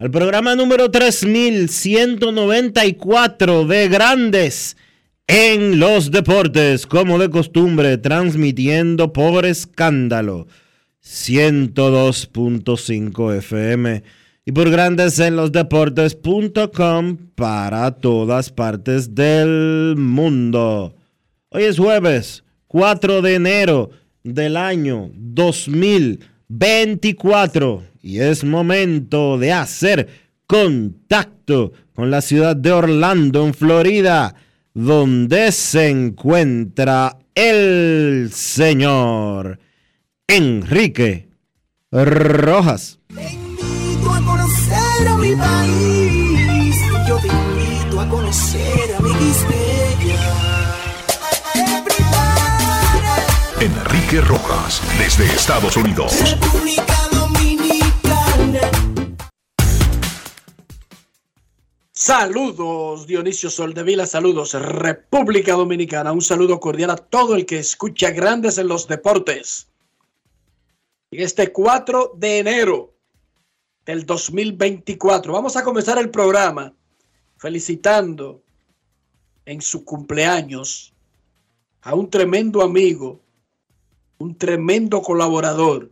al 0.00 0.12
programa 0.12 0.54
número 0.54 0.92
3194 0.92 3.66
de 3.66 3.88
Grandes 3.88 4.76
en 5.26 5.80
los 5.80 6.12
Deportes, 6.12 6.86
como 6.86 7.18
de 7.18 7.28
costumbre, 7.30 7.98
transmitiendo 7.98 9.12
por 9.12 9.44
escándalo 9.44 10.46
102.5 11.02 13.34
FM 13.38 14.04
y 14.46 14.52
por 14.52 14.70
Grandes 14.70 15.18
en 15.18 15.34
los 15.34 15.50
Deportes.com 15.50 17.16
para 17.34 17.90
todas 17.90 18.52
partes 18.52 19.16
del 19.16 19.96
mundo. 19.98 20.94
Hoy 21.48 21.64
es 21.64 21.76
jueves. 21.76 22.44
4 22.68 23.20
de 23.20 23.34
enero 23.34 23.90
del 24.22 24.56
año 24.56 25.10
2024 26.48 27.84
y 28.02 28.20
es 28.20 28.42
momento 28.42 29.38
de 29.38 29.52
hacer 29.52 30.08
contacto 30.46 31.72
con 31.94 32.10
la 32.10 32.22
ciudad 32.22 32.56
de 32.56 32.72
Orlando, 32.72 33.46
en 33.46 33.52
Florida, 33.52 34.34
donde 34.72 35.52
se 35.52 35.90
encuentra 35.90 37.18
el 37.34 38.30
señor 38.32 39.58
Enrique 40.26 41.28
Rojas. 41.90 42.98
Invito 43.10 44.10
a 44.10 44.24
conocer 44.24 45.08
a 45.08 45.16
mi 45.16 45.34
país. 45.34 46.76
Yo 47.06 47.18
te 47.18 47.28
invito 47.28 48.00
a 48.00 48.08
conocer 48.08 48.94
a 48.96 49.02
mi 49.02 49.10
Enrique 53.60 54.20
Rojas 54.20 54.80
desde 54.98 55.24
Estados 55.24 55.76
Unidos. 55.76 56.12
República 56.30 57.08
Dominicana. 57.10 58.60
Saludos 61.92 63.08
Dionisio 63.08 63.50
Soldevila, 63.50 64.06
saludos 64.06 64.54
República 64.54 65.54
Dominicana, 65.54 66.12
un 66.12 66.22
saludo 66.22 66.60
cordial 66.60 66.90
a 66.90 66.96
todo 66.96 67.34
el 67.34 67.46
que 67.46 67.58
escucha 67.58 68.12
Grandes 68.12 68.58
en 68.58 68.68
los 68.68 68.86
Deportes. 68.86 69.66
Este 71.10 71.50
4 71.50 72.12
de 72.16 72.38
enero 72.38 72.94
del 73.84 74.06
2024, 74.06 75.32
vamos 75.32 75.56
a 75.56 75.64
comenzar 75.64 75.98
el 75.98 76.10
programa 76.10 76.72
felicitando 77.38 78.40
en 79.44 79.60
su 79.60 79.84
cumpleaños 79.84 80.94
a 81.82 81.94
un 81.96 82.08
tremendo 82.08 82.62
amigo, 82.62 83.20
un 84.18 84.36
tremendo 84.36 85.00
colaborador, 85.00 85.90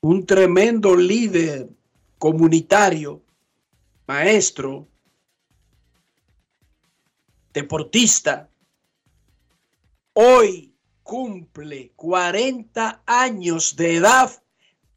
un 0.00 0.24
tremendo 0.24 0.96
líder 0.96 1.68
comunitario, 2.18 3.22
maestro, 4.06 4.86
deportista. 7.52 8.48
Hoy 10.12 10.72
cumple 11.02 11.92
40 11.96 13.02
años 13.06 13.74
de 13.74 13.96
edad 13.96 14.30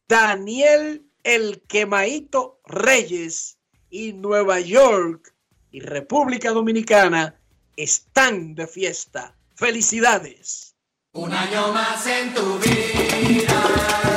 Daniel 0.08 1.06
El 1.24 1.62
Quemaito 1.62 2.60
Reyes 2.66 3.58
y 3.90 4.14
Nueva 4.14 4.60
York 4.60 5.34
y 5.72 5.80
República 5.80 6.52
Dominicana 6.52 7.40
están 7.76 8.54
de 8.54 8.68
fiesta. 8.68 9.36
Felicidades. 9.56 10.63
Un 11.16 11.32
año 11.32 11.72
más 11.72 12.08
en 12.08 12.34
tu 12.34 12.58
vida, 12.58 14.13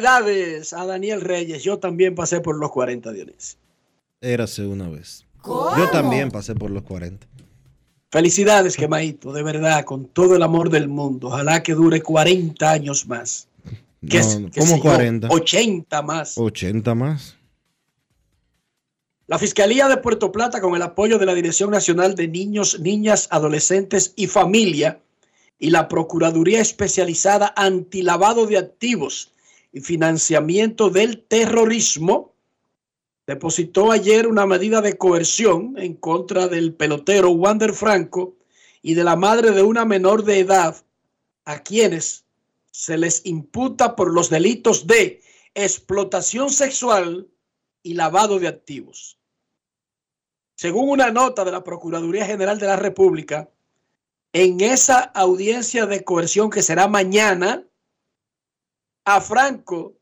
Felicidades 0.00 0.72
a 0.72 0.86
Daniel 0.86 1.20
Reyes. 1.20 1.62
Yo 1.62 1.78
también 1.78 2.14
pasé 2.14 2.40
por 2.40 2.56
los 2.58 2.70
40, 2.70 3.12
Dionisio. 3.12 3.58
Érase 4.22 4.66
una 4.66 4.88
vez. 4.88 5.26
Yo 5.44 5.90
también 5.92 6.30
pasé 6.30 6.54
por 6.54 6.70
los 6.70 6.82
40. 6.84 7.26
Felicidades, 8.10 8.76
Quemaito, 8.76 9.30
de 9.32 9.42
verdad, 9.42 9.84
con 9.84 10.06
todo 10.06 10.36
el 10.36 10.42
amor 10.42 10.70
del 10.70 10.88
mundo. 10.88 11.28
Ojalá 11.28 11.62
que 11.62 11.74
dure 11.74 12.00
40 12.00 12.70
años 12.70 13.06
más. 13.06 13.46
Que, 14.08 14.20
No, 14.20 14.50
que 14.50 14.60
¿cómo 14.60 14.72
sé 14.72 14.76
yo, 14.76 14.82
40? 14.82 15.28
80 15.28 16.02
más. 16.02 16.38
80 16.38 16.94
más. 16.94 17.36
La 19.26 19.38
Fiscalía 19.38 19.86
de 19.86 19.98
Puerto 19.98 20.32
Plata, 20.32 20.62
con 20.62 20.74
el 20.76 20.82
apoyo 20.82 21.18
de 21.18 21.26
la 21.26 21.34
Dirección 21.34 21.70
Nacional 21.70 22.14
de 22.14 22.26
Niños, 22.26 22.80
Niñas, 22.80 23.28
Adolescentes 23.30 24.14
y 24.16 24.28
Familia 24.28 24.98
y 25.58 25.68
la 25.68 25.88
Procuraduría 25.88 26.60
Especializada 26.62 27.52
Antilavado 27.54 28.46
de 28.46 28.56
Activos 28.56 29.30
y 29.72 29.80
Financiamiento 29.80 30.90
del 30.90 31.22
Terrorismo, 31.22 32.34
depositó 33.26 33.92
ayer 33.92 34.26
una 34.26 34.46
medida 34.46 34.80
de 34.80 34.98
coerción 34.98 35.76
en 35.78 35.94
contra 35.94 36.48
del 36.48 36.74
pelotero 36.74 37.30
Wander 37.30 37.72
Franco 37.72 38.36
y 38.82 38.94
de 38.94 39.04
la 39.04 39.14
madre 39.14 39.52
de 39.52 39.62
una 39.62 39.84
menor 39.84 40.24
de 40.24 40.40
edad 40.40 40.76
a 41.44 41.62
quienes 41.62 42.24
se 42.72 42.98
les 42.98 43.24
imputa 43.24 43.94
por 43.94 44.12
los 44.12 44.30
delitos 44.30 44.86
de 44.86 45.20
explotación 45.54 46.50
sexual 46.50 47.28
y 47.82 47.94
lavado 47.94 48.38
de 48.38 48.48
activos. 48.48 49.18
Según 50.56 50.90
una 50.90 51.10
nota 51.10 51.44
de 51.44 51.52
la 51.52 51.64
Procuraduría 51.64 52.26
General 52.26 52.58
de 52.58 52.66
la 52.66 52.76
República, 52.76 53.48
En 54.32 54.60
esa 54.60 55.00
audiencia 55.00 55.86
de 55.86 56.04
coerción 56.04 56.50
que 56.50 56.62
será 56.62 56.86
mañana, 56.86 57.66
a 59.04 59.20
Franco, 59.20 59.96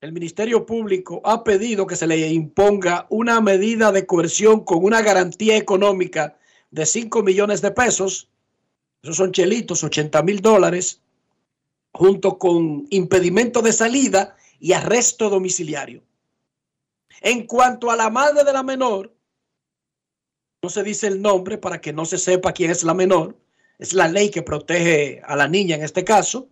el 0.00 0.12
Ministerio 0.12 0.66
Público 0.66 1.20
ha 1.24 1.42
pedido 1.42 1.86
que 1.86 1.96
se 1.96 2.06
le 2.06 2.28
imponga 2.28 3.06
una 3.08 3.40
medida 3.40 3.92
de 3.92 4.06
coerción 4.06 4.64
con 4.64 4.84
una 4.84 5.02
garantía 5.02 5.56
económica 5.56 6.38
de 6.70 6.86
5 6.86 7.22
millones 7.22 7.62
de 7.62 7.70
pesos. 7.70 8.28
Esos 9.02 9.16
son 9.16 9.32
chelitos, 9.32 9.82
80 9.82 10.22
mil 10.22 10.40
dólares, 10.40 11.00
junto 11.92 12.38
con 12.38 12.86
impedimento 12.90 13.62
de 13.62 13.72
salida 13.72 14.36
y 14.60 14.72
arresto 14.72 15.30
domiciliario. 15.30 16.02
En 17.22 17.46
cuanto 17.46 17.90
a 17.90 17.96
la 17.96 18.10
madre 18.10 18.44
de 18.44 18.52
la 18.52 18.62
menor, 18.62 19.14
no 20.62 20.68
se 20.68 20.82
dice 20.82 21.06
el 21.06 21.22
nombre 21.22 21.58
para 21.58 21.80
que 21.80 21.92
no 21.92 22.04
se 22.04 22.18
sepa 22.18 22.52
quién 22.52 22.70
es 22.70 22.84
la 22.84 22.94
menor. 22.94 23.38
Es 23.78 23.92
la 23.92 24.08
ley 24.08 24.30
que 24.30 24.42
protege 24.42 25.20
a 25.24 25.36
la 25.36 25.48
niña 25.48 25.76
en 25.76 25.82
este 25.82 26.04
caso. 26.04 26.48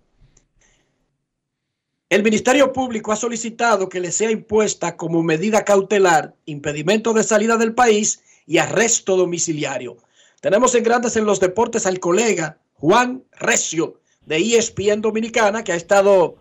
El 2.15 2.23
Ministerio 2.23 2.73
Público 2.73 3.11
ha 3.11 3.17
solicitado 3.17 3.89
que 3.89 3.99
le 3.99 4.13
sea 4.13 4.31
impuesta 4.31 4.97
como 4.97 5.25
medida 5.25 5.65
cautelar 5.65 6.33
impedimento 6.47 7.13
de 7.13 7.25
salida 7.25 7.57
del 7.57 7.75
país 7.75 8.21
y 8.47 8.59
arresto 8.59 9.17
domiciliario. 9.17 9.97
Tenemos 10.41 10.77
en 10.77 10.85
Grandes 10.85 11.17
en 11.17 11.25
los 11.25 11.41
Deportes 11.41 11.87
al 11.87 11.99
colega 11.99 12.57
Juan 12.75 13.25
Recio 13.33 13.99
de 14.27 14.37
ESPN 14.37 15.01
Dominicana 15.01 15.65
que 15.65 15.73
ha 15.73 15.75
estado 15.75 16.37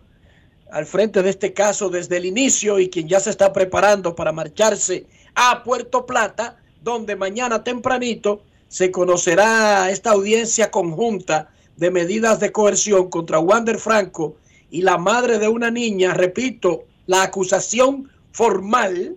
al 0.70 0.86
frente 0.86 1.24
de 1.24 1.30
este 1.30 1.52
caso 1.52 1.90
desde 1.90 2.18
el 2.18 2.26
inicio 2.26 2.78
y 2.78 2.88
quien 2.88 3.08
ya 3.08 3.18
se 3.18 3.30
está 3.30 3.52
preparando 3.52 4.14
para 4.14 4.30
marcharse 4.30 5.06
a 5.34 5.64
Puerto 5.64 6.06
Plata, 6.06 6.56
donde 6.84 7.16
mañana 7.16 7.64
tempranito 7.64 8.44
se 8.68 8.92
conocerá 8.92 9.90
esta 9.90 10.12
audiencia 10.12 10.70
conjunta 10.70 11.50
de 11.76 11.90
medidas 11.90 12.38
de 12.38 12.52
coerción 12.52 13.10
contra 13.10 13.40
Wander 13.40 13.80
Franco 13.80 14.36
y 14.74 14.82
la 14.82 14.98
madre 14.98 15.38
de 15.38 15.46
una 15.46 15.70
niña, 15.70 16.14
repito, 16.14 16.86
la 17.06 17.22
acusación 17.22 18.10
formal, 18.32 19.14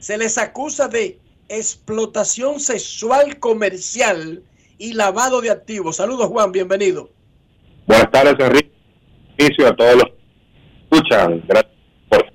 se 0.00 0.18
les 0.18 0.36
acusa 0.36 0.86
de 0.86 1.18
explotación 1.48 2.60
sexual 2.60 3.38
comercial 3.38 4.42
y 4.76 4.92
lavado 4.92 5.40
de 5.40 5.48
activos. 5.48 5.96
Saludos 5.96 6.26
Juan, 6.26 6.52
bienvenido. 6.52 7.08
Buenas 7.86 8.10
tardes, 8.10 8.34
Enrique. 8.38 8.70
Inicio 9.38 9.68
a 9.68 9.74
todos 9.74 9.94
los 9.94 10.04
que 10.04 10.96
escuchan. 10.96 11.42
Gracias 11.48 11.72
por 12.10 12.26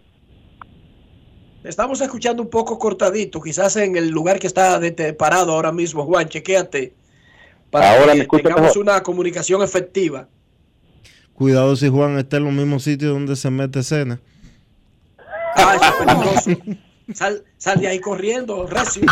Estamos 1.63 2.01
escuchando 2.01 2.41
un 2.41 2.49
poco 2.49 2.79
cortadito, 2.79 3.39
quizás 3.39 3.75
en 3.75 3.95
el 3.97 4.09
lugar 4.09 4.39
que 4.39 4.47
está 4.47 4.81
parado 5.15 5.51
ahora 5.51 5.71
mismo, 5.71 6.05
Juan, 6.05 6.27
chequéate. 6.27 6.95
Para 7.69 7.99
Ahora 7.99 8.13
que 8.13 8.27
me 8.31 8.41
tengamos 8.41 8.61
mejor. 8.61 8.77
una 8.79 9.03
comunicación 9.03 9.61
efectiva. 9.61 10.27
Cuidado 11.35 11.75
si 11.75 11.89
Juan 11.89 12.17
está 12.17 12.37
en 12.37 12.45
los 12.45 12.53
mismos 12.53 12.83
sitios 12.83 13.11
donde 13.13 13.35
se 13.35 13.49
mete 13.51 13.83
cena. 13.83 14.19
Ah, 15.55 15.75
eso 15.75 15.85
es 15.85 15.93
peligroso. 16.45 16.81
Sal, 17.13 17.43
sal 17.57 17.79
de 17.79 17.87
ahí 17.87 17.99
corriendo, 17.99 18.65
Recio. 18.67 19.03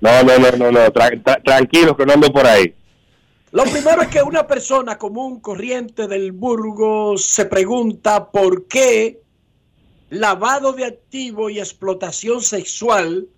No, 0.00 0.22
no, 0.22 0.38
no, 0.38 0.50
no, 0.56 0.70
no. 0.72 0.86
tra- 0.92 1.22
tra- 1.22 1.42
tranquilos 1.42 1.96
que 1.96 2.04
no 2.06 2.12
ando 2.14 2.32
por 2.32 2.46
ahí. 2.46 2.74
Lo 3.52 3.62
primero 3.64 4.02
es 4.02 4.08
que 4.08 4.22
una 4.22 4.46
persona 4.46 4.98
común, 4.98 5.40
corriente 5.40 6.08
del 6.08 6.32
Burgos, 6.32 7.24
se 7.24 7.44
pregunta 7.44 8.30
por 8.30 8.66
qué 8.66 9.20
lavado 10.10 10.72
de 10.72 10.86
activo 10.86 11.48
y 11.50 11.58
explotación 11.60 12.42
sexual 12.42 13.28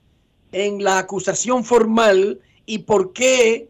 en 0.53 0.83
la 0.83 0.99
acusación 0.99 1.65
formal 1.65 2.41
y 2.65 2.79
por 2.79 3.13
qué 3.13 3.69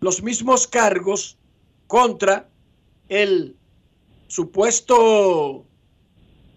los 0.00 0.22
mismos 0.22 0.66
cargos 0.66 1.36
contra 1.92 2.48
el 3.06 3.54
supuesto 4.26 5.66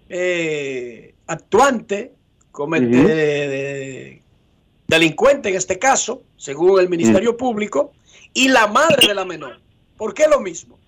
eh, 0.08 1.14
actuante, 1.28 2.14
comete- 2.54 4.22
delincuente 4.88 5.50
en 5.50 5.56
este 5.56 5.78
caso, 5.78 6.22
según 6.38 6.80
el 6.80 6.88
Ministerio 6.88 7.36
Público, 7.36 7.92
y 8.34 8.48
la 8.48 8.68
madre 8.68 9.10
de 9.10 9.14
la 9.14 9.26
menor. 9.26 9.60
¿Por 9.98 10.14
qué 10.14 10.26
lo 10.30 10.40
mismo? 10.40 10.80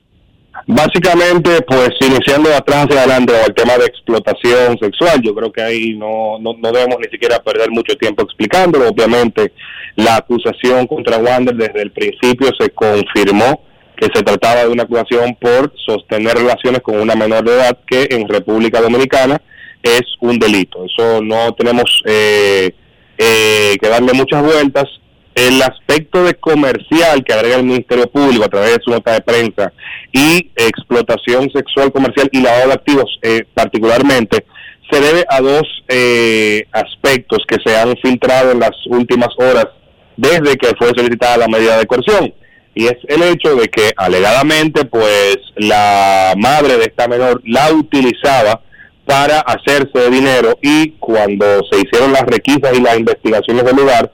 Básicamente, 0.65 1.61
pues 1.63 1.89
iniciando 1.99 2.47
de 2.47 2.55
atrás 2.55 2.85
hacia 2.85 2.99
adelante 3.01 3.33
el 3.45 3.53
tema 3.53 3.77
de 3.77 3.85
explotación 3.87 4.77
sexual, 4.79 5.19
yo 5.21 5.35
creo 5.35 5.51
que 5.51 5.61
ahí 5.61 5.93
no, 5.97 6.39
no, 6.39 6.53
no 6.53 6.71
debemos 6.71 6.99
ni 7.03 7.09
siquiera 7.09 7.43
perder 7.43 7.69
mucho 7.69 7.97
tiempo 7.97 8.23
explicándolo. 8.23 8.87
Obviamente, 8.87 9.51
la 9.97 10.15
acusación 10.15 10.87
contra 10.87 11.17
Wander 11.17 11.53
desde 11.53 11.81
el 11.81 11.91
principio 11.91 12.49
se 12.57 12.69
confirmó 12.69 13.66
que 13.97 14.07
se 14.13 14.23
trataba 14.23 14.63
de 14.63 14.69
una 14.69 14.83
acusación 14.83 15.35
por 15.41 15.73
sostener 15.85 16.35
relaciones 16.35 16.81
con 16.81 16.99
una 16.99 17.15
menor 17.15 17.43
de 17.43 17.55
edad 17.55 17.79
que 17.87 18.07
en 18.11 18.27
República 18.27 18.79
Dominicana 18.79 19.41
es 19.81 20.03
un 20.21 20.37
delito. 20.37 20.85
Eso 20.85 21.21
no 21.21 21.53
tenemos 21.53 22.03
eh, 22.05 22.71
eh, 23.17 23.75
que 23.81 23.89
darle 23.89 24.13
muchas 24.13 24.43
vueltas. 24.43 24.85
El 25.33 25.61
aspecto 25.61 26.23
de 26.23 26.35
comercial 26.35 27.23
que 27.23 27.33
agrega 27.33 27.57
el 27.57 27.63
Ministerio 27.63 28.09
Público 28.09 28.45
a 28.45 28.49
través 28.49 28.77
de 28.77 28.83
su 28.83 28.91
nota 28.91 29.13
de 29.13 29.21
prensa 29.21 29.71
y 30.11 30.51
explotación 30.55 31.49
sexual 31.51 31.91
comercial 31.91 32.29
y 32.31 32.41
lavado 32.41 32.67
de 32.67 32.73
activos 32.73 33.19
eh, 33.21 33.43
particularmente 33.53 34.45
se 34.89 35.01
debe 35.01 35.25
a 35.29 35.41
dos 35.41 35.63
eh, 35.89 36.65
aspectos 36.71 37.39
que 37.47 37.57
se 37.63 37.77
han 37.77 37.95
filtrado 37.97 38.51
en 38.51 38.59
las 38.59 38.71
últimas 38.87 39.29
horas 39.37 39.67
desde 40.15 40.57
que 40.57 40.69
fue 40.75 40.87
solicitada 40.95 41.37
la 41.37 41.47
medida 41.47 41.77
de 41.77 41.85
coerción 41.85 42.33
y 42.77 42.85
es 42.85 42.97
el 43.07 43.23
hecho 43.23 43.55
de 43.55 43.69
que 43.69 43.91
alegadamente 43.97 44.85
pues 44.85 45.39
la 45.55 46.35
madre 46.37 46.77
de 46.77 46.83
esta 46.83 47.07
menor 47.07 47.41
la 47.43 47.73
utilizaba 47.73 48.61
para 49.03 49.39
hacerse 49.39 49.97
de 49.97 50.11
dinero 50.11 50.59
y 50.61 50.91
cuando 50.99 51.45
se 51.71 51.79
hicieron 51.79 52.13
las 52.13 52.21
requisas 52.21 52.77
y 52.77 52.81
las 52.81 52.99
investigaciones 52.99 53.63
del 53.63 53.77
lugar 53.77 54.11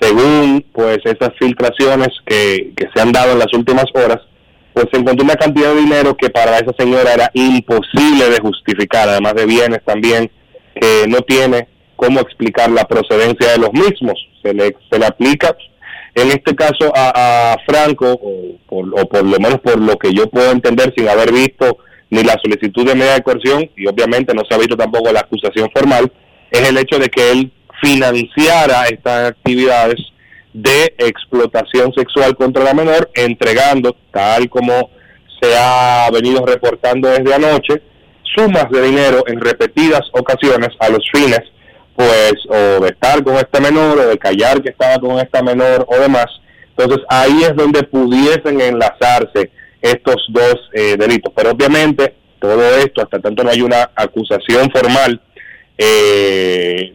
según 0.00 0.64
pues 0.72 0.98
esas 1.04 1.30
filtraciones 1.36 2.10
que, 2.24 2.72
que 2.76 2.86
se 2.94 3.00
han 3.00 3.10
dado 3.10 3.32
en 3.32 3.40
las 3.40 3.52
últimas 3.52 3.86
horas 3.94 4.20
pues 4.72 4.86
se 4.92 5.00
encontró 5.00 5.24
una 5.24 5.34
cantidad 5.34 5.74
de 5.74 5.80
dinero 5.80 6.16
que 6.16 6.30
para 6.30 6.58
esa 6.58 6.72
señora 6.78 7.12
era 7.12 7.30
imposible 7.34 8.28
de 8.28 8.38
justificar, 8.40 9.08
además 9.08 9.34
de 9.34 9.46
bienes 9.46 9.80
también 9.84 10.30
que 10.78 11.06
no 11.08 11.22
tiene 11.22 11.66
cómo 11.96 12.20
explicar 12.20 12.70
la 12.70 12.84
procedencia 12.84 13.52
de 13.52 13.58
los 13.58 13.72
mismos. 13.72 14.18
Se 14.42 14.52
le, 14.52 14.76
se 14.90 14.98
le 14.98 15.06
aplica, 15.06 15.56
en 16.16 16.28
este 16.28 16.56
caso, 16.56 16.90
a, 16.96 17.56
Franco, 17.66 18.10
o 18.10 18.56
por, 18.66 19.00
o 19.00 19.06
por 19.06 19.22
lo 19.22 19.38
menos 19.38 19.60
por 19.60 19.78
lo 19.78 19.96
que 19.96 20.12
yo 20.14 20.28
puedo 20.28 20.50
entender 20.50 20.92
sin 20.96 21.08
haber 21.08 21.30
visto 21.30 21.78
ni 22.08 22.22
la 22.24 22.38
solicitud 22.42 22.86
de 22.86 22.94
medida 22.94 23.14
de 23.14 23.22
coerción, 23.22 23.70
y 23.76 23.86
obviamente 23.86 24.32
no 24.34 24.42
se 24.48 24.54
ha 24.54 24.58
visto 24.58 24.76
tampoco 24.76 25.12
la 25.12 25.20
acusación 25.20 25.70
formal, 25.74 26.10
es 26.50 26.68
el 26.68 26.78
hecho 26.78 26.98
de 26.98 27.08
que 27.08 27.32
él 27.32 27.52
financiara 27.82 28.86
estas 28.86 29.30
actividades 29.30 29.96
de 30.54 30.94
explotación 30.98 31.92
sexual 31.92 32.34
contra 32.34 32.64
la 32.64 32.72
menor, 32.72 33.10
entregando, 33.14 33.94
tal 34.10 34.48
como 34.48 34.88
se 35.38 35.54
ha 35.54 36.08
venido 36.10 36.46
reportando 36.46 37.10
desde 37.10 37.34
anoche, 37.34 37.82
sumas 38.34 38.70
de 38.70 38.80
dinero 38.80 39.22
en 39.26 39.38
repetidas 39.38 40.00
ocasiones 40.12 40.70
a 40.80 40.88
los 40.88 41.06
fines, 41.12 41.42
pues, 41.96 42.34
o 42.48 42.82
de 42.82 42.88
estar 42.88 43.24
con 43.24 43.36
este 43.36 43.60
menor, 43.60 43.98
o 43.98 44.08
de 44.08 44.18
callar 44.18 44.62
que 44.62 44.70
estaba 44.70 44.98
con 44.98 45.18
esta 45.18 45.42
menor, 45.42 45.86
o 45.88 45.98
demás. 45.98 46.26
Entonces, 46.76 47.04
ahí 47.08 47.42
es 47.42 47.56
donde 47.56 47.82
pudiesen 47.84 48.60
enlazarse 48.60 49.50
estos 49.80 50.16
dos 50.28 50.56
eh, 50.74 50.96
delitos. 50.98 51.32
Pero 51.34 51.52
obviamente, 51.52 52.14
todo 52.38 52.62
esto, 52.76 53.02
hasta 53.02 53.18
tanto 53.18 53.42
no 53.42 53.50
hay 53.50 53.62
una 53.62 53.90
acusación 53.96 54.70
formal, 54.70 55.20
eh, 55.78 56.94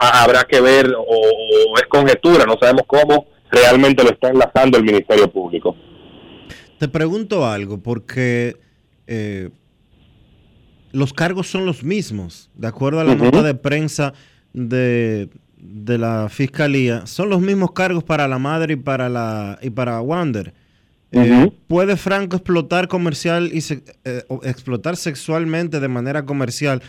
habrá 0.00 0.44
que 0.44 0.60
ver 0.60 0.92
o, 0.94 1.02
o 1.02 1.76
es 1.76 1.86
conjetura, 1.88 2.44
no 2.44 2.56
sabemos 2.60 2.82
cómo 2.86 3.26
realmente 3.50 4.02
lo 4.02 4.10
está 4.10 4.28
enlazando 4.28 4.78
el 4.78 4.84
Ministerio 4.84 5.30
Público. 5.30 5.76
Te 6.78 6.88
pregunto 6.88 7.46
algo, 7.46 7.78
porque 7.78 8.56
eh, 9.06 9.50
los 10.92 11.12
cargos 11.12 11.48
son 11.48 11.66
los 11.66 11.82
mismos, 11.84 12.50
de 12.54 12.66
acuerdo 12.68 13.00
a 13.00 13.04
la 13.04 13.14
nota 13.14 13.42
de 13.42 13.54
prensa 13.54 14.14
de, 14.52 15.28
de 15.58 15.98
la 15.98 16.28
fiscalía, 16.28 17.06
son 17.06 17.28
los 17.28 17.40
mismos 17.40 17.72
cargos 17.72 18.04
para 18.04 18.26
la 18.28 18.38
madre 18.38 18.74
y 18.74 18.76
para 18.76 19.08
la 19.08 19.58
y 19.62 19.70
para 19.70 20.00
Wander. 20.00 20.54
Eh. 21.10 21.50
¿Puede 21.68 21.96
Franco 21.96 22.36
explotar 22.36 22.86
comercial 22.88 23.50
y 23.52 23.62
se- 23.62 23.82
eh, 24.04 24.24
explotar 24.42 24.96
sexualmente 24.96 25.80
de 25.80 25.88
manera 25.88 26.24
comercial 26.26 26.82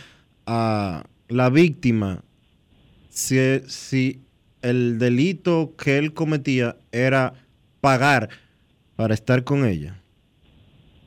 a 0.46 1.04
la 1.28 1.48
víctima 1.48 2.22
si, 3.08 3.38
si 3.66 4.20
el 4.62 4.98
delito 4.98 5.74
que 5.78 5.96
él 5.96 6.12
cometía 6.12 6.76
era 6.92 7.32
pagar 7.80 8.28
para 8.96 9.14
estar 9.14 9.42
con 9.44 9.64
ella? 9.64 9.96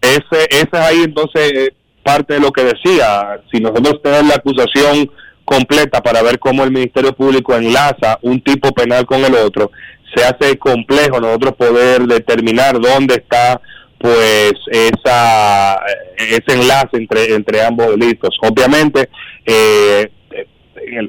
Ese, 0.01 0.47
esa 0.49 0.63
es 0.63 0.73
ahí 0.73 1.01
entonces 1.03 1.51
eh, 1.53 1.69
parte 2.03 2.35
de 2.35 2.39
lo 2.39 2.51
que 2.51 2.63
decía. 2.63 3.41
Si 3.51 3.59
nosotros 3.59 4.01
tenemos 4.03 4.27
la 4.27 4.35
acusación 4.35 5.09
completa 5.45 6.01
para 6.01 6.21
ver 6.21 6.39
cómo 6.39 6.63
el 6.63 6.71
Ministerio 6.71 7.13
Público 7.13 7.55
enlaza 7.55 8.19
un 8.21 8.41
tipo 8.41 8.71
penal 8.71 9.05
con 9.05 9.23
el 9.23 9.35
otro, 9.35 9.71
se 10.15 10.23
hace 10.23 10.57
complejo 10.57 11.19
nosotros 11.19 11.53
poder 11.55 12.03
determinar 12.03 12.79
dónde 12.79 13.15
está 13.15 13.59
pues 13.97 14.53
esa 14.69 15.79
ese 16.17 16.59
enlace 16.59 16.97
entre 16.97 17.33
entre 17.33 17.63
ambos 17.63 17.97
delitos. 17.97 18.37
Obviamente 18.41 19.09
eh, 19.45 20.11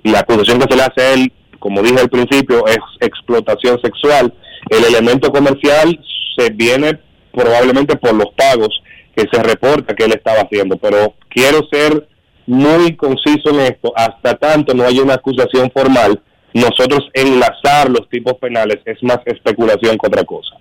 la 0.04 0.20
acusación 0.20 0.60
que 0.60 0.70
se 0.70 0.76
le 0.76 0.82
hace 0.82 1.00
a 1.00 1.14
él, 1.14 1.32
como 1.58 1.82
dije 1.82 2.00
al 2.00 2.08
principio, 2.08 2.66
es 2.66 2.78
explotación 3.00 3.80
sexual. 3.82 4.32
El 4.70 4.84
elemento 4.84 5.30
comercial 5.32 5.98
se 6.36 6.50
viene 6.50 6.98
probablemente 7.32 7.96
por 7.96 8.14
los 8.14 8.28
pagos 8.36 8.80
que 9.16 9.24
se 9.32 9.42
reporta 9.42 9.94
que 9.94 10.04
él 10.04 10.12
estaba 10.12 10.40
haciendo, 10.42 10.76
pero 10.76 11.14
quiero 11.28 11.60
ser 11.70 12.08
muy 12.46 12.96
conciso 12.96 13.50
en 13.50 13.60
esto, 13.60 13.92
hasta 13.96 14.34
tanto 14.36 14.74
no 14.74 14.84
haya 14.84 15.02
una 15.02 15.14
acusación 15.14 15.70
formal, 15.72 16.20
nosotros 16.52 17.08
enlazar 17.14 17.90
los 17.90 18.08
tipos 18.08 18.34
penales 18.34 18.78
es 18.84 19.02
más 19.02 19.18
especulación 19.26 19.96
que 19.98 20.06
otra 20.06 20.24
cosa. 20.24 20.56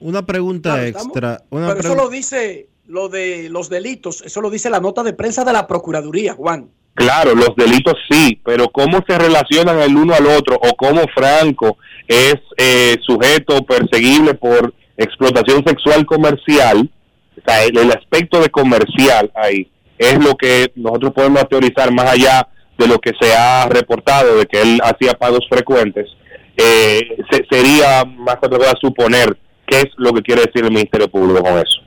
Una 0.00 0.26
pregunta 0.26 0.70
Claro, 0.72 0.84
estamos- 0.86 1.06
extra. 1.06 1.42
Una 1.50 1.68
Pero 1.68 1.80
eso 1.80 1.94
lo 1.94 2.08
dice 2.08 2.68
lo 2.88 3.08
de 3.08 3.48
los 3.48 3.68
delitos, 3.70 4.22
eso 4.22 4.40
lo 4.40 4.50
dice 4.50 4.68
la 4.68 4.80
nota 4.80 5.02
de 5.04 5.12
prensa 5.12 5.44
de 5.44 5.52
la 5.52 5.66
Procuraduría, 5.66 6.34
Juan. 6.34 6.68
Claro, 6.94 7.34
los 7.34 7.54
delitos 7.56 7.94
sí, 8.10 8.38
pero 8.44 8.68
cómo 8.68 9.02
se 9.06 9.16
relacionan 9.16 9.80
el 9.80 9.96
uno 9.96 10.12
al 10.14 10.26
otro 10.26 10.56
o 10.56 10.74
cómo 10.76 11.00
Franco 11.14 11.78
es 12.06 12.34
eh, 12.58 12.96
sujeto 13.06 13.64
perseguible 13.64 14.34
por 14.34 14.74
explotación 14.98 15.64
sexual 15.66 16.04
comercial, 16.04 16.90
o 17.36 17.40
sea, 17.46 17.64
el, 17.64 17.76
el 17.78 17.90
aspecto 17.92 18.40
de 18.40 18.48
comercial 18.50 19.30
ahí 19.34 19.70
es 19.98 20.22
lo 20.24 20.34
que 20.36 20.72
nosotros 20.76 21.12
podemos 21.12 21.48
teorizar 21.48 21.92
más 21.92 22.10
allá 22.10 22.48
de 22.78 22.86
lo 22.88 22.98
que 22.98 23.12
se 23.20 23.32
ha 23.34 23.68
reportado 23.68 24.36
de 24.38 24.46
que 24.46 24.60
él 24.60 24.80
hacía 24.82 25.12
pagos 25.14 25.46
frecuentes, 25.48 26.08
eh, 26.56 27.00
se- 27.30 27.44
sería 27.50 28.04
más 28.04 28.36
que 28.36 28.46
otra 28.46 28.58
cosa 28.58 28.72
suponer 28.80 29.36
qué 29.66 29.80
es 29.80 29.86
lo 29.96 30.12
que 30.12 30.22
quiere 30.22 30.42
decir 30.42 30.64
el 30.64 30.70
Ministerio 30.72 31.08
Público 31.10 31.42
con 31.42 31.58
eso. 31.58 31.80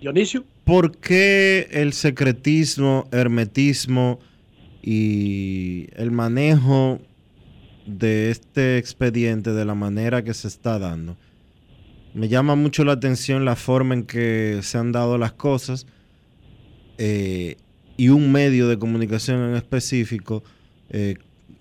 Dionisio. 0.00 0.44
¿Por 0.64 0.96
qué 0.98 1.68
el 1.72 1.92
secretismo, 1.92 3.08
hermetismo 3.12 4.18
y 4.82 5.88
el 5.94 6.10
manejo 6.10 6.98
de 7.86 8.30
este 8.30 8.78
expediente 8.78 9.52
de 9.52 9.64
la 9.64 9.74
manera 9.74 10.22
que 10.22 10.34
se 10.34 10.48
está 10.48 10.78
dando? 10.78 11.16
Me 12.14 12.28
llama 12.28 12.56
mucho 12.56 12.84
la 12.84 12.92
atención 12.92 13.44
la 13.44 13.56
forma 13.56 13.94
en 13.94 14.04
que 14.04 14.60
se 14.62 14.76
han 14.76 14.92
dado 14.92 15.16
las 15.16 15.32
cosas 15.32 15.86
eh, 16.98 17.56
y 17.96 18.10
un 18.10 18.30
medio 18.32 18.68
de 18.68 18.78
comunicación 18.78 19.40
en 19.42 19.56
específico 19.56 20.42
eh, 20.90 21.16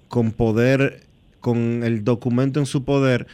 con 0.10 0.31
poder, 0.31 1.08
con 1.39 1.84
el 1.84 2.03
documento 2.03 2.60
en 2.60 2.65
su 2.65 2.84
poder, 2.84 3.27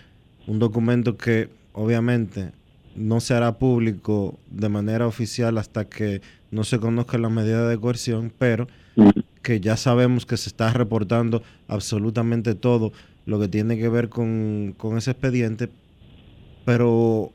un 0.45 0.59
documento 0.59 1.17
que 1.17 1.49
obviamente 1.73 2.51
no 2.95 3.19
se 3.19 3.33
hará 3.33 3.57
público 3.57 4.37
de 4.51 4.69
manera 4.69 5.07
oficial 5.07 5.57
hasta 5.57 5.85
que 5.85 6.21
no 6.51 6.63
se 6.63 6.79
conozca 6.79 7.17
la 7.17 7.29
medida 7.29 7.67
de 7.67 7.79
coerción, 7.79 8.31
pero 8.37 8.67
que 9.41 9.59
ya 9.59 9.75
sabemos 9.75 10.25
que 10.25 10.37
se 10.37 10.49
está 10.49 10.71
reportando 10.73 11.41
absolutamente 11.67 12.55
todo 12.55 12.91
lo 13.25 13.39
que 13.39 13.47
tiene 13.47 13.77
que 13.77 13.89
ver 13.89 14.09
con, 14.09 14.73
con 14.77 14.97
ese 14.97 15.11
expediente, 15.11 15.69
pero 16.67 17.31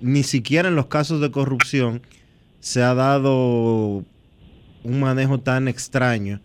ni 0.00 0.22
siquiera 0.22 0.68
en 0.68 0.76
los 0.76 0.86
casos 0.86 1.20
de 1.20 1.32
corrupción 1.32 2.00
se 2.60 2.80
ha 2.80 2.94
dado 2.94 4.04
un 4.84 5.00
manejo 5.00 5.40
tan 5.40 5.66
extraño 5.66 6.38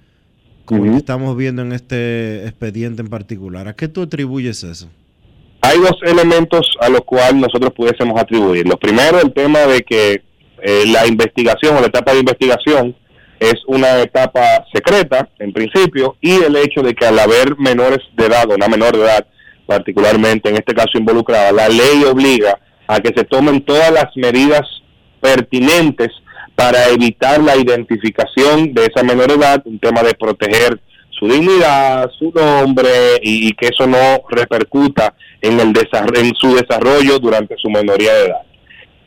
como 0.65 0.79
el 0.79 0.85
que 0.85 0.89
Ujú. 0.89 0.97
estamos 0.97 1.37
viendo 1.37 1.61
en 1.61 1.73
este 1.73 2.47
expediente 2.47 3.03
en 3.03 3.09
particular. 3.09 3.67
¿A 3.67 3.75
qué 3.75 3.87
tú 3.87 4.01
atribuyes 4.01 4.63
eso? 4.63 4.89
Hay 5.61 5.77
dos 5.77 5.95
elementos 6.01 6.71
a 6.79 6.89
los 6.89 7.01
cuales 7.01 7.35
nosotros 7.35 7.71
pudiésemos 7.75 8.19
atribuir. 8.19 8.67
Lo 8.67 8.77
primero, 8.77 9.21
el 9.21 9.31
tema 9.31 9.59
de 9.59 9.83
que 9.83 10.23
eh, 10.63 10.83
la 10.87 11.05
investigación 11.05 11.77
o 11.77 11.81
la 11.81 11.87
etapa 11.87 12.13
de 12.13 12.21
investigación 12.21 12.95
es 13.39 13.57
una 13.67 13.99
etapa 13.99 14.65
secreta, 14.73 15.29
en 15.37 15.53
principio, 15.53 16.17
y 16.19 16.31
el 16.31 16.55
hecho 16.55 16.81
de 16.81 16.95
que 16.95 17.05
al 17.05 17.19
haber 17.19 17.59
menores 17.59 17.99
de 18.17 18.25
edad 18.25 18.49
o 18.49 18.55
una 18.55 18.67
menor 18.67 18.97
de 18.97 19.03
edad, 19.03 19.27
particularmente 19.71 20.49
en 20.49 20.55
este 20.55 20.73
caso 20.73 20.97
involucrada, 20.97 21.53
la 21.53 21.69
ley 21.69 22.03
obliga 22.03 22.59
a 22.87 22.99
que 22.99 23.13
se 23.15 23.23
tomen 23.23 23.61
todas 23.61 23.89
las 23.91 24.07
medidas 24.15 24.61
pertinentes 25.21 26.09
para 26.55 26.89
evitar 26.89 27.41
la 27.41 27.55
identificación 27.55 28.73
de 28.73 28.87
esa 28.87 29.01
menor 29.01 29.31
edad, 29.31 29.61
un 29.65 29.79
tema 29.79 30.03
de 30.03 30.13
proteger 30.13 30.77
su 31.17 31.25
dignidad, 31.25 32.09
su 32.19 32.31
nombre 32.31 32.89
y, 33.21 33.53
que 33.53 33.67
eso 33.67 33.87
no 33.87 34.23
repercuta 34.29 35.13
en 35.41 35.59
el 35.59 35.69
en 35.69 36.35
su 36.35 36.55
desarrollo 36.55 37.17
durante 37.19 37.55
su 37.57 37.69
menoría 37.69 38.13
de 38.13 38.25
edad. 38.25 38.41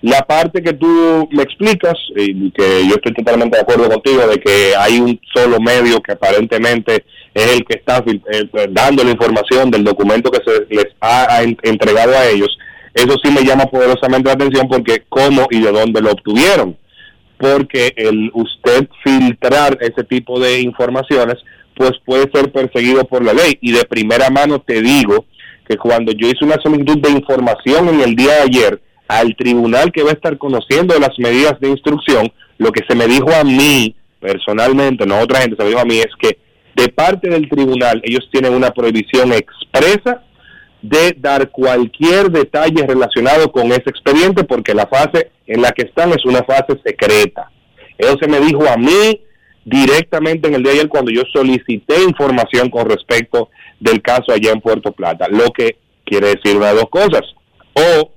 La 0.01 0.23
parte 0.23 0.63
que 0.63 0.73
tú 0.73 1.29
me 1.33 1.43
explicas, 1.43 1.95
y 2.17 2.51
que 2.53 2.87
yo 2.89 2.95
estoy 2.97 3.13
totalmente 3.15 3.57
de 3.57 3.63
acuerdo 3.63 3.89
contigo, 3.89 4.27
de 4.27 4.39
que 4.39 4.75
hay 4.79 4.99
un 4.99 5.19
solo 5.35 5.59
medio 5.61 6.01
que 6.01 6.13
aparentemente 6.13 7.05
es 7.35 7.53
el 7.57 7.65
que 7.65 7.79
está 7.79 8.03
eh, 8.07 8.49
dando 8.71 9.03
la 9.05 9.11
información 9.11 9.71
del 9.71 9.85
documento 9.85 10.31
que 10.31 10.41
se 10.45 10.67
les 10.75 10.87
ha, 11.01 11.37
ha 11.37 11.43
en- 11.43 11.59
entregado 11.63 12.17
a 12.17 12.27
ellos, 12.29 12.57
eso 12.95 13.17
sí 13.23 13.31
me 13.33 13.43
llama 13.45 13.67
poderosamente 13.67 14.29
la 14.29 14.35
atención 14.35 14.69
porque 14.69 15.03
cómo 15.09 15.47
y 15.51 15.61
de 15.61 15.73
dónde 15.73 16.01
lo 16.01 16.13
obtuvieron. 16.13 16.77
Porque 17.37 17.93
el 17.97 18.31
usted 18.33 18.87
filtrar 19.03 19.77
ese 19.81 20.05
tipo 20.05 20.39
de 20.39 20.61
informaciones, 20.61 21.37
pues 21.75 21.91
puede 22.05 22.31
ser 22.33 22.53
perseguido 22.53 23.05
por 23.05 23.25
la 23.25 23.33
ley. 23.33 23.59
Y 23.61 23.73
de 23.73 23.85
primera 23.85 24.31
mano 24.31 24.61
te 24.61 24.81
digo 24.81 25.27
que 25.69 25.77
cuando 25.77 26.13
yo 26.13 26.29
hice 26.29 26.45
una 26.45 26.61
solicitud 26.63 26.99
de 27.01 27.11
información 27.11 27.89
en 27.89 28.01
el 28.03 28.15
día 28.15 28.35
de 28.35 28.43
ayer 28.43 28.81
al 29.09 29.35
tribunal 29.35 29.91
que 29.91 30.05
va 30.05 30.11
a 30.11 30.15
estar 30.15 30.39
conociendo 30.39 30.97
las 31.01 31.19
medidas 31.19 31.59
de 31.59 31.71
instrucción, 31.71 32.33
lo 32.59 32.71
que 32.71 32.83
se 32.89 32.95
me 32.95 33.09
dijo 33.09 33.29
a 33.35 33.43
mí 33.43 33.97
personalmente, 34.21 35.05
no 35.05 35.17
a 35.17 35.23
otra 35.25 35.41
gente, 35.41 35.57
se 35.57 35.63
me 35.65 35.69
dijo 35.71 35.81
a 35.81 35.85
mí 35.85 35.99
es 35.99 36.15
que 36.21 36.39
de 36.75 36.89
parte 36.89 37.31
del 37.31 37.49
tribunal 37.49 38.01
ellos 38.05 38.29
tienen 38.33 38.55
una 38.55 38.71
prohibición 38.71 39.33
expresa 39.33 40.23
de 40.83 41.17
dar 41.19 41.51
cualquier 41.51 42.31
detalle 42.31 42.87
relacionado 42.87 43.51
con 43.51 43.69
ese 43.69 43.89
expediente 43.89 44.45
porque 44.45 44.75
la 44.75 44.87
fase 44.87 45.31
en 45.47 45.63
la 45.63 45.73
que 45.73 45.87
están 45.87 46.11
es 46.11 46.25
una 46.25 46.43
fase 46.43 46.79
secreta. 46.85 47.51
Eso 47.97 48.17
se 48.21 48.29
me 48.29 48.41
dijo 48.41 48.69
a 48.69 48.77
mí 48.77 49.21
directamente 49.65 50.49
en 50.49 50.55
el 50.55 50.63
día 50.63 50.73
de 50.73 50.79
ayer 50.81 50.89
cuando 50.91 51.11
yo 51.11 51.23
solicité 51.33 52.03
información 52.03 52.69
con 52.69 52.89
respecto 52.89 53.49
del 53.81 54.03
caso 54.03 54.33
allá 54.33 54.53
en 54.53 54.61
Puerto 54.61 54.93
Plata, 54.93 55.27
lo 55.31 55.51
que 55.53 55.79
quiere 56.05 56.35
decir 56.35 56.57
una 56.57 56.69
de 56.69 56.81
dos 56.81 56.91
cosas, 56.91 57.23
o 57.75 58.11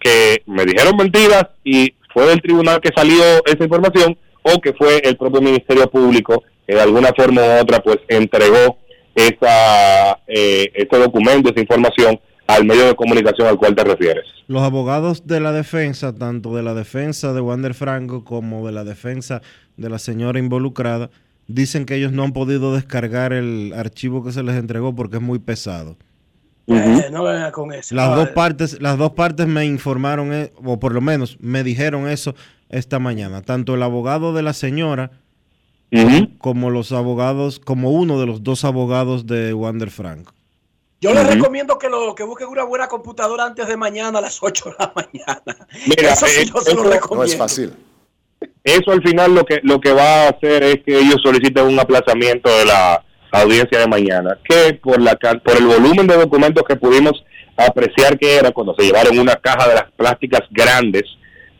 que 0.00 0.42
me 0.46 0.64
dijeron 0.64 0.96
mentiras 0.96 1.44
y 1.64 1.92
fue 2.14 2.26
del 2.26 2.40
tribunal 2.40 2.80
que 2.80 2.90
salió 2.96 3.22
esa 3.44 3.62
información, 3.62 4.16
o 4.42 4.60
que 4.60 4.72
fue 4.72 5.02
el 5.04 5.16
propio 5.16 5.42
Ministerio 5.42 5.90
Público 5.90 6.44
de 6.74 6.80
alguna 6.80 7.12
forma 7.14 7.40
u 7.42 7.60
otra 7.62 7.80
pues 7.82 7.98
entregó 8.08 8.78
esa 9.14 10.18
eh, 10.26 10.70
ese 10.74 10.98
documento, 10.98 11.50
esa 11.50 11.60
información 11.60 12.20
al 12.46 12.64
medio 12.64 12.86
de 12.86 12.94
comunicación 12.96 13.46
al 13.48 13.56
cual 13.58 13.74
te 13.74 13.84
refieres. 13.84 14.24
Los 14.48 14.62
abogados 14.62 15.26
de 15.26 15.38
la 15.40 15.52
defensa, 15.52 16.14
tanto 16.14 16.56
de 16.56 16.62
la 16.62 16.74
defensa 16.74 17.32
de 17.32 17.40
Wander 17.40 17.74
Franco 17.74 18.24
como 18.24 18.66
de 18.66 18.72
la 18.72 18.82
defensa 18.84 19.42
de 19.76 19.88
la 19.88 19.98
señora 19.98 20.38
involucrada, 20.40 21.10
dicen 21.46 21.86
que 21.86 21.94
ellos 21.94 22.12
no 22.12 22.24
han 22.24 22.32
podido 22.32 22.74
descargar 22.74 23.32
el 23.32 23.72
archivo 23.76 24.24
que 24.24 24.32
se 24.32 24.42
les 24.42 24.56
entregó 24.56 24.94
porque 24.94 25.16
es 25.16 25.22
muy 25.22 25.38
pesado. 25.38 25.96
Eh, 26.66 27.08
no 27.10 27.24
venga 27.24 27.50
con 27.52 27.72
eso. 27.72 27.94
Las 27.94 28.10
No, 28.10 28.16
dos 28.16 28.28
eh, 28.28 28.32
partes, 28.34 28.80
las 28.80 28.98
dos 28.98 29.12
partes 29.12 29.46
me 29.46 29.64
informaron, 29.64 30.50
o 30.64 30.78
por 30.78 30.92
lo 30.92 31.00
menos 31.00 31.36
me 31.40 31.64
dijeron 31.64 32.08
eso 32.08 32.34
esta 32.68 32.98
mañana. 32.98 33.42
Tanto 33.42 33.74
el 33.74 33.82
abogado 33.82 34.32
de 34.32 34.42
la 34.42 34.52
señora 34.52 35.10
como 36.38 36.70
los 36.70 36.92
abogados, 36.92 37.58
como 37.58 37.90
uno 37.90 38.20
de 38.20 38.26
los 38.26 38.42
dos 38.42 38.64
abogados 38.64 39.26
de 39.26 39.52
Wander 39.54 39.90
Franco. 39.90 40.32
Yo 41.00 41.14
les 41.14 41.26
recomiendo 41.26 41.78
que 41.78 41.88
lo 41.88 42.14
que 42.14 42.22
busquen 42.24 42.48
una 42.48 42.64
buena 42.64 42.86
computadora 42.86 43.46
antes 43.46 43.66
de 43.66 43.76
mañana 43.76 44.18
a 44.18 44.22
las 44.22 44.42
8 44.42 44.64
de 44.66 44.74
la 44.78 44.92
mañana. 44.94 45.66
Mira, 45.86 46.12
eso 46.12 46.26
sí 46.26 46.42
eh, 46.42 46.50
yo 46.54 46.60
se 46.60 46.74
lo 46.74 46.82
recomiendo. 46.82 47.16
No 47.16 47.22
es 47.24 47.36
fácil. 47.36 47.72
Eso 48.62 48.92
al 48.92 49.02
final 49.02 49.34
lo 49.34 49.44
que 49.44 49.60
lo 49.62 49.80
que 49.80 49.92
va 49.92 50.24
a 50.26 50.28
hacer 50.28 50.62
es 50.62 50.76
que 50.84 50.98
ellos 50.98 51.16
soliciten 51.22 51.66
un 51.66 51.80
aplazamiento 51.80 52.50
de 52.58 52.66
la 52.66 53.02
audiencia 53.32 53.78
de 53.78 53.86
mañana, 53.86 54.38
que 54.48 54.74
por 54.74 55.00
la 55.00 55.16
can- 55.16 55.40
por 55.40 55.56
el 55.56 55.66
volumen 55.66 56.06
de 56.06 56.16
documentos 56.16 56.62
que 56.68 56.76
pudimos 56.76 57.12
apreciar 57.56 58.18
que 58.18 58.36
era 58.36 58.50
cuando 58.52 58.74
se 58.78 58.84
llevaron 58.84 59.18
una 59.18 59.36
caja 59.36 59.68
de 59.68 59.74
las 59.76 59.90
plásticas 59.92 60.40
grandes 60.50 61.04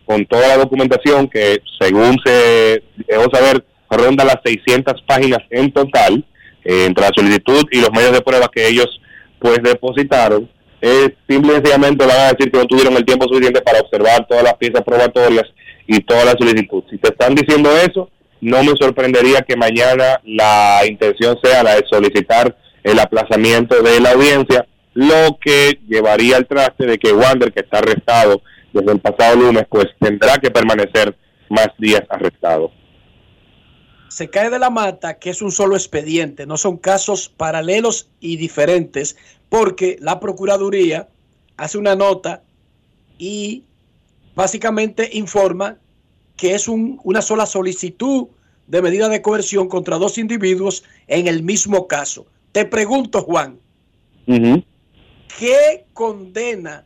con 0.05 0.27
toda 0.27 0.49
la 0.49 0.57
documentación 0.59 1.29
que 1.29 1.63
según 1.79 2.19
se 2.25 2.83
dejó 3.09 3.25
saber 3.33 3.65
ronda 3.91 4.25
las 4.25 4.39
600 4.45 5.03
páginas 5.07 5.41
en 5.51 5.73
total 5.73 6.25
eh, 6.65 6.85
entre 6.87 7.05
la 7.05 7.11
solicitud 7.15 7.65
y 7.71 7.81
los 7.81 7.91
medios 7.91 8.13
de 8.13 8.23
prueba 8.23 8.51
que 8.53 8.69
ellos 8.69 9.01
pues 9.39 9.59
depositaron 9.63 10.49
es 10.81 11.13
simple 11.29 11.53
y 11.53 11.55
sencillamente 11.57 12.07
van 12.07 12.21
a 12.21 12.33
decir 12.33 12.51
que 12.51 12.59
no 12.59 12.67
tuvieron 12.67 12.97
el 12.97 13.05
tiempo 13.05 13.27
suficiente 13.27 13.61
para 13.61 13.81
observar 13.81 14.27
todas 14.27 14.45
las 14.45 14.55
piezas 14.55 14.83
probatorias 14.83 15.45
y 15.87 16.01
toda 16.01 16.25
la 16.25 16.33
solicitud. 16.33 16.85
Si 16.91 16.97
te 16.99 17.09
están 17.09 17.35
diciendo 17.35 17.71
eso, 17.77 18.09
no 18.41 18.63
me 18.63 18.73
sorprendería 18.81 19.43
que 19.43 19.57
mañana 19.57 20.21
la 20.25 20.81
intención 20.87 21.39
sea 21.43 21.63
la 21.63 21.75
de 21.75 21.85
solicitar 21.91 22.57
el 22.83 22.99
aplazamiento 22.99 23.83
de 23.83 24.01
la 24.01 24.13
audiencia, 24.13 24.67
lo 24.95 25.39
que 25.45 25.79
llevaría 25.87 26.37
al 26.37 26.47
traste 26.47 26.87
de 26.87 26.99
que 26.99 27.13
Wander, 27.13 27.53
que 27.53 27.61
está 27.61 27.79
arrestado 27.79 28.41
desde 28.73 28.93
el 28.93 29.01
pasado 29.01 29.37
lunes, 29.37 29.65
pues 29.69 29.87
tendrá 29.99 30.39
que 30.39 30.51
permanecer 30.51 31.15
más 31.51 31.69
días 31.79 32.03
arrestado. 32.09 32.73
Se 34.11 34.29
cae 34.29 34.51
de 34.51 34.59
la 34.59 34.71
mata 34.71 35.19
que 35.19 35.31
es 35.31 35.41
un 35.41 35.53
solo 35.53 35.77
expediente, 35.77 36.45
no 36.45 36.57
son 36.57 36.77
casos 36.77 37.29
paralelos 37.29 38.09
y 38.21 38.37
diferentes, 38.37 39.17
porque 39.49 39.97
la 40.01 40.19
Procuraduría 40.19 41.09
hace 41.57 41.79
una 41.79 41.95
nota 41.95 42.43
y 43.19 43.65
básicamente 44.35 45.09
informa 45.13 45.79
que 46.37 46.55
es 46.55 46.69
un- 46.69 47.01
una 47.05 47.23
sola 47.23 47.47
solicitud 47.47 48.29
de 48.67 48.83
medida 48.83 49.09
de 49.09 49.23
coerción 49.23 49.69
contra 49.69 49.99
dos 49.99 50.19
individuos 50.19 50.83
en 51.07 51.29
el 51.29 51.43
mismo 51.43 51.87
caso. 51.87 52.27
Te 52.53 52.65
pregunto, 52.65 53.23
Juan. 53.23 53.59
¿qué 55.39 55.85
condena 55.93 56.85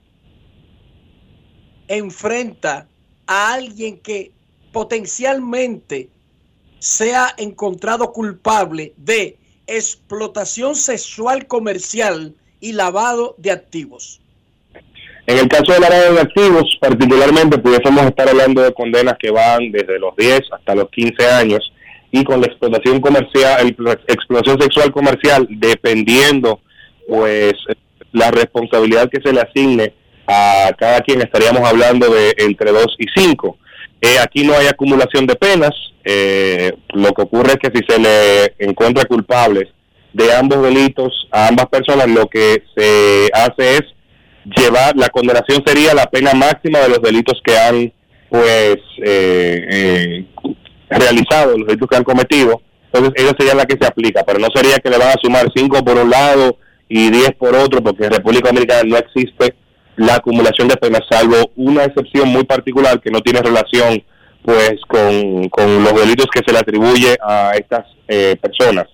enfrenta 1.89 2.87
a 3.27 3.55
alguien 3.55 3.99
que 3.99 4.33
potencialmente 4.73 6.09
sea 6.85 7.29
encontrado 7.39 8.13
culpable 8.13 8.93
de 8.99 9.39
explotación 9.67 10.75
sexual 10.75 11.47
comercial 11.47 12.35
y 12.61 12.73
lavado 12.73 13.35
de 13.39 13.53
activos? 13.53 14.21
En 15.27 15.39
el 15.39 15.49
caso 15.49 15.73
del 15.73 15.81
lavado 15.81 16.13
de 16.13 16.21
activos, 16.21 16.79
particularmente, 16.79 17.57
pudiésemos 17.57 18.05
estar 18.05 18.29
hablando 18.29 18.61
de 18.61 18.75
condenas 18.75 19.17
que 19.19 19.31
van 19.31 19.73
desde 19.73 19.99
los 19.99 20.15
10 20.15 20.43
hasta 20.53 20.75
los 20.75 20.91
15 20.91 21.27
años 21.27 21.73
y 22.11 22.23
con 22.23 22.43
la 22.43 22.49
explotación 22.49 23.01
comercial, 23.01 23.75
explotación 24.07 24.61
sexual 24.61 24.93
comercial, 24.93 25.47
dependiendo, 25.49 26.61
pues, 27.09 27.55
la 28.13 28.31
responsabilidad 28.31 29.09
que 29.09 29.23
se 29.23 29.33
le 29.33 29.41
asigne 29.41 29.95
a 30.27 30.71
cada 30.79 31.01
quien, 31.01 31.23
estaríamos 31.23 31.67
hablando 31.67 32.13
de 32.13 32.35
entre 32.37 32.73
2 32.73 32.85
y 32.99 33.07
5. 33.17 33.57
Eh, 34.03 34.19
aquí 34.23 34.45
no 34.45 34.53
hay 34.53 34.67
acumulación 34.67 35.27
de 35.27 35.35
penas, 35.35 35.71
eh, 36.05 36.73
lo 36.93 37.13
que 37.13 37.23
ocurre 37.23 37.53
es 37.53 37.57
que 37.57 37.71
si 37.75 37.85
se 37.89 37.99
le 37.99 38.55
encuentra 38.59 39.05
culpables 39.05 39.69
de 40.13 40.33
ambos 40.33 40.63
delitos 40.63 41.27
a 41.33 41.49
ambas 41.49 41.67
personas, 41.67 42.09
lo 42.09 42.27
que 42.29 42.63
se 42.77 43.31
hace 43.33 43.79
es 43.79 43.83
llevar, 44.57 44.97
la 44.97 45.09
condenación 45.09 45.63
sería 45.67 45.95
la 45.95 46.07
pena 46.07 46.35
máxima 46.35 46.81
de 46.81 46.89
los 46.89 47.03
delitos 47.03 47.41
que 47.45 47.59
han, 47.59 47.93
pues, 48.29 48.77
eh, 49.05 49.67
eh, 49.71 50.25
realizado, 50.91 51.57
los 51.57 51.67
delitos 51.67 51.89
que 51.89 51.97
han 51.97 52.05
cometido. 52.05 52.61
Entonces, 52.93 53.25
esa 53.25 53.35
sería 53.37 53.55
la 53.55 53.67
que 53.67 53.77
se 53.81 53.87
aplica, 53.87 54.23
pero 54.25 54.39
no 54.39 54.49
sería 54.55 54.79
que 54.79 54.91
le 54.91 54.99
van 54.99 55.09
a 55.09 55.21
sumar 55.21 55.51
5 55.55 55.85
por 55.85 55.97
un 55.99 56.11
lado 56.11 56.59
y 56.89 57.11
10 57.11 57.33
por 57.33 57.57
otro, 57.57 57.83
porque 57.83 58.05
en 58.05 58.13
República 58.13 58.49
Dominicana 58.51 58.83
no 58.85 58.97
existe 58.97 59.55
la 59.97 60.17
acumulación 60.17 60.69
de 60.69 60.77
penas, 60.77 61.03
salvo 61.09 61.51
una 61.57 61.85
excepción 61.85 62.29
muy 62.29 62.45
particular 62.45 63.01
que 63.01 63.11
no 63.11 63.21
tiene 63.21 63.41
relación, 63.41 64.03
pues, 64.45 64.75
con, 64.87 65.49
con 65.49 65.83
los 65.83 65.95
delitos 65.95 66.27
que 66.33 66.43
se 66.47 66.53
le 66.53 66.59
atribuye 66.59 67.17
a 67.23 67.53
estas 67.55 67.87
eh, 68.07 68.37
personas. 68.41 68.87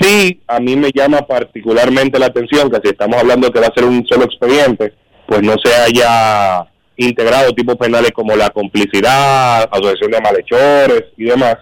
Sí, 0.00 0.40
a 0.46 0.60
mí 0.60 0.76
me 0.76 0.90
llama 0.94 1.18
particularmente 1.22 2.18
la 2.18 2.26
atención 2.26 2.70
que 2.70 2.80
si 2.82 2.88
estamos 2.90 3.20
hablando 3.20 3.50
que 3.50 3.60
va 3.60 3.66
a 3.66 3.74
ser 3.74 3.84
un 3.84 4.06
solo 4.06 4.24
expediente, 4.24 4.94
pues 5.26 5.42
no 5.42 5.54
se 5.62 5.74
haya 5.74 6.66
integrado 6.96 7.52
tipos 7.52 7.76
penales 7.76 8.12
como 8.12 8.34
la 8.34 8.50
complicidad, 8.50 9.68
asociación 9.70 10.12
de 10.12 10.20
malhechores 10.20 11.04
y 11.16 11.24
demás, 11.24 11.56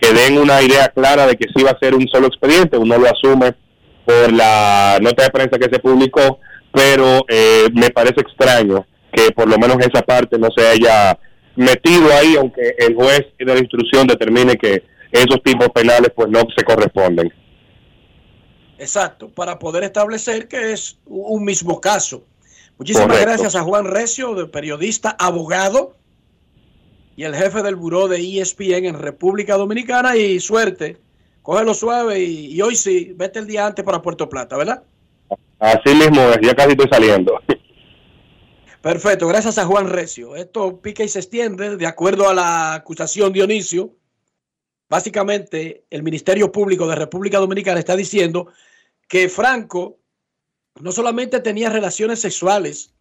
que 0.00 0.12
den 0.12 0.38
una 0.38 0.60
idea 0.62 0.88
clara 0.88 1.26
de 1.26 1.36
que 1.36 1.48
sí 1.54 1.62
va 1.62 1.70
a 1.70 1.78
ser 1.78 1.94
un 1.94 2.08
solo 2.08 2.26
expediente, 2.26 2.76
uno 2.76 2.98
lo 2.98 3.06
asume 3.08 3.54
por 4.04 4.32
la 4.32 4.98
nota 5.00 5.24
de 5.24 5.30
prensa 5.30 5.58
que 5.58 5.72
se 5.72 5.78
publicó, 5.78 6.40
pero 6.72 7.24
eh, 7.28 7.68
me 7.74 7.90
parece 7.90 8.22
extraño 8.22 8.86
que 9.12 9.30
por 9.32 9.48
lo 9.48 9.58
menos 9.58 9.76
esa 9.78 10.02
parte 10.02 10.38
no 10.38 10.48
se 10.56 10.66
haya 10.66 11.18
metido 11.56 12.12
ahí, 12.12 12.36
aunque 12.36 12.74
el 12.78 12.94
juez 12.94 13.26
de 13.38 13.44
la 13.44 13.58
instrucción 13.58 14.06
determine 14.06 14.56
que 14.56 14.82
esos 15.10 15.42
tipos 15.42 15.68
penales 15.70 16.10
pues 16.14 16.28
no 16.30 16.40
se 16.56 16.64
corresponden. 16.64 17.32
Exacto, 18.78 19.28
para 19.28 19.58
poder 19.58 19.84
establecer 19.84 20.48
que 20.48 20.72
es 20.72 20.98
un 21.06 21.44
mismo 21.44 21.80
caso. 21.80 22.24
Muchísimas 22.78 23.08
Correcto. 23.08 23.28
gracias 23.28 23.54
a 23.54 23.62
Juan 23.62 23.84
Recio, 23.84 24.34
de 24.34 24.46
periodista, 24.46 25.14
abogado 25.18 25.96
y 27.14 27.24
el 27.24 27.34
jefe 27.34 27.62
del 27.62 27.76
buró 27.76 28.08
de 28.08 28.18
ESPN 28.18 28.86
en 28.86 28.98
República 28.98 29.56
Dominicana. 29.56 30.16
Y 30.16 30.40
suerte, 30.40 30.96
cógelo 31.42 31.74
suave 31.74 32.20
y, 32.20 32.54
y 32.54 32.62
hoy 32.62 32.74
sí, 32.74 33.12
vete 33.14 33.38
el 33.38 33.46
día 33.46 33.66
antes 33.66 33.84
para 33.84 34.02
Puerto 34.02 34.28
Plata, 34.28 34.56
¿verdad? 34.56 34.82
Así 35.58 35.94
mismo 35.94 36.20
ya 36.42 36.54
casi 36.54 36.70
estoy 36.70 36.88
saliendo. 36.90 37.38
Perfecto, 38.82 39.28
gracias 39.28 39.58
a 39.58 39.64
Juan 39.64 39.88
Recio. 39.88 40.34
Esto 40.34 40.80
pica 40.80 41.04
y 41.04 41.08
se 41.08 41.20
extiende 41.20 41.76
de 41.76 41.86
acuerdo 41.86 42.28
a 42.28 42.34
la 42.34 42.74
acusación 42.74 43.32
Dionisio. 43.32 43.94
Básicamente, 44.88 45.84
el 45.88 46.02
Ministerio 46.02 46.50
Público 46.50 46.88
de 46.88 46.96
República 46.96 47.38
Dominicana 47.38 47.78
está 47.78 47.94
diciendo 47.94 48.48
que 49.06 49.28
Franco 49.28 49.98
no 50.80 50.90
solamente 50.90 51.38
tenía 51.38 51.70
relaciones 51.70 52.20
sexuales 52.20 52.92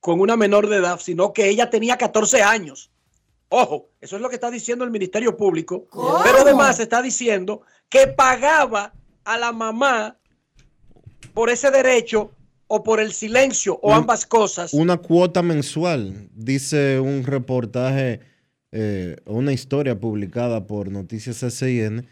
con 0.00 0.18
una 0.18 0.34
menor 0.34 0.66
de 0.66 0.78
edad, 0.78 0.98
sino 0.98 1.34
que 1.34 1.50
ella 1.50 1.68
tenía 1.68 1.98
14 1.98 2.42
años. 2.42 2.90
Ojo, 3.50 3.90
eso 4.00 4.16
es 4.16 4.22
lo 4.22 4.30
que 4.30 4.36
está 4.36 4.50
diciendo 4.50 4.82
el 4.86 4.90
Ministerio 4.90 5.36
Público. 5.36 5.88
Pero 6.24 6.38
además 6.38 6.80
está 6.80 7.02
diciendo 7.02 7.60
que 7.90 8.06
pagaba 8.06 8.94
a 9.24 9.36
la 9.36 9.52
mamá 9.52 10.16
por 11.34 11.50
ese 11.50 11.70
derecho 11.70 12.30
o 12.72 12.84
por 12.84 13.00
el 13.00 13.12
silencio 13.12 13.80
o 13.82 13.92
ambas 13.92 14.24
cosas. 14.24 14.72
Una 14.72 14.96
cuota 14.96 15.42
mensual, 15.42 16.28
dice 16.32 17.00
un 17.00 17.24
reportaje, 17.24 18.20
eh, 18.70 19.16
una 19.26 19.52
historia 19.52 19.98
publicada 19.98 20.68
por 20.68 20.88
Noticias 20.88 21.38
SIN, 21.52 22.06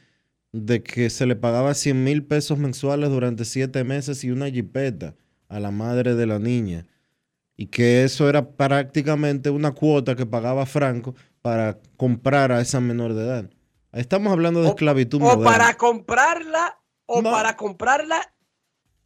de 0.51 0.83
que 0.83 1.11
se 1.11 1.27
le 1.27 1.37
pagaba 1.37 1.75
100 1.75 2.03
mil 2.03 2.25
pesos 2.25 2.59
mensuales 2.59 3.09
durante 3.09 3.45
siete 3.45 3.85
meses 3.85 4.25
y 4.25 4.33
una 4.33 4.51
jipeta 4.51 5.15
a 5.49 5.61
la 5.61 5.71
madre 5.71 6.17
de 6.17 6.27
la 6.27 6.41
niña. 6.41 6.87
Y 7.57 7.67
que 7.67 8.03
eso 8.03 8.29
era 8.29 8.51
prácticamente 8.51 9.51
una 9.51 9.71
cuota 9.71 10.17
que 10.17 10.27
pagaba 10.27 10.67
Franco 10.67 11.15
para 11.41 11.79
comprar 11.97 12.51
a 12.51 12.61
esa 12.61 12.81
menor 12.81 13.15
de 13.15 13.23
edad. 13.25 13.51
Estamos 13.93 14.33
hablando 14.33 14.63
de 14.63 14.71
esclavitud 14.71 15.19
o 15.23 15.25
moderna. 15.25 15.45
para 15.45 15.75
comprarla 15.77 16.81
o 17.07 17.23
No. 17.23 17.31
para 17.31 17.57
comprarla 17.57 18.21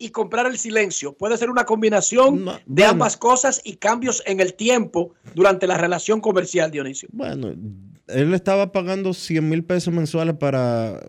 y 0.02 0.10
comprar 0.10 0.46
el 0.46 0.58
silencio. 0.58 1.12
Puede 1.12 1.36
ser 1.36 1.48
una 1.48 1.64
combinación 1.64 2.44
No, 2.44 2.52
de 2.54 2.60
bueno. 2.66 2.88
ambas 2.90 3.16
cosas 3.16 3.60
y 3.64 3.76
cambios 3.76 4.22
en 4.26 4.40
el 4.40 4.54
tiempo 4.54 5.14
durante 5.34 5.66
la 5.68 5.78
relación 5.78 6.20
comercial, 6.20 6.72
Dionisio. 6.72 7.08
Bueno, 7.12 7.54
él 8.08 8.34
estaba 8.34 8.72
pagando 8.72 9.14
100 9.14 9.48
mil 9.48 9.62
pesos 9.64 9.94
mensuales 9.94 10.34
para 10.36 11.00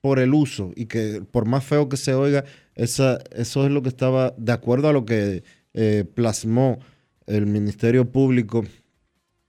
por 0.00 0.18
el 0.18 0.34
uso 0.34 0.72
y 0.74 0.86
que 0.86 1.22
por 1.30 1.46
más 1.46 1.62
feo 1.64 1.88
que 1.88 1.96
se 1.96 2.14
oiga, 2.14 2.44
esa, 2.74 3.18
eso 3.36 3.66
es 3.66 3.70
lo 3.70 3.82
que 3.82 3.90
estaba, 3.90 4.34
de 4.38 4.52
acuerdo 4.52 4.88
a 4.88 4.92
lo 4.92 5.04
que 5.04 5.44
eh, 5.74 6.04
plasmó 6.14 6.78
el 7.26 7.46
Ministerio 7.46 8.10
Público 8.10 8.64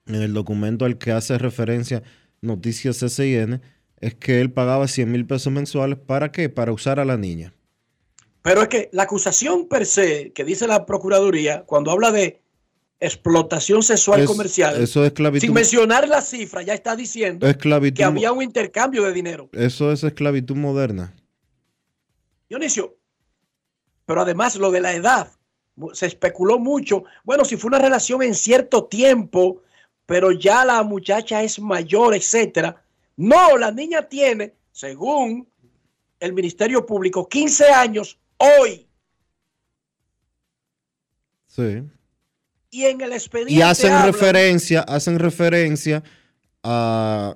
en 0.08 0.16
el 0.16 0.34
documento 0.34 0.86
al 0.86 0.98
que 0.98 1.12
hace 1.12 1.38
referencia 1.38 2.04
Noticias 2.42 2.98
SIN, 2.98 3.62
es 4.00 4.16
que 4.16 4.42
él 4.42 4.52
pagaba 4.52 4.88
100 4.88 5.12
mil 5.12 5.26
pesos 5.26 5.52
mensuales. 5.54 5.98
¿Para 5.98 6.32
qué? 6.32 6.50
Para 6.50 6.72
usar 6.72 7.00
a 7.00 7.06
la 7.06 7.18
niña. 7.18 7.54
Pero 8.42 8.64
es 8.64 8.68
que 8.70 8.90
la 8.92 9.04
acusación 9.04 9.68
per 9.68 9.86
se 9.86 10.32
que 10.34 10.44
dice 10.44 10.68
la 10.68 10.86
Procuraduría 10.86 11.64
cuando 11.66 11.92
habla 11.92 12.12
de 12.12 12.42
explotación 13.00 13.82
sexual 13.84 14.22
Es- 14.22 14.28
comercial, 14.28 14.82
Eso 14.82 15.02
es 15.04 15.08
esclavitud. 15.08 15.42
sin 15.46 15.54
mencionar 15.54 16.08
la 16.08 16.22
cifra, 16.22 16.62
ya 16.62 16.74
está 16.74 16.96
diciendo 16.96 17.48
esclavitud 17.48 17.98
que 17.98 18.04
había 18.04 18.32
un 18.32 18.44
intercambio 18.44 19.04
de 19.04 19.14
dinero. 19.14 19.50
Eso 19.54 19.92
es 19.92 20.04
esclavitud 20.04 20.56
moderna. 20.56 21.16
Dionisio, 22.50 22.98
pero 24.06 24.22
además 24.22 24.56
lo 24.56 24.72
de 24.72 24.82
la 24.82 24.94
edad, 24.94 25.32
se 25.94 26.06
especuló 26.06 26.60
mucho. 26.60 27.04
Bueno, 27.24 27.46
si 27.46 27.58
fue 27.58 27.70
una 27.70 27.80
relación 27.80 28.22
en 28.22 28.36
cierto 28.36 28.86
tiempo, 28.86 29.62
pero 30.06 30.32
ya 30.32 30.66
la 30.66 30.84
muchacha 30.84 31.42
es 31.42 31.60
mayor, 31.60 32.14
etcétera. 32.14 32.84
No, 33.16 33.58
la 33.58 33.72
niña 33.72 34.08
tiene, 34.10 34.54
según 34.72 35.48
el 36.20 36.34
Ministerio 36.34 36.86
Público, 36.86 37.28
15 37.28 37.70
años 37.70 38.20
hoy. 38.60 38.88
Sí. 41.48 41.84
Y 42.70 42.86
en 42.86 43.02
el 43.02 43.14
expediente. 43.14 43.54
Y 43.54 43.62
hacen 43.62 43.92
hablan- 43.92 44.06
referencia, 44.06 44.82
hacen 44.82 45.20
referencia 45.20 46.04
a 46.64 47.36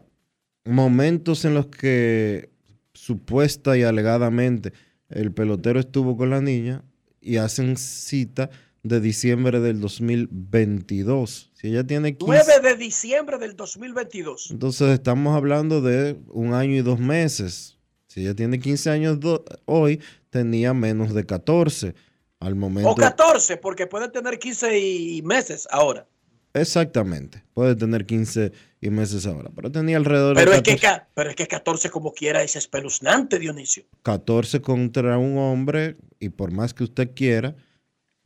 momentos 0.63 1.43
en 1.45 1.53
los 1.53 1.67
que 1.67 2.49
supuesta 2.93 3.77
y 3.77 3.83
alegadamente 3.83 4.71
el 5.09 5.31
pelotero 5.33 5.79
estuvo 5.79 6.15
con 6.17 6.29
la 6.29 6.41
niña 6.41 6.83
y 7.21 7.37
hacen 7.37 7.75
cita 7.77 8.49
de 8.83 9.01
diciembre 9.01 9.59
del 9.59 9.81
2022. 9.81 11.51
Si 11.53 11.67
ella 11.67 11.85
tiene 11.85 12.15
15, 12.15 12.43
9 12.47 12.69
de 12.69 12.75
diciembre 12.77 13.37
del 13.37 13.55
2022. 13.55 14.51
entonces 14.51 14.89
estamos 14.89 15.35
hablando 15.35 15.81
de 15.81 16.17
un 16.29 16.53
año 16.53 16.75
y 16.75 16.81
dos 16.81 16.99
meses. 16.99 17.77
Si 18.07 18.21
ella 18.21 18.33
tiene 18.35 18.59
15 18.59 18.89
años 18.91 19.19
hoy, 19.65 19.99
tenía 20.35 20.73
menos 20.73 21.13
de 21.13 21.25
14 21.25 21.95
al 22.41 22.55
momento. 22.55 22.89
O 22.89 22.95
14, 22.95 23.55
porque 23.55 23.87
puede 23.87 24.09
tener 24.09 24.37
15 24.37 24.77
y 24.77 25.21
meses 25.21 25.65
ahora. 25.71 26.05
Exactamente. 26.53 27.41
Puede 27.53 27.73
tener 27.77 28.05
15 28.05 28.51
y 28.81 28.89
meses 28.89 29.25
ahora. 29.25 29.49
Pero 29.55 29.71
tenía 29.71 29.95
alrededor 29.95 30.35
Pero 30.35 30.51
de 30.51 30.57
es, 30.57 30.63
que, 30.63 30.75
14, 30.75 31.05
pero 31.13 31.29
es 31.29 31.35
que 31.37 31.47
14 31.47 31.89
como 31.89 32.13
quiera 32.13 32.43
es 32.43 32.57
espeluznante, 32.57 33.39
Dionisio. 33.39 33.85
14 34.03 34.59
contra 34.59 35.17
un 35.17 35.37
hombre. 35.37 35.95
Y 36.19 36.27
por 36.27 36.51
más 36.51 36.73
que 36.73 36.83
usted 36.83 37.11
quiera, 37.15 37.55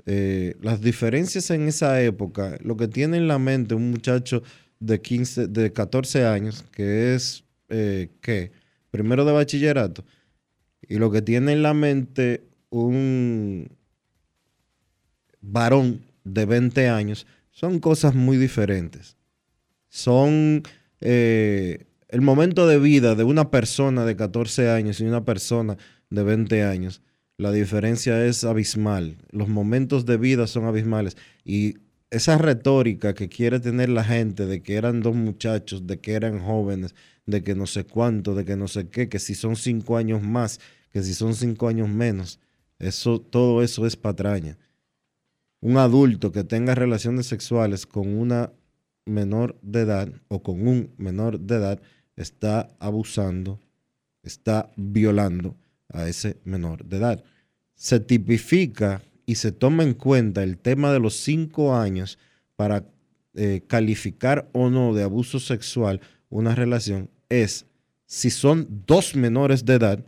eh, 0.07 0.55
las 0.61 0.81
diferencias 0.81 1.51
en 1.51 1.67
esa 1.67 2.01
época, 2.01 2.57
lo 2.63 2.75
que 2.75 2.87
tiene 2.87 3.17
en 3.17 3.27
la 3.27 3.37
mente 3.37 3.75
un 3.75 3.91
muchacho 3.91 4.41
de 4.79 4.99
15, 4.99 5.47
de 5.47 5.71
14 5.73 6.25
años, 6.25 6.65
que 6.71 7.13
es, 7.13 7.43
eh, 7.69 8.09
¿qué? 8.19 8.51
Primero 8.89 9.25
de 9.25 9.31
bachillerato. 9.31 10.03
Y 10.87 10.97
lo 10.97 11.11
que 11.11 11.21
tiene 11.21 11.53
en 11.53 11.61
la 11.61 11.73
mente 11.73 12.43
un 12.69 13.69
varón 15.41 16.01
de 16.23 16.45
20 16.45 16.89
años 16.89 17.27
son 17.51 17.79
cosas 17.79 18.15
muy 18.15 18.37
diferentes. 18.37 19.17
Son 19.89 20.63
eh, 21.01 21.87
el 22.07 22.21
momento 22.21 22.67
de 22.67 22.79
vida 22.79 23.15
de 23.15 23.23
una 23.23 23.51
persona 23.51 24.05
de 24.05 24.15
14 24.15 24.69
años 24.69 24.99
y 24.99 25.05
una 25.05 25.25
persona 25.25 25.77
de 26.09 26.23
20 26.23 26.63
años. 26.63 27.01
La 27.37 27.51
diferencia 27.51 28.25
es 28.25 28.43
abismal. 28.43 29.17
Los 29.31 29.47
momentos 29.47 30.05
de 30.05 30.17
vida 30.17 30.47
son 30.47 30.65
abismales. 30.65 31.17
Y 31.45 31.77
esa 32.11 32.37
retórica 32.37 33.13
que 33.13 33.29
quiere 33.29 33.59
tener 33.59 33.89
la 33.89 34.03
gente 34.03 34.45
de 34.45 34.61
que 34.61 34.75
eran 34.75 35.01
dos 35.01 35.15
muchachos, 35.15 35.85
de 35.85 35.99
que 35.99 36.13
eran 36.13 36.39
jóvenes, 36.39 36.95
de 37.25 37.43
que 37.43 37.55
no 37.55 37.67
sé 37.67 37.85
cuánto, 37.85 38.33
de 38.33 38.45
que 38.45 38.55
no 38.55 38.67
sé 38.67 38.89
qué, 38.89 39.09
que 39.09 39.19
si 39.19 39.35
son 39.35 39.55
cinco 39.55 39.97
años 39.97 40.21
más, 40.21 40.59
que 40.91 41.03
si 41.03 41.13
son 41.13 41.35
cinco 41.35 41.67
años 41.67 41.87
menos, 41.87 42.39
eso, 42.79 43.19
todo 43.19 43.61
eso 43.61 43.85
es 43.85 43.95
patraña. 43.95 44.57
Un 45.61 45.77
adulto 45.77 46.31
que 46.31 46.43
tenga 46.43 46.73
relaciones 46.73 47.27
sexuales 47.27 47.85
con 47.85 48.17
una 48.17 48.51
menor 49.05 49.57
de 49.61 49.81
edad 49.81 50.09
o 50.29 50.41
con 50.41 50.67
un 50.67 50.91
menor 50.97 51.39
de 51.39 51.55
edad 51.55 51.81
está 52.15 52.69
abusando, 52.79 53.59
está 54.23 54.71
violando 54.77 55.55
a 55.89 56.07
ese 56.07 56.37
menor 56.43 56.85
de 56.85 56.97
edad. 56.97 57.23
Se 57.75 57.99
tipifica 57.99 59.01
y 59.29 59.35
se 59.35 59.51
toma 59.51 59.83
en 59.83 59.93
cuenta 59.93 60.41
el 60.41 60.57
tema 60.57 60.91
de 60.91 60.99
los 60.99 61.17
cinco 61.17 61.75
años 61.75 62.17
para 62.55 62.83
eh, 63.35 63.61
calificar 63.67 64.49
o 64.53 64.71
no 64.71 64.91
de 64.95 65.03
abuso 65.03 65.39
sexual 65.39 66.01
una 66.29 66.55
relación 66.55 67.11
es 67.29 67.67
si 68.07 68.31
son 68.31 68.67
dos 68.87 69.15
menores 69.15 69.65
de 69.65 69.75
edad 69.75 70.03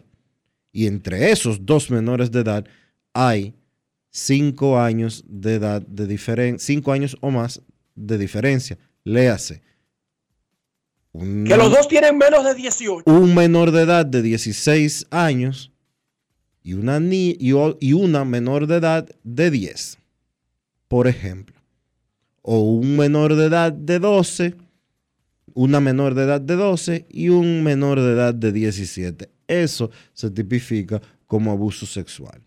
y 0.71 0.88
entre 0.88 1.29
esos 1.29 1.67
dos 1.67 1.91
menores 1.91 2.31
de 2.31 2.39
edad 2.39 2.65
hay 3.13 3.53
cinco 4.10 4.79
años 4.79 5.23
de 5.27 5.53
edad 5.53 5.84
de 5.84 6.07
diferencia, 6.07 6.65
cinco 6.65 6.91
años 6.91 7.15
o 7.21 7.29
más 7.29 7.62
de 7.93 8.17
diferencia. 8.17 8.79
Léase. 9.03 9.62
Un, 11.12 11.43
Que 11.43 11.57
los 11.57 11.69
dos 11.69 11.88
tienen 11.88 12.17
menos 12.17 12.43
de 12.43 12.55
18. 12.55 13.03
un 13.05 13.36
menor 13.36 13.69
de 13.69 13.84
edad 13.84 14.03
de 14.03 14.23
16 14.23 15.05
años 15.12 15.70
y 16.63 16.74
una, 16.74 17.00
ni- 17.00 17.36
y, 17.39 17.93
una 17.93 18.26
menor 18.26 18.67
de 18.67 18.78
edad 18.78 19.10
de 19.24 19.52
10, 19.52 19.97
por 20.88 21.08
ejemplo. 21.08 21.56
O 22.41 22.60
un 22.60 22.97
menor 22.97 23.36
de 23.36 23.45
edad 23.45 23.71
de 23.71 24.00
12, 24.00 24.56
una 25.54 25.80
menor 25.80 26.15
de 26.15 26.24
edad 26.24 26.41
de 26.41 26.56
12 26.56 27.06
y 27.10 27.30
un 27.30 27.63
menor 27.63 28.00
de 28.00 28.13
edad 28.13 28.34
de 28.34 28.52
17. 28.52 29.30
Eso 29.47 29.91
se 30.13 30.30
tipifica 30.32 31.02
como 31.28 31.52
abuso 31.52 31.86
sexual. 31.86 32.41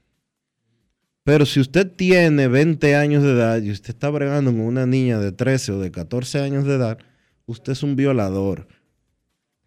Pero 1.22 1.46
si 1.46 1.60
usted 1.60 1.90
tiene 1.90 2.48
20 2.48 2.96
años 2.96 3.22
de 3.22 3.32
edad 3.32 3.62
y 3.62 3.70
usted 3.70 3.90
está 3.90 4.10
bregando 4.10 4.50
con 4.50 4.60
una 4.60 4.84
niña 4.86 5.18
de 5.18 5.32
13 5.32 5.72
o 5.72 5.80
de 5.80 5.90
14 5.90 6.40
años 6.40 6.64
de 6.64 6.74
edad, 6.74 6.98
usted 7.46 7.72
es 7.72 7.82
un 7.82 7.96
violador. 7.96 8.66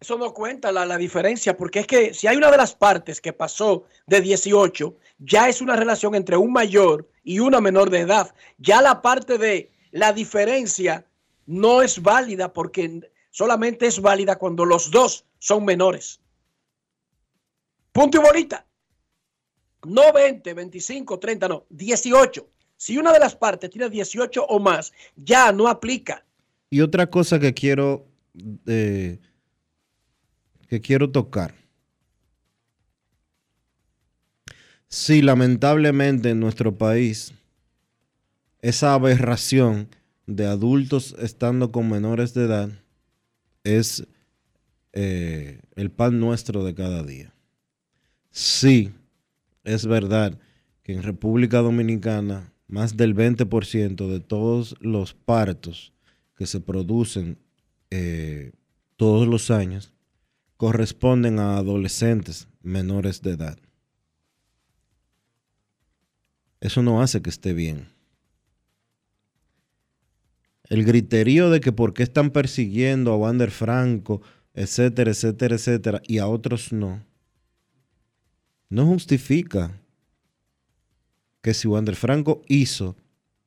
Eso 0.00 0.16
no 0.16 0.32
cuenta 0.32 0.70
la, 0.70 0.86
la 0.86 0.96
diferencia, 0.96 1.56
porque 1.56 1.80
es 1.80 1.86
que 1.86 2.14
si 2.14 2.26
hay 2.28 2.36
una 2.36 2.50
de 2.50 2.56
las 2.56 2.74
partes 2.74 3.20
que 3.20 3.32
pasó 3.32 3.84
de 4.06 4.20
18, 4.20 4.96
ya 5.18 5.48
es 5.48 5.60
una 5.60 5.74
relación 5.74 6.14
entre 6.14 6.36
un 6.36 6.52
mayor 6.52 7.08
y 7.24 7.40
una 7.40 7.60
menor 7.60 7.90
de 7.90 8.00
edad. 8.00 8.32
Ya 8.58 8.80
la 8.80 9.02
parte 9.02 9.38
de 9.38 9.72
la 9.90 10.12
diferencia 10.12 11.04
no 11.46 11.82
es 11.82 12.00
válida 12.00 12.52
porque 12.52 13.00
solamente 13.30 13.86
es 13.86 14.00
válida 14.00 14.36
cuando 14.36 14.64
los 14.64 14.90
dos 14.90 15.24
son 15.38 15.64
menores. 15.64 16.20
Punto 17.92 18.18
y 18.18 18.20
bolita. 18.20 18.66
No 19.84 20.12
20, 20.12 20.54
25, 20.54 21.18
30, 21.18 21.48
no, 21.48 21.64
18. 21.70 22.48
Si 22.76 22.96
una 22.98 23.12
de 23.12 23.18
las 23.18 23.34
partes 23.34 23.70
tiene 23.70 23.88
18 23.88 24.44
o 24.44 24.60
más, 24.60 24.92
ya 25.16 25.50
no 25.52 25.68
aplica. 25.68 26.24
Y 26.70 26.80
otra 26.80 27.08
cosa 27.08 27.38
que 27.38 27.54
quiero 27.54 28.06
eh, 28.66 29.18
que 30.68 30.80
quiero 30.80 31.10
tocar. 31.10 31.54
Sí, 34.88 35.22
lamentablemente 35.22 36.30
en 36.30 36.40
nuestro 36.40 36.76
país, 36.78 37.34
esa 38.60 38.94
aberración 38.94 39.88
de 40.26 40.46
adultos 40.46 41.14
estando 41.18 41.72
con 41.72 41.90
menores 41.90 42.34
de 42.34 42.44
edad 42.44 42.70
es 43.64 44.06
eh, 44.92 45.60
el 45.74 45.90
pan 45.90 46.20
nuestro 46.20 46.64
de 46.64 46.74
cada 46.74 47.02
día. 47.02 47.34
Sí, 48.30 48.92
es 49.64 49.86
verdad 49.86 50.38
que 50.82 50.92
en 50.92 51.02
República 51.02 51.58
Dominicana 51.58 52.52
más 52.66 52.96
del 52.96 53.14
20% 53.14 54.08
de 54.08 54.20
todos 54.20 54.76
los 54.80 55.14
partos 55.14 55.92
que 56.36 56.46
se 56.46 56.60
producen 56.60 57.38
eh, 57.90 58.52
todos 58.96 59.26
los 59.26 59.50
años 59.50 59.92
corresponden 60.58 61.38
a 61.38 61.56
adolescentes 61.56 62.48
menores 62.62 63.22
de 63.22 63.30
edad. 63.30 63.58
Eso 66.60 66.82
no 66.82 67.00
hace 67.00 67.22
que 67.22 67.30
esté 67.30 67.54
bien. 67.54 67.88
El 70.64 70.84
griterío 70.84 71.48
de 71.48 71.60
que 71.60 71.72
por 71.72 71.94
qué 71.94 72.02
están 72.02 72.30
persiguiendo 72.30 73.12
a 73.12 73.16
Wander 73.16 73.52
Franco, 73.52 74.20
etcétera, 74.52 75.12
etcétera, 75.12 75.54
etcétera, 75.54 76.02
y 76.06 76.18
a 76.18 76.26
otros 76.26 76.72
no, 76.72 77.06
no 78.68 78.84
justifica 78.84 79.80
que 81.40 81.54
si 81.54 81.68
Wander 81.68 81.94
Franco 81.94 82.42
hizo 82.48 82.96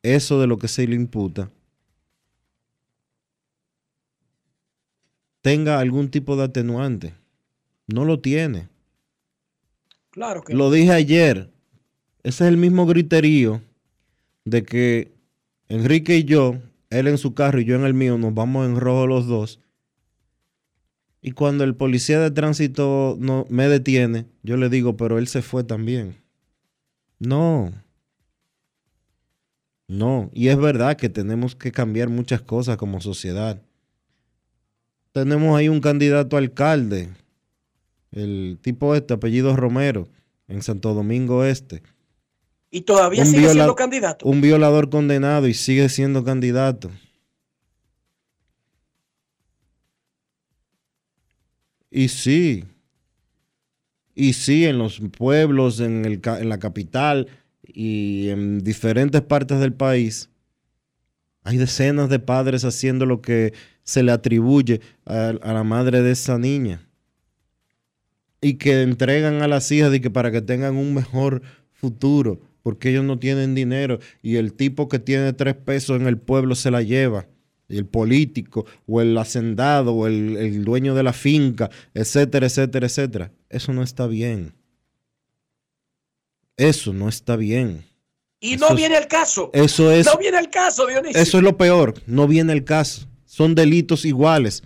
eso 0.02 0.40
de 0.40 0.48
lo 0.48 0.58
que 0.58 0.70
se 0.70 0.88
le 0.88 0.96
imputa, 0.96 1.52
tenga 5.42 5.80
algún 5.80 6.10
tipo 6.10 6.36
de 6.36 6.44
atenuante. 6.44 7.14
No 7.88 8.06
lo 8.06 8.20
tiene. 8.20 8.70
Claro 10.12 10.44
que 10.44 10.54
Lo 10.54 10.72
dije 10.72 10.92
ayer. 10.92 11.52
Ese 12.24 12.44
es 12.44 12.50
el 12.50 12.58
mismo 12.58 12.86
griterío 12.86 13.62
de 14.46 14.64
que 14.64 15.12
Enrique 15.70 16.18
y 16.18 16.24
yo, 16.24 16.60
él 16.90 17.08
en 17.08 17.18
su 17.18 17.34
carro 17.34 17.60
y 17.60 17.66
yo 17.66 17.76
en 17.76 17.86
el 17.86 17.94
mío, 17.94 18.18
nos 18.18 18.34
vamos 18.34 18.68
en 18.68 18.80
rojo 18.80 19.08
los 19.08 19.26
dos. 19.28 19.60
Y 21.22 21.32
cuando 21.32 21.64
el 21.64 21.76
policía 21.76 22.20
de 22.20 22.32
tránsito 22.32 23.16
no, 23.20 23.46
me 23.50 23.68
detiene, 23.68 24.26
yo 24.44 24.58
le 24.58 24.70
digo, 24.70 24.98
pero 24.98 25.18
él 25.18 25.28
se 25.28 25.42
fue 25.42 25.64
también. 25.64 26.18
No. 27.20 27.72
No. 29.88 30.30
Y 30.34 30.48
es 30.48 30.58
verdad 30.58 30.98
que 30.98 31.10
tenemos 31.10 31.56
que 31.56 31.72
cambiar 31.72 32.10
muchas 32.10 32.42
cosas 32.42 32.78
como 32.78 33.02
sociedad. 33.02 33.62
Tenemos 35.12 35.58
ahí 35.58 35.68
un 35.68 35.82
candidato 35.82 36.36
a 36.36 36.40
alcalde, 36.40 37.10
el 38.12 38.60
tipo 38.62 38.96
este, 38.96 39.14
apellido 39.14 39.56
Romero, 39.56 40.08
en 40.48 40.62
Santo 40.62 40.94
Domingo 40.94 41.44
Este. 41.44 41.84
Y 42.70 42.82
todavía 42.82 43.24
Un 43.24 43.28
sigue 43.28 43.50
siendo 43.50 43.76
candidato. 43.76 44.26
Un 44.26 44.42
violador 44.42 44.90
condenado 44.90 45.48
y 45.48 45.54
sigue 45.54 45.90
siendo 45.90 46.24
candidato. 46.24 46.90
Y 51.90 52.08
sí, 52.08 52.64
y 54.16 54.34
sí, 54.34 54.66
en 54.66 54.78
los 54.78 55.00
pueblos, 55.18 55.80
en, 55.80 56.06
el, 56.06 56.22
en 56.24 56.50
la 56.50 56.60
capital 56.60 57.28
y 57.64 58.30
en 58.30 58.60
diferentes 58.60 59.22
partes 59.22 59.60
del 59.60 59.74
país, 59.74 60.30
hay 61.44 61.58
decenas 61.58 62.10
de 62.10 62.20
padres 62.20 62.66
haciendo 62.66 63.06
lo 63.06 63.22
que 63.22 63.54
se 63.84 64.04
le 64.04 64.12
atribuye 64.12 64.82
a, 65.06 65.30
a 65.30 65.54
la 65.54 65.64
madre 65.64 66.02
de 66.02 66.12
esa 66.12 66.38
niña. 66.38 66.88
Y 68.42 68.56
que 68.56 68.82
entregan 68.82 69.42
a 69.42 69.48
las 69.48 69.72
hijas 69.72 69.92
de 69.92 70.02
que 70.02 70.10
para 70.10 70.32
que 70.32 70.42
tengan 70.42 70.76
un 70.78 70.94
mejor 70.94 71.42
futuro. 71.74 72.40
porque 72.64 72.90
ellos 72.92 73.04
no 73.04 73.18
tienen 73.18 73.56
dinero 73.56 73.98
y 74.22 74.36
el 74.36 74.54
tipo 74.54 74.88
que 74.88 75.00
tiene 75.00 75.34
tres 75.34 75.56
pesos 75.56 76.00
en 76.00 76.06
el 76.08 76.18
pueblo 76.18 76.54
se 76.56 76.70
la 76.72 76.82
lleva. 76.84 77.26
Y 77.68 77.78
el 77.78 77.86
político 77.86 78.66
o 78.86 79.02
el 79.02 79.18
hacendado 79.18 79.94
o 79.94 80.06
el, 80.06 80.38
el 80.38 80.64
dueño 80.66 80.94
de 80.94 81.04
la 81.04 81.14
finca, 81.14 81.70
etcétera, 81.94 82.46
etcétera, 82.48 82.86
etcétera. 82.88 83.32
Eso 83.50 83.74
no 83.74 83.82
está 83.82 84.06
bien. 84.08 84.54
Eso 86.58 86.94
no 86.94 87.10
está 87.10 87.36
bien. 87.36 87.86
Y 88.40 88.56
Eso 88.56 88.66
no 88.66 88.72
es- 88.72 88.76
viene 88.76 88.98
el 88.98 89.08
caso. 89.08 89.50
Eso 89.54 89.92
es, 89.92 90.06
No 90.06 90.18
viene 90.18 90.38
el 90.40 90.50
caso, 90.50 90.86
Dionisio. 90.88 91.22
eso 91.22 91.38
es 91.38 91.44
lo 91.44 91.58
peor. 91.58 91.94
No 92.08 92.28
viene 92.28 92.54
el 92.54 92.64
caso. 92.64 93.08
Son 93.32 93.56
delitos 93.56 94.04
iguales. 94.04 94.62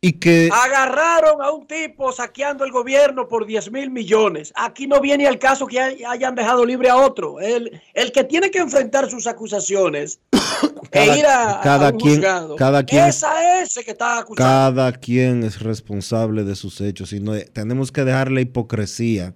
Y 0.00 0.12
que 0.14 0.48
Agarraron 0.50 1.42
a 1.42 1.50
un 1.50 1.66
tipo 1.66 2.12
saqueando 2.12 2.64
el 2.64 2.72
gobierno 2.72 3.28
por 3.28 3.44
10 3.44 3.70
mil 3.70 3.90
millones. 3.90 4.54
Aquí 4.56 4.86
no 4.86 5.00
viene 5.02 5.26
el 5.26 5.38
caso 5.38 5.66
que 5.66 5.78
hay- 5.80 6.02
hayan 6.02 6.34
dejado 6.34 6.64
libre 6.64 6.88
a 6.88 6.96
otro. 6.96 7.40
El, 7.40 7.82
el 7.92 8.10
que 8.10 8.24
tiene 8.24 8.50
que 8.50 8.58
enfrentar 8.58 9.10
sus 9.10 9.26
acusaciones 9.26 10.18
Cada- 10.90 11.14
e 11.14 11.18
ir 11.18 11.26
a, 11.26 11.58
a 11.58 11.62
cada 11.62 11.90
un 11.90 11.98
quien- 11.98 12.14
juzgado, 12.16 12.56
cada 12.56 12.84
quien- 12.86 13.04
es 13.06 13.22
a 13.22 13.62
ese 13.62 13.84
que 13.84 13.90
está 13.90 14.18
acusado. 14.20 14.36
cada 14.48 14.92
quien 14.92 15.42
es 15.42 15.60
responsable 15.60 16.44
de 16.44 16.54
sus 16.56 16.80
hechos. 16.80 17.12
Y 17.12 17.20
no, 17.20 17.32
tenemos 17.52 17.92
que 17.92 18.04
dejar 18.04 18.30
la 18.30 18.40
hipocresía. 18.40 19.34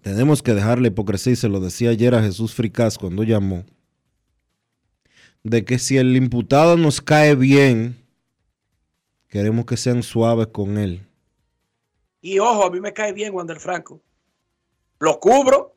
Tenemos 0.00 0.42
que 0.42 0.54
dejar 0.54 0.80
la 0.80 0.88
hipocresía, 0.88 1.32
y 1.34 1.36
se 1.36 1.48
lo 1.48 1.60
decía 1.60 1.90
ayer 1.90 2.14
a 2.14 2.22
Jesús 2.22 2.54
Fricás 2.54 2.96
cuando 2.96 3.24
llamó, 3.24 3.64
de 5.46 5.64
que 5.64 5.78
si 5.78 5.96
el 5.96 6.16
imputado 6.16 6.76
nos 6.76 7.00
cae 7.00 7.36
bien, 7.36 7.96
queremos 9.28 9.64
que 9.64 9.76
sean 9.76 10.02
suaves 10.02 10.48
con 10.48 10.76
él. 10.76 11.06
Y 12.20 12.40
ojo, 12.40 12.64
a 12.64 12.70
mí 12.70 12.80
me 12.80 12.92
cae 12.92 13.12
bien 13.12 13.32
Wander 13.32 13.60
Franco. 13.60 14.00
Lo 14.98 15.20
cubro, 15.20 15.76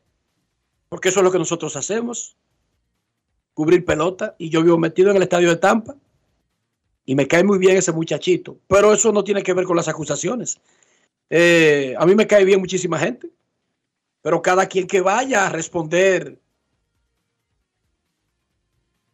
porque 0.89 1.09
eso 1.09 1.19
es 1.19 1.23
lo 1.23 1.31
que 1.31 1.37
nosotros 1.37 1.75
hacemos. 1.75 2.35
Cubrir 3.53 3.85
pelota. 3.85 4.35
Y 4.39 4.49
yo 4.49 4.63
vivo 4.63 4.77
metido 4.79 5.11
en 5.11 5.17
el 5.17 5.23
estadio 5.23 5.49
de 5.49 5.57
Tampa. 5.57 5.95
Y 7.05 7.13
me 7.13 7.27
cae 7.27 7.43
muy 7.43 7.59
bien 7.59 7.77
ese 7.77 7.91
muchachito. 7.91 8.57
Pero 8.67 8.91
eso 8.91 9.11
no 9.11 9.23
tiene 9.23 9.43
que 9.43 9.53
ver 9.53 9.65
con 9.65 9.77
las 9.77 9.87
acusaciones. 9.87 10.59
Eh, 11.29 11.93
a 11.99 12.07
mí 12.07 12.15
me 12.15 12.25
cae 12.25 12.43
bien 12.43 12.59
muchísima 12.59 12.97
gente. 12.97 13.29
Pero 14.23 14.41
cada 14.41 14.65
quien 14.65 14.87
que 14.87 15.01
vaya 15.01 15.45
a 15.45 15.49
responder 15.51 16.39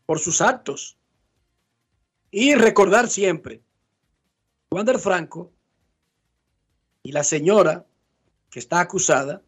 por 0.06 0.20
sus 0.20 0.42
actos. 0.42 0.98
Y 2.32 2.56
recordar 2.56 3.10
siempre, 3.10 3.62
Wander 4.72 5.00
Franco 5.00 5.52
y 7.04 7.12
la 7.12 7.24
señora 7.24 7.86
que 8.50 8.60
está 8.60 8.80
acusada 8.80 9.42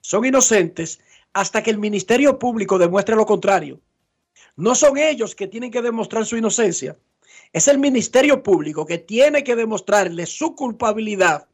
son 0.00 0.24
inocentes 0.24 1.00
hasta 1.32 1.62
que 1.62 1.70
el 1.70 1.78
Ministerio 1.78 2.38
Público 2.38 2.78
demuestre 2.78 3.16
lo 3.16 3.26
contrario. 3.26 3.80
No 4.56 4.74
son 4.74 4.98
ellos 4.98 5.34
que 5.34 5.46
tienen 5.46 5.70
que 5.70 5.82
demostrar 5.82 6.26
su 6.26 6.36
inocencia. 6.36 6.96
Es 7.52 7.68
el 7.68 7.78
Ministerio 7.78 8.42
Público 8.42 8.86
que 8.86 8.98
tiene 8.98 9.44
que 9.44 9.56
demostrarle 9.56 10.26
su 10.26 10.54
culpabilidad 10.54 11.48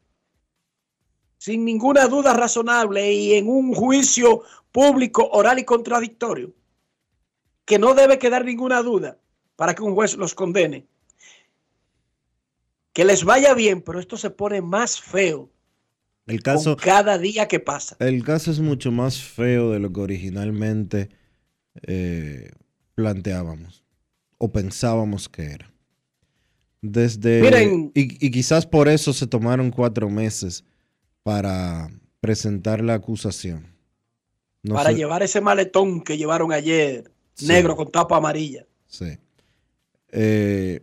sin 1.39 1.65
ninguna 1.65 2.07
duda 2.09 2.35
razonable 2.35 3.13
y 3.13 3.35
en 3.35 3.49
un 3.49 3.73
juicio 3.73 4.43
público, 4.73 5.29
oral 5.31 5.61
y 5.61 5.65
contradictorio, 5.65 6.53
que 7.69 7.79
no 7.79 7.95
debe 7.95 8.19
quedar 8.19 8.45
ninguna 8.45 8.83
duda 8.83 9.19
para 9.57 9.75
que 9.75 9.83
un 9.83 9.95
juez 9.95 10.17
los 10.17 10.35
condene. 10.35 10.87
Que 12.93 13.05
les 13.05 13.25
vaya 13.25 13.55
bien, 13.55 13.83
pero 13.83 14.01
esto 14.01 14.17
se 14.17 14.31
pone 14.31 14.61
más 14.63 15.01
feo 15.01 15.51
El 16.27 16.43
con 16.43 16.55
caso, 16.55 16.77
cada 16.77 17.19
día 17.19 17.47
que 17.47 17.61
pasa. 17.61 17.97
el 18.01 18.25
caso 18.25 18.51
es 18.51 18.59
mucho 18.61 18.91
más 18.91 19.23
feo 19.23 19.71
de 19.71 19.79
lo 19.79 19.93
que 19.93 20.01
originalmente 20.01 21.09
eh, 21.83 22.51
planteábamos 22.95 23.85
o 24.39 24.51
pensábamos 24.51 25.29
que 25.29 25.43
era. 25.45 25.71
Desde 26.81 27.43
Miren. 27.43 27.93
y, 27.95 28.25
y 28.27 28.31
quizás 28.31 28.67
por 28.67 28.89
eso 28.89 29.13
se 29.13 29.27
tomaron 29.27 29.71
cuatro 29.71 30.09
meses 30.09 30.65
para 31.23 31.91
presentar 32.21 32.81
la 32.83 32.95
acusación. 32.95 33.75
No 34.63 34.75
para 34.75 34.91
sé- 34.91 34.97
llevar 34.97 35.23
ese 35.23 35.41
maletón 35.41 36.03
que 36.03 36.17
llevaron 36.17 36.53
ayer, 36.53 37.11
Sí. 37.39 37.47
negro 37.47 37.77
con 37.77 37.91
tapa 37.91 38.17
amarilla. 38.17 38.65
sí. 38.87 39.17
Eh, 40.11 40.81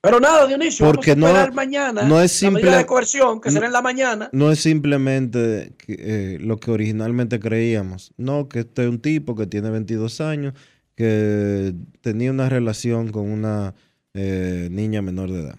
Pero 0.00 0.20
nada, 0.20 0.46
Dionisio, 0.46 0.86
Porque 0.86 1.14
vamos 1.16 1.24
a 1.26 1.30
esperar 1.30 1.48
no- 1.50 1.54
mañana 1.56 2.02
no 2.04 2.20
es 2.20 2.40
la 2.42 2.50
medida 2.52 2.68
simple- 2.68 2.78
de 2.78 2.86
coerción, 2.86 3.40
que 3.40 3.48
no- 3.48 3.52
será 3.54 3.66
en 3.66 3.72
la 3.72 3.82
mañana. 3.82 4.30
no 4.32 4.52
es 4.52 4.60
simplemente 4.60 5.72
eh, 5.88 6.38
lo 6.40 6.56
que 6.58 6.70
originalmente 6.70 7.40
creíamos. 7.40 8.12
No, 8.16 8.48
que 8.48 8.60
este 8.60 8.84
es 8.84 8.88
un 8.88 9.00
tipo 9.00 9.34
que 9.34 9.48
tiene 9.48 9.70
22 9.70 10.20
años, 10.20 10.54
que 10.94 11.74
tenía 12.00 12.30
una 12.30 12.48
relación 12.48 13.10
con 13.10 13.28
una 13.28 13.74
eh, 14.14 14.68
niña 14.70 15.02
menor 15.02 15.30
de 15.32 15.40
edad. 15.40 15.58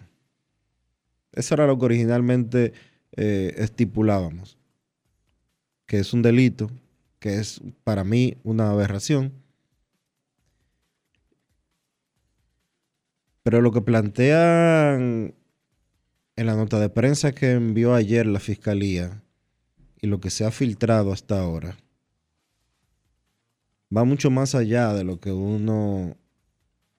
Eso 1.34 1.54
era 1.56 1.68
lo 1.68 1.78
que 1.78 1.86
originalmente 1.86 2.74
eh, 3.18 3.54
estipulábamos. 3.58 4.58
Que 5.86 6.00
es 6.00 6.14
un 6.14 6.22
delito, 6.22 6.70
que 7.20 7.36
es 7.40 7.62
para 7.84 8.04
mí 8.06 8.38
una 8.44 8.70
aberración. 8.72 9.34
Pero 13.44 13.62
lo 13.62 13.72
que 13.72 13.82
plantean 13.82 15.34
en 16.36 16.46
la 16.46 16.56
nota 16.56 16.80
de 16.80 16.90
prensa 16.90 17.32
que 17.34 17.52
envió 17.54 17.94
ayer 17.94 18.26
la 18.26 18.40
fiscalía 18.40 19.24
y 20.02 20.08
lo 20.08 20.20
que 20.20 20.30
se 20.30 20.46
ha 20.46 20.52
filtrado 20.52 21.12
hasta 21.12 21.40
ahora 21.40 21.78
va 23.96 24.04
mucho 24.04 24.30
más 24.30 24.56
allá 24.56 24.94
de 24.94 25.04
lo 25.04 25.20
que 25.20 25.32
uno 25.32 26.16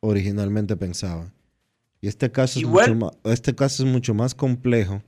originalmente 0.00 0.76
pensaba. 0.76 1.32
Y 2.00 2.08
este 2.08 2.32
caso, 2.32 2.58
es 2.58 2.64
Igual- 2.64 2.94
mucho 2.96 3.06
más, 3.06 3.32
este 3.32 3.54
caso 3.54 3.84
es 3.84 3.88
mucho 3.92 4.14
más 4.14 4.34
complejo 4.34 5.02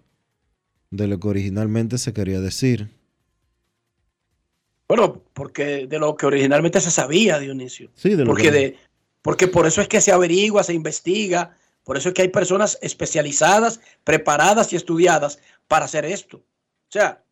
de 0.91 1.07
lo 1.09 1.19
que 1.19 1.29
originalmente 1.29 1.99
se 1.99 2.13
quería 2.13 2.41
decir. 2.41 2.91
Bueno, 4.89 5.23
porque 5.33 5.87
de 5.87 5.99
lo 5.99 6.15
que 6.17 6.27
originalmente 6.27 6.81
se 6.81 6.91
sabía, 6.91 7.39
Dionisio. 7.39 7.91
Sí, 7.95 8.11
de 8.11 8.19
lo 8.19 8.27
Porque, 8.27 8.45
que- 8.45 8.51
de, 8.51 8.77
porque 9.23 9.49
por 9.49 9.67
eso 9.67 9.81
es 9.81 9.89
que 9.89 10.01
se 10.01 10.13
averigua, 10.13 10.65
se 10.65 10.75
investiga, 10.75 11.57
por 11.85 11.97
eso 11.97 12.09
es 12.09 12.15
que 12.15 12.23
hay 12.23 12.29
personas 12.29 12.79
especializadas, 12.83 13.81
preparadas 14.05 14.73
y 14.73 14.77
estudiadas 14.77 15.39
para 15.69 15.87
hacer 15.87 16.05
esto. 16.05 16.39
O 16.39 16.93
sea, 16.93 17.25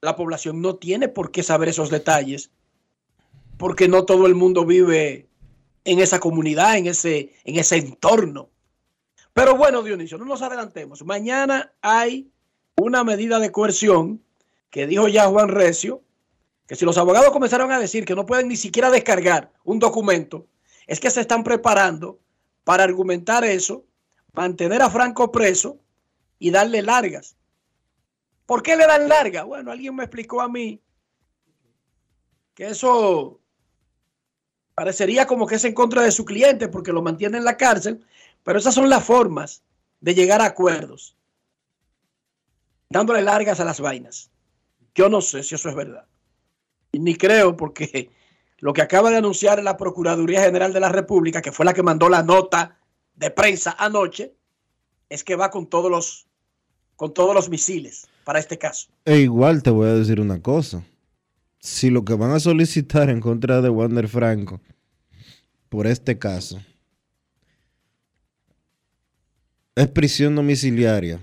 la 0.00 0.16
población 0.16 0.60
no 0.60 0.76
tiene 0.76 1.08
por 1.08 1.30
qué 1.30 1.42
saber 1.42 1.68
esos 1.68 1.90
detalles, 1.90 2.50
porque 3.56 3.88
no 3.88 4.04
todo 4.04 4.26
el 4.26 4.34
mundo 4.34 4.66
vive 4.66 5.28
en 5.84 6.00
esa 6.00 6.18
comunidad, 6.18 6.76
en 6.76 6.86
ese, 6.86 7.34
en 7.44 7.56
ese 7.56 7.76
entorno. 7.76 8.50
Pero 9.32 9.56
bueno, 9.56 9.82
Dionisio, 9.82 10.18
no 10.18 10.24
nos 10.24 10.42
adelantemos. 10.42 11.04
Mañana 11.04 11.72
hay 11.82 12.30
una 12.76 13.04
medida 13.04 13.38
de 13.38 13.52
coerción 13.52 14.22
que 14.70 14.86
dijo 14.86 15.08
ya 15.08 15.26
Juan 15.26 15.48
Recio, 15.48 16.02
que 16.66 16.76
si 16.76 16.84
los 16.84 16.98
abogados 16.98 17.30
comenzaron 17.30 17.70
a 17.72 17.78
decir 17.78 18.04
que 18.04 18.14
no 18.14 18.26
pueden 18.26 18.48
ni 18.48 18.56
siquiera 18.56 18.90
descargar 18.90 19.52
un 19.64 19.78
documento, 19.78 20.46
es 20.86 21.00
que 21.00 21.10
se 21.10 21.20
están 21.20 21.44
preparando 21.44 22.20
para 22.64 22.84
argumentar 22.84 23.44
eso, 23.44 23.84
mantener 24.32 24.82
a 24.82 24.90
Franco 24.90 25.30
preso 25.30 25.78
y 26.38 26.50
darle 26.50 26.82
largas. 26.82 27.36
¿Por 28.46 28.62
qué 28.62 28.76
le 28.76 28.86
dan 28.86 29.08
largas? 29.08 29.46
Bueno, 29.46 29.70
alguien 29.70 29.94
me 29.94 30.04
explicó 30.04 30.40
a 30.40 30.48
mí 30.48 30.80
que 32.54 32.66
eso 32.68 33.40
parecería 34.74 35.26
como 35.26 35.46
que 35.46 35.56
es 35.56 35.64
en 35.64 35.74
contra 35.74 36.02
de 36.02 36.10
su 36.10 36.24
cliente 36.24 36.68
porque 36.68 36.92
lo 36.92 37.02
mantiene 37.02 37.38
en 37.38 37.44
la 37.44 37.56
cárcel, 37.56 38.04
pero 38.42 38.58
esas 38.58 38.74
son 38.74 38.88
las 38.90 39.04
formas 39.04 39.62
de 40.00 40.14
llegar 40.14 40.40
a 40.40 40.46
acuerdos, 40.46 41.16
dándole 42.90 43.22
largas 43.22 43.60
a 43.60 43.64
las 43.64 43.80
vainas. 43.80 44.30
Yo 44.94 45.08
no 45.08 45.20
sé 45.20 45.42
si 45.42 45.54
eso 45.54 45.68
es 45.68 45.74
verdad. 45.74 46.06
Ni 46.92 47.16
creo 47.16 47.56
porque 47.56 48.10
lo 48.58 48.72
que 48.72 48.82
acaba 48.82 49.10
de 49.10 49.16
anunciar 49.16 49.62
la 49.62 49.76
Procuraduría 49.76 50.42
General 50.42 50.72
de 50.72 50.80
la 50.80 50.88
República, 50.88 51.42
que 51.42 51.52
fue 51.52 51.66
la 51.66 51.74
que 51.74 51.82
mandó 51.82 52.08
la 52.08 52.22
nota 52.22 52.78
de 53.14 53.30
prensa 53.30 53.74
anoche, 53.78 54.34
es 55.08 55.24
que 55.24 55.36
va 55.36 55.50
con 55.50 55.68
todos 55.68 55.90
los 55.90 56.26
con 56.96 57.12
todos 57.12 57.34
los 57.34 57.48
misiles 57.48 58.06
para 58.24 58.38
este 58.38 58.56
caso. 58.56 58.88
E 59.04 59.18
igual 59.18 59.62
te 59.62 59.70
voy 59.70 59.88
a 59.88 59.94
decir 59.94 60.20
una 60.20 60.40
cosa. 60.40 60.84
Si 61.58 61.90
lo 61.90 62.04
que 62.04 62.14
van 62.14 62.30
a 62.30 62.40
solicitar 62.40 63.10
en 63.10 63.20
contra 63.20 63.60
de 63.60 63.68
Wander 63.68 64.08
Franco 64.08 64.60
por 65.68 65.86
este 65.86 66.18
caso 66.18 66.60
es 69.74 69.88
prisión 69.88 70.36
domiciliaria, 70.36 71.20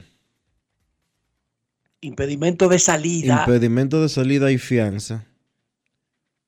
Impedimento 2.02 2.67
de 2.67 2.80
salida. 2.80 3.41
impedimento 3.41 4.02
de 4.02 4.10
salida 4.10 4.52
y 4.52 4.58
fianza, 4.58 5.28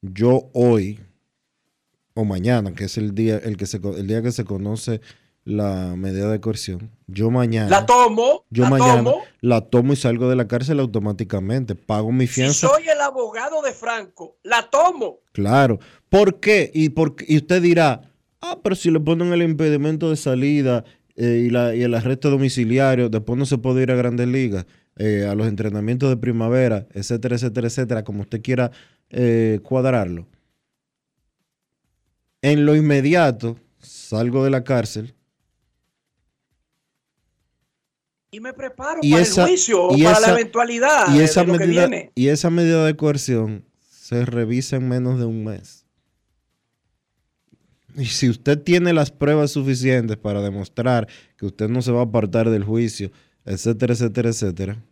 yo 0.04 0.50
hoy 0.54 1.00
o 2.14 2.26
mañana, 2.26 2.74
que 2.74 2.84
es 2.84 2.98
el 2.98 3.16
día, 3.16 3.38
el 3.38 3.58
que 3.58 3.66
se, 3.66 3.78
el 3.78 4.06
día 4.08 4.22
que 4.22 4.32
se 4.32 4.44
conoce 4.46 5.02
la 5.46 5.96
medida 5.98 6.30
de 6.32 6.40
coerción, 6.40 6.92
yo 7.08 7.30
mañana, 7.32 7.70
La 7.70 7.86
tomo, 7.86 8.46
yo 8.50 8.64
la 8.64 8.70
mañana 8.70 9.04
tomo. 9.04 9.22
la 9.42 9.62
tomo 9.62 9.92
y 9.94 9.96
salgo 9.96 10.30
de 10.30 10.36
la 10.38 10.48
cárcel 10.48 10.80
automáticamente, 10.80 11.76
pago 11.76 12.12
mi 12.12 12.28
Si 12.28 12.36
fianza. 12.36 12.68
soy 12.68 12.84
el 12.88 13.02
abogado 13.02 13.62
de 13.62 13.74
Franco, 13.74 14.38
la 14.44 14.70
tomo. 14.70 15.20
Claro. 15.34 15.80
¿Por 16.10 16.40
qué? 16.40 16.72
Y, 16.74 16.90
por, 16.90 17.16
y 17.28 17.38
usted 17.38 17.62
dirá, 17.62 18.10
ah, 18.42 18.60
pero 18.64 18.76
si 18.76 18.90
le 18.92 19.00
ponen 19.02 19.34
el 19.34 19.42
impedimento 19.42 20.10
de 20.10 20.16
salida 20.16 20.86
eh, 21.16 21.44
y, 21.46 21.50
la, 21.50 21.76
y 21.76 21.82
el 21.84 21.94
arresto 21.94 22.30
domiciliario, 22.30 23.10
después 23.10 23.38
no 23.38 23.46
se 23.46 23.58
puede 23.58 23.82
ir 23.84 23.92
a 23.92 23.96
grandes 23.96 24.28
ligas, 24.30 24.66
eh, 24.98 25.26
a 25.30 25.36
los 25.36 25.48
entrenamientos 25.48 26.10
de 26.10 26.18
primavera, 26.18 26.88
etcétera, 26.94 27.36
etcétera, 27.36 27.68
etcétera, 27.68 28.04
como 28.06 28.22
usted 28.22 28.42
quiera 28.42 28.72
eh, 29.14 29.60
cuadrarlo. 29.64 30.28
En 32.42 32.66
lo 32.66 32.76
inmediato, 32.76 33.58
salgo 33.80 34.44
de 34.44 34.50
la 34.50 34.64
cárcel 34.64 35.14
Y 38.32 38.40
me 38.40 38.52
preparo 38.54 39.00
Y 39.04 39.12
para 39.12 39.22
esa- 39.24 39.44
el 39.44 39.48
juicio 39.50 39.84
o 39.84 39.90
para 39.98 40.20
la 40.20 40.30
eventualidad 40.32 41.14
y 41.14 41.20
de- 41.20 41.24
esa, 41.24 41.44
lo 41.44 41.54
que 41.54 41.60
medida, 41.60 41.88
viene. 41.88 42.12
y 42.16 42.28
esa 42.30 42.50
medida 42.50 42.84
de 42.86 42.96
coerción 42.96 43.64
se 43.90 44.26
revisa 44.26 44.76
en 44.78 44.90
menos 44.90 45.20
de 45.20 45.26
un 45.26 45.44
mes. 45.44 45.86
Y 47.96 48.06
si 48.06 48.28
usted 48.28 48.60
tiene 48.60 48.92
las 48.92 49.12
pruebas 49.12 49.52
suficientes 49.52 50.18
para 50.18 50.42
demostrar 50.42 51.08
que 51.38 51.46
usted 51.46 51.70
no 51.70 51.84
se 51.84 51.92
va 51.92 52.00
a 52.00 52.06
apartar 52.06 52.50
del 52.50 52.64
juicio, 52.64 53.12
etcétera, 53.46 53.94
etcétera, 53.94 54.30
etcétera, 54.30 54.84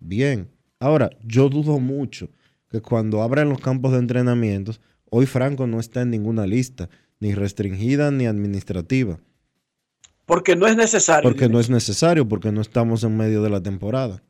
bien. 0.00 0.48
Ahora, 0.80 1.10
yo 1.22 1.50
dudo 1.50 1.78
mucho 1.78 2.30
que 2.72 2.80
cuando 2.80 3.22
abran 3.22 3.48
los 3.50 3.60
campos 3.60 3.92
de 3.92 3.98
entrenamientos, 3.98 4.80
hoy 5.10 5.26
Franco 5.26 5.66
no 5.66 5.78
está 5.78 6.00
en 6.02 6.10
ninguna 6.10 6.46
lista, 6.46 6.88
ni 7.20 7.34
restringida 7.34 8.10
ni 8.10 8.26
administrativa, 8.26 9.20
Porque 10.24 10.56
no 10.56 10.66
es 10.66 10.74
necesario. 10.76 11.28
porque 11.28 11.48
no 11.48 11.60
es 11.60 11.68
necesario, 11.70 12.26
porque 12.26 12.50
no 12.50 12.60
estamos 12.62 13.04
en 13.04 13.16
medio 13.16 13.42
de 13.42 13.50
la 13.50 13.60
temporada. 13.62 14.22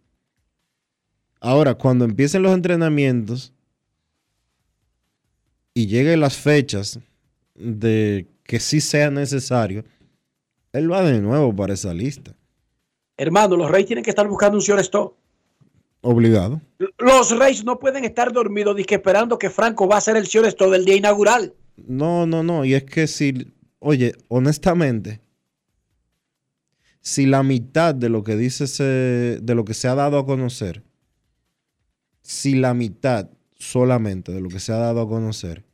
Ahora, 1.41 1.75
cuando 1.75 2.05
empiecen 2.05 2.43
los 2.43 2.53
entrenamientos 2.53 3.53
y 5.75 5.87
lleguen 5.87 6.21
las 6.21 6.37
fechas 6.37 6.99
de 7.55 8.27
que 8.45 8.61
sí 8.61 8.81
sea 8.81 9.11
necesario, 9.11 9.85
él 10.73 10.91
va 10.91 11.03
de 11.03 11.21
nuevo 11.21 11.55
para 11.55 11.75
esa 11.75 11.95
lista. 11.95 12.35
Hermano, 13.17 13.57
los 13.57 13.71
Reyes 13.71 13.87
tienen 13.87 14.05
que 14.05 14.11
estar 14.11 14.27
buscando 14.27 14.57
un 14.59 14.63
shortstop. 14.63 15.15
Obligado. 16.03 16.61
Los 16.99 17.37
Reyes 17.39 17.65
no 17.65 17.79
pueden 17.79 18.05
estar 18.05 18.33
dormidos 18.33 18.75
que 18.87 18.97
esperando 18.97 19.39
que 19.39 19.49
Franco 19.51 19.87
va 19.89 19.97
a 19.99 20.01
ser 20.01 20.17
el 20.17 20.25
shortstop 20.25 20.71
del 20.73 20.85
día 20.85 20.97
inaugural. 20.97 21.55
No, 21.77 22.27
no, 22.27 22.43
no. 22.43 22.65
Y 22.65 22.75
es 22.75 22.85
que 22.85 23.07
si, 23.07 23.53
oye, 23.79 24.13
honestamente, 24.29 25.21
si 27.01 27.27
la 27.27 27.43
mitad 27.45 27.95
de 27.95 28.09
lo 28.09 28.25
que 28.25 28.37
dice 28.37 28.65
ese- 28.65 29.39
de 29.41 29.55
lo 29.55 29.65
que 29.65 29.75
se 29.75 29.87
ha 29.89 29.95
dado 29.95 30.19
a 30.19 30.27
conocer, 30.27 30.83
si 32.21 32.55
la 32.57 32.75
mitad 32.75 33.31
solamente 33.59 34.33
de 34.33 34.41
lo 34.41 34.49
que 34.49 34.59
se 34.61 34.73
ha 34.73 34.77
dado 34.79 35.01
a 35.03 35.09
conocer 35.09 35.65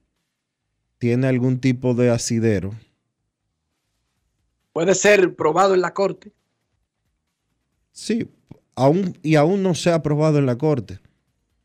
tiene 0.99 1.27
algún 1.27 1.59
tipo 1.59 1.95
de 1.95 2.11
asidero, 2.11 2.75
Puede 4.75 4.95
ser 4.95 5.35
probado 5.35 5.75
en 5.75 5.81
la 5.81 5.93
corte. 5.95 6.33
sí, 7.93 8.29
aún, 8.79 9.19
y 9.23 9.35
aún 9.35 9.63
no 9.63 9.75
se 9.75 9.91
ha 9.91 9.97
aprobado 9.97 10.39
en 10.39 10.47
la 10.47 10.57
corte. 10.57 11.01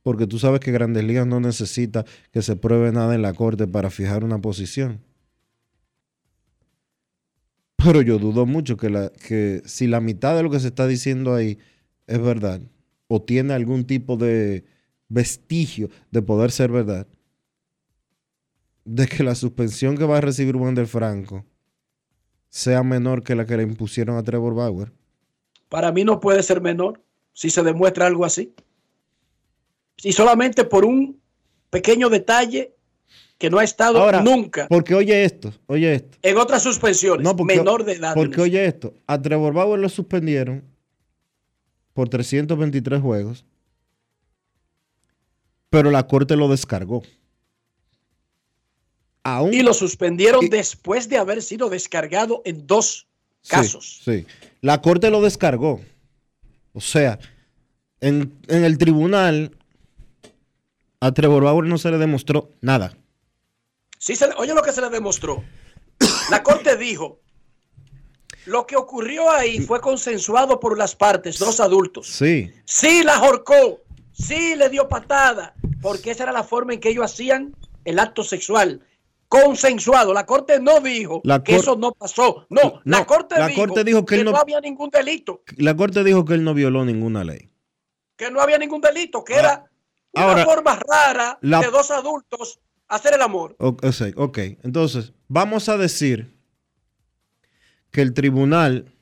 Porque 0.02 0.28
tú 0.28 0.40
sabes 0.40 0.60
que 0.60 0.72
Grandes 0.72 1.04
Ligas 1.04 1.26
no 1.26 1.40
necesita 1.40 2.06
que 2.32 2.42
se 2.42 2.56
pruebe 2.56 2.92
nada 2.92 3.16
en 3.16 3.22
la 3.22 3.34
corte 3.34 3.68
para 3.68 3.90
fijar 3.90 4.24
una 4.24 4.40
posición. 4.40 5.00
Pero 7.78 8.02
yo 8.02 8.18
dudo 8.18 8.46
mucho 8.46 8.76
que, 8.76 8.90
la, 8.90 9.10
que 9.10 9.62
si 9.66 9.88
la 9.88 10.02
mitad 10.02 10.36
de 10.36 10.44
lo 10.44 10.50
que 10.50 10.60
se 10.60 10.68
está 10.68 10.88
diciendo 10.88 11.34
ahí 11.34 11.58
es 12.08 12.22
verdad, 12.22 12.62
o 13.08 13.22
tiene 13.22 13.54
algún 13.54 13.86
tipo 13.86 14.18
de 14.18 14.66
vestigio 15.08 15.90
de 16.12 16.22
poder 16.22 16.52
ser 16.52 16.72
verdad, 16.72 17.08
de 18.86 19.08
que 19.08 19.24
la 19.24 19.36
suspensión 19.36 19.98
que 19.98 20.06
va 20.06 20.18
a 20.18 20.22
recibir 20.22 20.56
Wander 20.56 20.88
Franco 20.88 21.46
sea 22.50 22.84
menor 22.84 23.24
que 23.24 23.36
la 23.36 23.46
que 23.46 23.58
le 23.58 23.64
impusieron 23.64 24.18
a 24.18 24.24
Trevor 24.24 24.56
Bauer. 24.56 24.92
Para 25.70 25.92
mí 25.92 26.04
no 26.04 26.20
puede 26.20 26.44
ser 26.44 26.62
menor 26.62 27.03
si 27.34 27.50
se 27.50 27.64
demuestra 27.64 28.06
algo 28.08 28.26
así. 28.26 28.54
Y 30.04 30.12
solamente 30.14 30.64
por 30.64 30.86
un 30.86 31.20
pequeño 31.70 32.10
detalle 32.10 32.74
que 33.38 33.50
no 33.50 33.58
ha 33.60 33.64
estado 33.64 34.00
Ahora, 34.00 34.22
nunca 34.22 34.68
Porque 34.70 34.94
oye 34.96 35.24
esto, 35.26 35.54
oye 35.68 35.96
esto. 35.96 36.18
en 36.22 36.38
otras 36.38 36.64
suspensiones. 36.64 37.24
No, 37.24 37.36
porque, 37.36 37.58
menor 37.58 37.84
de 37.84 37.94
edad. 37.94 38.14
Porque 38.14 38.40
oye 38.42 38.66
esto, 38.66 38.94
a 39.08 39.22
Trevor 39.22 39.54
Bauer 39.54 39.80
lo 39.80 39.90
suspendieron 39.90 40.64
por 41.94 42.10
323 42.10 43.02
juegos, 43.02 43.46
pero 45.70 45.92
la 45.92 46.08
corte 46.08 46.36
lo 46.36 46.48
descargó. 46.48 47.04
Aún, 49.24 49.54
y 49.54 49.62
lo 49.62 49.74
suspendieron 49.74 50.44
y- 50.46 50.50
después 50.50 51.08
de 51.10 51.18
haber 51.18 51.42
sido 51.42 51.70
descargado 51.70 52.42
en 52.46 52.68
dos 52.68 53.08
Sí, 53.42 53.50
casos. 53.52 54.02
Sí, 54.06 54.26
la 54.62 54.82
corte 54.82 55.10
lo 55.10 55.22
descargó. 55.22 55.82
O 56.74 56.82
sea, 56.82 57.20
en, 58.02 58.38
en 58.48 58.64
el 58.66 58.78
tribunal 58.78 59.56
a 61.00 61.12
Trevor 61.14 61.44
Bauer 61.44 61.66
no 61.66 61.78
se 61.78 61.92
le 61.92 61.98
demostró 61.98 62.50
nada. 62.62 62.96
Sí, 63.98 64.16
se 64.16 64.28
le- 64.28 64.34
oye 64.38 64.54
lo 64.54 64.62
que 64.64 64.72
se 64.74 64.82
le 64.82 64.90
demostró. 64.90 65.44
La 66.30 66.44
corte 66.44 66.76
dijo, 66.78 67.20
lo 68.46 68.66
que 68.66 68.76
ocurrió 68.76 69.30
ahí 69.32 69.60
fue 69.60 69.80
consensuado 69.80 70.60
por 70.60 70.78
las 70.78 70.96
partes, 70.96 71.40
dos 71.40 71.60
adultos. 71.60 72.08
Sí, 72.08 72.52
Sí 72.66 73.04
la 73.04 73.16
ahorcó, 73.18 73.82
sí 74.12 74.56
le 74.56 74.70
dio 74.70 74.90
patada, 74.90 75.54
porque 75.82 76.12
esa 76.12 76.24
era 76.24 76.32
la 76.32 76.44
forma 76.44 76.74
en 76.74 76.80
que 76.80 76.90
ellos 76.90 77.06
hacían 77.06 77.56
el 77.86 78.00
acto 78.00 78.24
sexual. 78.24 78.82
Consensuado. 79.42 80.14
La 80.14 80.26
corte 80.28 80.60
no 80.60 80.80
dijo 80.80 81.22
que 81.44 81.56
eso 81.56 81.76
no 81.76 81.92
pasó. 81.92 82.46
No, 82.52 82.82
la 82.84 83.04
corte 83.06 83.40
la 83.40 83.48
dijo, 83.48 83.66
corte 83.66 83.84
dijo 83.84 84.06
que 84.06 84.16
él 84.16 84.26
no... 84.26 84.32
no- 84.32 84.38
había 84.38 84.62
ningún 84.62 84.92
delito, 84.92 85.42
la 85.58 85.76
corte 85.76 86.04
dijo 86.04 86.24
que 86.24 86.36
él 86.36 86.44
no 86.44 86.54
violó 86.54 86.86
ninguna 86.86 87.24
ley. 87.24 87.50
que 88.16 88.30
no 88.30 88.40
había 88.42 88.60
ningún 88.60 88.80
delito, 88.80 89.24
que 89.24 89.34
Ah, 89.36 89.40
era 89.40 89.72
una 90.14 90.26
ahora, 90.32 90.46
forma 90.46 90.80
rara 90.88 91.40
la- 91.42 91.62
de 91.62 91.72
dos 91.72 91.90
adultos 91.90 92.60
hacer 92.88 93.16
el 93.16 93.22
amor. 93.24 93.56
O- 93.60 93.76
o 93.82 93.92
sea, 93.92 94.12
ok, 94.16 94.38
entonces 94.62 95.14
vamos 95.28 95.68
a 95.68 95.78
decir 95.78 96.38
que 97.90 98.02
el 98.04 98.14
tribunal 98.14 98.94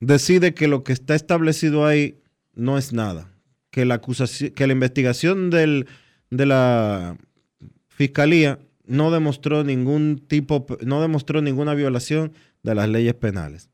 decide 0.00 0.54
que 0.54 0.68
lo 0.68 0.84
que 0.84 0.92
está 0.92 1.14
establecido 1.14 1.86
ahí 1.86 2.22
no 2.54 2.76
es 2.78 2.92
nada, 2.92 3.31
que 3.72 3.84
la 3.84 3.94
acusación, 3.94 4.50
que 4.52 4.66
la 4.68 4.72
investigación 4.74 5.50
del, 5.50 5.88
de 6.30 6.46
la 6.46 7.16
fiscalía 7.88 8.60
no 8.86 9.10
demostró 9.10 9.64
ningún 9.64 10.22
tipo, 10.28 10.64
no 10.84 11.00
demostró 11.02 11.42
ninguna 11.42 11.74
violación 11.74 12.32
de 12.62 12.74
las 12.76 12.88
leyes 12.88 13.14
penales. 13.14 13.70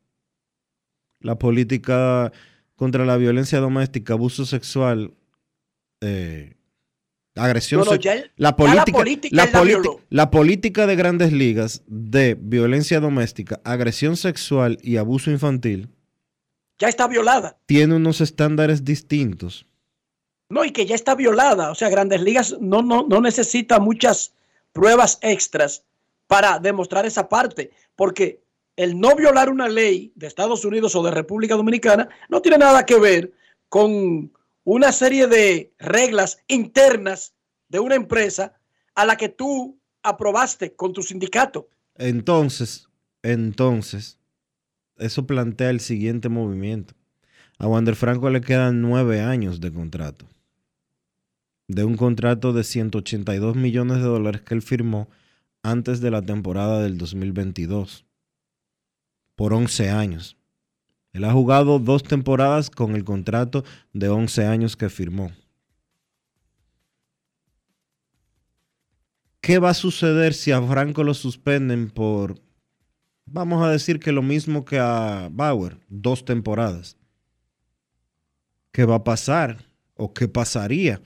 La 1.19 1.37
política 1.37 2.31
contra 2.75 3.05
la 3.05 3.17
violencia 3.17 3.59
doméstica, 3.59 4.13
abuso 4.13 4.45
sexual, 4.45 5.13
eh, 6.01 6.55
agresión 7.35 7.79
No, 7.79 7.85
no, 7.85 7.91
sex- 7.91 8.03
ya 8.05 8.13
él- 8.15 8.31
la 8.37 8.55
política, 8.55 8.97
la, 9.31 9.51
politi- 9.51 9.99
la 10.09 10.31
política 10.31 10.87
de 10.87 10.95
grandes 10.95 11.33
ligas 11.33 11.83
de 11.87 12.37
violencia 12.39 13.01
doméstica, 13.01 13.59
agresión 13.65 14.15
sexual 14.15 14.77
y 14.81 14.95
abuso 14.95 15.29
infantil 15.29 15.89
Ya 16.79 16.87
está 16.87 17.07
violada. 17.09 17.57
tiene 17.65 17.95
unos 17.95 18.21
estándares 18.21 18.85
distintos. 18.85 19.65
No, 20.49 20.65
y 20.65 20.71
que 20.71 20.85
ya 20.85 20.95
está 20.95 21.15
violada. 21.15 21.71
O 21.71 21.75
sea, 21.75 21.89
Grandes 21.89 22.21
Ligas 22.21 22.57
no, 22.59 22.81
no, 22.81 23.05
no 23.07 23.21
necesita 23.21 23.79
muchas 23.79 24.33
pruebas 24.73 25.19
extras 25.21 25.83
para 26.27 26.59
demostrar 26.59 27.05
esa 27.05 27.29
parte, 27.29 27.71
porque 27.95 28.41
el 28.75 28.99
no 28.99 29.15
violar 29.15 29.49
una 29.49 29.67
ley 29.67 30.11
de 30.15 30.27
Estados 30.27 30.63
Unidos 30.63 30.95
o 30.95 31.03
de 31.03 31.11
República 31.11 31.55
Dominicana 31.55 32.07
no 32.29 32.41
tiene 32.41 32.57
nada 32.57 32.85
que 32.85 32.99
ver 32.99 33.33
con 33.67 34.31
una 34.63 34.91
serie 34.91 35.27
de 35.27 35.73
reglas 35.79 36.39
internas 36.47 37.33
de 37.67 37.79
una 37.79 37.95
empresa 37.95 38.53
a 38.95 39.05
la 39.05 39.17
que 39.17 39.29
tú 39.29 39.77
aprobaste 40.03 40.75
con 40.75 40.93
tu 40.93 41.03
sindicato. 41.03 41.67
Entonces, 41.95 42.87
entonces, 43.21 44.17
eso 44.97 45.27
plantea 45.27 45.69
el 45.69 45.79
siguiente 45.79 46.29
movimiento. 46.29 46.93
A 47.57 47.67
Wander 47.67 47.95
Franco 47.95 48.29
le 48.29 48.41
quedan 48.41 48.81
nueve 48.81 49.21
años 49.21 49.59
de 49.59 49.73
contrato. 49.73 50.25
De 51.69 51.85
un 51.85 51.95
contrato 51.95 52.51
de 52.51 52.65
182 52.65 53.55
millones 53.55 53.99
de 53.99 54.03
dólares 54.03 54.41
que 54.41 54.55
él 54.55 54.61
firmó 54.61 55.07
antes 55.63 56.01
de 56.01 56.11
la 56.11 56.21
temporada 56.21 56.81
del 56.81 56.97
2022. 56.97 58.03
Por 59.37 59.53
11 59.53 59.89
años. 59.89 60.35
Él 61.13 61.23
ha 61.23 61.31
jugado 61.31 61.79
dos 61.79 62.03
temporadas 62.03 62.69
con 62.69 62.93
el 62.93 63.05
contrato 63.05 63.63
de 63.93 64.09
11 64.09 64.45
años 64.45 64.75
que 64.75 64.89
firmó. 64.89 65.31
¿qué 69.49 69.57
va 69.57 69.71
a 69.71 69.73
suceder 69.73 70.35
si 70.35 70.51
a 70.51 70.61
Franco 70.61 71.03
lo 71.03 71.15
suspenden 71.15 71.89
por, 71.89 72.39
vamos 73.25 73.63
a 73.63 73.71
decir 73.71 73.99
que 73.99 74.11
lo 74.11 74.21
mismo 74.21 74.63
que 74.63 74.77
a 74.77 75.27
Bauer, 75.31 75.79
dos 75.87 76.23
temporadas? 76.23 76.97
¿Qué 78.71 78.85
va 78.85 78.97
a 78.97 79.03
pasar 79.03 79.65
o 79.95 80.13
qué 80.13 80.27
pasaría 80.27 81.01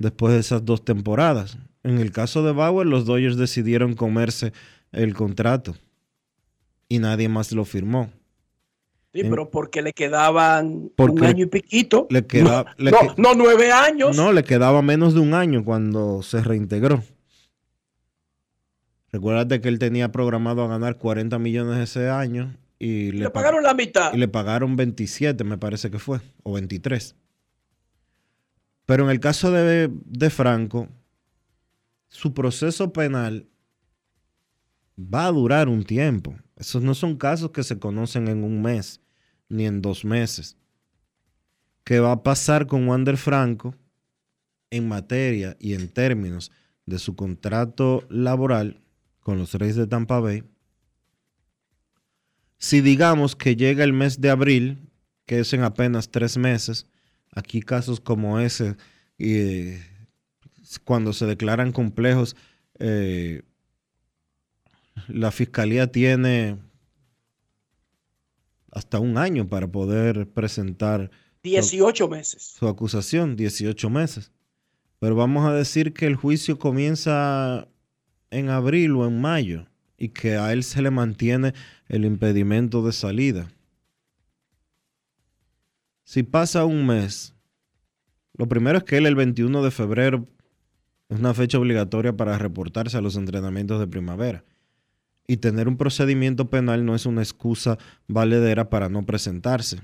después 0.00 0.34
de 0.34 0.40
esas 0.40 0.64
dos 0.64 0.84
temporadas? 0.84 1.56
En 1.84 1.98
el 1.98 2.10
caso 2.10 2.42
de 2.42 2.50
Bauer, 2.52 2.86
los 2.86 3.04
Dodgers 3.06 3.36
decidieron 3.36 3.94
comerse 3.94 4.52
el 4.92 5.14
contrato 5.14 5.76
y 6.88 6.98
nadie 6.98 7.28
más 7.28 7.52
lo 7.52 7.64
firmó. 7.64 8.10
Sí, 9.12 9.20
En- 9.20 9.30
pero 9.30 9.50
porque 9.50 9.82
le 9.82 9.92
quedaban 9.92 10.90
Porque 10.96 11.20
un 11.20 11.24
año 11.24 11.44
y 11.44 11.48
piquito. 11.48 12.06
le 12.10 12.26
queda- 12.26 12.64
no, 12.78 12.84
le 12.84 12.90
no, 12.90 12.98
que- 13.00 13.22
no, 13.22 13.34
nueve 13.34 13.72
años. 13.72 14.16
No, 14.16 14.32
le 14.32 14.44
quedaba 14.44 14.82
menos 14.82 15.14
de 15.14 15.20
un 15.20 15.34
año 15.34 15.64
cuando 15.64 16.22
se 16.22 16.42
reintegró. 16.42 17.02
Recuérdate 19.12 19.60
que 19.60 19.68
él 19.68 19.78
tenía 19.78 20.12
programado 20.12 20.62
a 20.64 20.68
ganar 20.68 20.96
40 20.96 21.38
millones 21.38 21.78
ese 21.78 22.08
año 22.08 22.54
y 22.78 23.10
le, 23.12 23.18
le, 23.18 23.24
pa- 23.24 23.32
pagaron 23.40 23.62
la 23.64 23.74
mitad. 23.74 24.12
y 24.14 24.18
le 24.18 24.28
pagaron 24.28 24.76
27, 24.76 25.42
me 25.44 25.58
parece 25.58 25.90
que 25.90 25.98
fue, 25.98 26.20
o 26.44 26.52
23. 26.52 27.16
Pero 28.90 29.04
en 29.04 29.10
el 29.10 29.20
caso 29.20 29.52
de, 29.52 29.88
de 30.04 30.30
Franco, 30.30 30.88
su 32.08 32.34
proceso 32.34 32.92
penal 32.92 33.48
va 34.98 35.26
a 35.26 35.30
durar 35.30 35.68
un 35.68 35.84
tiempo. 35.84 36.34
Esos 36.56 36.82
no 36.82 36.96
son 36.96 37.16
casos 37.16 37.52
que 37.52 37.62
se 37.62 37.78
conocen 37.78 38.26
en 38.26 38.42
un 38.42 38.60
mes 38.60 39.00
ni 39.48 39.64
en 39.64 39.80
dos 39.80 40.04
meses. 40.04 40.56
¿Qué 41.84 42.00
va 42.00 42.10
a 42.10 42.22
pasar 42.24 42.66
con 42.66 42.88
Wander 42.88 43.16
Franco 43.16 43.76
en 44.70 44.88
materia 44.88 45.56
y 45.60 45.74
en 45.74 45.86
términos 45.86 46.50
de 46.84 46.98
su 46.98 47.14
contrato 47.14 48.04
laboral 48.10 48.82
con 49.20 49.38
los 49.38 49.54
Reyes 49.54 49.76
de 49.76 49.86
Tampa 49.86 50.18
Bay? 50.18 50.42
Si 52.58 52.80
digamos 52.80 53.36
que 53.36 53.54
llega 53.54 53.84
el 53.84 53.92
mes 53.92 54.20
de 54.20 54.30
abril, 54.30 54.90
que 55.26 55.38
es 55.38 55.52
en 55.52 55.62
apenas 55.62 56.10
tres 56.10 56.36
meses, 56.36 56.88
aquí 57.32 57.60
casos 57.62 58.00
como 58.00 58.40
ese, 58.40 58.76
y, 59.18 59.74
cuando 60.84 61.12
se 61.12 61.26
declaran 61.26 61.72
complejos, 61.72 62.36
eh, 62.78 63.42
la 65.08 65.30
fiscalía 65.30 65.90
tiene 65.90 66.58
hasta 68.72 68.98
un 68.98 69.18
año 69.18 69.48
para 69.48 69.66
poder 69.66 70.28
presentar 70.28 71.10
18 71.42 72.08
meses. 72.08 72.54
su 72.58 72.68
acusación, 72.68 73.36
18 73.36 73.90
meses. 73.90 74.30
Pero 74.98 75.16
vamos 75.16 75.46
a 75.46 75.54
decir 75.54 75.92
que 75.92 76.06
el 76.06 76.14
juicio 76.14 76.58
comienza 76.58 77.66
en 78.30 78.50
abril 78.50 78.92
o 78.92 79.06
en 79.06 79.20
mayo 79.20 79.66
y 79.96 80.10
que 80.10 80.36
a 80.36 80.52
él 80.52 80.62
se 80.62 80.82
le 80.82 80.90
mantiene 80.90 81.54
el 81.88 82.04
impedimento 82.04 82.82
de 82.84 82.92
salida. 82.92 83.50
Si 86.10 86.24
pasa 86.24 86.64
un 86.64 86.86
mes, 86.86 87.36
lo 88.36 88.48
primero 88.48 88.78
es 88.78 88.82
que 88.82 88.96
él 88.96 89.06
el 89.06 89.14
21 89.14 89.62
de 89.62 89.70
febrero 89.70 90.26
es 91.08 91.20
una 91.20 91.34
fecha 91.34 91.56
obligatoria 91.56 92.16
para 92.16 92.36
reportarse 92.36 92.96
a 92.96 93.00
los 93.00 93.14
entrenamientos 93.14 93.78
de 93.78 93.86
primavera. 93.86 94.42
Y 95.28 95.36
tener 95.36 95.68
un 95.68 95.76
procedimiento 95.76 96.50
penal 96.50 96.84
no 96.84 96.96
es 96.96 97.06
una 97.06 97.22
excusa 97.22 97.78
valedera 98.08 98.70
para 98.70 98.88
no 98.88 99.06
presentarse. 99.06 99.82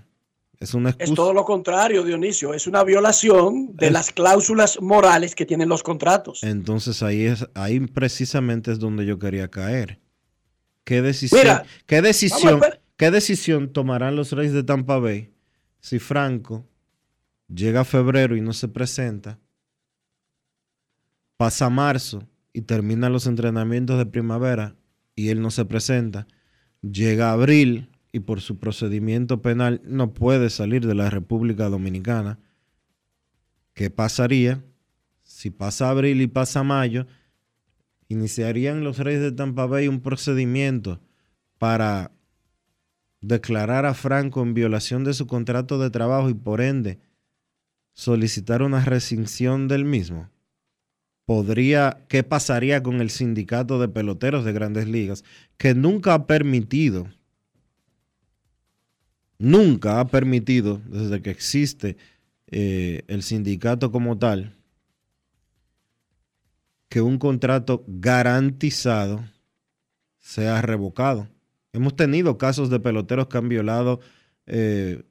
Es 0.59 0.75
una 0.75 0.89
Es 0.89 0.97
excusa. 0.97 1.15
todo 1.15 1.33
lo 1.33 1.45
contrario, 1.45 2.03
Dionisio. 2.03 2.55
Es 2.55 2.67
una 2.67 2.83
violación 2.83 3.77
de 3.77 3.87
Es- 3.87 3.93
las 3.93 4.11
cláusulas 4.11 4.81
morales 4.83 5.33
que 5.37 5.47
tienen 5.47 5.69
los 5.69 5.85
contratos. 5.85 6.43
Entonces 6.43 7.05
ahí 7.05 7.25
es 7.27 7.47
ahí 7.55 7.79
precisamente 7.79 8.73
es 8.73 8.81
donde 8.81 9.07
yo 9.07 9.21
quería 9.21 9.47
caer. 9.47 10.01
¿Qué 10.83 11.03
decisión, 11.03 11.41
Mira, 11.41 11.63
qué 11.87 12.03
decisión, 12.03 12.61
qué 12.97 13.13
decisión 13.13 13.73
tomarán 13.73 14.17
los 14.17 14.33
Reyes 14.33 14.55
de 14.55 14.65
Tampa 14.65 14.99
Bay 14.99 15.31
si 15.81 15.99
Franco 15.99 16.67
llega 17.49 17.81
a 17.81 17.85
febrero 17.85 18.37
y 18.37 18.41
no 18.41 18.53
se 18.53 18.69
presenta? 18.69 19.39
Pasa 21.37 21.69
marzo 21.71 22.27
y 22.53 22.63
termina 22.63 23.11
los 23.11 23.27
entrenamientos 23.27 23.99
de 23.99 24.07
primavera 24.07 24.77
y 25.15 25.29
él 25.29 25.41
no 25.41 25.51
se 25.51 25.65
presenta. 25.65 26.27
Llega 26.83 27.33
abril 27.33 27.91
y 28.13 28.21
por 28.21 28.41
su 28.41 28.59
procedimiento 28.59 29.43
penal 29.43 29.83
no 29.85 30.15
puede 30.15 30.49
salir 30.49 30.87
de 30.87 30.95
la 30.95 31.11
República 31.11 31.69
Dominicana. 31.69 32.39
¿Qué 33.75 33.91
pasaría 33.91 34.65
si 35.23 35.51
pasa 35.51 35.91
abril 35.91 36.23
y 36.23 36.27
pasa 36.27 36.63
mayo? 36.63 37.07
Iniciarían 38.09 38.85
los 38.85 38.99
Reyes 38.99 39.21
de 39.21 39.33
Tampa 39.33 39.67
Bay 39.67 39.89
un 39.89 40.01
procedimiento 40.01 41.01
para 41.59 42.16
declarar 43.21 43.87
a 43.87 43.95
Franco 43.95 44.43
en 44.43 44.55
violación 44.55 45.05
de 45.05 45.15
su 45.15 45.27
contrato 45.27 45.79
de 45.79 45.91
trabajo 45.91 46.29
y 46.29 46.35
por 46.35 46.61
ende 46.61 46.99
solicitar 47.93 48.63
una 48.63 48.85
rescisión 48.85 49.69
del 49.69 49.85
mismo. 49.85 50.31
Podría, 51.25 52.05
¿qué 52.09 52.23
pasaría 52.23 52.83
con 52.83 53.01
el 53.01 53.11
sindicato 53.11 53.81
de 53.81 53.89
peloteros 53.89 54.45
de 54.45 54.53
grandes 54.53 54.87
ligas 54.87 55.25
que 55.57 55.75
nunca 55.75 56.15
ha 56.15 56.27
permitido, 56.27 57.09
nunca 59.39 59.99
ha 59.99 60.07
permitido, 60.07 60.81
desde 60.87 61.23
que 61.23 61.31
existe 61.31 61.97
eh, 62.47 63.03
el 63.09 63.23
sindicato 63.23 63.91
como 63.91 64.19
tal, 64.19 64.55
que 66.89 67.01
un 67.01 67.19
contrato 67.19 67.85
garantizado 67.89 69.25
sea 70.19 70.63
revocado. 70.63 71.29
Hemos 71.77 71.95
tenido 71.95 72.39
casos 72.39 72.71
de 72.71 72.81
peloteros 72.81 73.29
que 73.29 73.39
han 73.39 73.49
violado 73.49 74.01
eh, 74.47 75.03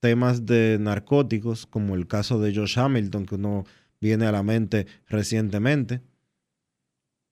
temas 0.00 0.44
de 0.46 0.78
narcóticos, 0.80 1.64
como 1.66 1.94
el 1.94 2.06
caso 2.08 2.40
de 2.40 2.54
Josh 2.54 2.78
Hamilton, 2.78 3.24
que 3.24 3.36
uno 3.36 3.64
viene 4.00 4.26
a 4.26 4.32
la 4.32 4.42
mente 4.42 4.86
recientemente. 5.08 6.00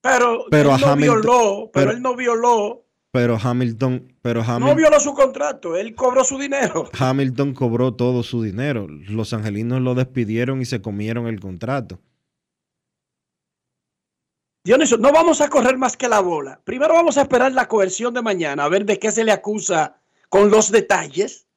Pero, 0.01 0.45
Pero 0.49 0.73
él 0.75 0.81
no 0.81 0.87
Hamilton- 0.87 0.97
violó, 1.21 1.69
pero, 1.73 1.85
pero- 1.85 1.91
él 1.91 2.01
no 2.01 2.15
violó, 2.15 2.85
Pero 3.13 3.37
Hamilton, 3.43 4.13
pero 4.21 4.41
no 4.41 4.49
Hamilton, 4.53 4.77
violó 4.77 4.99
su 5.01 5.13
contrato, 5.13 5.75
él 5.75 5.93
cobró 5.95 6.23
su 6.23 6.39
dinero. 6.39 6.89
Hamilton 6.97 7.53
cobró 7.53 7.93
todo 7.93 8.23
su 8.23 8.41
dinero. 8.41 8.87
Los 8.87 9.33
angelinos 9.33 9.81
lo 9.81 9.95
despidieron 9.95 10.61
y 10.61 10.65
se 10.65 10.81
comieron 10.81 11.27
el 11.27 11.41
contrato. 11.41 11.99
Dionisio, 14.63 14.97
no 14.97 15.11
vamos 15.11 15.41
a 15.41 15.49
correr 15.49 15.77
más 15.77 15.97
que 15.97 16.07
la 16.07 16.19
bola. 16.19 16.59
Primero 16.63 16.93
vamos 16.93 17.17
a 17.17 17.23
esperar 17.23 17.51
la 17.51 17.67
coerción 17.67 18.13
de 18.13 18.21
mañana, 18.21 18.63
a 18.63 18.69
ver 18.69 18.85
de 18.85 18.99
qué 18.99 19.11
se 19.11 19.23
le 19.23 19.31
acusa 19.31 19.97
con 20.29 20.51
los 20.51 20.71
detalles. 20.71 21.47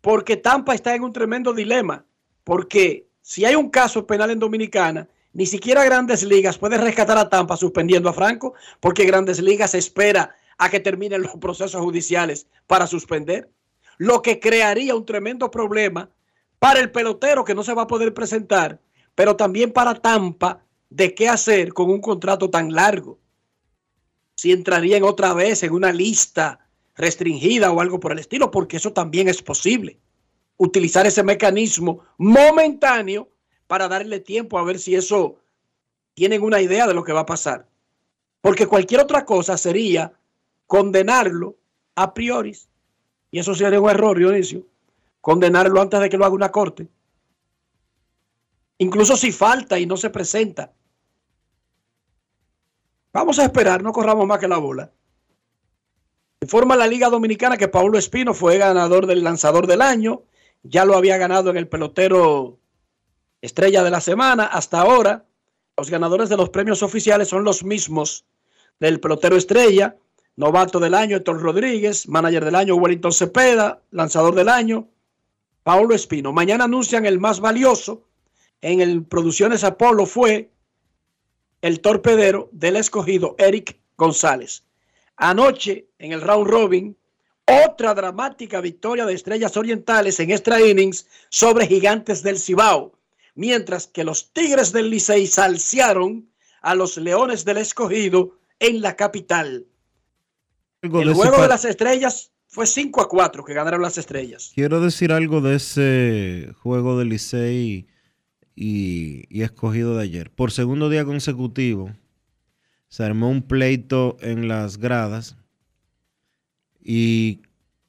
Porque 0.00 0.36
Tampa 0.36 0.74
está 0.74 0.94
en 0.94 1.04
un 1.04 1.12
tremendo 1.12 1.52
dilema. 1.52 2.04
Porque 2.42 3.06
si 3.22 3.44
hay 3.44 3.54
un 3.54 3.70
caso 3.70 4.04
penal 4.04 4.30
en 4.30 4.40
Dominicana, 4.40 5.06
ni 5.32 5.46
siquiera 5.46 5.84
Grandes 5.84 6.24
Ligas 6.24 6.58
puede 6.58 6.76
rescatar 6.76 7.16
a 7.16 7.28
Tampa 7.28 7.56
suspendiendo 7.56 8.08
a 8.08 8.12
Franco, 8.12 8.54
porque 8.80 9.04
Grandes 9.04 9.40
Ligas 9.40 9.74
espera 9.74 10.34
a 10.58 10.68
que 10.70 10.80
terminen 10.80 11.22
los 11.22 11.36
procesos 11.36 11.80
judiciales 11.80 12.48
para 12.66 12.88
suspender. 12.88 13.48
Lo 13.96 14.22
que 14.22 14.40
crearía 14.40 14.96
un 14.96 15.06
tremendo 15.06 15.52
problema 15.52 16.10
para 16.58 16.80
el 16.80 16.90
pelotero 16.90 17.44
que 17.44 17.54
no 17.54 17.62
se 17.62 17.74
va 17.74 17.82
a 17.82 17.86
poder 17.86 18.12
presentar, 18.12 18.80
pero 19.20 19.36
también 19.36 19.70
para 19.70 19.96
Tampa 19.96 20.64
de 20.88 21.14
qué 21.14 21.28
hacer 21.28 21.74
con 21.74 21.90
un 21.90 22.00
contrato 22.00 22.48
tan 22.48 22.72
largo. 22.72 23.18
Si 24.34 24.50
entrarían 24.50 25.02
otra 25.02 25.34
vez 25.34 25.62
en 25.62 25.74
una 25.74 25.92
lista 25.92 26.66
restringida 26.96 27.70
o 27.70 27.82
algo 27.82 28.00
por 28.00 28.12
el 28.12 28.20
estilo, 28.20 28.50
porque 28.50 28.78
eso 28.78 28.94
también 28.94 29.28
es 29.28 29.42
posible. 29.42 30.00
Utilizar 30.56 31.06
ese 31.06 31.22
mecanismo 31.22 32.02
momentáneo 32.16 33.28
para 33.66 33.88
darle 33.88 34.20
tiempo 34.20 34.58
a 34.58 34.64
ver 34.64 34.78
si 34.78 34.94
eso 34.94 35.36
tienen 36.14 36.42
una 36.42 36.62
idea 36.62 36.86
de 36.86 36.94
lo 36.94 37.04
que 37.04 37.12
va 37.12 37.20
a 37.20 37.26
pasar. 37.26 37.68
Porque 38.40 38.66
cualquier 38.66 39.02
otra 39.02 39.26
cosa 39.26 39.58
sería 39.58 40.14
condenarlo 40.66 41.58
a 41.94 42.14
priori. 42.14 42.56
Y 43.30 43.38
eso 43.38 43.54
sería 43.54 43.82
un 43.82 43.90
error, 43.90 44.16
Dionisio. 44.16 44.64
Condenarlo 45.20 45.78
antes 45.82 46.00
de 46.00 46.08
que 46.08 46.16
lo 46.16 46.24
haga 46.24 46.34
una 46.34 46.50
corte. 46.50 46.88
Incluso 48.80 49.14
si 49.14 49.30
falta 49.30 49.78
y 49.78 49.84
no 49.84 49.98
se 49.98 50.08
presenta. 50.08 50.72
Vamos 53.12 53.38
a 53.38 53.44
esperar, 53.44 53.82
no 53.82 53.92
corramos 53.92 54.26
más 54.26 54.38
que 54.38 54.48
la 54.48 54.56
bola. 54.56 54.90
Informa 56.40 56.76
la 56.76 56.86
Liga 56.86 57.10
Dominicana 57.10 57.58
que 57.58 57.68
Paulo 57.68 57.98
Espino 57.98 58.32
fue 58.32 58.56
ganador 58.56 59.06
del 59.06 59.22
lanzador 59.22 59.66
del 59.66 59.82
año. 59.82 60.22
Ya 60.62 60.86
lo 60.86 60.96
había 60.96 61.18
ganado 61.18 61.50
en 61.50 61.58
el 61.58 61.68
pelotero 61.68 62.58
estrella 63.42 63.82
de 63.82 63.90
la 63.90 64.00
semana. 64.00 64.46
Hasta 64.46 64.80
ahora, 64.80 65.26
los 65.76 65.90
ganadores 65.90 66.30
de 66.30 66.38
los 66.38 66.48
premios 66.48 66.82
oficiales 66.82 67.28
son 67.28 67.44
los 67.44 67.62
mismos 67.62 68.24
del 68.78 68.98
pelotero 68.98 69.36
estrella, 69.36 69.98
novato 70.36 70.80
del 70.80 70.94
año 70.94 71.18
Héctor 71.18 71.42
Rodríguez, 71.42 72.08
manager 72.08 72.46
del 72.46 72.54
año 72.54 72.76
Wellington 72.76 73.12
Cepeda, 73.12 73.82
lanzador 73.90 74.34
del 74.34 74.48
año 74.48 74.88
Paulo 75.64 75.94
Espino. 75.94 76.32
Mañana 76.32 76.64
anuncian 76.64 77.04
el 77.04 77.20
más 77.20 77.40
valioso, 77.40 78.06
en 78.62 78.80
el 78.80 79.04
Producciones 79.04 79.64
Apolo 79.64 80.06
fue 80.06 80.50
el 81.62 81.80
torpedero 81.80 82.48
del 82.52 82.76
escogido 82.76 83.34
Eric 83.38 83.78
González. 83.96 84.64
Anoche, 85.16 85.86
en 85.98 86.12
el 86.12 86.20
round 86.20 86.48
robin, 86.48 86.96
otra 87.66 87.94
dramática 87.94 88.60
victoria 88.60 89.04
de 89.04 89.14
Estrellas 89.14 89.56
Orientales 89.56 90.20
en 90.20 90.30
extra 90.30 90.60
innings 90.60 91.06
sobre 91.28 91.66
Gigantes 91.66 92.22
del 92.22 92.38
Cibao, 92.38 92.98
mientras 93.34 93.86
que 93.86 94.04
los 94.04 94.32
Tigres 94.32 94.72
del 94.72 94.90
Licey 94.90 95.26
salsearon 95.26 96.28
a 96.62 96.74
los 96.74 96.96
Leones 96.96 97.44
del 97.44 97.58
Escogido 97.58 98.36
en 98.58 98.80
la 98.80 98.96
capital. 98.96 99.66
El 100.82 101.12
juego 101.12 101.42
de 101.42 101.48
las 101.48 101.64
estrellas 101.64 102.32
fue 102.46 102.66
5 102.66 103.02
a 103.02 103.08
4 103.08 103.44
que 103.44 103.54
ganaron 103.54 103.82
las 103.82 103.98
estrellas. 103.98 104.52
Quiero 104.54 104.80
decir 104.80 105.12
algo 105.12 105.40
de 105.40 105.56
ese 105.56 106.52
juego 106.62 106.98
del 106.98 107.10
Licey 107.10 107.86
y, 108.60 109.24
escogido 109.42 109.96
de 109.96 110.02
ayer. 110.02 110.30
Por 110.30 110.52
segundo 110.52 110.90
día 110.90 111.06
consecutivo, 111.06 111.94
se 112.88 113.02
armó 113.02 113.30
un 113.30 113.40
pleito 113.40 114.18
en 114.20 114.48
las 114.48 114.76
gradas 114.76 115.38
y 116.78 117.40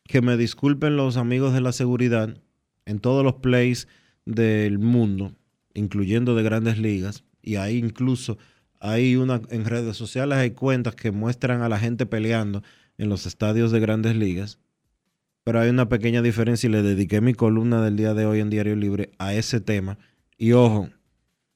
que 0.06 0.22
me 0.22 0.38
disculpen 0.38 0.96
los 0.96 1.18
amigos 1.18 1.54
de 1.54 1.60
la 1.60 1.74
seguridad 1.74 2.38
en 2.86 3.00
todos 3.00 3.22
los 3.22 3.36
plays 3.36 3.90
del 4.26 4.80
mundo, 4.80 5.34
incluyendo 5.74 6.36
de 6.36 6.44
grandes 6.44 6.78
ligas, 6.78 7.26
y 7.42 7.56
ahí 7.58 7.78
incluso 7.78 8.38
hay 8.80 9.18
una 9.18 9.42
en 9.50 9.66
redes 9.66 9.98
sociales 9.98 10.38
hay 10.38 10.52
cuentas 10.52 10.96
que 10.96 11.12
muestran 11.12 11.64
a 11.64 11.70
la 11.70 11.80
gente 11.80 12.06
peleando 12.06 12.64
en 12.98 13.10
los 13.10 13.26
estadios 13.26 13.74
de 13.74 13.82
grandes 13.82 14.16
ligas. 14.16 14.58
Pero 15.44 15.60
hay 15.60 15.70
una 15.70 15.90
pequeña 15.90 16.22
diferencia 16.22 16.70
y 16.70 16.72
le 16.72 16.82
dediqué 16.82 17.20
mi 17.20 17.34
columna 17.34 17.84
del 17.84 17.98
día 17.98 18.14
de 18.14 18.26
hoy 18.26 18.40
en 18.40 18.50
Diario 18.50 18.76
Libre 18.76 19.12
a 19.18 19.34
ese 19.34 19.60
tema. 19.60 19.98
Y 20.42 20.54
ojo, 20.54 20.90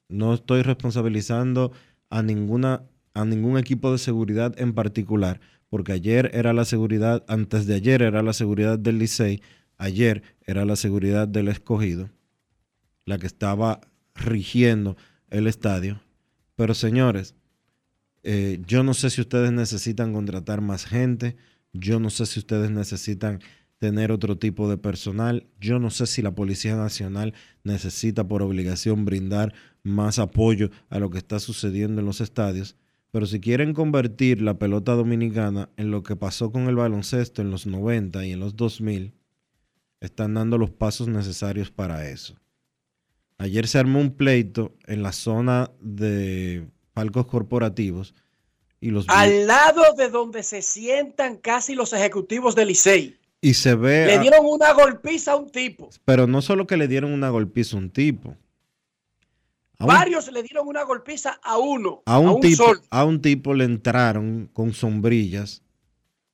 no 0.09 0.36
estoy 0.36 0.61
responsabilizando 0.61 1.71
a 2.11 2.21
ninguna 2.21 2.83
a 3.15 3.25
ningún 3.25 3.57
equipo 3.57 3.91
de 3.91 3.97
seguridad 3.97 4.53
en 4.61 4.75
particular, 4.75 5.41
porque 5.69 5.91
ayer 5.91 6.29
era 6.36 6.53
la 6.53 6.65
seguridad, 6.65 7.25
antes 7.27 7.65
de 7.65 7.73
ayer 7.73 8.03
era 8.03 8.21
la 8.21 8.33
seguridad 8.33 8.77
del 8.77 8.99
Licey, 8.99 9.41
ayer 9.79 10.21
era 10.45 10.65
la 10.65 10.75
seguridad 10.75 11.27
del 11.27 11.47
escogido, 11.47 12.11
la 13.05 13.17
que 13.17 13.25
estaba 13.25 13.81
rigiendo 14.13 14.97
el 15.31 15.47
estadio. 15.47 15.99
Pero 16.55 16.75
señores, 16.75 17.33
eh, 18.21 18.61
yo 18.67 18.83
no 18.83 18.93
sé 18.93 19.09
si 19.09 19.19
ustedes 19.19 19.51
necesitan 19.51 20.13
contratar 20.13 20.61
más 20.61 20.86
gente, 20.86 21.38
yo 21.73 21.99
no 21.99 22.11
sé 22.11 22.27
si 22.27 22.38
ustedes 22.38 22.69
necesitan 22.69 23.39
tener 23.86 24.11
otro 24.11 24.36
tipo 24.39 24.67
de 24.67 24.79
personal, 24.79 25.45
yo 25.61 25.77
no 25.77 25.91
sé 25.91 26.07
si 26.07 26.23
la 26.23 26.33
Policía 26.33 26.75
Nacional 26.75 27.36
necesita 27.63 28.27
por 28.27 28.41
obligación 28.41 29.05
brindar 29.05 29.53
más 29.83 30.17
apoyo 30.17 30.71
a 30.89 30.97
lo 30.97 31.11
que 31.11 31.19
está 31.19 31.39
sucediendo 31.39 32.01
en 32.01 32.07
los 32.07 32.19
estadios, 32.19 32.75
pero 33.11 33.27
si 33.27 33.39
quieren 33.39 33.75
convertir 33.75 34.41
la 34.41 34.57
pelota 34.57 34.93
dominicana 34.93 35.69
en 35.77 35.91
lo 35.91 36.01
que 36.01 36.15
pasó 36.15 36.51
con 36.51 36.67
el 36.67 36.75
baloncesto 36.75 37.43
en 37.43 37.51
los 37.51 37.67
90 37.67 38.25
y 38.25 38.31
en 38.31 38.39
los 38.39 38.55
2000, 38.55 39.13
están 39.99 40.33
dando 40.33 40.57
los 40.57 40.71
pasos 40.71 41.07
necesarios 41.07 41.69
para 41.69 42.09
eso. 42.09 42.36
Ayer 43.38 43.67
se 43.67 43.77
armó 43.77 43.99
un 43.99 44.15
pleito 44.15 44.73
en 44.88 45.03
la 45.03 45.11
zona 45.11 45.69
de 45.79 46.67
palcos 46.93 47.27
corporativos 47.27 48.15
y 48.81 48.89
los 48.89 49.05
Al 49.09 49.45
lado 49.45 49.83
de 49.95 50.09
donde 50.09 50.41
se 50.41 50.63
sientan 50.63 51.38
casi 51.38 51.75
los 51.75 51.93
ejecutivos 51.93 52.55
del 52.55 52.69
Licey. 52.69 53.19
Y 53.46 53.54
se 53.54 53.76
ve 53.76 54.06
Le 54.08 54.14
a- 54.16 54.20
dieron 54.20 54.46
una 54.46 54.74
golpiza 54.74 55.34
a 55.34 55.36
un 55.36 55.50
tipo. 55.52 55.89
pero 56.04 56.26
no 56.28 56.41
solo 56.41 56.66
que 56.66 56.78
le 56.78 56.88
dieron 56.88 57.12
una 57.14 57.30
golpiza 57.30 57.76
a 57.76 57.80
un 57.80 57.89
tipo 57.91 58.36
a 59.78 59.84
un, 59.84 59.88
Varios 59.88 60.32
le 60.32 60.41
dieron 60.41 60.68
una 60.68 60.84
golpiza 60.84 61.39
a 61.43 61.58
uno, 61.58 62.02
a 62.06 62.18
un 62.18 62.39
tipo 62.41 62.64
sol. 62.66 62.82
a 62.89 63.04
un 63.04 63.22
tipo 63.22 63.54
le 63.54 63.66
entraron 63.66 64.50
con 64.54 64.74
sombrillas 64.74 65.62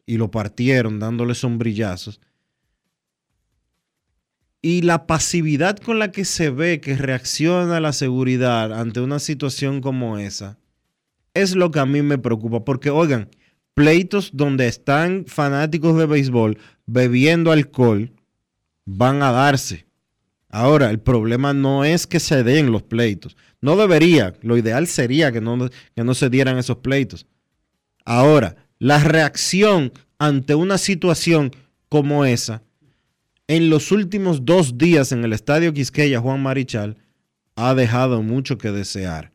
y 0.05 0.17
lo 0.17 0.29
partieron 0.31 0.99
dándole 0.99 1.33
sombrillazos 1.35 2.21
y 4.61 4.83
la 4.83 5.07
pasividad 5.07 5.77
con 5.77 5.97
la 5.99 6.11
que 6.11 6.23
se 6.23 6.49
ve 6.51 6.79
que 6.81 6.95
reacciona 6.95 7.79
la 7.79 7.93
seguridad 7.93 8.71
ante 8.79 9.01
una 9.01 9.19
situación 9.19 9.81
como 9.81 10.17
esa 10.19 10.57
es 11.33 11.55
lo 11.55 11.71
que 11.71 11.79
a 11.79 11.85
mí 11.85 12.01
me 12.01 12.17
preocupa. 12.17 12.63
Porque, 12.65 12.89
oigan, 12.89 13.29
pleitos 13.73 14.31
donde 14.33 14.67
están 14.67 15.25
fanáticos 15.27 15.97
de 15.97 16.05
béisbol 16.05 16.57
bebiendo 16.85 17.51
alcohol 17.51 18.11
van 18.85 19.23
a 19.23 19.31
darse. 19.31 19.85
Ahora, 20.49 20.89
el 20.89 20.99
problema 20.99 21.53
no 21.53 21.85
es 21.85 22.05
que 22.05 22.19
se 22.19 22.43
den 22.43 22.71
los 22.71 22.83
pleitos. 22.83 23.37
No 23.61 23.77
debería. 23.77 24.33
Lo 24.41 24.57
ideal 24.57 24.87
sería 24.87 25.31
que 25.31 25.39
no, 25.39 25.69
que 25.95 26.03
no 26.03 26.13
se 26.13 26.29
dieran 26.29 26.57
esos 26.57 26.77
pleitos. 26.77 27.25
Ahora, 28.03 28.57
la 28.79 28.99
reacción 28.99 29.93
ante 30.19 30.55
una 30.55 30.77
situación 30.77 31.51
como 31.87 32.25
esa, 32.25 32.63
en 33.47 33.69
los 33.69 33.91
últimos 33.91 34.45
dos 34.45 34.77
días 34.77 35.11
en 35.11 35.23
el 35.23 35.33
Estadio 35.33 35.73
Quisqueya, 35.73 36.19
Juan 36.19 36.41
Marichal, 36.41 36.97
ha 37.55 37.73
dejado 37.73 38.21
mucho 38.21 38.57
que 38.57 38.71
desear. 38.71 39.31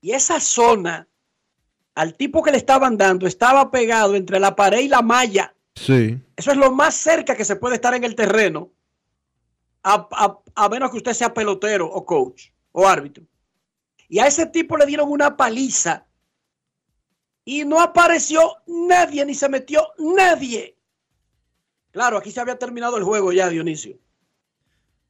Y 0.00 0.12
esa 0.12 0.40
zona, 0.40 1.08
al 1.96 2.14
tipo 2.14 2.42
que 2.42 2.52
le 2.52 2.58
estaban 2.58 2.96
dando, 2.96 3.26
estaba 3.26 3.70
pegado 3.70 4.14
entre 4.14 4.38
la 4.38 4.54
pared 4.54 4.80
y 4.80 4.88
la 4.88 5.02
malla. 5.02 5.52
Sí. 5.74 6.18
Eso 6.36 6.50
es 6.52 6.56
lo 6.56 6.70
más 6.70 6.94
cerca 6.94 7.34
que 7.36 7.44
se 7.44 7.56
puede 7.56 7.74
estar 7.74 7.94
en 7.94 8.04
el 8.04 8.14
terreno. 8.14 8.70
A, 9.82 10.06
a- 10.12 10.38
a 10.54 10.68
menos 10.68 10.90
que 10.90 10.98
usted 10.98 11.12
sea 11.14 11.32
pelotero 11.34 11.86
o 11.86 12.04
coach 12.04 12.50
o 12.72 12.86
árbitro. 12.86 13.24
Y 14.08 14.18
a 14.20 14.26
ese 14.26 14.46
tipo 14.46 14.76
le 14.76 14.86
dieron 14.86 15.10
una 15.10 15.36
paliza. 15.36 16.06
Y 17.44 17.64
no 17.64 17.80
apareció 17.80 18.56
nadie, 18.66 19.24
ni 19.24 19.34
se 19.34 19.48
metió 19.48 19.88
nadie. 19.98 20.76
Claro, 21.92 22.18
aquí 22.18 22.30
se 22.30 22.40
había 22.40 22.58
terminado 22.58 22.96
el 22.98 23.04
juego 23.04 23.32
ya, 23.32 23.48
Dionisio. 23.48 23.96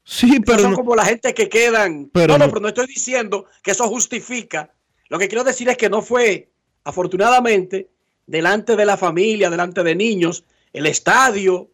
Sí, 0.04 0.26
Esos 0.32 0.42
pero 0.46 0.58
son 0.60 0.70
no- 0.72 0.76
como 0.76 0.94
la 0.94 1.04
gente 1.04 1.34
que 1.34 1.48
quedan. 1.48 2.10
Pero 2.12 2.34
no, 2.34 2.38
no, 2.38 2.44
no- 2.46 2.50
pero 2.52 2.60
no 2.62 2.68
estoy 2.68 2.86
diciendo 2.86 3.46
que 3.62 3.72
eso 3.72 3.88
justifica. 3.88 4.72
Lo 5.08 5.18
que 5.18 5.28
quiero 5.28 5.42
decir 5.44 5.68
es 5.68 5.76
que 5.76 5.88
no 5.90 6.02
fue, 6.02 6.52
afortunadamente, 6.86 7.88
delante 8.26 8.76
de 8.76 8.86
la 8.86 8.96
familia, 8.96 9.50
delante 9.50 9.82
de 9.82 9.94
niños, 9.94 10.44
el 10.72 10.86
estadio 10.86 11.68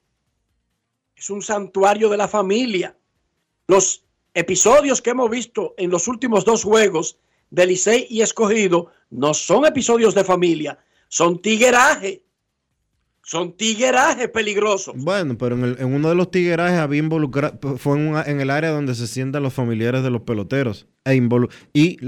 es 1.14 1.30
un 1.30 1.42
santuario 1.42 2.08
de 2.08 2.16
la 2.16 2.28
familia. 2.28 2.96
Los 3.68 4.02
episodios 4.34 5.00
que 5.02 5.10
hemos 5.10 5.30
visto 5.30 5.74
en 5.76 5.90
los 5.90 6.08
últimos 6.08 6.44
dos 6.44 6.64
juegos 6.64 7.16
de 7.50 7.66
Licey 7.66 8.06
y 8.08 8.22
Escogido 8.22 8.90
no 9.10 9.34
son 9.34 9.66
episodios 9.66 10.14
de 10.14 10.24
familia, 10.24 10.78
son 11.08 11.40
tigueraje. 11.40 12.22
Son 13.24 13.52
tigueraje 13.52 14.26
peligrosos. 14.26 14.94
Bueno, 14.96 15.38
pero 15.38 15.54
en, 15.54 15.62
el- 15.64 15.76
en 15.78 15.94
uno 15.94 16.08
de 16.08 16.16
los 16.16 16.32
tiguerajes 16.32 16.78
había 16.80 16.98
involucrado, 16.98 17.78
fue 17.78 17.96
en, 17.96 18.16
en 18.26 18.40
el 18.40 18.50
área 18.50 18.70
donde 18.70 18.96
se 18.96 19.06
sientan 19.06 19.44
los 19.44 19.54
familiares 19.54 20.02
de 20.02 20.10
los 20.10 20.22
peloteros. 20.22 20.88
E 21.04 21.14
y 21.72 21.98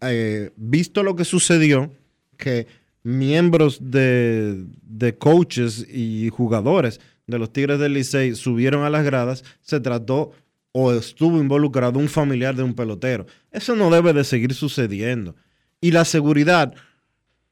eh, 0.00 0.50
visto 0.56 1.04
lo 1.04 1.14
que 1.14 1.24
sucedió, 1.24 1.92
que 2.44 2.66
miembros 3.02 3.78
de, 3.80 4.66
de 4.82 5.16
coaches 5.16 5.86
y 5.88 6.28
jugadores 6.28 7.00
de 7.26 7.38
los 7.38 7.52
Tigres 7.52 7.78
del 7.78 7.94
Licey 7.94 8.34
subieron 8.34 8.84
a 8.84 8.90
las 8.90 9.04
gradas, 9.04 9.44
se 9.62 9.80
trató 9.80 10.32
o 10.72 10.92
estuvo 10.92 11.38
involucrado 11.38 11.98
un 11.98 12.08
familiar 12.08 12.54
de 12.54 12.62
un 12.62 12.74
pelotero. 12.74 13.26
Eso 13.50 13.74
no 13.74 13.90
debe 13.90 14.12
de 14.12 14.24
seguir 14.24 14.52
sucediendo. 14.52 15.34
Y 15.80 15.92
la 15.92 16.04
seguridad, 16.04 16.74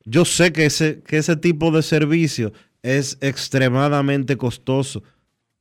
yo 0.05 0.25
sé 0.25 0.53
que 0.53 0.67
ese, 0.67 1.03
que 1.03 1.19
ese 1.19 1.37
tipo 1.37 1.71
de 1.71 1.83
servicio 1.83 2.53
es 2.83 3.17
extremadamente 3.21 4.37
costoso, 4.37 5.03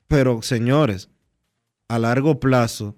pero 0.08 0.42
señores, 0.42 1.10
a 1.88 2.00
largo 2.00 2.40
plazo 2.40 2.98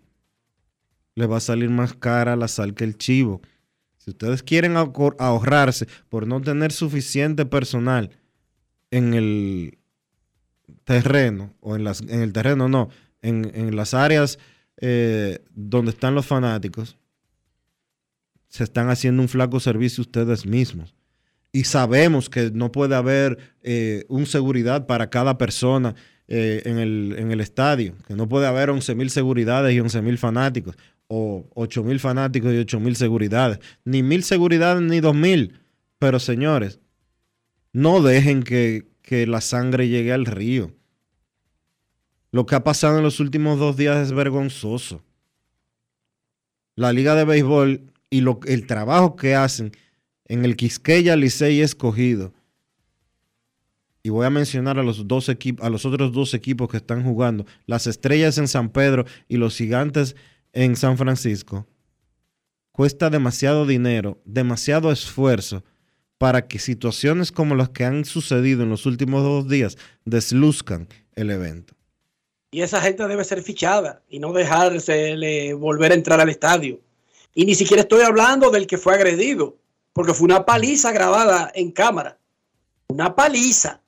le 1.15 1.27
va 1.27 1.37
a 1.37 1.41
salir 1.41 1.69
más 1.69 1.93
cara 1.93 2.35
la 2.35 2.47
sal 2.47 2.73
que 2.73 2.85
el 2.85 2.97
chivo. 2.97 3.41
Si 4.03 4.09
ustedes 4.11 4.43
quieren 4.43 4.73
ahor- 4.73 5.15
ahorrarse 5.17 5.87
por 6.09 6.27
no 6.27 6.41
tener 6.41 6.73
suficiente 6.73 7.45
personal 7.45 8.09
en 8.91 9.13
el 9.13 9.77
terreno, 10.83 11.53
o 11.61 11.77
en, 11.77 11.85
las, 11.85 12.01
el 12.01 12.33
terreno 12.33 12.67
no, 12.67 12.89
en, 13.21 13.75
las 13.77 13.93
áreas 13.93 14.39
eh, 14.81 15.39
donde 15.51 15.91
están 15.91 16.15
los 16.15 16.25
fanáticos, 16.25 16.97
se 18.49 18.65
están 18.65 18.89
haciendo 18.89 19.21
un 19.21 19.29
flaco 19.29 19.61
servicio 19.61 20.01
ustedes 20.01 20.45
mismos. 20.45 20.93
Y 21.53 21.63
sabemos 21.63 22.29
que 22.29 22.51
no 22.51 22.73
puede 22.73 22.95
haber 22.95 23.37
eh, 23.61 24.03
un 24.09 24.25
seguridad 24.25 24.85
para 24.85 25.09
cada 25.09 25.37
persona 25.37 25.95
eh, 26.27 26.61
en, 26.65 26.77
el, 26.79 27.39
estadio, 27.39 27.95
que 28.05 28.15
no 28.15 28.27
puede 28.27 28.47
haber 28.47 28.69
11 28.69 28.95
mil 28.95 29.09
seguridades 29.09 29.73
y 29.73 29.79
11 29.79 30.01
mil 30.01 30.17
fanáticos, 30.17 30.75
o 31.15 31.47
8 31.53 31.83
mil 31.83 31.99
fanáticos 31.99 32.51
y 32.51 32.57
8 32.57 32.79
mil 32.79 32.95
seguridades, 32.95 33.59
ni 33.85 34.01
mil 34.01 34.23
seguridades 34.23 34.81
ni 34.81 34.99
dos 34.99 35.13
mil. 35.13 35.59
Pero 35.99 36.19
señores, 36.19 36.79
no 37.71 38.01
dejen 38.01 38.41
que, 38.41 38.87
que 39.03 39.27
la 39.27 39.39
sangre 39.39 39.89
llegue 39.89 40.11
al 40.11 40.25
río. 40.25 40.71
Lo 42.31 42.47
que 42.47 42.55
ha 42.55 42.63
pasado 42.63 42.97
en 42.97 43.03
los 43.03 43.19
últimos 43.19 43.59
dos 43.59 43.77
días 43.77 43.97
es 44.07 44.11
vergonzoso. 44.11 45.03
la 46.75 46.91
liga 46.91 47.13
de 47.13 47.25
béisbol 47.25 47.93
y 48.09 48.21
lo, 48.21 48.39
el 48.47 48.65
trabajo 48.65 49.15
que 49.15 49.35
hacen 49.35 49.71
en 50.25 50.43
el 50.45 50.55
Quisqueya 50.55 51.15
Licey 51.15 51.61
escogido. 51.61 52.33
Y 54.01 54.09
voy 54.09 54.25
a 54.25 54.31
mencionar 54.31 54.79
a 54.79 54.83
los 54.83 55.07
dos 55.07 55.29
a 55.29 55.69
los 55.69 55.85
otros 55.85 56.11
dos 56.11 56.33
equipos 56.33 56.69
que 56.69 56.77
están 56.77 57.03
jugando, 57.03 57.45
las 57.67 57.85
estrellas 57.85 58.39
en 58.39 58.47
San 58.47 58.69
Pedro 58.69 59.05
y 59.27 59.37
los 59.37 59.55
gigantes 59.55 60.15
en 60.15 60.32
San 60.75 60.97
Francisco. 60.97 61.67
Cuesta 62.71 63.09
demasiado 63.09 63.65
dinero, 63.65 64.21
demasiado 64.25 64.91
esfuerzo 64.91 65.63
para 66.17 66.47
que 66.47 66.59
situaciones 66.59 67.31
como 67.31 67.55
las 67.55 67.69
que 67.69 67.85
han 67.85 68.05
sucedido 68.05 68.63
en 68.63 68.69
los 68.69 68.85
últimos 68.85 69.23
dos 69.23 69.49
días 69.49 69.77
desluzcan 70.05 70.87
el 71.15 71.31
evento. 71.31 71.75
Y 72.51 72.61
esa 72.61 72.81
gente 72.81 73.07
debe 73.07 73.23
ser 73.23 73.41
fichada 73.41 74.03
y 74.07 74.19
no 74.19 74.31
dejarse 74.31 75.53
volver 75.55 75.91
a 75.91 75.95
entrar 75.95 76.21
al 76.21 76.29
estadio. 76.29 76.79
Y 77.33 77.45
ni 77.45 77.55
siquiera 77.55 77.81
estoy 77.81 78.03
hablando 78.03 78.51
del 78.51 78.67
que 78.67 78.77
fue 78.77 78.93
agredido, 78.93 79.57
porque 79.91 80.13
fue 80.13 80.25
una 80.25 80.45
paliza 80.45 80.91
grabada 80.91 81.51
en 81.55 81.71
cámara. 81.71 82.19
Una 82.87 83.15
paliza. 83.15 83.81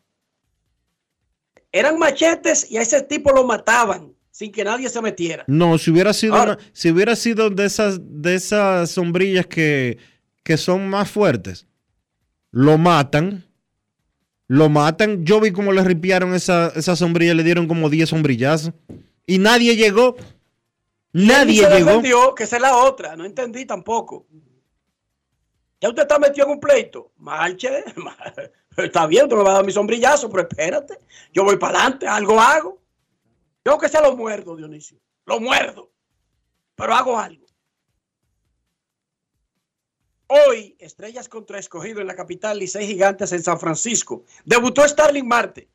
Eran 1.72 2.00
machetes 2.00 2.70
y 2.72 2.78
a 2.78 2.82
ese 2.82 3.04
tipo 3.04 3.32
lo 3.32 3.44
mataban 3.44 4.15
sin 4.38 4.52
que 4.52 4.66
nadie 4.66 4.90
se 4.90 5.02
metiera. 5.02 5.46
No, 5.48 5.78
si 5.78 5.92
hubiera 5.92 6.12
sido, 6.12 6.36
Ahora- 6.36 6.58
una- 6.60 6.70
si 6.74 6.90
hubiera 6.92 7.16
sido 7.16 7.50
de 7.50 7.64
esas, 7.66 8.00
de 8.02 8.36
esas 8.36 8.92
sombrillas 8.92 9.48
que, 9.48 9.98
que 10.44 10.58
son 10.58 10.90
más 10.90 11.10
fuertes, 11.10 11.68
lo 12.52 12.78
matan. 12.78 13.46
Lo 14.48 14.68
matan. 14.68 15.24
Yo 15.24 15.40
vi 15.40 15.52
cómo 15.54 15.72
le 15.72 15.82
ripiaron 15.86 16.34
esa, 16.36 16.68
esa 16.76 16.98
sombrilla, 16.98 17.34
le 17.34 17.44
dieron 17.44 17.66
como 17.66 17.90
10 17.90 18.10
sombrillazos. 18.10 18.74
Y 19.26 19.38
nadie 19.40 19.78
llegó. 19.78 20.18
Nadie 21.14 21.64
se 21.64 21.70
llegó. 21.70 21.86
defendió, 21.92 22.36
que 22.36 22.44
esa 22.44 22.58
es 22.58 22.62
la 22.62 22.76
otra. 22.76 23.16
No 23.16 23.24
entendí 23.24 23.66
tampoco. 23.66 24.28
Ya 25.80 25.88
usted 25.88 26.02
está 26.02 26.20
metido 26.20 26.46
en 26.48 26.52
un 26.54 26.60
pleito. 26.60 27.10
Marche. 27.18 27.86
Está 28.78 29.08
bien, 29.08 29.30
tú 29.30 29.38
me 29.38 29.44
vas 29.44 29.52
a 29.52 29.56
dar 29.60 29.66
mi 29.66 29.72
sombrillazo, 29.72 30.30
pero 30.30 30.46
espérate. 30.50 31.00
Yo 31.34 31.46
voy 31.46 31.56
para 31.56 31.80
adelante, 31.80 32.06
algo 32.06 32.42
hago. 32.42 32.82
Yo 33.66 33.80
que 33.80 33.90
sea 33.90 34.02
lo 34.02 34.16
muerdo, 34.16 34.56
Dionisio. 34.56 35.00
Lo 35.26 35.40
muerdo. 35.40 35.92
Pero 36.76 36.94
hago 36.94 37.18
algo. 37.18 37.46
Hoy, 40.28 40.76
Estrellas 40.80 41.28
contra 41.30 41.60
Escogido 41.60 42.00
en 42.00 42.08
la 42.08 42.16
capital, 42.16 42.60
Licey 42.60 42.86
Gigantes 42.86 43.32
en 43.32 43.42
San 43.42 43.60
Francisco. 43.60 44.24
Debutó 44.44 44.88
Starling 44.88 45.28
Marte. 45.28 45.68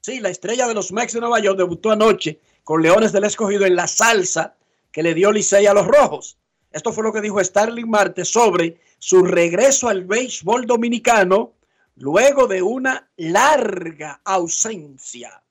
Sí, 0.00 0.20
la 0.20 0.28
estrella 0.28 0.68
de 0.68 0.74
los 0.74 0.92
Mex 0.92 1.12
de 1.12 1.20
Nueva 1.20 1.40
York 1.40 1.58
debutó 1.58 1.90
anoche 1.90 2.40
con 2.62 2.82
Leones 2.82 3.12
del 3.12 3.24
Escogido 3.24 3.66
en 3.66 3.74
la 3.74 3.88
salsa 3.88 4.56
que 4.92 5.02
le 5.02 5.14
dio 5.14 5.32
Licey 5.32 5.66
a 5.66 5.74
los 5.74 5.86
Rojos. 5.86 6.38
Esto 6.70 6.92
fue 6.92 7.02
lo 7.02 7.12
que 7.12 7.20
dijo 7.20 7.42
Starling 7.42 7.88
Marte 7.88 8.24
sobre 8.24 8.80
su 8.98 9.24
regreso 9.24 9.88
al 9.88 10.04
béisbol 10.04 10.66
dominicano 10.66 11.54
luego 11.96 12.46
de 12.46 12.62
una 12.62 13.10
larga 13.16 14.20
ausencia. 14.24 15.42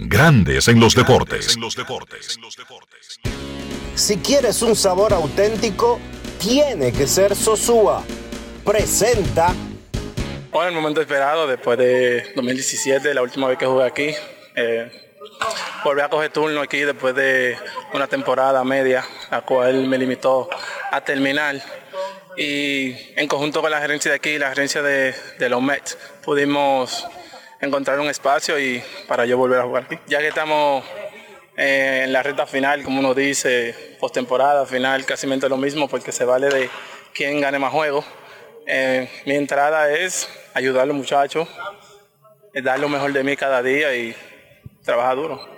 Grandes 0.00 0.68
en 0.68 0.78
los 0.78 0.94
deportes. 0.94 1.58
Si 3.96 4.16
quieres 4.18 4.62
un 4.62 4.76
sabor 4.76 5.12
auténtico, 5.12 5.98
tiene 6.38 6.92
que 6.92 7.08
ser 7.08 7.34
Sosúa. 7.34 8.04
Presenta 8.64 9.52
Bueno, 10.52 10.68
el 10.68 10.74
momento 10.76 11.00
esperado 11.00 11.48
después 11.48 11.76
de 11.78 12.32
2017, 12.36 13.12
la 13.12 13.22
última 13.22 13.48
vez 13.48 13.58
que 13.58 13.66
jugué 13.66 13.84
aquí. 13.84 14.14
Eh, 14.54 14.88
volví 15.82 16.00
a 16.00 16.08
coger 16.08 16.30
turno 16.30 16.60
aquí 16.60 16.78
después 16.78 17.16
de 17.16 17.56
una 17.92 18.06
temporada 18.06 18.62
media, 18.62 19.04
la 19.32 19.40
cual 19.40 19.88
me 19.88 19.98
limitó 19.98 20.48
a 20.92 21.00
terminar. 21.00 21.60
Y 22.36 22.94
en 23.16 23.26
conjunto 23.26 23.60
con 23.60 23.72
la 23.72 23.80
gerencia 23.80 24.12
de 24.12 24.16
aquí, 24.16 24.38
la 24.38 24.50
gerencia 24.50 24.80
de, 24.80 25.12
de 25.40 25.48
los 25.48 25.60
Mets, 25.60 25.98
pudimos 26.22 27.04
encontrar 27.60 27.98
un 28.00 28.08
espacio 28.08 28.58
y 28.58 28.82
para 29.06 29.26
yo 29.26 29.36
volver 29.36 29.60
a 29.60 29.64
jugar 29.64 29.84
aquí. 29.84 29.98
Ya 30.06 30.18
que 30.18 30.28
estamos 30.28 30.84
eh, 31.56 32.02
en 32.04 32.12
la 32.12 32.22
recta 32.22 32.46
final, 32.46 32.82
como 32.84 33.00
uno 33.00 33.14
dice, 33.14 33.96
postemporada, 34.00 34.64
final, 34.66 35.04
casi 35.04 35.26
lo 35.26 35.56
mismo, 35.56 35.88
porque 35.88 36.12
se 36.12 36.24
vale 36.24 36.48
de 36.48 36.70
quién 37.12 37.40
gane 37.40 37.58
más 37.58 37.72
juegos. 37.72 38.04
Eh, 38.66 39.08
mi 39.26 39.34
entrada 39.34 39.90
es 39.90 40.28
ayudar 40.54 40.82
a 40.82 40.86
los 40.86 40.96
muchachos, 40.96 41.48
dar 42.62 42.78
lo 42.78 42.88
mejor 42.88 43.12
de 43.12 43.24
mí 43.24 43.36
cada 43.36 43.62
día 43.62 43.94
y 43.94 44.14
trabajar 44.84 45.16
duro. 45.16 45.48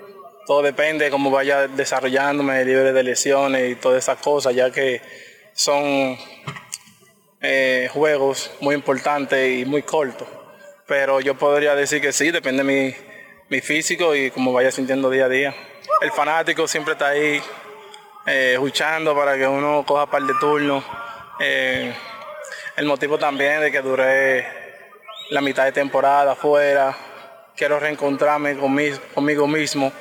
Todo 0.47 0.63
depende 0.63 1.05
de 1.05 1.11
cómo 1.11 1.31
vaya 1.31 1.69
desarrollándome, 1.69 2.65
libre 2.65 2.93
de 2.93 3.03
lesiones 3.03 3.71
y 3.71 3.75
todas 3.75 3.99
esas 3.99 4.19
cosas, 4.19 4.55
ya 4.55 4.71
que 4.71 5.01
son 5.53 6.17
eh, 7.41 7.89
juegos 7.93 8.51
muy 8.61 8.75
importantes 8.75 9.61
y 9.61 9.65
muy 9.65 9.83
cortos. 9.83 10.27
Pero 10.91 11.21
yo 11.21 11.37
podría 11.37 11.77
decir 11.77 12.01
que 12.03 12.13
sí, 12.13 12.33
depende 12.33 12.65
de 12.65 12.69
mi, 12.69 12.95
mi 13.49 13.61
físico 13.61 14.13
y 14.17 14.33
cómo 14.33 14.53
vaya 14.53 14.73
sintiendo 14.73 15.09
día 15.09 15.27
a 15.27 15.29
día. 15.29 15.55
El 16.01 16.11
fanático 16.11 16.67
siempre 16.67 16.95
está 16.95 17.11
ahí 17.11 17.41
eh, 18.27 18.59
para 19.15 19.37
que 19.39 19.47
uno 19.47 19.85
coja 19.87 20.07
par 20.11 20.23
de 20.25 20.33
turnos. 20.41 20.83
Eh, 21.39 21.95
el 22.77 22.87
motivo 22.87 23.19
también 23.19 23.61
de 23.61 23.71
que 23.71 23.81
duré 23.83 24.45
la 25.31 25.41
mitad 25.41 25.65
de 25.65 25.71
temporada 25.71 26.33
afuera. 26.33 26.97
Quiero 27.57 27.79
reencontrarme 27.79 28.57
conmi- 28.59 28.99
conmigo 29.15 29.47
mismo, 29.47 29.93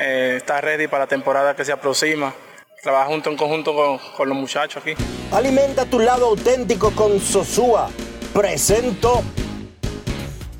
eh, 0.00 0.34
estar 0.38 0.64
ready 0.64 0.88
para 0.88 1.04
la 1.04 1.08
temporada 1.08 1.54
que 1.54 1.64
se 1.64 1.70
aproxima. 1.70 2.34
Trabajar 2.82 3.06
junto 3.06 3.30
en 3.30 3.36
conjunto 3.36 3.76
con, 3.76 3.98
con 4.16 4.28
los 4.28 4.36
muchachos 4.36 4.82
aquí. 4.82 4.96
Alimenta 5.30 5.84
tu 5.84 6.00
lado 6.00 6.26
auténtico 6.26 6.90
con 6.96 7.20
Sosúa. 7.20 7.88
Presento. 8.34 9.22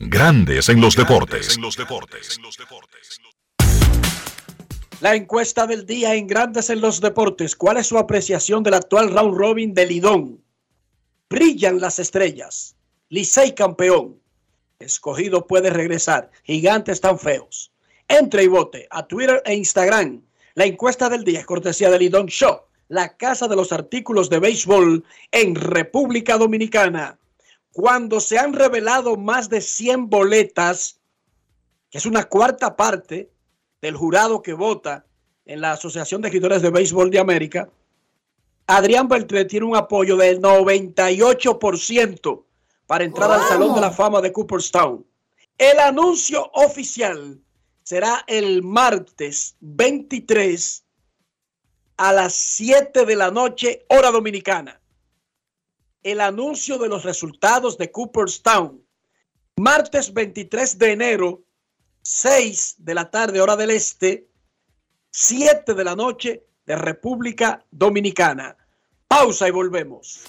Grandes 0.00 0.68
en 0.68 0.80
los 0.80 0.94
deportes. 0.94 1.58
La 5.00 5.16
encuesta 5.16 5.66
del 5.66 5.86
día 5.86 6.14
en 6.14 6.28
Grandes 6.28 6.70
en 6.70 6.80
los 6.80 7.00
Deportes. 7.00 7.56
¿Cuál 7.56 7.78
es 7.78 7.88
su 7.88 7.98
apreciación 7.98 8.62
del 8.62 8.74
actual 8.74 9.10
round 9.12 9.36
robin 9.36 9.74
de 9.74 9.86
Lidón? 9.86 10.44
Brillan 11.28 11.80
las 11.80 11.98
estrellas. 11.98 12.76
Licey 13.08 13.56
campeón. 13.56 14.20
Escogido 14.78 15.48
puede 15.48 15.70
regresar. 15.70 16.30
Gigantes 16.44 17.00
tan 17.00 17.18
feos. 17.18 17.72
Entre 18.06 18.44
y 18.44 18.46
vote 18.46 18.86
a 18.90 19.04
Twitter 19.04 19.42
e 19.44 19.54
Instagram. 19.54 20.22
La 20.54 20.64
encuesta 20.64 21.08
del 21.08 21.24
día 21.24 21.40
es 21.40 21.46
cortesía 21.46 21.90
de 21.90 21.98
Lidón 21.98 22.26
Show, 22.26 22.60
la 22.86 23.16
casa 23.16 23.48
de 23.48 23.56
los 23.56 23.72
artículos 23.72 24.30
de 24.30 24.38
béisbol 24.38 25.04
en 25.32 25.56
República 25.56 26.38
Dominicana. 26.38 27.18
Cuando 27.72 28.20
se 28.20 28.38
han 28.38 28.52
revelado 28.52 29.16
más 29.16 29.48
de 29.48 29.60
100 29.60 30.10
boletas, 30.10 31.00
que 31.90 31.98
es 31.98 32.06
una 32.06 32.24
cuarta 32.24 32.76
parte 32.76 33.30
del 33.80 33.96
jurado 33.96 34.42
que 34.42 34.52
vota 34.52 35.06
en 35.44 35.60
la 35.60 35.72
Asociación 35.72 36.20
de 36.20 36.28
Escritores 36.28 36.62
de 36.62 36.70
Béisbol 36.70 37.10
de 37.10 37.18
América, 37.18 37.70
Adrián 38.66 39.08
Beltré 39.08 39.46
tiene 39.46 39.66
un 39.66 39.76
apoyo 39.76 40.16
del 40.16 40.42
98% 40.42 42.44
para 42.86 43.04
entrar 43.04 43.30
al 43.30 43.46
Salón 43.48 43.74
de 43.74 43.80
la 43.80 43.90
Fama 43.90 44.20
de 44.20 44.32
Cooperstown. 44.32 45.06
El 45.56 45.78
anuncio 45.78 46.50
oficial 46.52 47.40
será 47.82 48.24
el 48.26 48.62
martes 48.62 49.56
23 49.60 50.84
a 51.96 52.12
las 52.12 52.34
7 52.34 53.06
de 53.06 53.16
la 53.16 53.30
noche, 53.30 53.86
hora 53.88 54.10
dominicana. 54.10 54.77
El 56.02 56.20
anuncio 56.20 56.78
de 56.78 56.88
los 56.88 57.04
resultados 57.04 57.76
de 57.76 57.90
Cooperstown. 57.90 58.84
Martes 59.56 60.12
23 60.12 60.78
de 60.78 60.92
enero, 60.92 61.42
6 62.02 62.76
de 62.78 62.94
la 62.94 63.10
tarde, 63.10 63.40
hora 63.40 63.56
del 63.56 63.70
este, 63.70 64.28
7 65.10 65.74
de 65.74 65.84
la 65.84 65.96
noche 65.96 66.44
de 66.64 66.76
República 66.76 67.64
Dominicana. 67.70 68.56
Pausa 69.08 69.48
y 69.48 69.50
volvemos. 69.50 70.24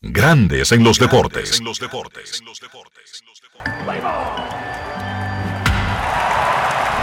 Grandes 0.00 0.72
en 0.72 0.82
los 0.82 0.98
deportes. 0.98 1.60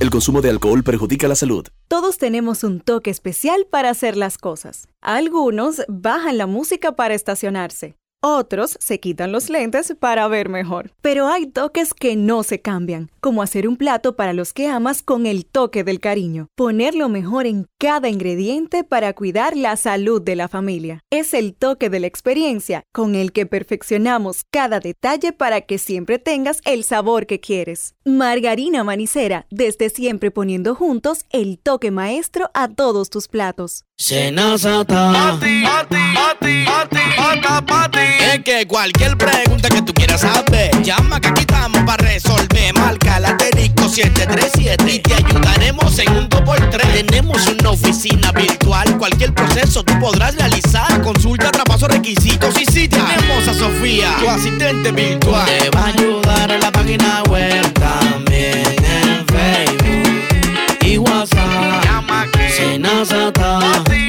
El 0.00 0.10
consumo 0.10 0.40
de 0.40 0.50
alcohol 0.50 0.84
perjudica 0.84 1.26
la 1.26 1.34
salud. 1.34 1.66
Todos 1.88 2.18
tenemos 2.18 2.62
un 2.62 2.78
toque 2.78 3.10
especial 3.10 3.66
para 3.68 3.90
hacer 3.90 4.16
las 4.16 4.38
cosas. 4.38 4.86
Algunos 5.00 5.82
bajan 5.88 6.38
la 6.38 6.46
música 6.46 6.92
para 6.92 7.14
estacionarse. 7.14 7.96
Otros 8.22 8.76
se 8.80 9.00
quitan 9.00 9.32
los 9.32 9.50
lentes 9.50 9.96
para 9.98 10.28
ver 10.28 10.48
mejor. 10.50 10.92
Pero 11.02 11.26
hay 11.26 11.48
toques 11.48 11.94
que 11.94 12.14
no 12.14 12.44
se 12.44 12.60
cambian, 12.60 13.10
como 13.28 13.42
hacer 13.42 13.68
un 13.68 13.76
plato 13.76 14.16
para 14.16 14.32
los 14.32 14.54
que 14.54 14.68
amas 14.68 15.02
con 15.02 15.26
el 15.26 15.44
toque 15.44 15.84
del 15.84 16.00
cariño. 16.00 16.48
Poner 16.54 16.94
lo 16.94 17.10
mejor 17.10 17.44
en 17.44 17.66
cada 17.76 18.08
ingrediente 18.08 18.84
para 18.84 19.12
cuidar 19.12 19.54
la 19.54 19.76
salud 19.76 20.22
de 20.22 20.34
la 20.34 20.48
familia. 20.48 21.04
Es 21.10 21.34
el 21.34 21.54
toque 21.54 21.90
de 21.90 22.00
la 22.00 22.06
experiencia 22.06 22.84
con 22.90 23.14
el 23.14 23.32
que 23.32 23.44
perfeccionamos 23.44 24.44
cada 24.50 24.80
detalle 24.80 25.34
para 25.34 25.60
que 25.60 25.76
siempre 25.76 26.18
tengas 26.18 26.62
el 26.64 26.84
sabor 26.84 27.26
que 27.26 27.38
quieres. 27.38 27.96
Margarina 28.06 28.82
Manicera, 28.82 29.46
desde 29.50 29.90
siempre 29.90 30.30
poniendo 30.30 30.74
juntos 30.74 31.26
el 31.28 31.58
toque 31.58 31.90
maestro 31.90 32.50
a 32.54 32.68
todos 32.68 33.10
tus 33.10 33.28
platos. 33.28 33.84
Senazata. 33.98 35.38
Es 38.20 38.44
que 38.44 38.66
cualquier 38.66 39.18
pregunta 39.18 39.68
que 39.68 39.82
tú 39.82 39.92
quieras 39.92 40.20
saber, 40.20 40.70
llama 40.82 41.20
que 41.20 41.28
aquí 41.28 41.40
estamos 41.40 41.82
para 41.82 41.97
resolver. 42.18 42.74
Marca 42.74 43.20
la 43.20 43.28
asterisco 43.28 43.88
737 43.88 44.92
y 44.92 44.98
te 44.98 45.14
ayudaremos 45.14 45.98
en 45.98 46.16
un 46.16 46.28
2x3. 46.28 47.06
Tenemos 47.06 47.46
una 47.46 47.70
oficina 47.70 48.32
virtual, 48.32 48.98
cualquier 48.98 49.32
proceso 49.32 49.84
tú 49.84 49.98
podrás 50.00 50.34
realizar. 50.34 51.00
Consulta, 51.02 51.50
traspaso, 51.50 51.86
requisitos 51.88 52.54
y 52.60 52.64
si 52.64 52.88
tenemos 52.88 53.46
a 53.48 53.54
Sofía, 53.54 54.16
tu 54.20 54.28
asistente 54.28 54.90
virtual. 54.90 55.46
Te 55.46 55.70
va 55.70 55.82
a 55.82 55.86
ayudar 55.86 56.50
en 56.50 56.60
la 56.60 56.72
página 56.72 57.22
web 57.30 57.72
también 57.74 58.64
en 58.84 59.26
Facebook 59.26 60.78
y 60.82 60.98
WhatsApp. 60.98 61.84
Llama 61.84 62.26
que 62.32 62.50
Senazata. 62.50 63.97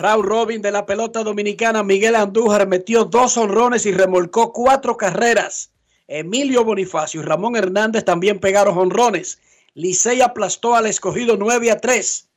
Raúl 0.00 0.24
Robin 0.24 0.62
de 0.62 0.72
la 0.72 0.86
pelota 0.86 1.22
dominicana, 1.22 1.82
Miguel 1.82 2.16
Andújar 2.16 2.66
metió 2.66 3.04
dos 3.04 3.36
honrones 3.36 3.84
y 3.84 3.92
remolcó 3.92 4.50
cuatro 4.50 4.96
carreras. 4.96 5.72
Emilio 6.08 6.64
Bonifacio 6.64 7.20
y 7.20 7.24
Ramón 7.24 7.54
Hernández 7.54 8.06
también 8.06 8.40
pegaron 8.40 8.78
honrones. 8.78 9.40
Licey 9.74 10.22
aplastó 10.22 10.74
al 10.74 10.86
escogido 10.86 11.36
9 11.36 11.70
a 11.70 11.76
3. 11.76 12.30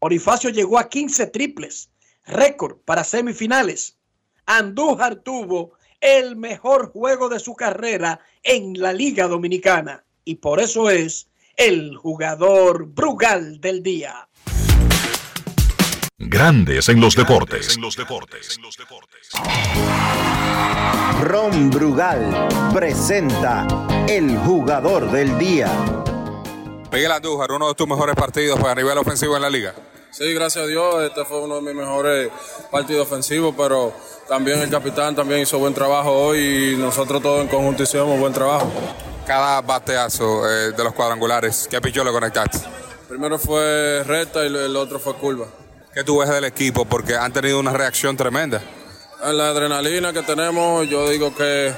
Bonifacio 0.00 0.50
llegó 0.50 0.80
a 0.80 0.88
15 0.88 1.28
triples, 1.28 1.90
récord 2.24 2.78
para 2.84 3.04
semifinales. 3.04 3.96
Andújar 4.44 5.14
tuvo 5.14 5.74
el 6.00 6.34
mejor 6.34 6.90
juego 6.90 7.28
de 7.28 7.38
su 7.38 7.54
carrera 7.54 8.18
en 8.42 8.80
la 8.80 8.92
Liga 8.92 9.28
Dominicana 9.28 10.04
y 10.24 10.34
por 10.34 10.58
eso 10.58 10.90
es 10.90 11.28
el 11.56 11.96
jugador 11.96 12.86
Brugal 12.86 13.60
del 13.60 13.84
día. 13.84 14.28
Grandes 16.28 16.88
en 16.88 17.00
los 17.00 17.14
deportes. 17.14 17.78
Ron 21.22 21.70
Brugal 21.70 22.48
presenta 22.74 23.64
el 24.08 24.36
jugador 24.38 25.08
del 25.12 25.38
día. 25.38 25.70
Miguel 26.90 27.12
Andújar, 27.12 27.52
uno 27.52 27.68
de 27.68 27.74
tus 27.74 27.86
mejores 27.86 28.16
partidos 28.16 28.58
a 28.58 28.74
nivel 28.74 28.98
ofensivo 28.98 29.36
en 29.36 29.42
la 29.42 29.50
liga. 29.50 29.72
Sí, 30.10 30.34
gracias 30.34 30.64
a 30.64 30.66
Dios, 30.66 31.04
este 31.04 31.24
fue 31.24 31.42
uno 31.42 31.56
de 31.56 31.62
mis 31.62 31.74
mejores 31.74 32.28
partidos 32.72 33.06
ofensivos, 33.06 33.54
pero 33.56 33.92
también 34.28 34.60
el 34.60 34.68
capitán 34.70 35.14
también 35.14 35.42
hizo 35.42 35.60
buen 35.60 35.74
trabajo 35.74 36.10
hoy 36.10 36.72
y 36.72 36.76
nosotros 36.76 37.22
todos 37.22 37.42
en 37.42 37.48
conjunto 37.48 37.84
hicimos 37.84 38.18
buen 38.18 38.32
trabajo. 38.32 38.68
Cada 39.28 39.60
bateazo 39.60 40.50
eh, 40.50 40.72
de 40.72 40.84
los 40.84 40.92
cuadrangulares, 40.92 41.68
¿qué 41.70 41.80
pichó 41.80 42.02
le 42.02 42.10
conectaste? 42.10 42.58
Primero 43.08 43.38
fue 43.38 44.02
recta 44.04 44.42
y 44.42 44.46
el 44.48 44.74
otro 44.74 44.98
fue 44.98 45.14
curva. 45.14 45.46
¿Qué 45.96 46.04
tú 46.04 46.18
ves 46.18 46.28
del 46.28 46.44
equipo? 46.44 46.84
Porque 46.84 47.16
han 47.16 47.32
tenido 47.32 47.58
una 47.58 47.72
reacción 47.72 48.18
tremenda. 48.18 48.60
En 49.24 49.38
la 49.38 49.48
adrenalina 49.48 50.12
que 50.12 50.20
tenemos, 50.20 50.86
yo 50.90 51.08
digo 51.08 51.34
que 51.34 51.72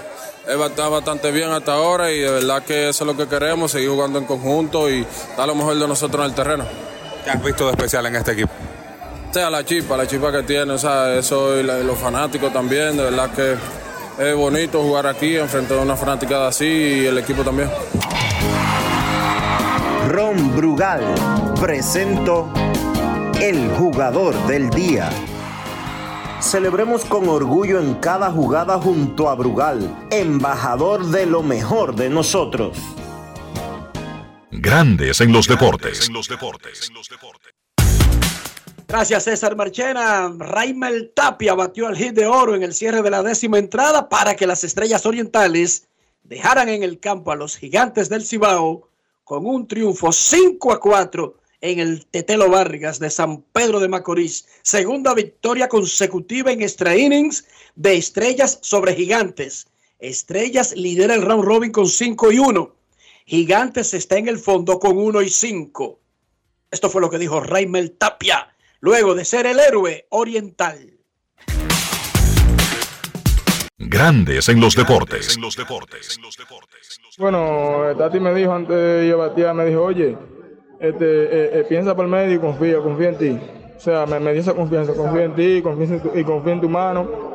está 0.45 0.89
bastante 0.89 1.31
bien 1.31 1.51
hasta 1.53 1.75
ahora 1.75 2.11
y 2.11 2.19
de 2.19 2.29
verdad 2.33 2.65
que 2.65 2.89
eso 2.89 3.05
es 3.05 3.07
lo 3.07 3.17
que 3.17 3.29
queremos, 3.29 3.71
seguir 3.71 3.91
jugando 3.91 4.19
en 4.19 4.25
conjunto 4.25 4.91
y 4.91 5.07
dar 5.37 5.47
lo 5.47 5.55
mejor 5.55 5.79
de 5.79 5.87
nosotros 5.87 6.25
en 6.25 6.31
el 6.31 6.35
terreno. 6.35 6.65
¿Qué 7.23 7.31
has 7.31 7.45
visto 7.45 7.67
de 7.67 7.71
especial 7.71 8.07
en 8.07 8.17
este 8.17 8.33
equipo? 8.33 8.51
O 9.31 9.33
sea, 9.33 9.51
la 9.51 9.65
chispa, 9.65 9.97
la 9.97 10.05
chispa 10.09 10.33
que 10.33 10.43
tiene, 10.43 10.73
o 10.73 10.79
sea, 10.79 11.15
eso 11.15 11.57
y 11.57 11.63
la- 11.63 11.79
los 11.79 11.97
fanáticos 11.97 12.53
también, 12.53 12.97
de 12.97 13.05
verdad 13.05 13.31
que 13.31 13.55
es 14.19 14.35
bonito 14.35 14.83
jugar 14.83 15.07
aquí 15.07 15.37
enfrente 15.37 15.75
de 15.75 15.81
una 15.81 15.95
fanaticada 15.95 16.49
así 16.49 16.65
y 16.67 17.07
el 17.07 17.19
equipo 17.19 17.45
también. 17.45 17.71
Ron 20.09 20.57
Brugal 20.57 21.03
presento 21.61 22.51
el 23.41 23.71
jugador 23.71 24.35
del 24.49 24.69
día. 24.71 25.11
Celebremos 26.41 27.05
con 27.05 27.29
orgullo 27.29 27.79
en 27.79 27.95
cada 27.95 28.33
jugada 28.33 28.81
junto 28.81 29.29
a 29.29 29.37
Brugal, 29.37 30.09
embajador 30.11 31.07
de 31.07 31.27
lo 31.27 31.45
mejor 31.45 31.95
de 31.95 32.11
nosotros. 32.11 32.77
Grandes 34.51 35.21
en 35.21 35.33
los 35.33 35.47
deportes. 35.47 36.11
Gracias 38.89 39.25
César 39.25 39.55
Marchena. 39.55 40.33
Raimel 40.37 41.13
Tapia 41.15 41.55
batió 41.55 41.87
al 41.87 41.97
hit 41.97 42.15
de 42.15 42.27
oro 42.27 42.57
en 42.57 42.65
el 42.65 42.75
cierre 42.75 43.03
de 43.03 43.11
la 43.11 43.23
décima 43.23 43.59
entrada 43.59 44.09
para 44.09 44.35
que 44.35 44.49
las 44.49 44.65
estrellas 44.65 45.07
orientales 45.07 45.87
dejaran 46.25 46.69
en 46.69 46.83
el 46.83 46.99
campo 46.99 47.31
a 47.31 47.37
los 47.37 47.57
gigantes 47.57 48.09
del 48.09 48.25
Cibao 48.25 48.89
con 49.23 49.47
un 49.47 49.69
triunfo 49.69 50.11
5 50.11 50.73
a 50.73 50.81
4 50.81 51.38
en 51.61 51.81
el 51.81 52.07
Tetelo 52.07 52.51
Vargas 52.51 52.99
de 52.99 53.11
San 53.11 53.43
Pedro 53.53 53.81
de 53.81 53.89
Macorís. 53.89 54.47
Segunda 54.63 55.15
victoria 55.15 55.69
consecutiva 55.69 56.53
en 56.53 56.63
extra 56.63 56.97
innings 56.97 57.45
de 57.75 57.97
estrellas 57.97 58.59
sobre 58.63 58.95
gigantes. 58.95 59.67
Estrellas 59.99 60.75
lidera 60.77 61.15
el 61.15 61.23
round 61.23 61.45
robin 61.45 61.73
con 61.73 61.89
5 61.89 62.33
y 62.33 62.39
1. 62.39 62.77
Gigantes 63.27 63.95
está 63.95 64.17
en 64.17 64.29
el 64.29 64.39
fondo 64.39 64.79
con 64.79 64.97
1 64.97 65.23
y 65.23 65.29
5. 65.29 66.01
Esto 66.71 66.91
fue 66.91 67.01
lo 67.01 67.11
que 67.11 67.19
dijo 67.19 67.41
Raimel 67.41 67.93
Tapia 67.93 68.55
luego 68.81 69.15
de 69.15 69.25
ser 69.25 69.47
el 69.47 69.59
héroe 69.59 70.07
oriental. 70.11 70.95
Grandes 73.77 74.49
en 74.49 74.61
los 74.61 74.75
deportes. 74.75 75.39
Bueno, 77.17 77.97
Tati 77.97 78.21
me 78.21 78.35
dijo 78.35 78.53
antes 78.53 78.77
de 78.77 79.09
yo 79.09 79.19
batear, 79.19 79.55
me 79.55 79.67
dijo, 79.67 79.83
oye, 79.83 80.17
este, 80.81 81.05
eh, 81.05 81.61
eh, 81.61 81.67
piensa 81.69 81.95
por 81.95 82.05
el 82.05 82.11
medio 82.11 82.37
y 82.37 82.39
confía, 82.39 82.79
confía 82.79 83.09
en 83.11 83.19
ti. 83.19 83.41
O 83.77 83.81
sea, 83.81 84.07
me, 84.07 84.19
me 84.19 84.33
dio 84.33 84.41
esa 84.41 84.55
confianza, 84.55 84.93
confía 84.95 85.25
en 85.25 85.35
ti 85.35 85.63
y 86.15 86.25
confía 86.25 86.53
en 86.53 86.61
tu 86.61 86.69
mano. 86.69 87.29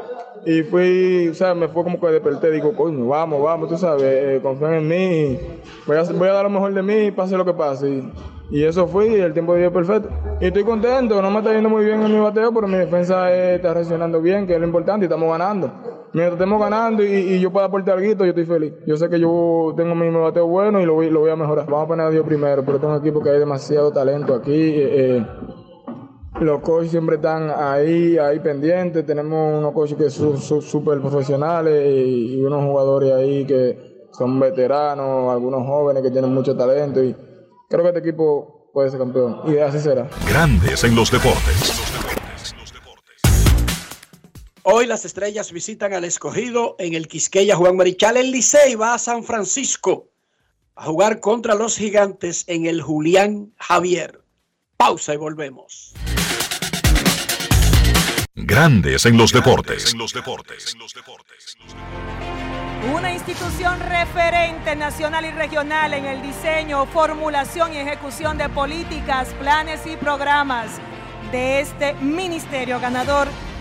Y 0.45 0.63
fui, 0.63 1.29
o 1.29 1.33
sea, 1.33 1.55
me 1.55 1.69
fue 1.69 1.83
como 1.83 1.99
que 1.99 2.07
desperté, 2.07 2.51
digo, 2.51 2.75
coño, 2.75 3.07
vamos, 3.07 3.41
vamos, 3.41 3.69
tú 3.69 3.77
sabes, 3.77 4.03
eh, 4.03 4.41
en 4.43 4.87
mí, 4.87 5.39
voy 5.87 5.95
a, 5.95 6.03
voy 6.03 6.27
a 6.27 6.33
dar 6.33 6.43
lo 6.43 6.49
mejor 6.49 6.73
de 6.73 6.83
mí, 6.83 7.11
pase 7.11 7.37
lo 7.37 7.45
que 7.45 7.53
pase. 7.53 7.89
Y, 7.89 8.11
y 8.51 8.65
eso 8.65 8.85
fue, 8.87 9.07
y 9.07 9.21
el 9.21 9.31
tiempo 9.31 9.55
dio 9.55 9.71
perfecto. 9.71 10.09
Y 10.41 10.47
estoy 10.47 10.65
contento, 10.65 11.21
no 11.21 11.31
me 11.31 11.39
está 11.39 11.53
yendo 11.53 11.69
muy 11.69 11.85
bien 11.85 12.01
en 12.01 12.11
mi 12.11 12.19
bateo, 12.19 12.53
pero 12.53 12.67
mi 12.67 12.75
defensa 12.75 13.31
eh, 13.31 13.55
está 13.55 13.73
reaccionando 13.73 14.19
bien, 14.21 14.45
que 14.45 14.53
es 14.55 14.59
lo 14.59 14.65
importante, 14.65 15.05
y 15.05 15.07
estamos 15.07 15.29
ganando. 15.29 15.71
Mientras 16.13 16.33
estemos 16.33 16.59
ganando 16.59 17.03
y, 17.03 17.39
yo 17.39 17.51
pueda 17.51 17.65
aportar 17.65 17.97
algo, 17.97 18.23
yo 18.23 18.29
estoy 18.29 18.45
feliz. 18.45 18.73
Yo 18.85 18.95
sé 18.97 19.09
que 19.09 19.19
yo 19.19 19.73
tengo 19.75 19.95
mi, 19.95 20.09
bateo 20.09 20.47
bueno 20.47 20.79
y 20.79 20.85
lo 20.85 20.93
voy, 20.93 21.09
lo 21.09 21.21
voy 21.21 21.31
a 21.31 21.35
mejorar. 21.35 21.65
Vamos 21.65 21.85
a 21.85 21.87
poner 21.87 22.05
a 22.05 22.09
Dios 22.09 22.25
primero, 22.25 22.63
pero 22.63 22.79
tengo 22.79 22.95
equipo 22.95 23.21
que 23.21 23.29
hay 23.29 23.39
demasiado 23.39 23.91
talento 23.91 24.33
aquí. 24.33 24.51
eh, 24.51 25.17
eh, 25.17 25.25
los 26.39 26.61
coaches 26.61 26.91
siempre 26.91 27.17
están 27.17 27.51
ahí, 27.55 28.17
ahí 28.17 28.39
pendientes. 28.39 29.05
Tenemos 29.05 29.59
unos 29.59 29.71
coaches 29.73 29.97
que 29.97 30.09
son 30.09 30.37
súper 30.37 30.99
profesionales 30.99 31.85
y, 31.85 32.35
y 32.35 32.43
unos 32.43 32.63
jugadores 32.63 33.13
ahí 33.13 33.45
que 33.45 34.07
son 34.11 34.39
veteranos, 34.39 35.31
algunos 35.31 35.65
jóvenes 35.65 36.03
que 36.03 36.11
tienen 36.11 36.33
mucho 36.33 36.55
talento. 36.55 37.03
Y 37.03 37.15
creo 37.69 37.83
que 37.83 37.89
este 37.89 37.99
equipo 37.99 38.69
puede 38.73 38.89
ser 38.89 38.99
campeón. 38.99 39.41
Y 39.45 39.57
así 39.57 39.79
será. 39.79 40.07
Grandes 40.27 40.83
en 40.83 40.95
los 40.95 41.11
deportes. 41.11 41.82
Hoy 44.65 44.87
las 44.87 45.03
estrellas 45.03 45.51
visitan 45.51 45.93
al 45.93 46.05
escogido 46.05 46.77
en 46.79 46.93
el 46.93 47.09
Quisqueya 47.09 47.57
Juan 47.57 47.75
Marichal. 47.75 48.15
El 48.15 48.31
Licey 48.31 48.75
va 48.75 48.93
a 48.93 48.97
San 48.97 49.25
Francisco 49.25 50.07
a 50.75 50.85
jugar 50.85 51.19
contra 51.19 51.53
los 51.53 51.75
gigantes 51.75 52.45
en 52.47 52.65
el 52.65 52.81
Julián 52.81 53.53
Javier. 53.57 54.23
Pausa 54.77 55.13
y 55.13 55.17
volvemos. 55.17 55.93
Grandes 58.35 59.05
en 59.05 59.17
los 59.17 59.33
deportes. 59.33 59.93
Una 62.95 63.13
institución 63.13 63.81
referente 63.81 64.77
nacional 64.77 65.25
y 65.25 65.31
regional 65.31 65.93
en 65.93 66.05
el 66.05 66.21
diseño, 66.21 66.85
formulación 66.85 67.73
y 67.73 67.79
ejecución 67.79 68.37
de 68.37 68.47
políticas, 68.47 69.27
planes 69.41 69.85
y 69.85 69.97
programas 69.97 70.79
de 71.33 71.59
este 71.59 71.95
ministerio 71.95 72.79
ganador 72.79 73.27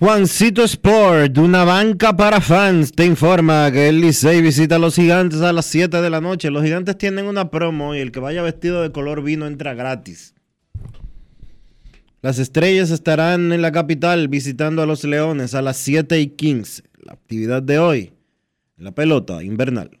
Juancito 0.00 0.64
Sport, 0.64 1.38
una 1.38 1.64
banca 1.64 2.16
para 2.16 2.40
fans, 2.40 2.90
te 2.90 3.06
informa 3.06 3.70
que 3.70 3.88
el 3.88 4.00
Licey 4.00 4.42
visita 4.42 4.74
a 4.74 4.78
los 4.80 4.96
gigantes 4.96 5.40
a 5.40 5.52
las 5.52 5.66
7 5.66 6.02
de 6.02 6.10
la 6.10 6.20
noche. 6.20 6.50
Los 6.50 6.64
gigantes 6.64 6.98
tienen 6.98 7.26
una 7.26 7.48
promo 7.48 7.94
y 7.94 8.00
el 8.00 8.10
que 8.10 8.18
vaya 8.18 8.42
vestido 8.42 8.82
de 8.82 8.90
color 8.90 9.22
vino 9.22 9.46
entra 9.46 9.74
gratis. 9.74 10.34
Las 12.22 12.40
estrellas 12.40 12.90
estarán 12.90 13.52
en 13.52 13.62
la 13.62 13.70
capital 13.70 14.26
visitando 14.26 14.82
a 14.82 14.86
los 14.86 15.04
leones 15.04 15.54
a 15.54 15.62
las 15.62 15.76
7 15.76 16.18
y 16.18 16.26
15. 16.26 16.82
La 17.04 17.12
actividad 17.12 17.62
de 17.62 17.78
hoy, 17.78 18.12
la 18.76 18.92
pelota 18.92 19.44
invernal. 19.44 20.00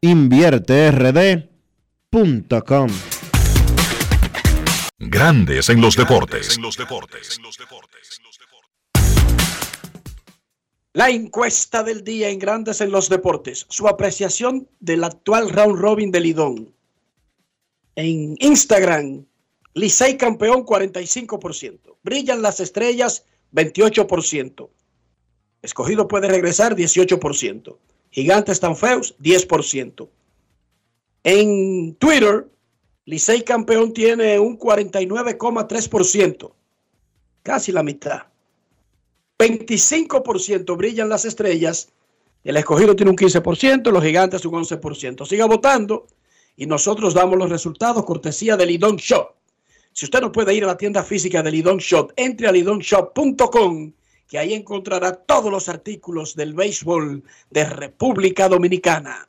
InvierteRD.com 0.00 2.88
Grandes 5.00 5.68
en 5.70 5.80
los 5.80 5.96
deportes. 5.96 6.56
La 10.92 11.10
encuesta 11.10 11.82
del 11.82 12.04
día 12.04 12.28
en 12.28 12.38
Grandes 12.38 12.80
en 12.80 12.92
los 12.92 13.08
Deportes. 13.08 13.66
Su 13.70 13.88
apreciación 13.88 14.68
del 14.78 15.02
actual 15.02 15.50
round 15.50 15.80
robin 15.80 16.12
de 16.12 16.20
Lidón. 16.20 16.72
En 17.96 18.36
Instagram, 18.38 19.26
Licey 19.74 20.16
campeón 20.16 20.64
45%. 20.64 21.96
Brillan 22.04 22.40
las 22.40 22.60
estrellas 22.60 23.24
28%. 23.52 24.68
Escogido 25.62 26.06
puede 26.06 26.28
regresar 26.28 26.76
18%. 26.76 27.78
Gigantes 28.10 28.60
tan 28.60 28.76
feos, 28.76 29.16
10%. 29.18 30.08
En 31.24 31.94
Twitter, 31.96 32.48
Licey 33.04 33.42
campeón 33.42 33.92
tiene 33.92 34.38
un 34.38 34.58
49,3%, 34.58 36.52
casi 37.42 37.72
la 37.72 37.82
mitad. 37.82 38.22
25% 39.38 40.76
brillan 40.76 41.08
las 41.08 41.24
estrellas, 41.24 41.88
el 42.44 42.56
escogido 42.56 42.96
tiene 42.96 43.10
un 43.10 43.16
15%, 43.16 43.90
los 43.90 44.02
gigantes 44.02 44.44
un 44.44 44.54
11%. 44.54 45.26
Siga 45.26 45.46
votando 45.46 46.06
y 46.56 46.66
nosotros 46.66 47.14
damos 47.14 47.38
los 47.38 47.50
resultados 47.50 48.04
cortesía 48.04 48.56
del 48.56 48.68
Lidón 48.68 48.96
Shop. 48.96 49.34
Si 49.92 50.04
usted 50.04 50.20
no 50.20 50.32
puede 50.32 50.54
ir 50.54 50.64
a 50.64 50.68
la 50.68 50.76
tienda 50.76 51.02
física 51.02 51.42
del 51.42 51.54
Lidón 51.54 51.78
Shop, 51.78 52.12
entre 52.16 52.48
a 52.48 52.52
lidonshop.com 52.52 53.92
que 54.28 54.38
ahí 54.38 54.52
encontrará 54.54 55.12
todos 55.14 55.50
los 55.50 55.68
artículos 55.68 56.36
del 56.36 56.54
béisbol 56.54 57.24
de 57.50 57.64
República 57.64 58.48
Dominicana. 58.48 59.26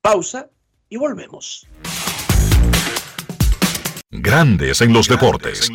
Pausa 0.00 0.48
y 0.88 0.96
volvemos. 0.96 1.66
Grandes 4.10 4.80
en 4.80 4.92
los 4.92 5.08
deportes. 5.08 5.70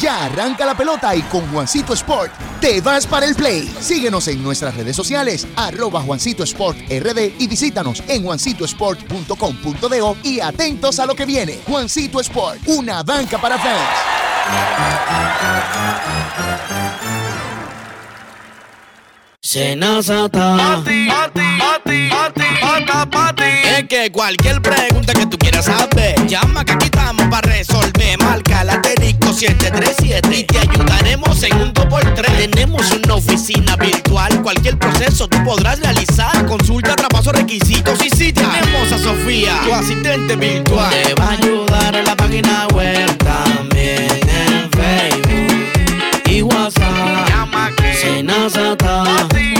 Ya 0.00 0.24
arranca 0.24 0.64
la 0.64 0.74
pelota 0.74 1.14
y 1.14 1.20
con 1.22 1.46
Juancito 1.52 1.92
Sport 1.92 2.32
te 2.62 2.80
vas 2.80 3.06
para 3.06 3.26
el 3.26 3.34
play. 3.34 3.70
Síguenos 3.78 4.26
en 4.28 4.42
nuestras 4.42 4.74
redes 4.74 4.96
sociales, 4.96 5.46
arroba 5.54 6.00
Juancito 6.00 6.44
Sport 6.44 6.78
RD 6.88 7.34
y 7.38 7.46
visítanos 7.46 8.02
en 8.08 8.22
juancitosport.com.de 8.24 10.16
y 10.22 10.40
atentos 10.40 10.98
a 10.98 11.04
lo 11.04 11.14
que 11.14 11.26
viene. 11.26 11.60
Juancito 11.66 12.20
Sport, 12.20 12.60
una 12.66 13.02
banca 13.02 13.38
para 13.38 13.58
Senazata. 19.42 20.56
Pati, 20.56 21.08
pati, 21.08 22.08
Es 23.64 23.84
que 23.88 24.10
cualquier 24.10 24.62
pregunta 24.62 25.12
que 25.12 25.26
tú 25.26 25.36
quieras 25.36 25.66
saber, 25.66 26.26
llama 26.26 26.64
que 26.64 26.72
aquí 26.72 26.86
estamos 26.86 27.26
para 27.28 27.48
resolver. 27.48 28.18
Marca 28.18 28.64
la 28.64 28.80
737 29.36 30.34
y 30.34 30.44
te 30.44 30.58
ayudaremos 30.58 31.42
en 31.42 31.60
un 31.60 31.74
2x3. 31.74 32.50
Tenemos 32.50 32.90
una 32.92 33.16
oficina 33.16 33.76
virtual, 33.76 34.40
cualquier 34.40 34.78
proceso 34.78 35.28
tú 35.28 35.36
podrás 35.44 35.78
realizar. 35.80 36.46
Consulta, 36.46 36.96
traspaso, 36.96 37.32
requisitos 37.32 38.02
y 38.02 38.08
si 38.08 38.32
tenemos 38.32 38.90
a 38.92 38.98
Sofía, 38.98 39.60
tu 39.62 39.74
asistente 39.74 40.36
virtual. 40.36 40.88
Te 40.90 41.14
va 41.20 41.26
a 41.26 41.30
ayudar 41.32 41.96
en 41.96 42.04
la 42.06 42.16
página 42.16 42.66
web 42.68 43.14
también 43.18 44.08
en 44.10 44.70
Facebook 44.70 46.30
y 46.30 46.40
WhatsApp. 46.40 47.28
Llama 47.28 47.72
que. 47.76 47.92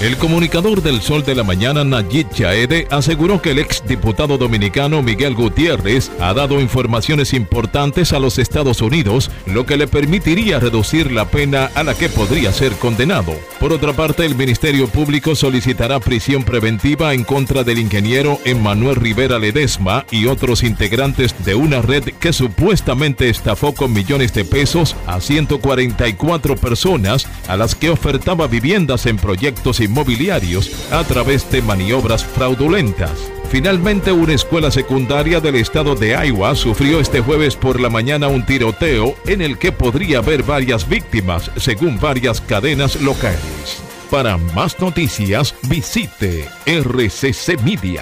El 0.00 0.16
comunicador 0.16 0.80
del 0.80 1.02
Sol 1.02 1.24
de 1.24 1.34
la 1.34 1.44
Mañana, 1.44 1.84
Nayib 1.84 2.30
Chaede, 2.30 2.88
aseguró 2.90 3.42
que 3.42 3.50
el 3.50 3.58
exdiputado 3.58 4.38
dominicano 4.38 5.02
Miguel 5.02 5.34
Gutiérrez 5.34 6.10
ha 6.18 6.32
dado 6.32 6.58
informaciones 6.58 7.34
importantes 7.34 8.14
a 8.14 8.18
los 8.18 8.38
Estados 8.38 8.80
Unidos, 8.80 9.30
lo 9.44 9.66
que 9.66 9.76
le 9.76 9.86
permitiría 9.86 10.58
reducir 10.58 11.12
la 11.12 11.26
pena 11.26 11.70
a 11.74 11.82
la 11.82 11.92
que 11.92 12.08
podría 12.08 12.50
ser 12.50 12.72
condenado. 12.76 13.34
Por 13.58 13.74
otra 13.74 13.92
parte, 13.92 14.24
el 14.24 14.36
Ministerio 14.36 14.88
Público 14.88 15.34
solicitará 15.34 16.00
prisión 16.00 16.44
preventiva 16.44 17.12
en 17.12 17.22
contra 17.22 17.62
del 17.62 17.78
ingeniero 17.78 18.38
Emmanuel 18.46 18.96
Rivera 18.96 19.38
Ledesma 19.38 20.06
y 20.10 20.24
otros 20.28 20.62
integrantes 20.62 21.34
de 21.44 21.54
una 21.54 21.82
red 21.82 22.04
que 22.04 22.32
supuestamente 22.32 23.28
estafó 23.28 23.74
con 23.74 23.92
millones 23.92 24.32
de 24.32 24.46
pesos 24.46 24.96
a 25.06 25.20
144 25.20 26.56
personas 26.56 27.28
a 27.48 27.58
las 27.58 27.74
que 27.74 27.90
ofertaba 27.90 28.46
viviendas 28.46 29.04
en 29.04 29.18
proyectos 29.18 29.78
inmobiliarios 29.90 30.70
a 30.92 31.02
través 31.04 31.50
de 31.50 31.62
maniobras 31.62 32.24
fraudulentas. 32.24 33.10
Finalmente, 33.50 34.12
una 34.12 34.34
escuela 34.34 34.70
secundaria 34.70 35.40
del 35.40 35.56
estado 35.56 35.96
de 35.96 36.10
Iowa 36.10 36.54
sufrió 36.54 37.00
este 37.00 37.20
jueves 37.20 37.56
por 37.56 37.80
la 37.80 37.90
mañana 37.90 38.28
un 38.28 38.46
tiroteo 38.46 39.16
en 39.26 39.42
el 39.42 39.58
que 39.58 39.72
podría 39.72 40.18
haber 40.18 40.44
varias 40.44 40.88
víctimas, 40.88 41.50
según 41.56 41.98
varias 41.98 42.40
cadenas 42.40 43.00
locales. 43.00 43.82
Para 44.08 44.36
más 44.36 44.78
noticias, 44.78 45.56
visite 45.62 46.48
rccmedia.com.do. 46.66 48.00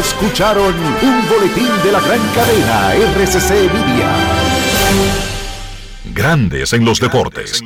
Escucharon 0.00 0.74
un 1.02 1.28
boletín 1.28 1.68
de 1.84 1.92
la 1.92 2.00
gran 2.00 2.20
cadena 2.34 2.94
RCC 2.94 3.50
Media. 3.72 5.27
Grandes 6.18 6.72
en 6.72 6.84
los 6.84 6.98
deportes. 6.98 7.62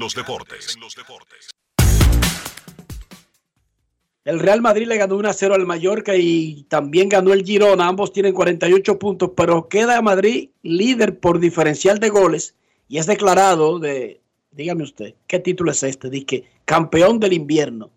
El 4.26 4.40
Real 4.40 4.60
Madrid 4.60 4.86
le 4.86 4.98
ganó 4.98 5.16
1 5.16 5.30
a 5.30 5.32
0 5.32 5.54
al 5.54 5.64
Mallorca 5.64 6.14
y 6.14 6.64
también 6.64 7.08
ganó 7.08 7.32
el 7.32 7.46
Girona. 7.46 7.88
Ambos 7.88 8.12
tienen 8.12 8.34
48 8.34 8.98
puntos, 8.98 9.30
pero 9.34 9.70
queda 9.70 10.02
Madrid 10.02 10.50
líder 10.60 11.18
por 11.18 11.40
diferencial 11.40 11.98
de 11.98 12.10
goles 12.10 12.54
y 12.88 12.98
es 12.98 13.06
declarado 13.06 13.78
de, 13.78 14.20
dígame 14.50 14.82
usted, 14.82 15.14
¿qué 15.26 15.38
título 15.38 15.70
es 15.70 15.82
este? 15.82 16.10
Dice 16.10 16.44
campeón 16.66 17.20
del 17.20 17.32
invierno. 17.32 17.88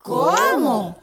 ¿Cómo? 0.00 1.00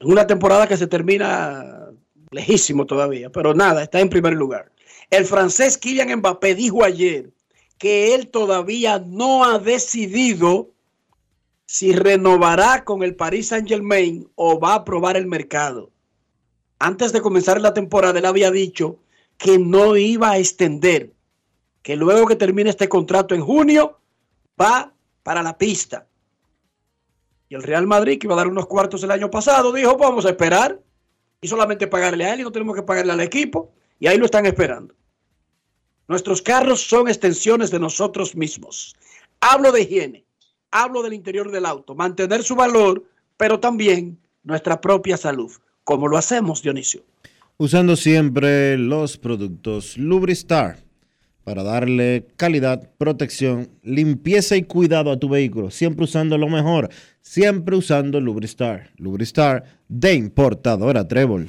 Una 0.00 0.26
temporada 0.26 0.66
que 0.66 0.76
se 0.76 0.88
termina 0.88 1.90
lejísimo 2.32 2.86
todavía, 2.86 3.30
pero 3.30 3.54
nada, 3.54 3.84
está 3.84 4.00
en 4.00 4.08
primer 4.08 4.32
lugar. 4.32 4.72
El 5.10 5.26
francés 5.26 5.78
Kylian 5.78 6.18
Mbappé 6.18 6.56
dijo 6.56 6.82
ayer 6.82 7.30
que 7.84 8.14
él 8.14 8.28
todavía 8.28 8.98
no 8.98 9.44
ha 9.44 9.58
decidido 9.58 10.70
si 11.66 11.92
renovará 11.92 12.82
con 12.82 13.02
el 13.02 13.14
Paris 13.14 13.48
Saint 13.48 13.68
Germain 13.68 14.26
o 14.36 14.58
va 14.58 14.72
a 14.72 14.84
probar 14.86 15.18
el 15.18 15.26
mercado. 15.26 15.90
Antes 16.78 17.12
de 17.12 17.20
comenzar 17.20 17.60
la 17.60 17.74
temporada, 17.74 18.18
él 18.18 18.24
había 18.24 18.50
dicho 18.50 19.00
que 19.36 19.58
no 19.58 19.98
iba 19.98 20.30
a 20.30 20.38
extender, 20.38 21.12
que 21.82 21.94
luego 21.94 22.26
que 22.26 22.36
termine 22.36 22.70
este 22.70 22.88
contrato 22.88 23.34
en 23.34 23.42
junio, 23.42 24.00
va 24.58 24.94
para 25.22 25.42
la 25.42 25.58
pista. 25.58 26.06
Y 27.50 27.54
el 27.54 27.62
Real 27.62 27.86
Madrid, 27.86 28.18
que 28.18 28.26
iba 28.26 28.32
a 28.34 28.38
dar 28.38 28.48
unos 28.48 28.66
cuartos 28.66 29.02
el 29.02 29.10
año 29.10 29.30
pasado, 29.30 29.74
dijo, 29.74 29.98
"Pues 29.98 30.08
vamos 30.08 30.24
a 30.24 30.30
esperar 30.30 30.80
y 31.42 31.48
solamente 31.48 31.86
pagarle 31.86 32.24
a 32.24 32.32
él 32.32 32.40
y 32.40 32.44
no 32.44 32.50
tenemos 32.50 32.76
que 32.76 32.82
pagarle 32.82 33.12
al 33.12 33.20
equipo. 33.20 33.74
Y 34.00 34.06
ahí 34.06 34.16
lo 34.16 34.24
están 34.24 34.46
esperando. 34.46 34.94
Nuestros 36.06 36.42
carros 36.42 36.82
son 36.82 37.08
extensiones 37.08 37.70
de 37.70 37.80
nosotros 37.80 38.36
mismos. 38.36 38.94
Hablo 39.40 39.72
de 39.72 39.82
higiene, 39.82 40.24
hablo 40.70 41.02
del 41.02 41.14
interior 41.14 41.50
del 41.50 41.66
auto, 41.66 41.94
mantener 41.94 42.42
su 42.42 42.54
valor, 42.54 43.04
pero 43.36 43.58
también 43.60 44.18
nuestra 44.42 44.80
propia 44.80 45.16
salud. 45.16 45.50
¿Cómo 45.82 46.08
lo 46.08 46.16
hacemos, 46.16 46.62
Dionisio? 46.62 47.02
Usando 47.56 47.96
siempre 47.96 48.76
los 48.76 49.16
productos 49.16 49.96
Lubristar 49.96 50.84
para 51.44 51.62
darle 51.62 52.26
calidad, 52.36 52.90
protección, 52.96 53.68
limpieza 53.82 54.56
y 54.56 54.62
cuidado 54.64 55.12
a 55.12 55.18
tu 55.18 55.28
vehículo. 55.28 55.70
Siempre 55.70 56.04
usando 56.04 56.38
lo 56.38 56.48
mejor, 56.48 56.88
siempre 57.20 57.76
usando 57.76 58.20
Lubristar. 58.20 58.90
Lubristar 58.96 59.64
de 59.88 60.14
importadora 60.14 61.06
Trébol. 61.06 61.48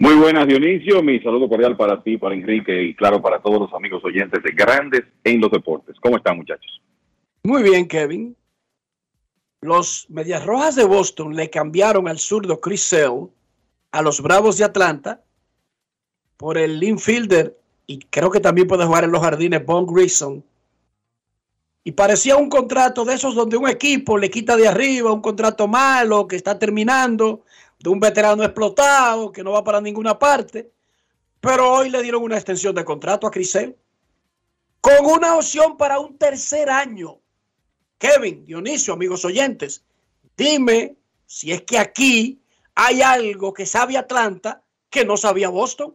Muy 0.00 0.14
buenas, 0.14 0.48
Dionisio. 0.48 1.02
Mi 1.02 1.20
saludo 1.20 1.46
cordial 1.46 1.76
para 1.76 2.02
ti, 2.02 2.16
para 2.16 2.34
Enrique 2.34 2.84
y 2.84 2.94
claro 2.94 3.20
para 3.20 3.38
todos 3.38 3.60
los 3.60 3.74
amigos 3.74 4.02
oyentes 4.02 4.42
de 4.42 4.52
Grandes 4.52 5.02
en 5.24 5.42
los 5.42 5.50
Deportes. 5.50 5.94
¿Cómo 6.00 6.16
están, 6.16 6.38
muchachos? 6.38 6.80
Muy 7.42 7.62
bien, 7.62 7.86
Kevin. 7.86 8.34
Los 9.60 10.06
Medias 10.08 10.46
Rojas 10.46 10.76
de 10.76 10.86
Boston 10.86 11.36
le 11.36 11.50
cambiaron 11.50 12.08
al 12.08 12.18
zurdo 12.18 12.62
Chris 12.62 12.82
Sale 12.82 13.26
a 13.92 14.00
los 14.00 14.22
Bravos 14.22 14.56
de 14.56 14.64
Atlanta 14.64 15.22
por 16.38 16.56
el 16.56 16.82
infielder 16.82 17.58
y 17.86 17.98
creo 17.98 18.30
que 18.30 18.40
también 18.40 18.68
puede 18.68 18.86
jugar 18.86 19.04
en 19.04 19.12
los 19.12 19.20
jardines 19.20 19.66
Bon 19.66 19.84
Grissom. 19.84 20.40
Y 21.84 21.92
parecía 21.92 22.36
un 22.36 22.48
contrato 22.48 23.04
de 23.04 23.12
esos 23.12 23.34
donde 23.34 23.58
un 23.58 23.68
equipo 23.68 24.16
le 24.16 24.30
quita 24.30 24.56
de 24.56 24.66
arriba 24.66 25.12
un 25.12 25.20
contrato 25.20 25.68
malo 25.68 26.26
que 26.26 26.36
está 26.36 26.58
terminando, 26.58 27.44
de 27.80 27.90
un 27.90 27.98
veterano 27.98 28.44
explotado 28.44 29.32
que 29.32 29.42
no 29.42 29.52
va 29.52 29.64
para 29.64 29.80
ninguna 29.80 30.18
parte. 30.18 30.70
Pero 31.40 31.72
hoy 31.72 31.88
le 31.88 32.02
dieron 32.02 32.22
una 32.22 32.36
extensión 32.36 32.74
de 32.74 32.84
contrato 32.84 33.26
a 33.26 33.30
Crisel 33.30 33.76
con 34.80 35.04
una 35.04 35.36
opción 35.36 35.76
para 35.76 35.98
un 35.98 36.16
tercer 36.16 36.68
año. 36.68 37.18
Kevin, 37.98 38.44
Dionisio, 38.44 38.94
amigos 38.94 39.24
oyentes, 39.24 39.84
dime 40.36 40.96
si 41.26 41.52
es 41.52 41.62
que 41.62 41.78
aquí 41.78 42.40
hay 42.74 43.02
algo 43.02 43.52
que 43.52 43.66
sabe 43.66 43.96
Atlanta 43.96 44.62
que 44.90 45.04
no 45.04 45.16
sabía 45.16 45.48
Boston. 45.48 45.94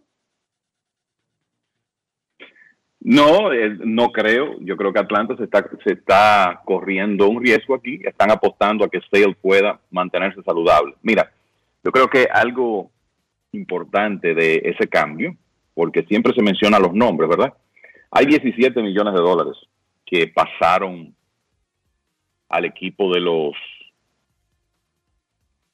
No, 2.99 3.53
eh, 3.53 3.77
no 3.83 4.11
creo. 4.11 4.59
Yo 4.61 4.75
creo 4.77 4.91
que 4.91 4.99
Atlanta 4.99 5.35
se 5.37 5.43
está, 5.43 5.69
se 5.83 5.93
está 5.93 6.61
corriendo 6.65 7.27
un 7.27 7.43
riesgo 7.43 7.75
aquí. 7.75 7.99
Están 8.03 8.31
apostando 8.31 8.83
a 8.83 8.89
que 8.89 9.01
Sale 9.11 9.35
pueda 9.39 9.79
mantenerse 9.91 10.41
saludable. 10.41 10.95
Mira, 11.03 11.31
yo 11.85 11.91
creo 11.91 12.09
que 12.09 12.27
algo 12.33 12.89
importante 13.51 14.33
de 14.33 14.59
ese 14.65 14.87
cambio, 14.87 15.37
porque 15.75 16.03
siempre 16.03 16.33
se 16.33 16.41
menciona 16.41 16.79
los 16.79 16.93
nombres, 16.93 17.29
¿verdad? 17.29 17.53
Hay 18.09 18.25
17 18.25 18.81
millones 18.81 19.13
de 19.13 19.21
dólares 19.21 19.55
que 20.03 20.27
pasaron 20.27 21.15
al 22.49 22.65
equipo 22.65 23.13
de 23.13 23.19
los 23.21 23.53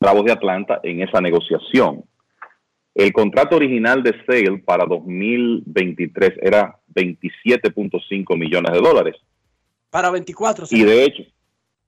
Bravos 0.01 0.26
de 0.26 0.34
Atlanta 0.34 0.82
en 0.84 1.01
esa 1.01 1.22
negociación. 1.22 2.03
El 2.93 3.14
contrato 3.14 3.55
original 3.55 4.03
de 4.03 4.14
Sale 4.26 4.57
para 4.66 4.86
2023 4.86 6.34
era 6.41 6.78
27.5 6.93 8.38
millones 8.38 8.74
de 8.74 8.80
dólares. 8.80 9.16
Para 9.89 10.09
24. 10.09 10.66
Y 10.72 10.84
de 10.84 11.05
hecho, 11.05 11.24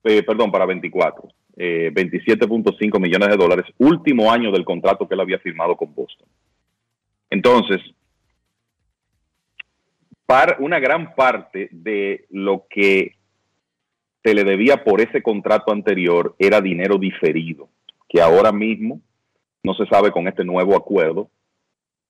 eh, 0.04 0.22
perdón, 0.22 0.50
para 0.50 0.64
24. 0.64 1.28
Eh, 1.56 1.92
27.5 1.94 2.98
millones 2.98 3.28
de 3.28 3.36
dólares, 3.36 3.66
último 3.78 4.32
año 4.32 4.50
del 4.50 4.64
contrato 4.64 5.06
que 5.06 5.14
él 5.14 5.20
había 5.20 5.38
firmado 5.38 5.76
con 5.76 5.94
Boston. 5.94 6.26
Entonces, 7.30 7.80
una 10.58 10.78
gran 10.78 11.14
parte 11.14 11.68
de 11.70 12.26
lo 12.30 12.66
que 12.68 13.16
se 14.22 14.34
le 14.34 14.44
debía 14.44 14.82
por 14.82 15.00
ese 15.00 15.22
contrato 15.22 15.72
anterior 15.72 16.34
era 16.38 16.60
dinero 16.60 16.98
diferido, 16.98 17.68
que 18.08 18.20
ahora 18.20 18.52
mismo 18.52 19.00
no 19.62 19.74
se 19.74 19.86
sabe 19.86 20.10
con 20.10 20.26
este 20.26 20.44
nuevo 20.44 20.76
acuerdo 20.76 21.30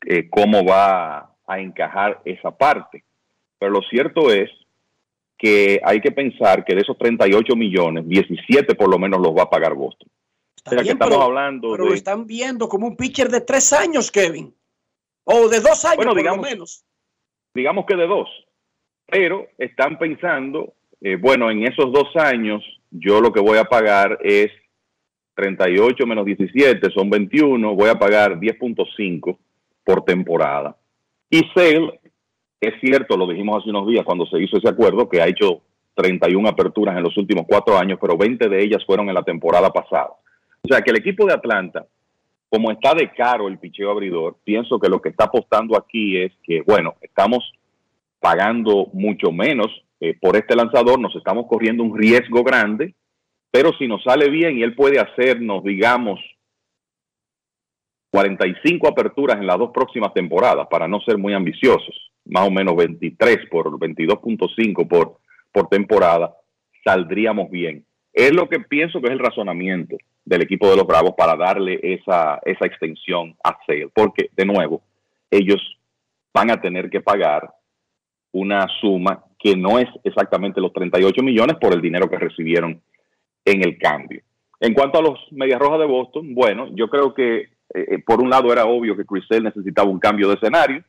eh, 0.07 0.29
cómo 0.31 0.65
va 0.65 1.35
a 1.47 1.61
encajar 1.61 2.21
esa 2.25 2.57
parte. 2.57 3.05
Pero 3.59 3.73
lo 3.73 3.83
cierto 3.83 4.33
es 4.33 4.51
que 5.45 5.79
hay 5.85 6.01
que 6.01 6.11
pensar 6.11 6.65
que 6.65 6.75
de 6.75 6.81
esos 6.81 6.97
38 6.97 7.55
millones, 7.55 8.09
17 8.09 8.75
por 8.77 8.89
lo 8.89 8.99
menos 8.99 9.21
los 9.21 9.37
va 9.37 9.43
a 9.43 9.51
pagar 9.51 9.75
Boston. 9.75 10.09
o 10.67 10.71
sea 10.71 10.83
que 10.83 10.89
estamos 10.91 11.15
pero- 11.15 11.23
hablando 11.23 11.73
Pero 11.73 11.85
de... 11.85 11.91
lo 11.91 11.95
están 11.95 12.27
viendo 12.27 12.67
como 12.69 12.87
un 12.87 12.97
pitcher 12.97 13.29
de 13.29 13.43
tres 13.43 13.73
años, 13.75 14.11
Kevin. 14.11 14.55
O 15.25 15.49
de 15.51 15.61
dos 15.61 15.85
años, 15.85 15.97
Bueno, 15.97 16.13
por 16.13 16.19
digamos- 16.19 16.45
lo 16.47 16.51
menos. 16.51 16.85
digamos 17.55 17.85
que 17.87 17.95
de 17.97 18.07
dos, 18.07 18.29
pero 19.07 19.47
están 19.59 19.99
pensando, 19.99 20.73
eh, 21.03 21.17
bueno, 21.17 21.51
en 21.51 21.65
esos 21.65 21.93
dos 21.93 22.17
años 22.17 22.63
yo 22.91 23.21
lo 23.21 23.31
que 23.33 23.41
voy 23.41 23.59
a 23.59 23.65
pagar 23.65 24.19
es 24.23 24.51
38 25.35 26.07
menos 26.07 26.25
17, 26.25 26.91
son 26.91 27.11
21, 27.11 27.75
voy 27.75 27.91
a 27.91 27.99
pagar 27.99 28.39
10.5 28.41 29.37
por 29.85 30.05
temporada. 30.05 30.77
Y 31.29 31.41
Sale, 31.55 32.01
es 32.65 32.81
cierto, 32.81 33.17
lo 33.17 33.27
dijimos 33.27 33.59
hace 33.61 33.71
unos 33.71 33.87
días 33.87 34.05
cuando 34.05 34.27
se 34.27 34.43
hizo 34.43 34.57
ese 34.57 34.69
acuerdo, 34.69 35.09
que 35.09 35.21
ha 35.21 35.27
hecho 35.27 35.63
31 35.95 36.49
aperturas 36.49 36.97
en 36.97 37.03
los 37.03 37.17
últimos 37.17 37.45
cuatro 37.49 37.79
años, 37.79 37.99
pero 38.01 38.17
20 38.17 38.49
de 38.49 38.63
ellas 38.63 38.85
fueron 38.85 39.09
en 39.09 39.15
la 39.15 39.23
temporada 39.23 39.71
pasada. 39.71 40.11
O 40.63 40.69
sea 40.69 40.81
que 40.81 40.91
el 40.91 40.99
equipo 40.99 41.27
de 41.27 41.35
Atlanta, 41.35 41.87
como 42.49 42.71
está 42.71 42.95
de 42.95 43.11
caro 43.13 43.49
el 43.49 43.59
picheo 43.59 43.91
abridor, 43.91 44.37
pienso 44.45 44.79
que 44.79 44.89
lo 44.89 45.01
que 45.01 45.11
está 45.11 45.25
apostando 45.25 45.77
aquí 45.77 46.17
es 46.17 46.33
que, 46.43 46.63
bueno, 46.63 46.95
estamos 47.01 47.53
pagando 48.21 48.89
mucho 48.93 49.31
menos 49.31 49.69
eh, 50.01 50.17
por 50.21 50.37
este 50.37 50.57
lanzador, 50.57 50.99
nos 50.99 51.15
estamos 51.15 51.47
corriendo 51.47 51.83
un 51.83 51.97
riesgo 51.97 52.43
grande, 52.43 52.95
pero 53.51 53.73
si 53.79 53.87
nos 53.87 54.03
sale 54.03 54.31
bien 54.31 54.59
y 54.59 54.63
él 54.63 54.75
puede 54.75 54.99
hacernos, 54.99 55.63
digamos, 55.63 56.21
45 58.11 58.89
aperturas 58.89 59.39
en 59.39 59.47
las 59.47 59.59
dos 59.59 59.71
próximas 59.73 60.15
temporadas, 60.15 60.67
para 60.69 60.89
no 60.89 61.01
ser 61.01 61.19
muy 61.19 61.35
ambiciosos, 61.35 62.13
más 62.27 62.47
o 62.47 62.51
menos 62.51 62.77
23 62.77 63.49
por 63.51 63.71
22.5 63.79 64.89
por, 64.89 65.19
por 65.53 65.69
temporada, 65.69 66.35
saldríamos 66.85 67.51
bien. 67.51 67.85
Es 68.13 68.33
lo 68.33 68.49
que 68.49 68.61
pienso 68.61 69.01
que 69.01 69.09
es 69.09 69.13
el 69.13 69.19
razonamiento 69.19 69.97
del 70.25 70.43
equipo 70.43 70.71
de 70.71 70.77
los 70.77 70.87
Bravos 70.87 71.15
para 71.17 71.37
darle 71.37 71.81
esa, 71.83 72.41
esa 72.45 72.67
extensión 72.67 73.37
a 73.43 73.59
Sale, 73.67 73.89
porque, 73.93 74.31
de 74.37 74.47
nuevo, 74.47 74.83
ellos 75.31 75.61
van 76.33 76.51
a 76.51 76.61
tener 76.61 76.89
que 76.91 77.01
pagar 77.01 77.51
una 78.33 78.67
suma 78.81 79.25
que 79.39 79.57
no 79.57 79.79
es 79.79 79.89
exactamente 80.03 80.61
los 80.61 80.73
38 80.73 81.23
millones 81.23 81.57
por 81.61 81.75
el 81.75 81.81
dinero 81.81 82.09
que 82.09 82.19
recibieron 82.19 82.81
en 83.45 83.63
el 83.63 83.79
cambio. 83.79 84.23
En 84.61 84.73
cuanto 84.73 84.99
a 84.99 85.03
los 85.03 85.19
Medias 85.33 85.61
Rojas 85.61 85.81
de 85.81 85.87
Boston, 85.87 86.35
bueno, 86.35 86.69
yo 86.75 86.89
creo 86.89 87.13
que 87.13 87.49
eh, 87.75 87.99
por 88.05 88.21
un 88.21 88.31
lado 88.31 88.53
era 88.53 88.65
obvio 88.65 88.97
que 88.97 89.05
Chris 89.05 89.25
Sale 89.29 89.43
necesitaba 89.43 89.89
un 89.89 89.99
cambio 89.99 90.29
de 90.29 90.35
escenario. 90.35 90.83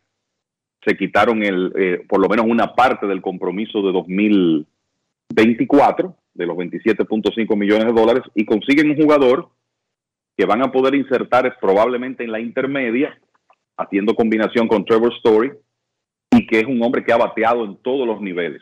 Se 0.86 0.96
quitaron 0.96 1.44
el, 1.44 1.74
eh, 1.76 2.06
por 2.08 2.22
lo 2.22 2.30
menos 2.30 2.46
una 2.48 2.76
parte 2.76 3.08
del 3.08 3.22
compromiso 3.22 3.82
de 3.82 3.92
2024, 3.92 6.16
de 6.34 6.46
los 6.46 6.56
27.5 6.56 7.58
millones 7.58 7.88
de 7.88 7.94
dólares, 7.94 8.24
y 8.36 8.46
consiguen 8.46 8.92
un 8.92 8.98
jugador 8.98 9.50
que 10.38 10.46
van 10.46 10.62
a 10.62 10.72
poder 10.72 10.94
insertar 10.96 11.58
probablemente 11.60 12.24
en 12.24 12.32
la 12.32 12.40
intermedia, 12.40 13.20
haciendo 13.78 14.14
combinación 14.14 14.68
con 14.68 14.86
Trevor 14.86 15.12
Story, 15.14 15.54
y 16.32 16.46
que 16.46 16.60
es 16.60 16.66
un 16.66 16.84
hombre 16.84 17.04
que 17.04 17.14
ha 17.14 17.18
bateado 17.18 17.66
en 17.66 17.78
todos 17.78 18.06
los 18.06 18.22
niveles, 18.22 18.62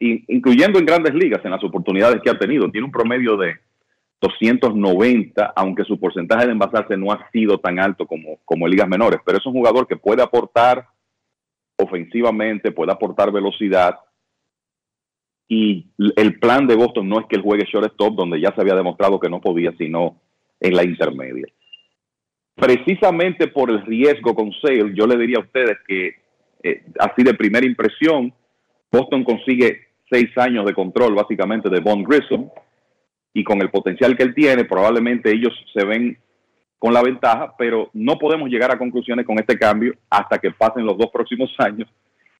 incluyendo 0.00 0.78
en 0.78 0.86
grandes 0.86 1.14
ligas, 1.14 1.44
en 1.44 1.50
las 1.50 1.62
oportunidades 1.62 2.22
que 2.22 2.30
ha 2.30 2.38
tenido. 2.38 2.70
Tiene 2.70 2.86
un 2.86 2.92
promedio 2.92 3.36
de 3.36 3.56
290, 4.20 5.52
aunque 5.54 5.84
su 5.84 6.00
porcentaje 6.00 6.46
de 6.46 6.52
envasarse 6.52 6.96
no 6.96 7.12
ha 7.12 7.30
sido 7.30 7.58
tan 7.58 7.78
alto 7.78 8.06
como, 8.06 8.38
como 8.44 8.66
en 8.66 8.72
ligas 8.72 8.88
menores, 8.88 9.20
pero 9.24 9.38
es 9.38 9.46
un 9.46 9.52
jugador 9.52 9.86
que 9.86 9.96
puede 9.96 10.22
aportar 10.22 10.86
ofensivamente, 11.76 12.72
puede 12.72 12.92
aportar 12.92 13.32
velocidad. 13.32 13.96
Y 15.48 15.86
el 16.16 16.38
plan 16.38 16.66
de 16.66 16.74
Boston 16.74 17.08
no 17.08 17.20
es 17.20 17.26
que 17.26 17.36
él 17.36 17.42
juegue 17.42 17.68
shortstop, 17.70 18.14
donde 18.14 18.40
ya 18.40 18.52
se 18.54 18.60
había 18.60 18.74
demostrado 18.74 19.20
que 19.20 19.28
no 19.28 19.40
podía, 19.40 19.72
sino 19.76 20.20
en 20.60 20.74
la 20.74 20.84
intermedia. 20.84 21.46
Precisamente 22.54 23.48
por 23.48 23.70
el 23.70 23.84
riesgo 23.84 24.34
con 24.34 24.50
Sale, 24.60 24.94
yo 24.94 25.06
le 25.06 25.18
diría 25.18 25.38
a 25.38 25.42
ustedes 25.42 25.76
que, 25.86 26.14
eh, 26.62 26.84
así 26.98 27.22
de 27.22 27.34
primera 27.34 27.66
impresión, 27.66 28.32
Boston 28.90 29.24
consigue 29.24 29.88
seis 30.10 30.30
años 30.36 30.64
de 30.64 30.72
control 30.72 31.14
básicamente 31.14 31.68
de 31.68 31.80
Von 31.80 32.02
Grissom 32.02 32.48
y 33.34 33.44
con 33.44 33.60
el 33.60 33.70
potencial 33.70 34.16
que 34.16 34.22
él 34.22 34.34
tiene, 34.34 34.64
probablemente 34.64 35.30
ellos 35.30 35.52
se 35.74 35.84
ven 35.84 36.18
con 36.78 36.92
la 36.92 37.02
ventaja, 37.02 37.54
pero 37.56 37.90
no 37.94 38.18
podemos 38.18 38.48
llegar 38.48 38.70
a 38.70 38.78
conclusiones 38.78 39.24
con 39.26 39.38
este 39.38 39.58
cambio 39.58 39.94
hasta 40.10 40.38
que 40.38 40.50
pasen 40.50 40.84
los 40.84 40.96
dos 40.98 41.10
próximos 41.12 41.50
años 41.58 41.88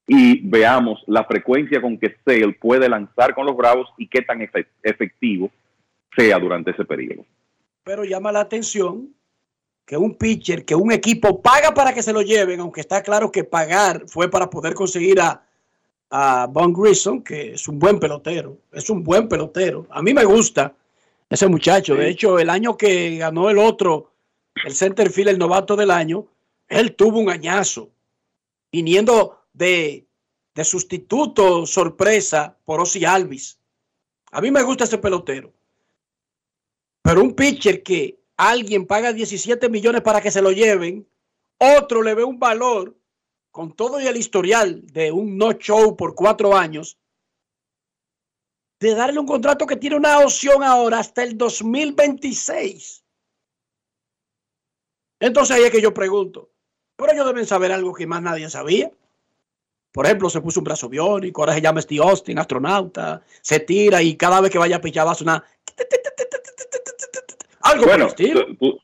y 0.07 0.39
veamos 0.47 1.03
la 1.07 1.25
frecuencia 1.25 1.81
con 1.81 1.97
que 1.97 2.15
Sale 2.23 2.53
puede 2.53 2.87
lanzar 2.87 3.33
con 3.35 3.45
los 3.45 3.57
Bravos 3.57 3.89
y 3.97 4.07
qué 4.07 4.21
tan 4.21 4.39
efe- 4.39 4.67
efectivo 4.83 5.51
sea 6.15 6.39
durante 6.39 6.71
ese 6.71 6.85
periodo. 6.85 7.25
Pero 7.83 8.03
llama 8.05 8.31
la 8.31 8.41
atención 8.41 9.09
que 9.85 9.97
un 9.97 10.15
pitcher, 10.15 10.65
que 10.65 10.75
un 10.75 10.91
equipo 10.91 11.41
paga 11.41 11.73
para 11.73 11.93
que 11.93 12.03
se 12.03 12.13
lo 12.13 12.21
lleven, 12.21 12.59
aunque 12.59 12.81
está 12.81 13.01
claro 13.01 13.31
que 13.31 13.43
pagar 13.43 14.03
fue 14.07 14.29
para 14.29 14.49
poder 14.49 14.73
conseguir 14.73 15.19
a, 15.21 15.41
a 16.09 16.47
Von 16.49 16.73
Grissom, 16.73 17.21
que 17.23 17.53
es 17.53 17.67
un 17.67 17.79
buen 17.79 17.99
pelotero, 17.99 18.57
es 18.73 18.89
un 18.89 19.03
buen 19.03 19.27
pelotero. 19.27 19.87
A 19.89 20.01
mí 20.01 20.13
me 20.13 20.25
gusta 20.25 20.73
ese 21.29 21.47
muchacho. 21.47 21.95
De 21.95 22.09
hecho, 22.09 22.39
el 22.39 22.49
año 22.49 22.75
que 22.77 23.17
ganó 23.17 23.49
el 23.49 23.57
otro, 23.57 24.11
el 24.65 24.75
centerfield, 24.75 25.29
el 25.29 25.39
novato 25.39 25.75
del 25.75 25.91
año, 25.91 26.27
él 26.67 26.95
tuvo 26.95 27.19
un 27.19 27.29
añazo, 27.29 27.91
viniendo 28.71 29.45
de, 29.53 30.07
de 30.53 30.63
sustituto 30.63 31.65
sorpresa 31.65 32.57
por 32.65 32.81
Ozzy 32.81 33.05
Alvis. 33.05 33.59
A 34.31 34.41
mí 34.41 34.51
me 34.51 34.63
gusta 34.63 34.83
ese 34.83 34.97
pelotero. 34.97 35.53
Pero 37.01 37.21
un 37.21 37.33
pitcher 37.33 37.83
que 37.83 38.19
alguien 38.35 38.85
paga 38.85 39.13
17 39.13 39.69
millones 39.69 40.01
para 40.01 40.21
que 40.21 40.31
se 40.31 40.41
lo 40.41 40.51
lleven, 40.51 41.07
otro 41.57 42.03
le 42.03 42.13
ve 42.13 42.23
un 42.23 42.39
valor 42.39 42.97
con 43.51 43.75
todo 43.75 43.99
y 43.99 44.05
el 44.05 44.17
historial 44.17 44.85
de 44.85 45.11
un 45.11 45.37
no 45.37 45.53
show 45.53 45.95
por 45.97 46.13
cuatro 46.13 46.55
años, 46.55 46.99
de 48.79 48.93
darle 48.93 49.19
un 49.19 49.25
contrato 49.25 49.65
que 49.65 49.75
tiene 49.75 49.95
una 49.95 50.19
opción 50.19 50.61
ahora 50.61 50.99
hasta 50.99 51.23
el 51.23 51.37
2026. 51.37 53.03
Entonces 55.19 55.55
ahí 55.55 55.63
es 55.63 55.71
que 55.71 55.81
yo 55.81 55.93
pregunto, 55.93 56.49
pero 56.95 57.11
ellos 57.13 57.25
deben 57.25 57.45
saber 57.45 57.71
algo 57.71 57.93
que 57.93 58.05
más 58.07 58.21
nadie 58.21 58.49
sabía. 58.49 58.89
Por 59.91 60.05
ejemplo, 60.05 60.29
se 60.29 60.41
puso 60.41 60.59
un 60.59 60.65
brazo 60.65 60.89
biónico, 60.89 61.41
ahora 61.41 61.53
se 61.53 61.61
llama 61.61 61.81
Steve 61.81 62.03
Austin, 62.03 62.37
astronauta, 62.37 63.21
se 63.41 63.59
tira 63.59 64.01
y 64.01 64.15
cada 64.15 64.41
vez 64.41 64.51
que 64.51 64.59
vaya 64.59 64.75
a 64.75 64.81
pichar 64.81 65.07
va 65.07 65.11
a 65.13 65.15
sonar 65.15 65.43
algo 67.61 67.83
por 67.85 67.93
el 67.93 67.99
Bueno, 68.03 68.57
tú- 68.59 68.79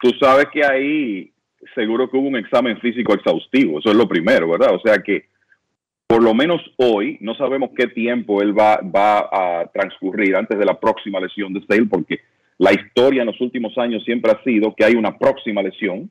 tú 0.00 0.10
sabes 0.20 0.46
que 0.52 0.64
ahí 0.64 1.32
seguro 1.74 2.10
que 2.10 2.16
hubo 2.16 2.28
un 2.28 2.36
examen 2.36 2.78
físico 2.80 3.14
exhaustivo, 3.14 3.78
eso 3.78 3.90
es 3.90 3.96
lo 3.96 4.08
primero, 4.08 4.48
¿verdad? 4.50 4.74
O 4.74 4.80
sea 4.80 4.98
que 5.02 5.26
por 6.08 6.22
lo 6.22 6.34
menos 6.34 6.60
hoy 6.76 7.16
no 7.20 7.34
sabemos 7.36 7.70
qué 7.76 7.86
tiempo 7.86 8.42
él 8.42 8.56
va, 8.58 8.80
va 8.82 9.28
a 9.60 9.66
transcurrir 9.72 10.36
antes 10.36 10.58
de 10.58 10.64
la 10.64 10.78
próxima 10.78 11.20
lesión 11.20 11.54
de 11.54 11.64
Sale, 11.66 11.86
porque 11.86 12.20
la 12.62 12.72
historia 12.72 13.22
en 13.22 13.26
los 13.26 13.40
últimos 13.40 13.76
años 13.76 14.04
siempre 14.04 14.30
ha 14.30 14.40
sido 14.44 14.72
que 14.76 14.84
hay 14.84 14.94
una 14.94 15.18
próxima 15.18 15.62
lesión, 15.62 16.08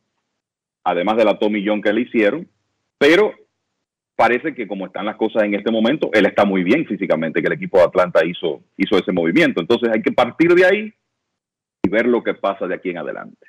además 0.83 1.15
de 1.15 1.23
la 1.23 1.39
Tommy 1.39 1.65
John 1.65 1.81
que 1.81 1.93
le 1.93 2.01
hicieron, 2.01 2.45
pero 2.97 3.33
parece 4.17 4.53
que 4.53 4.67
como 4.67 4.85
están 4.85 5.05
las 5.05 5.15
cosas 5.15 5.43
en 5.43 5.55
este 5.55 5.71
momento, 5.71 6.09
él 6.11 6.25
está 6.25 6.43
muy 6.43 6.63
bien 6.63 6.85
físicamente, 6.85 7.39
que 7.39 7.47
el 7.47 7.53
equipo 7.53 7.77
de 7.77 7.85
Atlanta 7.85 8.25
hizo, 8.25 8.61
hizo 8.75 8.97
ese 8.97 9.13
movimiento. 9.13 9.61
Entonces 9.61 9.91
hay 9.93 10.01
que 10.01 10.11
partir 10.11 10.53
de 10.53 10.65
ahí 10.65 10.93
y 11.83 11.89
ver 11.89 12.05
lo 12.05 12.21
que 12.21 12.33
pasa 12.33 12.67
de 12.67 12.75
aquí 12.75 12.89
en 12.89 12.97
adelante. 12.97 13.47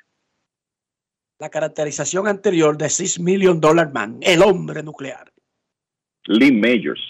La 1.39 1.49
caracterización 1.49 2.25
anterior 2.25 2.77
de 2.77 2.87
6 2.87 3.19
Million 3.19 3.59
Dollar 3.59 3.91
Man, 3.91 4.19
el 4.21 4.41
hombre 4.41 4.81
nuclear. 4.81 5.29
Lee 6.27 6.53
Majors. 6.53 7.03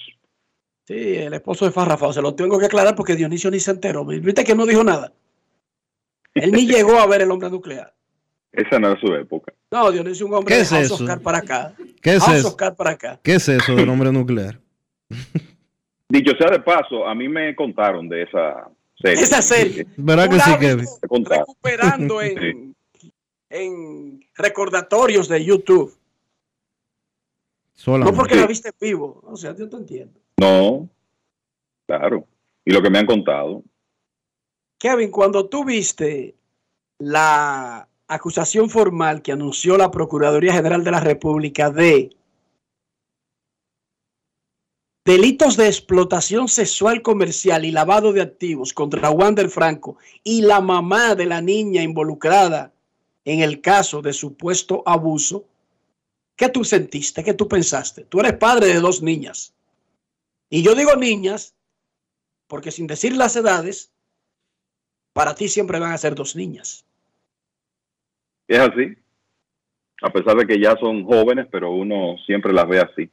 Sí, 0.87 1.17
el 1.17 1.35
esposo 1.35 1.65
de 1.65 1.71
Farrafao, 1.71 2.11
se 2.11 2.21
lo 2.23 2.33
tengo 2.33 2.57
que 2.57 2.65
aclarar 2.65 2.95
porque 2.95 3.15
Dionisio 3.15 3.51
ni 3.51 3.59
se 3.59 3.69
enteró. 3.69 4.03
Viste 4.03 4.43
que 4.43 4.55
no 4.55 4.65
dijo 4.65 4.83
nada. 4.83 5.13
Él 6.34 6.51
ni 6.51 6.65
llegó 6.68 6.99
a 6.99 7.07
ver 7.07 7.22
el 7.22 7.31
hombre 7.31 7.49
nuclear. 7.49 7.93
Esa 8.51 8.77
no 8.80 8.91
era 8.91 8.99
su 8.99 9.07
época. 9.15 9.53
No, 9.72 9.91
Dionisio 9.91 10.27
un 10.27 10.34
hombre 10.35 10.53
¿Qué 10.53 10.57
de 10.57 10.61
es 10.64 10.69
House 10.69 10.85
eso? 10.85 10.95
of 10.95 11.05
Cards 11.07 11.23
para 11.23 11.38
acá. 11.39 11.76
¿Qué 12.01 12.15
es 12.15 12.23
House 12.23 12.38
eso? 12.38 12.57
para 12.77 12.91
acá. 12.91 13.19
¿Qué 13.23 13.35
es 13.35 13.49
eso 13.49 13.76
del 13.76 13.89
hombre 13.89 14.11
nuclear? 14.11 14.60
Dicho 16.10 16.34
sea 16.38 16.51
de 16.51 16.60
paso, 16.60 17.07
a 17.07 17.15
mí 17.15 17.27
me 17.27 17.55
contaron 17.55 18.07
de 18.07 18.23
esa 18.23 18.69
serie. 18.95 19.23
Esa 19.23 19.41
serie. 19.41 19.88
¿Verdad 19.97 20.30
que 20.30 20.39
sí, 20.39 20.51
Kevin? 20.60 20.85
Me 21.01 21.07
contaron. 21.07 21.39
Recuperando 21.47 22.22
en, 22.22 22.76
en 23.49 24.23
recordatorios 24.35 25.27
de 25.27 25.43
YouTube. 25.43 25.97
Solamente. 27.73 28.11
No 28.11 28.18
porque 28.18 28.35
la 28.35 28.45
viste 28.45 28.69
en 28.69 28.76
vivo. 28.80 29.22
O 29.26 29.35
sea, 29.35 29.55
yo 29.55 29.68
te 29.68 29.76
entiendo. 29.77 30.19
No, 30.38 30.88
claro. 31.88 32.27
Y 32.64 32.72
lo 32.72 32.81
que 32.84 32.89
me 32.91 32.99
han 32.99 33.07
contado. 33.07 33.64
Kevin, 34.84 35.11
cuando 35.11 35.47
tú 35.47 35.64
viste 35.64 36.35
la 36.99 37.88
acusación 38.05 38.69
formal 38.69 39.22
que 39.22 39.31
anunció 39.31 39.77
la 39.77 39.89
Procuraduría 39.89 40.51
General 40.51 40.84
de 40.84 40.91
la 40.91 40.99
República 40.99 41.69
de 41.69 42.14
delitos 45.05 45.55
de 45.55 45.68
explotación 45.68 46.49
sexual 46.49 47.01
comercial 47.01 47.64
y 47.64 47.72
lavado 47.72 48.11
de 48.11 48.23
activos 48.23 48.73
contra 48.73 49.10
Wander 49.10 49.47
Franco 49.49 49.95
y 50.22 50.41
la 50.41 50.60
mamá 50.60 51.15
de 51.15 51.27
la 51.27 51.39
niña 51.39 51.81
involucrada 51.81 52.73
en 53.23 53.39
el 53.39 53.61
caso 53.61 54.01
de 54.01 54.11
supuesto 54.11 54.84
abuso, 54.85 55.45
¿qué 56.35 56.49
tú 56.49 56.65
sentiste? 56.65 57.23
¿Qué 57.23 57.34
tú 57.34 57.47
pensaste? 57.47 58.03
Tú 58.03 58.19
eres 58.19 58.34
padre 58.34 58.68
de 58.68 58.81
dos 58.81 59.01
niñas. 59.01 59.53
Y 60.49 60.61
yo 60.61 60.76
digo 60.76 60.97
niñas 60.97 61.55
porque 62.47 62.69
sin 62.69 62.85
decir 62.85 63.15
las 63.15 63.38
edades, 63.38 63.92
para 65.14 65.35
ti 65.35 65.48
siempre 65.48 65.80
van 65.80 65.91
a 65.94 65.98
ser 65.98 66.15
dos 66.15 66.35
niñas. 66.35 66.85
Es 68.48 68.60
así. 68.60 68.95
A 70.02 70.10
pesar 70.11 70.35
de 70.35 70.45
que 70.45 70.60
ya 70.60 70.76
son 70.77 71.06
jóvenes, 71.06 71.48
pero 71.52 71.72
uno 71.72 72.18
siempre 72.26 72.52
las 72.52 72.68
ve 72.68 72.80
así. 72.80 73.10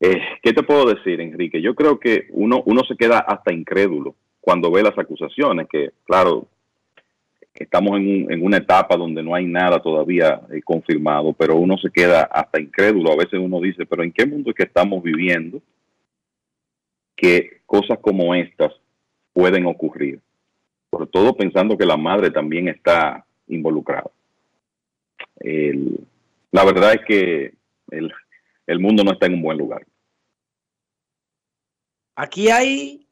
Eh, 0.00 0.20
¿Qué 0.42 0.52
te 0.52 0.62
puedo 0.62 0.86
decir, 0.86 1.20
Enrique? 1.20 1.60
Yo 1.60 1.74
creo 1.74 2.00
que 2.00 2.26
uno, 2.30 2.62
uno 2.66 2.82
se 2.84 2.96
queda 2.96 3.18
hasta 3.20 3.52
incrédulo 3.52 4.14
cuando 4.40 4.70
ve 4.72 4.82
las 4.82 4.98
acusaciones, 4.98 5.68
que 5.68 5.92
claro, 6.04 6.48
estamos 7.54 7.98
en, 7.98 8.08
un- 8.24 8.32
en 8.32 8.42
una 8.44 8.56
etapa 8.56 8.96
donde 8.96 9.22
no 9.22 9.34
hay 9.34 9.44
nada 9.46 9.80
todavía 9.80 10.40
eh, 10.50 10.62
confirmado, 10.62 11.32
pero 11.34 11.56
uno 11.56 11.76
se 11.78 11.90
queda 11.90 12.22
hasta 12.22 12.60
incrédulo. 12.60 13.12
A 13.12 13.16
veces 13.16 13.38
uno 13.38 13.60
dice, 13.60 13.84
pero 13.86 14.02
¿en 14.02 14.10
qué 14.12 14.26
mundo 14.26 14.50
es 14.50 14.56
que 14.56 14.64
estamos 14.64 15.02
viviendo 15.02 15.60
que 17.14 17.60
cosas 17.66 17.98
como 18.00 18.34
estas 18.34 18.72
pueden 19.32 19.66
ocurrir? 19.66 20.20
Sobre 20.92 21.06
todo 21.06 21.34
pensando 21.34 21.76
que 21.78 21.86
la 21.86 21.96
madre 21.96 22.30
también 22.30 22.68
está 22.68 23.24
involucrada. 23.48 24.10
El- 25.36 26.06
la 26.50 26.64
verdad 26.66 26.92
es 26.94 27.00
que 27.06 27.54
el, 27.90 28.12
el 28.66 28.78
mundo 28.78 29.02
no 29.02 29.12
está 29.12 29.24
en 29.26 29.34
un 29.34 29.42
buen 29.42 29.56
lugar. 29.56 29.86
Aquí 32.14 32.50
hay 32.50 33.06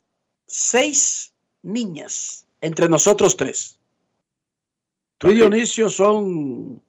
seis 0.46 1.32
niñas 1.62 2.46
entre 2.60 2.86
nosotros 2.88 3.34
tres. 3.34 3.78
Tú 5.16 5.30
y 5.30 5.36
Dionisio 5.36 5.88
son 5.88 6.82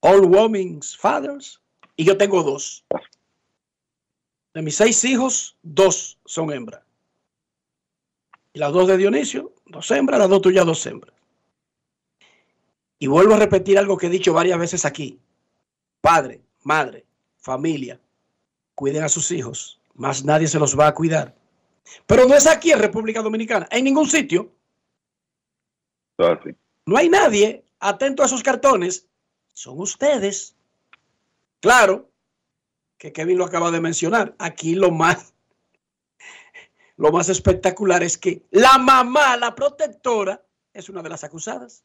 all 0.00 0.20
women's 0.24 0.96
fathers 0.96 1.60
y 1.96 2.04
yo 2.04 2.16
tengo 2.16 2.42
dos. 2.44 2.84
De 4.54 4.62
mis 4.62 4.76
seis 4.76 5.04
hijos, 5.04 5.56
dos 5.62 6.18
son 6.24 6.52
hembras. 6.52 6.82
Y 8.52 8.58
las 8.60 8.72
dos 8.72 8.86
de 8.86 8.96
Dionisio, 8.98 9.51
dos 9.72 9.90
hembras, 9.90 10.20
las 10.20 10.28
dos 10.28 10.42
tuyas, 10.42 10.64
dos 10.64 10.86
hembras. 10.86 11.14
Y 12.98 13.08
vuelvo 13.08 13.34
a 13.34 13.38
repetir 13.38 13.78
algo 13.78 13.96
que 13.96 14.06
he 14.06 14.10
dicho 14.10 14.32
varias 14.32 14.58
veces 14.58 14.84
aquí. 14.84 15.18
Padre, 16.00 16.40
madre, 16.62 17.04
familia, 17.38 18.00
cuiden 18.76 19.02
a 19.02 19.08
sus 19.08 19.32
hijos, 19.32 19.80
más 19.94 20.24
nadie 20.24 20.46
se 20.46 20.60
los 20.60 20.78
va 20.78 20.86
a 20.86 20.94
cuidar. 20.94 21.34
Pero 22.06 22.26
no 22.26 22.34
es 22.34 22.46
aquí 22.46 22.70
en 22.70 22.78
República 22.78 23.22
Dominicana, 23.22 23.66
en 23.70 23.84
ningún 23.84 24.06
sitio. 24.06 24.52
No 26.86 26.96
hay 26.96 27.08
nadie 27.08 27.64
atento 27.80 28.22
a 28.22 28.26
esos 28.26 28.42
cartones. 28.42 29.08
Son 29.52 29.80
ustedes. 29.80 30.54
Claro 31.60 32.08
que 32.98 33.12
Kevin 33.12 33.38
lo 33.38 33.44
acaba 33.44 33.70
de 33.70 33.80
mencionar. 33.80 34.34
Aquí 34.38 34.74
lo 34.74 34.90
más, 34.90 35.31
lo 36.96 37.10
más 37.10 37.28
espectacular 37.28 38.02
es 38.02 38.18
que 38.18 38.46
la 38.50 38.78
mamá, 38.78 39.36
la 39.36 39.54
protectora, 39.54 40.44
es 40.72 40.88
una 40.88 41.02
de 41.02 41.08
las 41.08 41.24
acusadas. 41.24 41.84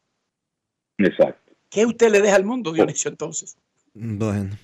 Exacto. 0.98 1.52
¿Qué 1.70 1.84
usted 1.84 2.10
le 2.10 2.20
deja 2.20 2.36
al 2.36 2.44
mundo, 2.44 2.72
Dionisio, 2.72 3.10
entonces? 3.10 3.56
Bueno. 3.94 4.56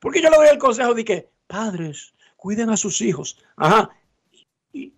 Porque 0.00 0.22
yo 0.22 0.30
le 0.30 0.36
doy 0.36 0.48
el 0.48 0.58
consejo 0.58 0.94
de 0.94 1.04
que, 1.04 1.30
padres, 1.46 2.14
cuiden 2.36 2.70
a 2.70 2.76
sus 2.76 3.00
hijos. 3.00 3.38
Ajá. 3.56 3.90
Y, 4.72 4.94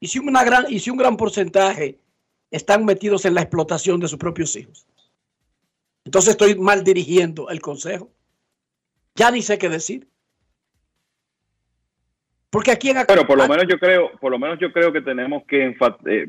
y 0.00 0.08
si, 0.08 0.18
una 0.18 0.44
gran, 0.44 0.66
y 0.68 0.80
si 0.80 0.90
un 0.90 0.96
gran 0.96 1.16
porcentaje 1.16 2.00
están 2.50 2.84
metidos 2.84 3.24
en 3.24 3.34
la 3.34 3.42
explotación 3.42 4.00
de 4.00 4.08
sus 4.08 4.18
propios 4.18 4.56
hijos. 4.56 4.86
Entonces 6.04 6.30
estoy 6.30 6.54
mal 6.54 6.84
dirigiendo 6.84 7.50
el 7.50 7.60
consejo. 7.60 8.10
Ya 9.14 9.30
ni 9.30 9.42
sé 9.42 9.58
qué 9.58 9.68
decir. 9.68 10.08
Porque 12.50 12.70
aquí 12.70 12.90
en 12.90 12.96
Bueno, 13.06 13.26
por 13.26 13.36
lo 13.38 13.46
menos 13.48 13.66
yo 13.68 13.78
creo, 13.78 14.10
por 14.20 14.30
lo 14.32 14.38
menos 14.38 14.58
yo 14.58 14.72
creo 14.72 14.92
que 14.92 15.02
tenemos 15.02 15.44
que 15.44 15.68
enfa- 15.76 15.98
eh, 16.06 16.28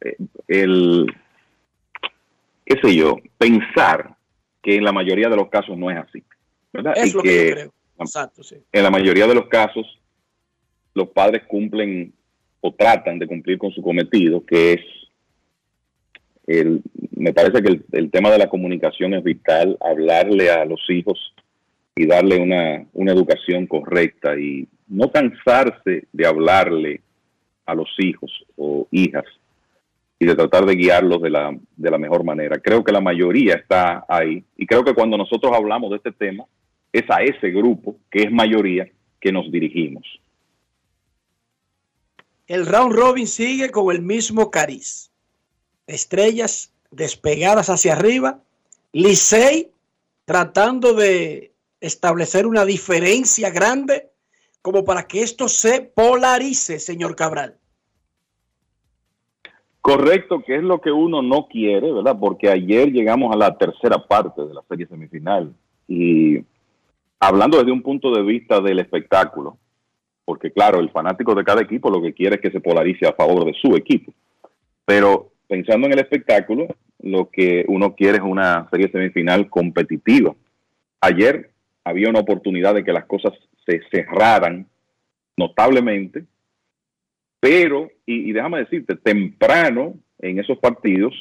eh, 0.00 0.16
el 0.48 1.06
qué 2.64 2.78
sé 2.82 2.94
yo, 2.96 3.16
pensar 3.38 4.14
que 4.62 4.76
en 4.76 4.84
la 4.84 4.92
mayoría 4.92 5.28
de 5.28 5.36
los 5.36 5.48
casos 5.48 5.76
no 5.76 5.90
es 5.90 5.96
así. 5.98 6.22
¿verdad? 6.72 6.94
es 6.96 7.12
Y 7.12 7.16
lo 7.16 7.22
que 7.22 7.48
yo 7.48 7.54
creo. 7.54 7.72
Exacto, 8.00 8.42
sí. 8.42 8.56
en 8.72 8.82
la 8.82 8.90
mayoría 8.90 9.26
de 9.26 9.34
los 9.34 9.46
casos 9.48 9.86
los 10.94 11.08
padres 11.08 11.42
cumplen 11.46 12.12
o 12.60 12.72
tratan 12.74 13.18
de 13.18 13.26
cumplir 13.26 13.58
con 13.58 13.70
su 13.72 13.82
cometido, 13.82 14.44
que 14.44 14.72
es 14.74 14.80
el, 16.46 16.82
me 17.16 17.32
parece 17.32 17.62
que 17.62 17.68
el, 17.68 17.84
el 17.92 18.10
tema 18.10 18.30
de 18.30 18.38
la 18.38 18.48
comunicación 18.48 19.14
es 19.14 19.22
vital, 19.22 19.76
hablarle 19.80 20.50
a 20.50 20.64
los 20.64 20.80
hijos 20.90 21.18
y 22.00 22.06
darle 22.06 22.40
una, 22.40 22.86
una 22.94 23.12
educación 23.12 23.66
correcta 23.66 24.34
y 24.34 24.66
no 24.88 25.12
cansarse 25.12 26.06
de 26.10 26.26
hablarle 26.26 27.02
a 27.66 27.74
los 27.74 27.90
hijos 27.98 28.32
o 28.56 28.88
hijas 28.90 29.26
y 30.18 30.24
de 30.24 30.34
tratar 30.34 30.64
de 30.64 30.76
guiarlos 30.76 31.20
de 31.20 31.28
la, 31.28 31.54
de 31.76 31.90
la 31.90 31.98
mejor 31.98 32.24
manera. 32.24 32.58
Creo 32.58 32.82
que 32.82 32.90
la 32.90 33.02
mayoría 33.02 33.56
está 33.56 34.06
ahí 34.08 34.42
y 34.56 34.66
creo 34.66 34.82
que 34.82 34.94
cuando 34.94 35.18
nosotros 35.18 35.52
hablamos 35.54 35.90
de 35.90 35.98
este 35.98 36.12
tema, 36.12 36.44
es 36.90 37.04
a 37.10 37.22
ese 37.22 37.50
grupo, 37.50 37.96
que 38.10 38.22
es 38.22 38.32
mayoría, 38.32 38.88
que 39.20 39.30
nos 39.30 39.52
dirigimos. 39.52 40.06
El 42.46 42.64
round 42.64 42.94
robin 42.94 43.26
sigue 43.26 43.68
con 43.68 43.94
el 43.94 44.00
mismo 44.00 44.50
cariz. 44.50 45.10
Estrellas 45.86 46.72
despegadas 46.90 47.68
hacia 47.68 47.92
arriba. 47.92 48.40
Licey 48.90 49.68
tratando 50.24 50.94
de 50.94 51.49
establecer 51.80 52.46
una 52.46 52.64
diferencia 52.64 53.50
grande 53.50 54.10
como 54.62 54.84
para 54.84 55.04
que 55.04 55.22
esto 55.22 55.48
se 55.48 55.80
polarice, 55.80 56.78
señor 56.78 57.16
Cabral. 57.16 57.56
Correcto, 59.80 60.42
que 60.42 60.56
es 60.56 60.62
lo 60.62 60.80
que 60.80 60.92
uno 60.92 61.22
no 61.22 61.48
quiere, 61.48 61.90
¿verdad? 61.90 62.16
Porque 62.20 62.50
ayer 62.50 62.92
llegamos 62.92 63.34
a 63.34 63.38
la 63.38 63.56
tercera 63.56 64.06
parte 64.06 64.42
de 64.44 64.52
la 64.52 64.62
serie 64.68 64.86
semifinal 64.86 65.54
y 65.88 66.44
hablando 67.18 67.58
desde 67.58 67.72
un 67.72 67.82
punto 67.82 68.12
de 68.12 68.22
vista 68.22 68.60
del 68.60 68.78
espectáculo, 68.78 69.56
porque 70.26 70.52
claro, 70.52 70.80
el 70.80 70.90
fanático 70.90 71.34
de 71.34 71.44
cada 71.44 71.62
equipo 71.62 71.90
lo 71.90 72.02
que 72.02 72.12
quiere 72.12 72.36
es 72.36 72.42
que 72.42 72.50
se 72.50 72.60
polarice 72.60 73.06
a 73.06 73.14
favor 73.14 73.46
de 73.46 73.54
su 73.54 73.74
equipo, 73.74 74.12
pero 74.84 75.30
pensando 75.48 75.86
en 75.86 75.94
el 75.94 76.00
espectáculo, 76.00 76.66
lo 77.00 77.30
que 77.30 77.64
uno 77.66 77.94
quiere 77.94 78.18
es 78.18 78.24
una 78.24 78.68
serie 78.70 78.90
semifinal 78.90 79.48
competitiva. 79.48 80.34
Ayer 81.00 81.50
había 81.90 82.08
una 82.08 82.20
oportunidad 82.20 82.74
de 82.74 82.84
que 82.84 82.92
las 82.92 83.04
cosas 83.04 83.32
se 83.66 83.82
cerraran 83.90 84.66
notablemente, 85.36 86.24
pero, 87.40 87.90
y, 88.04 88.32
déjame 88.32 88.58
decirte, 88.58 88.96
temprano 88.96 89.94
en 90.18 90.38
esos 90.38 90.58
partidos, 90.58 91.14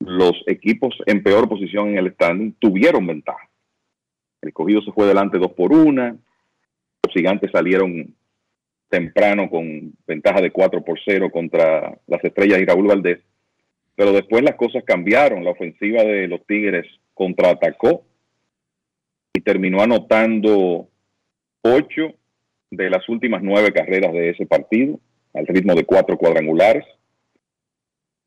los 0.00 0.34
equipos 0.46 0.96
en 1.06 1.22
peor 1.22 1.48
posición 1.48 1.90
en 1.90 1.98
el 1.98 2.12
standing 2.14 2.52
tuvieron 2.58 3.06
ventaja. 3.06 3.48
El 4.42 4.52
cogido 4.52 4.82
se 4.82 4.92
fue 4.92 5.06
delante 5.06 5.38
dos 5.38 5.52
por 5.52 5.72
una, 5.72 6.16
los 7.04 7.14
gigantes 7.14 7.50
salieron 7.52 8.14
temprano 8.88 9.50
con 9.50 9.92
ventaja 10.06 10.40
de 10.40 10.50
4 10.50 10.84
por 10.84 10.98
0 11.04 11.30
contra 11.30 11.98
las 12.06 12.24
estrellas 12.24 12.60
y 12.60 12.64
Raúl 12.64 12.86
Valdés, 12.86 13.20
pero 13.94 14.12
después 14.12 14.42
las 14.42 14.56
cosas 14.56 14.82
cambiaron, 14.84 15.44
la 15.44 15.50
ofensiva 15.50 16.02
de 16.02 16.26
los 16.28 16.44
Tigres 16.46 16.86
contraatacó 17.14 18.04
y 19.38 19.40
terminó 19.40 19.80
anotando 19.80 20.88
ocho 21.62 22.12
de 22.72 22.90
las 22.90 23.08
últimas 23.08 23.40
nueve 23.40 23.72
carreras 23.72 24.12
de 24.12 24.30
ese 24.30 24.46
partido, 24.46 24.98
al 25.32 25.46
ritmo 25.46 25.76
de 25.76 25.84
cuatro 25.84 26.18
cuadrangulares. 26.18 26.84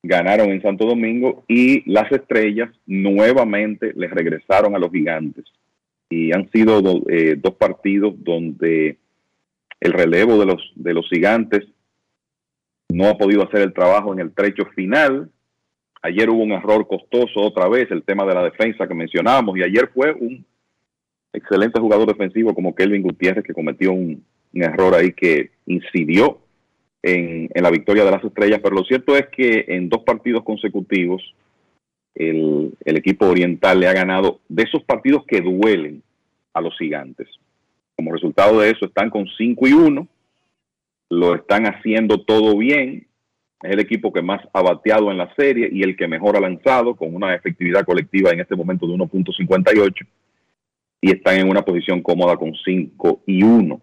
Ganaron 0.03 0.51
en 0.51 0.61
Santo 0.61 0.85
Domingo 0.85 1.43
y 1.49 1.83
las 1.91 2.09
estrellas 2.13 2.69
nuevamente 2.85 3.91
les 3.93 4.09
regresaron 4.09 4.73
a 4.73 4.79
los 4.79 4.89
gigantes. 4.89 5.43
Y 6.09 6.33
han 6.33 6.49
sido 6.51 6.81
do- 6.81 7.03
eh, 7.09 7.35
dos 7.37 7.55
partidos 7.55 8.13
donde 8.17 8.97
el 9.81 9.91
relevo 9.91 10.39
de 10.39 10.45
los, 10.45 10.71
de 10.75 10.93
los 10.93 11.09
gigantes 11.09 11.67
no 12.89 13.09
ha 13.09 13.17
podido 13.17 13.43
hacer 13.43 13.61
el 13.63 13.73
trabajo 13.73 14.13
en 14.13 14.19
el 14.19 14.31
trecho 14.33 14.63
final. 14.75 15.29
Ayer 16.01 16.29
hubo 16.29 16.41
un 16.41 16.53
error 16.53 16.87
costoso 16.87 17.41
otra 17.41 17.67
vez, 17.67 17.91
el 17.91 18.03
tema 18.03 18.25
de 18.25 18.33
la 18.33 18.43
defensa 18.43 18.87
que 18.87 18.95
mencionábamos, 18.95 19.57
y 19.57 19.63
ayer 19.63 19.89
fue 19.93 20.13
un 20.13 20.45
excelente 21.33 21.79
jugador 21.79 22.07
defensivo 22.07 22.53
como 22.53 22.75
Kelvin 22.75 23.01
Gutiérrez 23.01 23.43
que 23.43 23.53
cometió 23.53 23.91
un, 23.91 24.23
error 24.53 24.93
ahí 24.95 25.13
que 25.13 25.51
incidió 25.65 26.39
en, 27.01 27.49
en 27.53 27.63
la 27.63 27.71
victoria 27.71 28.03
de 28.03 28.11
las 28.11 28.23
estrellas, 28.23 28.59
pero 28.61 28.75
lo 28.75 28.83
cierto 28.83 29.15
es 29.15 29.27
que 29.29 29.63
en 29.69 29.87
dos 29.87 30.03
partidos 30.03 30.43
consecutivos 30.43 31.23
el, 32.15 32.73
el 32.83 32.97
equipo 32.97 33.27
oriental 33.27 33.79
le 33.79 33.87
ha 33.87 33.93
ganado 33.93 34.41
de 34.49 34.63
esos 34.63 34.83
partidos 34.83 35.23
que 35.25 35.39
duelen 35.39 36.03
a 36.53 36.61
los 36.61 36.77
gigantes. 36.77 37.27
Como 37.95 38.11
resultado 38.11 38.59
de 38.59 38.71
eso 38.71 38.85
están 38.85 39.09
con 39.09 39.25
5 39.37 39.67
y 39.67 39.73
1, 39.73 40.07
lo 41.11 41.35
están 41.35 41.65
haciendo 41.65 42.21
todo 42.21 42.57
bien, 42.57 43.07
es 43.61 43.71
el 43.71 43.79
equipo 43.79 44.11
que 44.11 44.21
más 44.21 44.41
ha 44.53 44.61
bateado 44.61 45.11
en 45.11 45.17
la 45.17 45.33
serie 45.35 45.69
y 45.71 45.83
el 45.83 45.95
que 45.95 46.07
mejor 46.07 46.35
ha 46.35 46.41
lanzado 46.41 46.95
con 46.95 47.13
una 47.13 47.35
efectividad 47.35 47.85
colectiva 47.85 48.31
en 48.31 48.39
este 48.39 48.55
momento 48.55 48.87
de 48.87 48.93
1.58 48.93 50.07
y 51.01 51.11
están 51.11 51.37
en 51.37 51.49
una 51.49 51.63
posición 51.63 52.01
cómoda 52.01 52.37
con 52.37 52.53
5 52.53 53.23
y 53.25 53.43
1. 53.43 53.81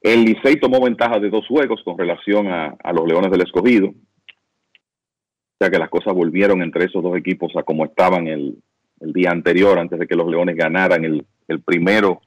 El 0.00 0.24
Licey 0.24 0.60
tomó 0.60 0.80
ventaja 0.80 1.18
de 1.18 1.28
dos 1.28 1.46
juegos 1.48 1.82
con 1.84 1.98
relación 1.98 2.46
a, 2.46 2.76
a 2.82 2.92
los 2.92 3.06
Leones 3.06 3.32
del 3.32 3.42
Escogido. 3.42 3.88
O 3.88 5.58
sea 5.58 5.68
que 5.68 5.78
las 5.78 5.88
cosas 5.88 6.14
volvieron 6.14 6.62
entre 6.62 6.84
esos 6.84 7.02
dos 7.02 7.16
equipos 7.16 7.52
a 7.56 7.64
como 7.64 7.84
estaban 7.84 8.28
el, 8.28 8.62
el 9.00 9.12
día 9.12 9.30
anterior, 9.30 9.78
antes 9.78 9.98
de 9.98 10.06
que 10.06 10.14
los 10.14 10.28
Leones 10.28 10.54
ganaran 10.54 11.04
el, 11.04 11.26
el 11.48 11.60
primero 11.60 12.20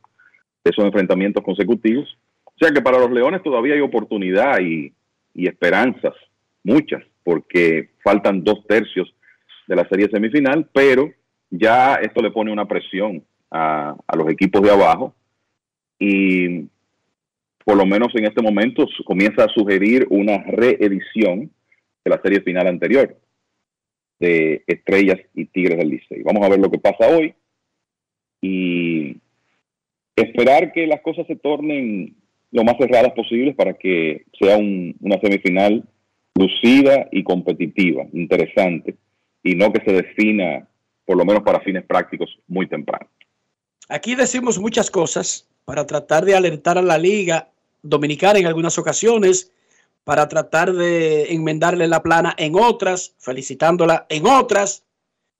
de 0.63 0.71
esos 0.71 0.83
enfrentamientos 0.83 1.41
consecutivos. 1.43 2.17
O 2.43 2.53
sea 2.59 2.71
que 2.71 2.81
para 2.81 2.99
los 2.99 3.11
Leones 3.11 3.41
todavía 3.41 3.75
hay 3.75 3.81
oportunidad 3.81 4.59
y, 4.59 4.91
y 5.33 5.47
esperanzas, 5.47 6.13
muchas, 6.63 7.03
porque 7.23 7.91
faltan 8.03 8.43
dos 8.43 8.67
tercios 8.67 9.13
de 9.67 9.75
la 9.77 9.87
serie 9.87 10.09
semifinal, 10.11 10.67
pero 10.73 11.09
ya 11.49 11.95
esto 11.95 12.21
le 12.21 12.31
pone 12.31 12.51
una 12.51 12.67
presión 12.67 13.23
a, 13.51 13.95
los 14.15 14.29
equipos 14.29 14.61
de 14.61 14.71
abajo 14.71 15.15
y 15.97 16.67
por 17.65 17.77
lo 17.77 17.85
menos 17.85 18.09
en 18.15 18.25
este 18.25 18.41
momento 18.41 18.85
comienza 19.05 19.43
a 19.43 19.49
sugerir 19.49 20.07
una 20.09 20.37
reedición 20.43 21.51
de 22.03 22.09
la 22.09 22.21
serie 22.21 22.41
final 22.41 22.67
anterior 22.67 23.17
de 24.19 24.63
Estrellas 24.67 25.19
y 25.33 25.45
Tigres 25.45 25.77
del 25.77 25.89
Licey. 25.89 26.21
Vamos 26.23 26.45
a 26.45 26.49
ver 26.49 26.59
lo 26.59 26.69
que 26.69 26.79
pasa 26.79 27.07
hoy 27.07 27.33
y 28.41 29.17
esperar 30.15 30.71
que 30.71 30.87
las 30.87 31.01
cosas 31.01 31.27
se 31.27 31.35
tornen 31.35 32.15
lo 32.51 32.63
más 32.63 32.75
cerradas 32.77 33.13
posibles 33.13 33.55
para 33.55 33.73
que 33.73 34.25
sea 34.39 34.57
un- 34.57 34.95
una 35.01 35.19
semifinal 35.19 35.83
lucida 36.35 37.07
y 37.11 37.23
competitiva, 37.23 38.05
interesante, 38.13 38.95
y 39.43 39.55
no 39.55 39.71
que 39.71 39.83
se 39.85 39.93
defina, 39.93 40.67
por 41.05 41.17
lo 41.17 41.25
menos 41.25 41.43
para 41.43 41.59
fines 41.59 41.83
prácticos, 41.83 42.39
muy 42.47 42.67
temprano. 42.67 43.07
Aquí 43.89 44.13
decimos 44.13 44.59
muchas 44.59 44.91
cosas 44.91 45.47
para 45.65 45.87
tratar 45.87 46.23
de 46.23 46.35
alertar 46.35 46.77
a 46.77 46.83
la 46.83 46.99
liga 46.99 47.49
dominicana 47.81 48.37
en 48.37 48.45
algunas 48.45 48.77
ocasiones, 48.77 49.51
para 50.03 50.27
tratar 50.27 50.73
de 50.73 51.33
enmendarle 51.33 51.87
la 51.87 52.03
plana 52.03 52.35
en 52.37 52.55
otras, 52.55 53.13
felicitándola 53.17 54.05
en 54.09 54.27
otras. 54.27 54.83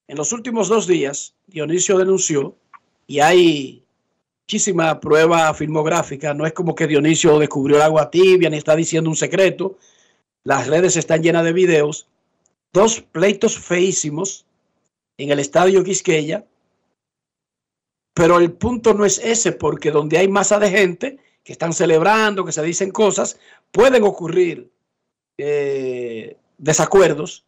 En 0.08 0.18
los 0.18 0.34
últimos 0.34 0.68
dos 0.68 0.88
días, 0.88 1.36
Dionisio 1.46 1.98
denunció, 1.98 2.56
y 3.06 3.20
hay 3.20 3.84
muchísima 4.44 5.00
prueba 5.00 5.54
filmográfica, 5.54 6.34
no 6.34 6.48
es 6.48 6.54
como 6.54 6.74
que 6.74 6.88
Dionisio 6.88 7.38
descubrió 7.38 7.78
el 7.78 7.84
agua 7.84 8.10
tibia 8.10 8.50
ni 8.50 8.58
está 8.58 8.76
diciendo 8.76 9.12
un 9.12 9.16
secreto, 9.16 9.78
las 10.44 10.68
redes 10.68 10.98
están 10.98 11.22
llenas 11.22 11.44
de 11.44 11.54
videos, 11.54 12.08
dos 12.74 13.02
pleitos 13.02 13.60
feísimos 13.60 14.46
en 15.18 15.30
el 15.30 15.40
estadio 15.40 15.84
Quisqueya, 15.84 16.46
pero 18.20 18.38
el 18.38 18.52
punto 18.52 18.94
no 18.94 19.06
es 19.06 19.18
ese, 19.20 19.54
porque 19.54 19.92
donde 19.92 20.18
hay 20.18 20.28
masa 20.28 20.60
de 20.60 20.70
gente 20.70 21.20
que 21.42 21.54
están 21.54 21.72
celebrando, 21.72 22.44
que 22.44 22.52
se 22.52 22.62
dicen 22.62 22.92
cosas, 22.92 23.40
pueden 23.72 24.04
ocurrir 24.04 24.70
eh, 25.38 26.38
desacuerdos. 26.58 27.46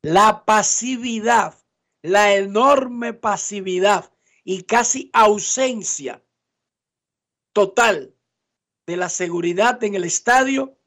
La 0.00 0.44
pasividad, 0.44 1.58
la 2.02 2.36
enorme 2.36 3.14
pasividad 3.14 4.12
y 4.44 4.62
casi 4.62 5.10
ausencia 5.12 6.22
total 7.52 8.14
de 8.86 8.96
la 8.96 9.08
seguridad 9.08 9.82
en 9.82 9.96
el 9.96 10.04
estadio 10.04 10.78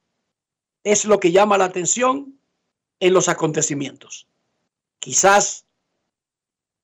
es 0.86 1.04
lo 1.04 1.20
que 1.20 1.34
llama 1.34 1.58
la 1.58 1.66
atención 1.66 2.40
en 3.02 3.14
los 3.14 3.28
acontecimientos. 3.28 4.30
Quizás 5.00 5.66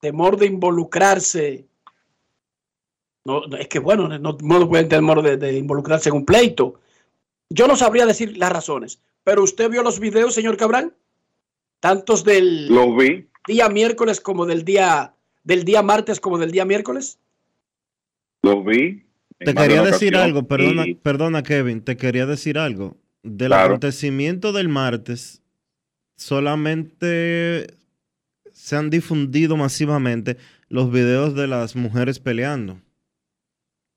temor 0.00 0.36
de 0.36 0.46
involucrarse. 0.46 1.66
No, 3.24 3.46
no, 3.46 3.56
es 3.56 3.68
que 3.68 3.78
bueno, 3.78 4.08
no, 4.08 4.18
no 4.18 4.68
pueden 4.68 4.88
tener 4.88 5.00
temor 5.00 5.22
de, 5.22 5.36
de 5.36 5.56
involucrarse 5.58 6.08
en 6.08 6.16
un 6.16 6.24
pleito. 6.24 6.80
Yo 7.50 7.66
no 7.66 7.76
sabría 7.76 8.06
decir 8.06 8.36
las 8.36 8.52
razones, 8.52 9.00
pero 9.24 9.42
usted 9.42 9.68
vio 9.70 9.82
los 9.82 10.00
videos, 10.00 10.34
señor 10.34 10.56
Cabral, 10.56 10.94
tantos 11.80 12.24
del 12.24 12.68
Los 12.68 12.96
vi. 12.96 13.28
día 13.46 13.68
miércoles 13.68 14.20
como 14.20 14.46
del 14.46 14.64
día 14.64 15.14
del 15.44 15.64
día 15.64 15.82
martes 15.82 16.20
como 16.20 16.38
del 16.38 16.50
día 16.50 16.64
miércoles. 16.64 17.18
Los 18.42 18.64
vi. 18.64 19.04
Te 19.38 19.54
quería 19.54 19.82
decir 19.82 20.16
algo, 20.16 20.46
perdona, 20.46 20.86
y- 20.86 20.94
perdona 20.94 21.42
Kevin, 21.42 21.82
te 21.82 21.96
quería 21.96 22.26
decir 22.26 22.58
algo. 22.58 22.96
Del 23.22 23.48
Claro. 23.48 23.66
acontecimiento 23.74 24.52
del 24.52 24.68
martes, 24.68 25.42
solamente 26.16 27.77
se 28.68 28.76
han 28.76 28.90
difundido 28.90 29.56
masivamente 29.56 30.36
los 30.68 30.92
videos 30.92 31.34
de 31.34 31.46
las 31.46 31.74
mujeres 31.74 32.20
peleando. 32.20 32.82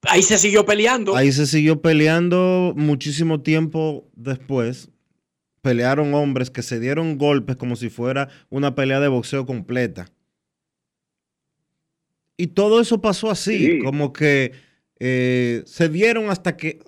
Ahí 0.04 0.24
se 0.24 0.38
siguió 0.38 0.66
peleando. 0.66 1.14
Ahí 1.14 1.34
se 1.34 1.46
siguió 1.46 1.82
peleando 1.82 2.74
muchísimo 2.78 3.42
tiempo 3.42 4.10
después. 4.16 4.90
Pelearon 5.62 6.14
hombres 6.14 6.50
que 6.50 6.62
se 6.62 6.80
dieron 6.80 7.18
golpes 7.18 7.58
como 7.58 7.76
si 7.76 7.90
fuera 7.90 8.30
una 8.50 8.74
pelea 8.74 9.02
de 9.02 9.10
boxeo 9.10 9.46
completa. 9.46 10.08
Y 12.38 12.48
todo 12.48 12.80
eso 12.80 13.02
pasó 13.02 13.30
así, 13.30 13.58
Sí. 13.74 13.80
como 13.84 14.14
que 14.14 14.54
eh, 15.00 15.64
se 15.66 15.90
dieron 15.90 16.30
hasta 16.30 16.56
que, 16.56 16.80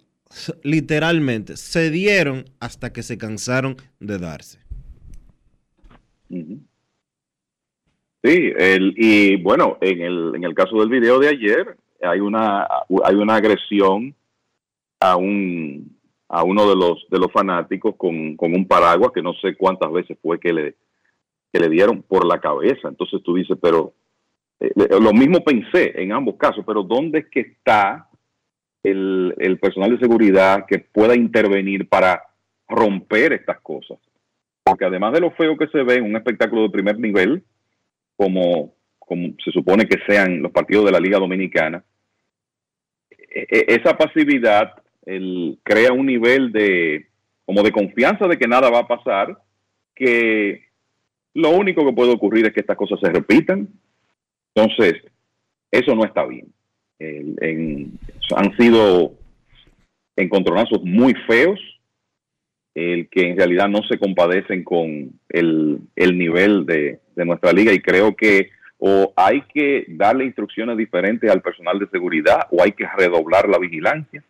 literalmente, 0.64 1.58
se 1.58 1.92
dieron 1.92 2.46
hasta 2.62 2.94
que 2.94 3.04
se 3.04 3.18
cansaron 3.18 3.76
de 4.00 4.20
darse. 4.20 4.60
Sí, 8.24 8.54
el, 8.58 8.94
y 8.96 9.36
bueno, 9.42 9.78
en 9.82 10.02
el, 10.02 10.36
en 10.36 10.44
el 10.46 10.56
caso 10.56 10.80
del 10.80 10.90
video 10.90 11.20
de 11.20 11.28
ayer, 11.28 11.76
hay 12.02 12.22
una, 12.22 12.68
hay 13.04 13.16
una 13.16 13.36
agresión 13.36 14.16
a 15.00 15.18
un 15.18 15.98
a 16.30 16.44
uno 16.44 16.68
de 16.68 16.76
los 16.76 17.06
de 17.12 17.20
los 17.20 17.32
fanáticos 17.32 17.96
con, 17.96 18.36
con 18.38 18.56
un 18.56 18.66
paraguas 18.66 19.12
que 19.14 19.22
no 19.22 19.34
sé 19.34 19.56
cuántas 19.56 19.92
veces 19.92 20.18
fue 20.22 20.40
que 20.40 20.54
le 20.54 20.76
que 21.52 21.60
le 21.60 21.70
dieron 21.70 22.02
por 22.02 22.26
la 22.26 22.40
cabeza. 22.40 22.88
Entonces 22.88 23.22
tú 23.24 23.36
dices, 23.36 23.58
pero 23.62 23.94
eh, 24.60 24.72
lo 25.00 25.14
mismo 25.14 25.44
pensé 25.44 26.02
en 26.02 26.14
ambos 26.14 26.36
casos, 26.38 26.64
pero 26.66 26.82
¿dónde 26.82 27.20
es 27.20 27.30
que 27.30 27.42
está 27.42 28.10
el, 28.82 29.36
el 29.38 29.60
personal 29.60 29.92
de 29.92 30.00
seguridad 30.00 30.66
que 30.66 30.80
pueda 30.80 31.16
intervenir 31.16 31.88
para 31.88 32.24
romper 32.68 33.34
estas 33.34 33.60
cosas? 33.60 34.00
Porque 34.64 34.86
además 34.86 35.14
de 35.14 35.20
lo 35.20 35.32
feo 35.32 35.58
que 35.58 35.68
se 35.68 35.84
ve 35.84 35.96
en 35.96 36.06
un 36.06 36.16
espectáculo 36.16 36.64
de 36.64 36.70
primer 36.70 36.98
nivel, 36.98 37.44
como, 38.24 38.74
como 39.00 39.34
se 39.44 39.52
supone 39.52 39.86
que 39.86 40.00
sean 40.08 40.42
los 40.42 40.52
partidos 40.54 40.86
de 40.86 40.92
la 40.94 41.00
Liga 41.00 41.20
Dominicana, 41.20 41.84
e- 43.12 43.48
e- 43.50 43.66
esa 43.68 43.98
pasividad 43.98 44.72
crea 45.64 45.92
un 45.92 46.06
nivel 46.06 46.54
de 46.54 47.08
como 47.44 47.62
de 47.62 47.74
confianza 47.74 48.26
de 48.30 48.38
que 48.38 48.48
nada 48.48 48.70
va 48.70 48.80
a 48.80 48.88
pasar, 48.88 49.38
que 49.94 50.70
lo 51.34 51.50
único 51.50 51.86
que 51.86 51.92
puede 51.92 52.14
ocurrir 52.14 52.46
es 52.46 52.54
que 52.54 52.62
estas 52.62 52.78
cosas 52.78 53.02
se 53.02 53.12
repitan. 53.12 53.68
Entonces, 54.56 55.04
eso 55.70 55.94
no 55.94 56.06
está 56.06 56.26
bien. 56.26 56.48
Han 58.38 58.56
sido 58.56 59.16
encontronazos 60.16 60.82
muy 60.84 61.14
feos, 61.28 61.60
el 62.76 63.08
que 63.10 63.30
en 63.30 63.38
realidad 63.38 63.68
no 63.70 63.84
se 63.84 63.98
compadecen 64.00 64.64
con 64.64 65.12
el, 65.30 65.80
el 65.96 66.18
nivel 66.18 66.66
de, 66.66 67.00
de 67.16 67.26
nuestra 67.26 67.52
liga 67.54 67.72
y 67.72 67.80
creo 67.80 68.16
que 68.16 68.50
o 68.80 69.14
hay 69.16 69.42
que 69.54 69.86
darle 69.88 70.26
instrucciones 70.26 70.76
diferentes 70.78 71.30
al 71.32 71.42
personal 71.42 71.80
de 71.80 71.88
seguridad 71.88 72.48
o 72.52 72.62
hay 72.62 72.74
que 72.74 72.86
redoblar 72.98 73.48
la 73.48 73.58
vigilancia. 73.58 74.24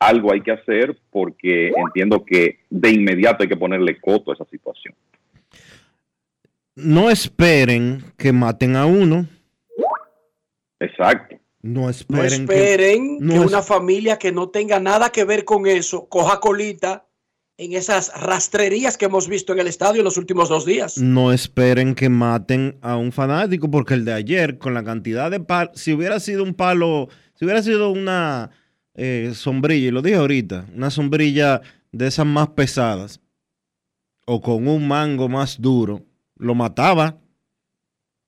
Algo 0.00 0.32
hay 0.32 0.40
que 0.40 0.50
hacer 0.50 0.96
porque 1.10 1.68
entiendo 1.76 2.24
que 2.24 2.58
de 2.70 2.90
inmediato 2.90 3.42
hay 3.42 3.48
que 3.48 3.56
ponerle 3.56 4.00
coto 4.00 4.30
a 4.30 4.34
esa 4.34 4.46
situación. 4.46 4.94
No 6.74 7.10
esperen 7.10 8.02
que 8.16 8.32
maten 8.32 8.74
a 8.76 8.86
uno. 8.86 9.26
Exacto. 10.80 11.36
No 11.62 11.82
No 11.82 11.90
esperen, 11.90 12.24
esperen 12.42 13.18
que, 13.18 13.24
no 13.24 13.34
es- 13.44 13.50
una 13.52 13.62
familia 13.62 14.18
que 14.18 14.32
no 14.32 14.48
tenga 14.48 14.80
nada 14.80 15.10
que 15.12 15.24
ver 15.24 15.44
con 15.44 15.66
eso 15.66 16.08
coja 16.08 16.40
colita 16.40 17.06
en 17.60 17.74
esas 17.74 18.10
rastrerías 18.18 18.96
que 18.96 19.04
hemos 19.04 19.28
visto 19.28 19.52
en 19.52 19.58
el 19.58 19.66
estadio 19.66 20.00
en 20.00 20.06
los 20.06 20.16
últimos 20.16 20.48
dos 20.48 20.64
días. 20.64 20.96
no 20.96 21.30
esperen 21.30 21.94
que 21.94 22.08
maten 22.08 22.78
a 22.80 22.96
un 22.96 23.12
fanático, 23.12 23.70
porque 23.70 23.92
el 23.92 24.06
de 24.06 24.14
ayer, 24.14 24.56
con 24.56 24.72
la 24.72 24.82
cantidad 24.82 25.30
de 25.30 25.40
palos, 25.40 25.78
si 25.78 25.92
hubiera 25.92 26.20
sido 26.20 26.42
un 26.42 26.54
palo, 26.54 27.10
si 27.34 27.44
hubiera 27.44 27.62
sido 27.62 27.90
una 27.90 28.50
eh, 28.94 29.32
sombrilla, 29.34 29.88
y 29.88 29.90
lo 29.90 30.00
dije 30.00 30.16
ahorita, 30.16 30.68
una 30.74 30.90
sombrilla 30.90 31.60
de 31.92 32.06
esas 32.06 32.24
más 32.24 32.48
pesadas, 32.48 33.20
o 34.24 34.40
con 34.40 34.66
un 34.66 34.88
mango 34.88 35.28
más 35.28 35.60
duro, 35.60 36.06
lo 36.36 36.54
mataba, 36.54 37.20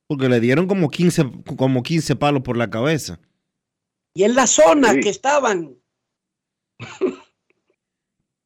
porque 0.08 0.28
le 0.28 0.40
dieron 0.40 0.66
como 0.66 0.90
15, 0.90 1.24
como 1.56 1.82
15 1.82 2.16
palos 2.16 2.42
por 2.42 2.58
la 2.58 2.68
cabeza. 2.68 3.18
Y 4.12 4.24
en 4.24 4.34
la 4.34 4.46
zona 4.46 4.92
que 5.00 5.08
estaban, 5.08 5.78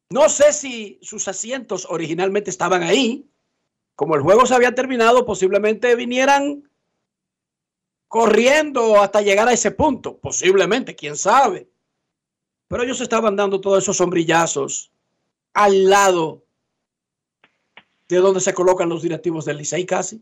no 0.09 0.29
sé 0.29 0.53
si 0.53 0.99
sus 1.01 1.27
asientos 1.27 1.85
originalmente 1.89 2.49
estaban 2.49 2.83
ahí. 2.83 3.29
Como 3.95 4.15
el 4.15 4.21
juego 4.21 4.45
se 4.45 4.55
había 4.55 4.73
terminado, 4.75 5.25
posiblemente 5.25 5.95
vinieran 5.95 6.63
corriendo 8.07 9.01
hasta 9.01 9.21
llegar 9.21 9.47
a 9.47 9.53
ese 9.53 9.71
punto. 9.71 10.17
Posiblemente, 10.17 10.95
quién 10.95 11.17
sabe. 11.17 11.67
Pero 12.67 12.83
ellos 12.83 13.01
estaban 13.01 13.35
dando 13.35 13.59
todos 13.59 13.83
esos 13.83 13.97
sombrillazos 13.97 14.91
al 15.53 15.89
lado 15.89 16.43
de 18.07 18.17
donde 18.17 18.39
se 18.39 18.53
colocan 18.53 18.89
los 18.89 19.01
directivos 19.01 19.45
del 19.45 19.57
Licey 19.57 19.85
casi. 19.85 20.21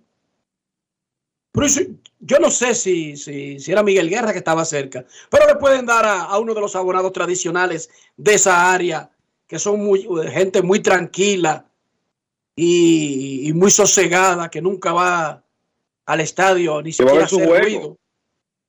Yo 2.19 2.39
no 2.39 2.51
sé 2.51 2.75
si, 2.75 3.15
si, 3.15 3.59
si 3.59 3.71
era 3.71 3.83
Miguel 3.83 4.09
Guerra 4.09 4.33
que 4.33 4.39
estaba 4.39 4.65
cerca, 4.65 5.05
pero 5.29 5.47
le 5.47 5.55
pueden 5.55 5.85
dar 5.85 6.05
a 6.05 6.37
uno 6.37 6.53
de 6.53 6.59
los 6.59 6.75
abonados 6.75 7.13
tradicionales 7.13 7.89
de 8.17 8.33
esa 8.33 8.73
área, 8.73 9.09
que 9.47 9.59
son 9.59 9.83
muy, 9.83 10.07
gente 10.31 10.61
muy 10.61 10.79
tranquila 10.79 11.69
y, 12.55 13.47
y 13.47 13.53
muy 13.53 13.71
sosegada, 13.71 14.49
que 14.49 14.61
nunca 14.61 14.93
va 14.93 15.43
al 16.05 16.21
estadio 16.21 16.81
ni 16.81 16.93
Que 16.93 17.03
va 17.03 17.11
a 17.11 17.13
siquiera 17.13 17.25
a 17.25 17.27
su 17.29 17.35
hacer 17.35 17.47
juego. 17.47 17.63
ruido, 17.63 17.97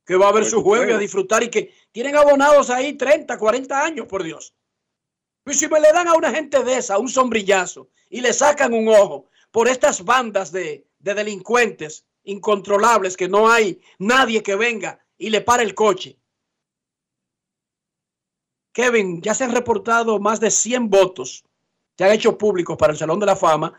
que 0.05 0.17
va 0.17 0.29
a 0.29 0.33
ver 0.33 0.45
su 0.45 0.63
juego 0.63 0.91
y 0.91 0.95
a 0.95 0.99
disfrutar 0.99 1.43
y 1.43 1.49
que 1.49 1.73
tienen 1.93 2.17
abonados 2.17 2.71
ahí 2.71 2.95
30, 2.95 3.39
40 3.39 3.85
años, 3.85 4.07
por 4.07 4.23
Dios. 4.23 4.55
Y 5.45 5.55
si 5.55 5.69
me 5.69 5.81
le 5.81 5.93
dan 5.93 6.09
a 6.09 6.15
una 6.15 6.31
gente 6.31 6.63
de 6.65 6.79
esa 6.79 6.99
un 6.99 7.09
sombrillazo 7.09 7.89
y 8.11 8.21
le 8.21 8.33
sacan 8.33 8.75
un 8.75 8.89
ojo 8.89 9.27
por 9.51 9.69
estas 9.69 10.05
bandas 10.05 10.51
de, 10.51 10.87
de 10.99 11.15
delincuentes 11.15 12.05
incontrolables 12.25 13.17
que 13.17 13.29
no 13.29 13.49
hay 13.49 13.81
nadie 13.99 14.43
que 14.43 14.57
venga 14.57 14.99
y 15.17 15.31
le 15.31 15.41
pare 15.41 15.63
el 15.63 15.75
coche. 15.75 16.17
Kevin, 18.77 19.23
ya 19.23 19.33
se 19.33 19.43
han 19.43 19.55
reportado 19.55 20.19
más 20.19 20.39
de 20.39 20.51
100 20.51 20.91
votos, 20.91 21.43
se 21.97 22.05
han 22.05 22.13
hecho 22.13 22.37
públicos 22.37 22.77
para 22.77 22.93
el 22.93 22.99
Salón 22.99 23.19
de 23.19 23.25
la 23.25 23.35
Fama. 23.35 23.73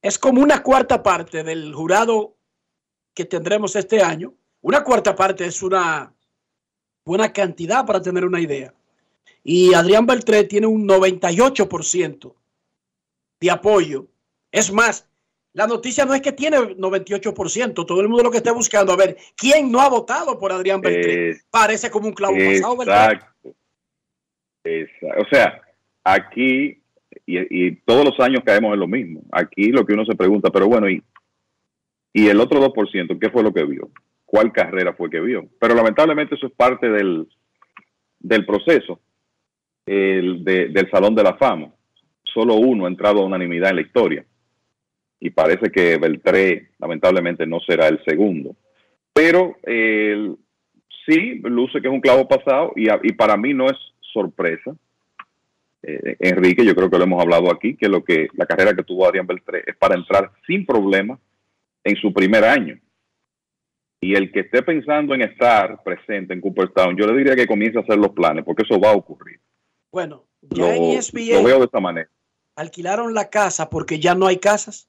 Es 0.00 0.20
como 0.20 0.40
una 0.40 0.62
cuarta 0.62 1.02
parte 1.02 1.42
del 1.42 1.74
jurado 1.74 2.36
que 3.12 3.24
tendremos 3.24 3.74
este 3.74 4.00
año. 4.00 4.32
Una 4.60 4.84
cuarta 4.84 5.16
parte 5.16 5.46
es 5.46 5.64
una 5.64 6.14
buena 7.04 7.32
cantidad 7.32 7.84
para 7.84 8.00
tener 8.00 8.24
una 8.24 8.38
idea. 8.38 8.72
Y 9.42 9.74
Adrián 9.74 10.06
Beltré 10.06 10.44
tiene 10.44 10.68
un 10.68 10.86
98% 10.86 12.34
de 13.40 13.50
apoyo. 13.50 14.06
Es 14.52 14.70
más, 14.70 15.08
la 15.54 15.66
noticia 15.66 16.04
no 16.04 16.14
es 16.14 16.22
que 16.22 16.30
tiene 16.30 16.56
98%, 16.58 17.84
todo 17.84 18.00
el 18.00 18.08
mundo 18.08 18.22
lo 18.22 18.30
que 18.30 18.36
está 18.36 18.52
buscando, 18.52 18.92
a 18.92 18.96
ver, 18.96 19.16
¿quién 19.34 19.72
no 19.72 19.80
ha 19.80 19.88
votado 19.88 20.38
por 20.38 20.52
Adrián 20.52 20.80
Beltré? 20.80 21.40
Parece 21.50 21.90
como 21.90 22.06
un 22.06 22.14
clavo 22.14 22.36
pasado, 22.36 22.76
Beltré. 22.76 23.26
O 25.18 25.24
sea, 25.30 25.60
aquí, 26.04 26.80
y, 27.26 27.66
y 27.66 27.76
todos 27.84 28.04
los 28.04 28.20
años 28.20 28.42
caemos 28.44 28.72
en 28.74 28.80
lo 28.80 28.86
mismo. 28.86 29.22
Aquí 29.32 29.70
lo 29.70 29.84
que 29.84 29.94
uno 29.94 30.04
se 30.04 30.16
pregunta, 30.16 30.50
pero 30.50 30.66
bueno, 30.66 30.88
¿y, 30.88 31.02
y 32.12 32.28
el 32.28 32.40
otro 32.40 32.60
2%, 32.60 33.18
qué 33.18 33.30
fue 33.30 33.42
lo 33.42 33.52
que 33.52 33.64
vio? 33.64 33.90
¿Cuál 34.24 34.52
carrera 34.52 34.92
fue 34.94 35.10
que 35.10 35.20
vio? 35.20 35.48
Pero 35.60 35.74
lamentablemente 35.74 36.34
eso 36.34 36.46
es 36.48 36.52
parte 36.52 36.88
del, 36.88 37.26
del 38.18 38.44
proceso 38.46 39.00
el 39.86 40.42
de- 40.44 40.68
del 40.68 40.90
Salón 40.90 41.14
de 41.14 41.22
la 41.22 41.34
Fama. 41.36 41.70
Solo 42.24 42.54
uno 42.56 42.84
ha 42.86 42.88
entrado 42.88 43.20
a 43.20 43.24
unanimidad 43.24 43.70
en 43.70 43.76
la 43.76 43.82
historia. 43.82 44.24
Y 45.20 45.30
parece 45.30 45.70
que 45.70 45.96
Beltré, 45.96 46.70
lamentablemente, 46.78 47.46
no 47.46 47.60
será 47.60 47.86
el 47.88 48.02
segundo. 48.04 48.56
Pero 49.14 49.56
eh, 49.62 50.34
sí, 51.06 51.40
luce 51.44 51.80
que 51.80 51.86
es 51.88 51.94
un 51.94 52.00
clavo 52.00 52.26
pasado 52.26 52.72
y, 52.74 52.88
y 53.04 53.12
para 53.12 53.36
mí 53.36 53.54
no 53.54 53.66
es 53.66 53.76
sorpresa. 54.16 54.74
Eh, 55.82 56.16
Enrique, 56.20 56.64
yo 56.64 56.74
creo 56.74 56.88
que 56.90 56.98
lo 56.98 57.04
hemos 57.04 57.20
hablado 57.22 57.52
aquí, 57.52 57.76
que 57.76 57.88
lo 57.88 58.02
que 58.02 58.28
la 58.32 58.46
carrera 58.46 58.74
que 58.74 58.82
tuvo 58.82 59.06
Adrián 59.06 59.26
Beltré 59.26 59.62
es 59.66 59.76
para 59.76 59.94
entrar 59.94 60.32
sin 60.46 60.64
problema 60.64 61.18
en 61.84 61.96
su 61.96 62.12
primer 62.12 62.44
año. 62.44 62.78
Y 64.00 64.14
el 64.14 64.30
que 64.32 64.40
esté 64.40 64.62
pensando 64.62 65.14
en 65.14 65.22
estar 65.22 65.82
presente 65.82 66.32
en 66.34 66.40
Cooperstown, 66.40 66.96
yo 66.96 67.06
le 67.06 67.16
diría 67.16 67.36
que 67.36 67.46
comience 67.46 67.78
a 67.78 67.82
hacer 67.82 67.98
los 67.98 68.10
planes, 68.12 68.44
porque 68.44 68.62
eso 68.64 68.80
va 68.80 68.90
a 68.90 68.96
ocurrir. 68.96 69.38
Bueno, 69.92 70.24
Lo, 70.50 70.56
ya 70.56 70.76
en 70.76 70.82
E 70.82 70.92
lo 70.94 70.98
ESPN 70.98 71.44
veo 71.44 71.58
de 71.58 71.64
esta 71.66 71.80
manera. 71.80 72.08
alquilaron 72.56 73.14
la 73.14 73.28
casa 73.30 73.68
porque 73.70 73.98
ya 74.00 74.14
no 74.14 74.26
hay 74.26 74.38
casas. 74.38 74.88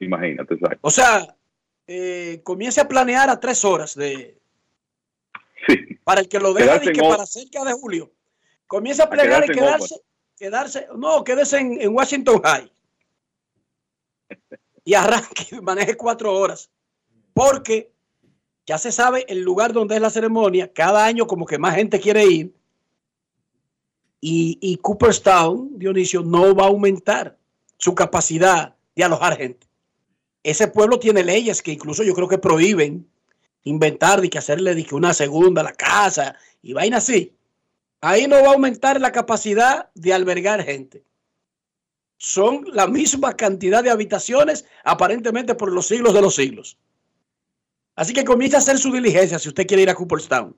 Imagínate, 0.00 0.54
exacto. 0.54 0.78
O 0.82 0.90
sea, 0.90 1.36
eh, 1.86 2.40
comience 2.44 2.80
a 2.80 2.88
planear 2.88 3.30
a 3.30 3.38
tres 3.40 3.64
horas 3.64 3.94
de 3.94 4.38
para 6.04 6.20
el 6.20 6.28
que 6.28 6.38
lo 6.38 6.52
deja 6.52 6.76
y 6.76 6.92
que 6.92 7.00
para 7.00 7.26
cerca 7.26 7.64
de 7.64 7.72
julio. 7.72 8.12
Comience 8.66 9.02
a 9.02 9.10
planear 9.10 9.44
y 9.44 9.52
quedarse 9.52 9.96
quedarse, 10.36 10.82
quedarse, 10.82 10.88
no, 10.96 11.22
quédese 11.24 11.58
en, 11.58 11.80
en 11.80 11.94
Washington 11.94 12.40
High. 12.42 12.72
Y 14.84 14.94
arranque, 14.94 15.46
y 15.52 15.60
maneje 15.60 15.96
cuatro 15.96 16.34
horas. 16.34 16.68
Porque 17.32 17.92
ya 18.66 18.78
se 18.78 18.90
sabe 18.90 19.24
el 19.28 19.40
lugar 19.42 19.72
donde 19.72 19.94
es 19.94 20.00
la 20.00 20.10
ceremonia. 20.10 20.72
Cada 20.72 21.04
año 21.04 21.28
como 21.28 21.46
que 21.46 21.56
más 21.56 21.76
gente 21.76 22.00
quiere 22.00 22.26
ir. 22.26 22.54
Y, 24.20 24.58
y 24.60 24.78
Cooperstown, 24.78 25.78
Dionisio, 25.78 26.22
no 26.22 26.52
va 26.56 26.64
a 26.64 26.68
aumentar 26.68 27.38
su 27.76 27.94
capacidad 27.94 28.74
de 28.96 29.04
alojar 29.04 29.36
gente. 29.36 29.68
Ese 30.42 30.66
pueblo 30.66 30.98
tiene 30.98 31.22
leyes 31.22 31.62
que 31.62 31.72
incluso 31.72 32.02
yo 32.02 32.14
creo 32.14 32.26
que 32.26 32.38
prohíben 32.38 33.08
inventar 33.64 34.24
y 34.24 34.28
que 34.28 34.38
hacerle 34.38 34.74
de 34.74 34.84
que 34.84 34.94
una 34.94 35.14
segunda 35.14 35.62
la 35.62 35.72
casa 35.72 36.36
y 36.62 36.72
vaina 36.72 36.98
así. 36.98 37.34
Ahí 38.00 38.26
no 38.26 38.42
va 38.42 38.48
a 38.48 38.52
aumentar 38.54 39.00
la 39.00 39.12
capacidad 39.12 39.90
de 39.94 40.12
albergar 40.12 40.64
gente. 40.64 41.04
Son 42.16 42.64
la 42.72 42.86
misma 42.86 43.36
cantidad 43.36 43.82
de 43.82 43.90
habitaciones 43.90 44.64
aparentemente 44.84 45.54
por 45.54 45.72
los 45.72 45.86
siglos 45.86 46.14
de 46.14 46.22
los 46.22 46.34
siglos. 46.34 46.78
Así 47.94 48.12
que 48.12 48.24
comienza 48.24 48.56
a 48.56 48.60
hacer 48.60 48.78
su 48.78 48.92
diligencia 48.92 49.38
si 49.38 49.48
usted 49.48 49.66
quiere 49.66 49.82
ir 49.82 49.90
a 49.90 49.94
Cooperstown. 49.94 50.56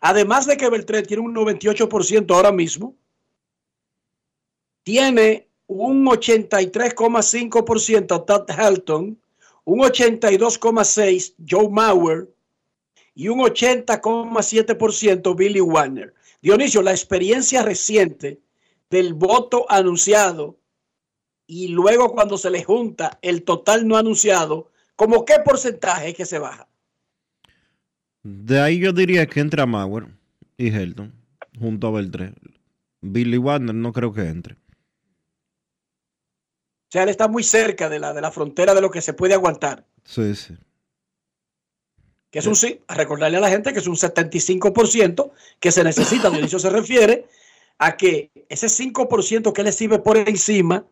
Además 0.00 0.46
de 0.46 0.56
que 0.56 0.68
Beltré 0.68 1.02
tiene 1.02 1.22
un 1.22 1.34
98% 1.34 2.34
ahora 2.34 2.52
mismo, 2.52 2.94
tiene 4.82 5.48
un 5.66 6.04
83,5% 6.06 8.24
Todd 8.24 8.50
Halton, 8.50 9.20
un 9.64 9.78
82,6% 9.80 11.34
Joe 11.48 11.68
Mauer 11.68 12.28
y 13.16 13.28
un 13.28 13.40
80,7% 13.40 15.34
Billy 15.34 15.60
Warner. 15.60 16.14
Dionisio, 16.42 16.82
la 16.82 16.90
experiencia 16.92 17.62
reciente 17.62 18.40
del 18.90 19.14
voto 19.14 19.64
anunciado 19.70 20.60
y 21.46 21.68
luego 21.68 22.12
cuando 22.12 22.36
se 22.36 22.50
le 22.50 22.62
junta 22.62 23.18
el 23.22 23.42
total 23.42 23.88
no 23.88 23.96
anunciado, 23.96 24.70
¿como 24.96 25.24
qué 25.24 25.36
porcentaje 25.42 26.10
es 26.10 26.14
que 26.14 26.26
se 26.26 26.38
baja? 26.38 26.68
De 28.22 28.60
ahí 28.60 28.78
yo 28.80 28.92
diría 28.92 29.26
que 29.26 29.40
entra 29.40 29.64
Mauer 29.64 30.08
y 30.58 30.68
Helton 30.68 31.14
junto 31.58 31.86
a 31.86 31.92
Beltré. 31.92 32.34
Billy 33.00 33.38
Warner 33.38 33.74
no 33.74 33.94
creo 33.94 34.12
que 34.12 34.28
entre. 34.28 34.54
O 34.54 34.58
sea, 36.90 37.04
él 37.04 37.08
está 37.08 37.28
muy 37.28 37.42
cerca 37.42 37.88
de 37.88 37.98
la, 37.98 38.12
de 38.12 38.20
la 38.20 38.30
frontera 38.30 38.74
de 38.74 38.82
lo 38.82 38.90
que 38.90 39.00
se 39.00 39.14
puede 39.14 39.32
aguantar. 39.32 39.86
Sí, 40.04 40.34
sí. 40.34 40.54
Que 42.36 42.40
es 42.40 42.46
un 42.46 42.54
sí, 42.54 42.82
a 42.86 42.94
recordarle 42.94 43.38
a 43.38 43.40
la 43.40 43.48
gente 43.48 43.72
que 43.72 43.78
es 43.78 43.86
un 43.86 43.96
75% 43.96 45.30
que 45.58 45.72
se 45.72 45.82
necesita. 45.82 46.28
Dionisio 46.28 46.58
se 46.58 46.68
refiere 46.68 47.24
a 47.78 47.96
que 47.96 48.30
ese 48.50 48.66
5% 48.66 49.54
que 49.54 49.62
le 49.62 49.72
sirve 49.72 50.00
por 50.00 50.18
encima 50.18 50.84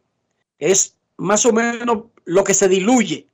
es 0.58 0.96
más 1.18 1.44
o 1.44 1.52
menos 1.52 2.04
lo 2.24 2.44
que 2.44 2.54
se 2.54 2.66
diluye 2.66 3.26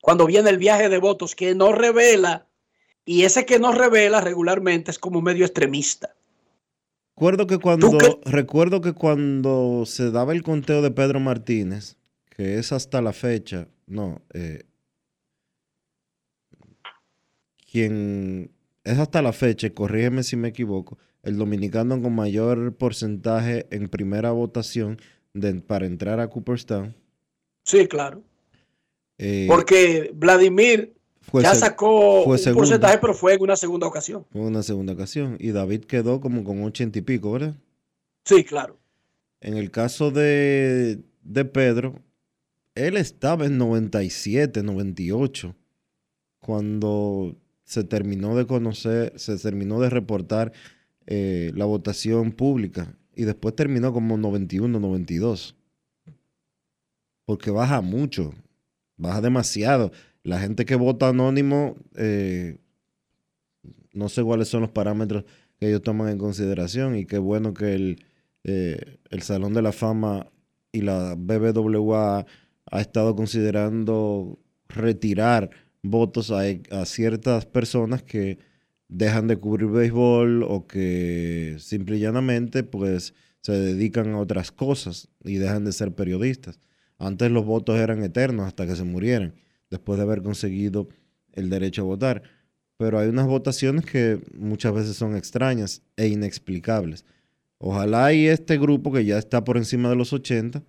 cuando 0.00 0.26
viene 0.26 0.50
el 0.50 0.58
viaje 0.58 0.88
de 0.88 0.98
votos 0.98 1.36
que 1.36 1.54
no 1.54 1.70
revela 1.70 2.48
y 3.04 3.22
ese 3.22 3.46
que 3.46 3.60
no 3.60 3.70
revela 3.70 4.20
regularmente 4.20 4.90
es 4.90 4.98
como 4.98 5.22
medio 5.22 5.44
extremista. 5.44 6.16
Recuerdo 7.14 7.46
que 7.46 7.58
cuando 7.58 7.96
recuerdo 8.24 8.80
que 8.80 8.92
cuando 8.92 9.84
se 9.86 10.10
daba 10.10 10.32
el 10.32 10.42
conteo 10.42 10.82
de 10.82 10.90
Pedro 10.90 11.20
Martínez, 11.20 11.94
que 12.28 12.58
es 12.58 12.72
hasta 12.72 13.00
la 13.00 13.12
fecha, 13.12 13.68
no, 13.86 14.20
eh, 14.34 14.64
quien 17.72 18.50
es 18.84 18.98
hasta 18.98 19.22
la 19.22 19.32
fecha, 19.32 19.70
corrígeme 19.70 20.22
si 20.22 20.36
me 20.36 20.48
equivoco, 20.48 20.98
el 21.22 21.38
dominicano 21.38 22.00
con 22.02 22.14
mayor 22.14 22.74
porcentaje 22.76 23.66
en 23.70 23.88
primera 23.88 24.30
votación 24.32 24.98
de- 25.34 25.54
para 25.60 25.86
entrar 25.86 26.20
a 26.20 26.28
Cooperstown. 26.28 26.94
Sí, 27.64 27.86
claro. 27.86 28.22
eh, 29.18 29.46
Porque 29.48 30.10
Vladimir 30.14 30.94
fue 31.20 31.42
ya 31.44 31.54
sacó 31.54 32.24
fue 32.24 32.36
un 32.50 32.54
porcentaje, 32.54 32.98
pero 32.98 33.14
fue 33.14 33.34
en 33.34 33.42
una 33.42 33.56
segunda 33.56 33.86
ocasión. 33.86 34.26
Fue 34.32 34.42
una 34.42 34.62
segunda 34.64 34.92
ocasión. 34.94 35.36
Y 35.38 35.52
David 35.52 35.84
quedó 35.84 36.20
como 36.20 36.42
con 36.44 36.62
ochenta 36.64 36.98
y 36.98 37.02
pico, 37.02 37.30
¿verdad? 37.32 37.54
Sí, 38.24 38.42
claro. 38.44 38.78
En 39.40 39.56
el 39.56 39.70
caso 39.70 40.10
de, 40.10 41.00
de 41.22 41.44
Pedro, 41.44 41.94
él 42.74 42.96
estaba 42.96 43.46
en 43.46 43.58
97, 43.58 44.62
98, 44.64 45.54
cuando 46.40 47.36
se 47.72 47.84
terminó 47.84 48.36
de 48.36 48.46
conocer, 48.46 49.14
se 49.16 49.38
terminó 49.38 49.80
de 49.80 49.88
reportar 49.88 50.52
eh, 51.06 51.52
la 51.54 51.64
votación 51.64 52.32
pública 52.32 52.94
y 53.16 53.24
después 53.24 53.56
terminó 53.56 53.94
como 53.94 54.18
91, 54.18 54.78
92. 54.78 55.56
Porque 57.24 57.50
baja 57.50 57.80
mucho, 57.80 58.34
baja 58.98 59.22
demasiado. 59.22 59.90
La 60.22 60.38
gente 60.38 60.66
que 60.66 60.76
vota 60.76 61.08
anónimo, 61.08 61.76
eh, 61.96 62.58
no 63.94 64.10
sé 64.10 64.22
cuáles 64.22 64.48
son 64.48 64.60
los 64.60 64.70
parámetros 64.70 65.24
que 65.58 65.68
ellos 65.68 65.82
toman 65.82 66.10
en 66.10 66.18
consideración 66.18 66.94
y 66.94 67.06
qué 67.06 67.16
bueno 67.16 67.54
que 67.54 67.74
el, 67.74 68.04
eh, 68.44 68.98
el 69.08 69.22
Salón 69.22 69.54
de 69.54 69.62
la 69.62 69.72
Fama 69.72 70.30
y 70.72 70.82
la 70.82 71.14
BBWA 71.16 72.26
ha 72.66 72.80
estado 72.82 73.16
considerando 73.16 74.38
retirar 74.68 75.48
votos 75.82 76.30
a, 76.30 76.42
a 76.70 76.84
ciertas 76.86 77.46
personas 77.46 78.02
que 78.02 78.38
dejan 78.88 79.26
de 79.26 79.36
cubrir 79.36 79.68
béisbol 79.68 80.42
o 80.42 80.66
que 80.66 81.56
simple 81.58 81.96
y 81.96 82.00
llanamente 82.00 82.62
pues 82.62 83.14
se 83.40 83.52
dedican 83.52 84.10
a 84.10 84.18
otras 84.18 84.52
cosas 84.52 85.08
y 85.24 85.36
dejan 85.36 85.64
de 85.64 85.72
ser 85.72 85.94
periodistas. 85.94 86.60
Antes 86.98 87.30
los 87.30 87.44
votos 87.44 87.78
eran 87.78 88.02
eternos 88.04 88.46
hasta 88.46 88.66
que 88.66 88.76
se 88.76 88.84
murieran, 88.84 89.34
después 89.70 89.98
de 89.98 90.04
haber 90.04 90.22
conseguido 90.22 90.88
el 91.32 91.50
derecho 91.50 91.82
a 91.82 91.86
votar. 91.86 92.22
Pero 92.76 92.98
hay 92.98 93.08
unas 93.08 93.26
votaciones 93.26 93.84
que 93.84 94.20
muchas 94.34 94.72
veces 94.72 94.96
son 94.96 95.16
extrañas 95.16 95.82
e 95.96 96.06
inexplicables. 96.08 97.04
Ojalá 97.58 98.12
y 98.12 98.26
este 98.26 98.58
grupo 98.58 98.92
que 98.92 99.04
ya 99.04 99.18
está 99.18 99.42
por 99.44 99.56
encima 99.56 99.88
de 99.88 99.96
los 99.96 100.12
80 100.12 100.62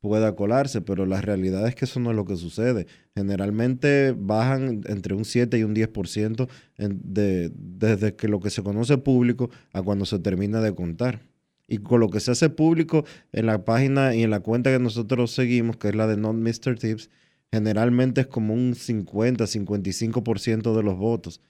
pueda 0.00 0.34
colarse, 0.36 0.80
pero 0.80 1.06
la 1.06 1.20
realidad 1.20 1.66
es 1.66 1.74
que 1.74 1.84
eso 1.84 1.98
no 2.00 2.10
es 2.10 2.16
lo 2.16 2.24
que 2.24 2.36
sucede. 2.36 2.86
Generalmente 3.16 4.14
bajan 4.16 4.82
entre 4.86 5.14
un 5.14 5.24
7 5.24 5.58
y 5.58 5.64
un 5.64 5.74
10% 5.74 6.48
en- 6.76 7.00
de, 7.02 7.50
desde 7.54 8.14
que 8.14 8.28
lo 8.28 8.40
que 8.40 8.50
se 8.50 8.62
conoce 8.62 8.96
público 8.98 9.50
a 9.72 9.82
cuando 9.82 10.04
se 10.06 10.18
termina 10.18 10.60
de 10.60 10.74
contar. 10.74 11.20
Y 11.66 11.78
con 11.78 12.00
lo 12.00 12.08
que 12.08 12.20
se 12.20 12.30
hace 12.30 12.48
público 12.48 13.04
en 13.32 13.46
la 13.46 13.64
página 13.64 14.14
y 14.14 14.22
en 14.22 14.30
la 14.30 14.40
cuenta 14.40 14.70
que 14.70 14.78
nosotros 14.78 15.32
seguimos, 15.32 15.76
que 15.76 15.88
es 15.88 15.94
la 15.94 16.06
de 16.06 16.16
Not 16.16 16.36
Mr. 16.36 16.78
Tips, 16.78 17.10
generalmente 17.52 18.22
es 18.22 18.26
como 18.26 18.54
un 18.54 18.74
50, 18.74 19.46
55% 19.46 20.74
de 20.76 20.82
los 20.82 20.96
votos. 20.96 21.40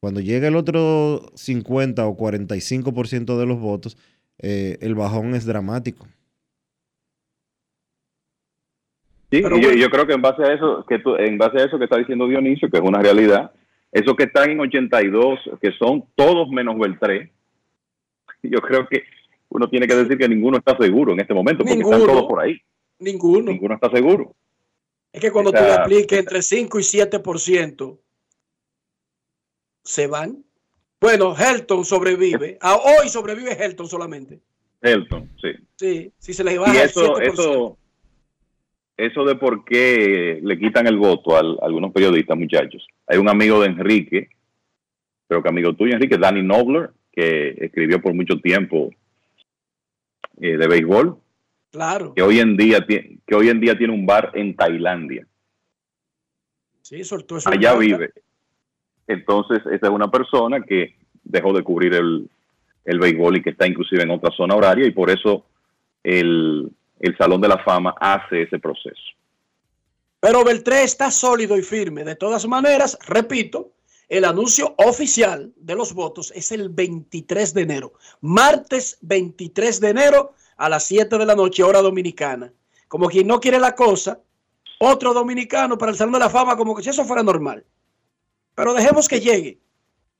Cuando 0.00 0.20
llega 0.20 0.48
el 0.48 0.56
otro 0.56 1.30
50 1.34 2.06
o 2.06 2.16
45% 2.16 3.38
de 3.38 3.46
los 3.46 3.58
votos, 3.58 3.96
eh, 4.38 4.76
el 4.80 4.94
bajón 4.94 5.34
es 5.34 5.46
dramático. 5.46 6.06
Sí, 9.34 9.42
Pero 9.42 9.56
y 9.56 9.60
yo, 9.62 9.68
bueno. 9.68 9.82
yo 9.82 9.90
creo 9.90 10.06
que 10.06 10.12
en 10.12 10.22
base 10.22 10.42
a 10.44 10.54
eso, 10.54 10.84
que 10.88 10.98
tú- 11.00 11.16
en 11.16 11.36
base 11.38 11.58
a 11.60 11.64
eso 11.64 11.76
que 11.76 11.84
está 11.84 11.96
diciendo 11.96 12.28
Dionisio, 12.28 12.70
que 12.70 12.76
es 12.76 12.82
una 12.84 13.00
realidad, 13.02 13.50
esos 13.90 14.14
que 14.14 14.24
están 14.24 14.50
en 14.50 14.60
82, 14.60 15.40
que 15.60 15.72
son 15.72 16.04
todos 16.14 16.48
menos 16.50 16.78
Beltré, 16.78 17.32
yo 18.44 18.60
creo 18.60 18.86
que 18.88 19.02
uno 19.48 19.68
tiene 19.68 19.88
que 19.88 19.96
decir 19.96 20.16
que 20.18 20.28
ninguno 20.28 20.58
está 20.58 20.76
seguro 20.76 21.12
en 21.14 21.20
este 21.20 21.34
momento, 21.34 21.64
porque 21.64 21.80
están 21.80 22.06
todos 22.06 22.26
por 22.26 22.42
ahí. 22.42 22.60
Ninguno. 23.00 23.50
Ninguno 23.50 23.74
está 23.74 23.90
seguro. 23.90 24.34
Es 25.12 25.20
que 25.20 25.32
cuando 25.32 25.50
O 25.50 25.52
sea, 25.52 25.60
tú 25.62 25.66
le 25.66 25.74
apliques 25.74 26.18
entre 26.18 26.40
5 26.42 26.78
y 26.78 26.82
7%, 26.82 27.98
se 29.82 30.06
van. 30.06 30.44
Bueno, 31.00 31.34
Helton 31.36 31.84
sobrevive. 31.84 32.56
A 32.60 32.76
hoy 32.76 33.08
sobrevive 33.08 33.52
Helton 33.52 33.88
solamente. 33.88 34.40
Elton, 34.80 35.28
sí. 35.40 35.48
Sí, 35.76 36.12
si 36.18 36.32
se 36.32 36.44
le 36.44 36.54
Y 36.54 36.58
baja 36.58 36.82
el 36.82 36.88
eso, 36.88 37.16
7%. 37.16 37.32
eso, 37.32 37.78
eso 38.96 39.24
de 39.24 39.34
por 39.34 39.64
qué 39.64 40.40
le 40.42 40.58
quitan 40.58 40.86
el 40.86 40.96
voto 40.96 41.36
a 41.36 41.40
algunos 41.64 41.92
periodistas, 41.92 42.36
muchachos. 42.38 42.86
Hay 43.06 43.18
un 43.18 43.28
amigo 43.28 43.60
de 43.60 43.66
Enrique, 43.68 44.28
creo 45.28 45.42
que 45.42 45.48
amigo 45.48 45.74
tuyo, 45.74 45.94
Enrique, 45.94 46.16
Danny 46.18 46.42
Nobler, 46.42 46.90
que 47.12 47.50
escribió 47.60 48.00
por 48.00 48.14
mucho 48.14 48.38
tiempo 48.40 48.90
eh, 50.40 50.56
de 50.56 50.66
béisbol, 50.68 51.18
Claro. 51.70 52.14
que 52.14 52.22
hoy 52.22 52.38
en 52.38 52.56
día 52.56 52.86
tiene, 52.86 53.18
que 53.26 53.34
hoy 53.34 53.48
en 53.48 53.60
día 53.60 53.76
tiene 53.76 53.92
un 53.92 54.06
bar 54.06 54.30
en 54.34 54.54
Tailandia. 54.54 55.26
Sí, 56.82 57.02
soltó 57.02 57.38
eso. 57.38 57.48
Allá 57.48 57.76
vive. 57.76 58.10
Entonces, 59.06 59.58
esa 59.66 59.86
es 59.86 59.92
una 59.92 60.10
persona 60.10 60.62
que 60.62 60.96
dejó 61.24 61.52
de 61.52 61.62
cubrir 61.62 61.94
el, 61.94 62.28
el 62.84 62.98
béisbol 62.98 63.36
y 63.36 63.42
que 63.42 63.50
está 63.50 63.66
inclusive 63.66 64.02
en 64.02 64.10
otra 64.10 64.30
zona 64.30 64.54
horaria 64.54 64.86
y 64.86 64.92
por 64.92 65.10
eso 65.10 65.46
el, 66.02 66.70
el 67.06 67.16
Salón 67.16 67.40
de 67.40 67.48
la 67.48 67.62
Fama 67.62 67.94
hace 68.00 68.42
ese 68.42 68.58
proceso. 68.58 69.02
Pero 70.20 70.42
Beltré 70.42 70.84
está 70.84 71.10
sólido 71.10 71.56
y 71.56 71.62
firme. 71.62 72.02
De 72.02 72.16
todas 72.16 72.46
maneras, 72.46 72.98
repito, 73.06 73.72
el 74.08 74.24
anuncio 74.24 74.74
oficial 74.78 75.52
de 75.56 75.74
los 75.74 75.92
votos 75.92 76.32
es 76.34 76.50
el 76.50 76.70
23 76.70 77.52
de 77.52 77.62
enero. 77.62 77.92
Martes 78.22 78.96
23 79.02 79.80
de 79.80 79.90
enero 79.90 80.34
a 80.56 80.68
las 80.68 80.84
7 80.84 81.18
de 81.18 81.26
la 81.26 81.34
noche, 81.34 81.62
hora 81.62 81.82
dominicana. 81.82 82.52
Como 82.88 83.08
quien 83.08 83.26
no 83.26 83.40
quiere 83.40 83.58
la 83.58 83.74
cosa, 83.74 84.20
otro 84.78 85.12
dominicano 85.12 85.76
para 85.76 85.92
el 85.92 85.98
Salón 85.98 86.14
de 86.14 86.20
la 86.20 86.30
Fama, 86.30 86.56
como 86.56 86.74
que 86.74 86.82
si 86.82 86.90
eso 86.90 87.04
fuera 87.04 87.22
normal. 87.22 87.64
Pero 88.54 88.72
dejemos 88.72 89.08
que 89.08 89.20
llegue, 89.20 89.58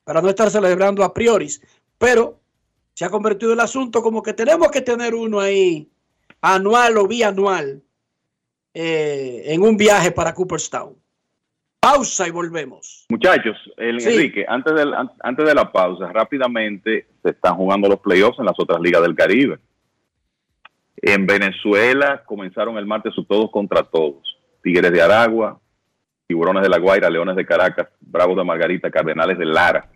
para 0.04 0.20
no 0.20 0.28
estar 0.28 0.50
celebrando 0.50 1.02
a 1.02 1.14
priori. 1.14 1.48
Pero 1.96 2.40
se 2.94 3.04
ha 3.04 3.10
convertido 3.10 3.52
el 3.52 3.60
asunto 3.60 4.02
como 4.02 4.22
que 4.22 4.34
tenemos 4.34 4.70
que 4.70 4.80
tener 4.80 5.14
uno 5.14 5.40
ahí, 5.40 5.88
anual 6.46 6.98
o 6.98 7.08
bianual, 7.08 7.82
eh, 8.74 9.42
en 9.46 9.62
un 9.62 9.76
viaje 9.78 10.10
para 10.10 10.34
Cooperstown. 10.34 10.94
Pausa 11.80 12.26
y 12.28 12.30
volvemos. 12.30 13.06
Muchachos, 13.08 13.56
el, 13.76 14.00
Sí. 14.00 14.10
Enrique, 14.14 14.44
antes 14.48 14.74
de, 14.74 14.84
la- 14.86 15.10
antes 15.20 15.46
de 15.46 15.54
la 15.54 15.70
pausa, 15.72 16.10
rápidamente 16.12 17.06
se 17.22 17.30
están 17.30 17.56
jugando 17.56 17.88
los 17.88 18.00
playoffs 18.00 18.38
en 18.38 18.46
las 18.46 18.58
otras 18.58 18.80
ligas 18.80 19.02
del 19.02 19.14
Caribe. 19.14 19.58
En 20.96 21.26
Venezuela 21.26 22.22
comenzaron 22.24 22.76
el 22.78 22.86
martes 22.86 23.14
su 23.14 23.24
todos 23.24 23.50
contra 23.50 23.82
todos. 23.82 24.22
Tigres 24.62 24.92
de 24.92 25.02
Aragua, 25.02 25.60
Tiburones 26.26 26.62
de 26.62 26.68
La 26.70 26.78
Guaira, 26.78 27.10
Leones 27.10 27.36
de 27.36 27.44
Caracas, 27.44 27.88
Bravos 28.00 28.36
de 28.36 28.44
Margarita, 28.44 28.90
Cardenales 28.90 29.36
de 29.38 29.44
Lara. 29.44 29.90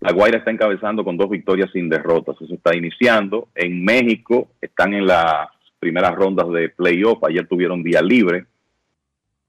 La 0.00 0.12
Guaira 0.12 0.38
está 0.38 0.50
encabezando 0.50 1.04
con 1.04 1.16
dos 1.16 1.30
victorias 1.30 1.70
sin 1.72 1.88
derrotas. 1.88 2.36
Eso 2.40 2.54
está 2.54 2.76
iniciando. 2.76 3.48
En 3.54 3.84
México 3.84 4.48
están 4.60 4.94
en 4.94 5.06
las 5.06 5.48
primeras 5.78 6.14
rondas 6.14 6.48
de 6.50 6.68
playoff. 6.68 7.24
Ayer 7.24 7.46
tuvieron 7.46 7.82
día 7.82 8.02
libre. 8.02 8.46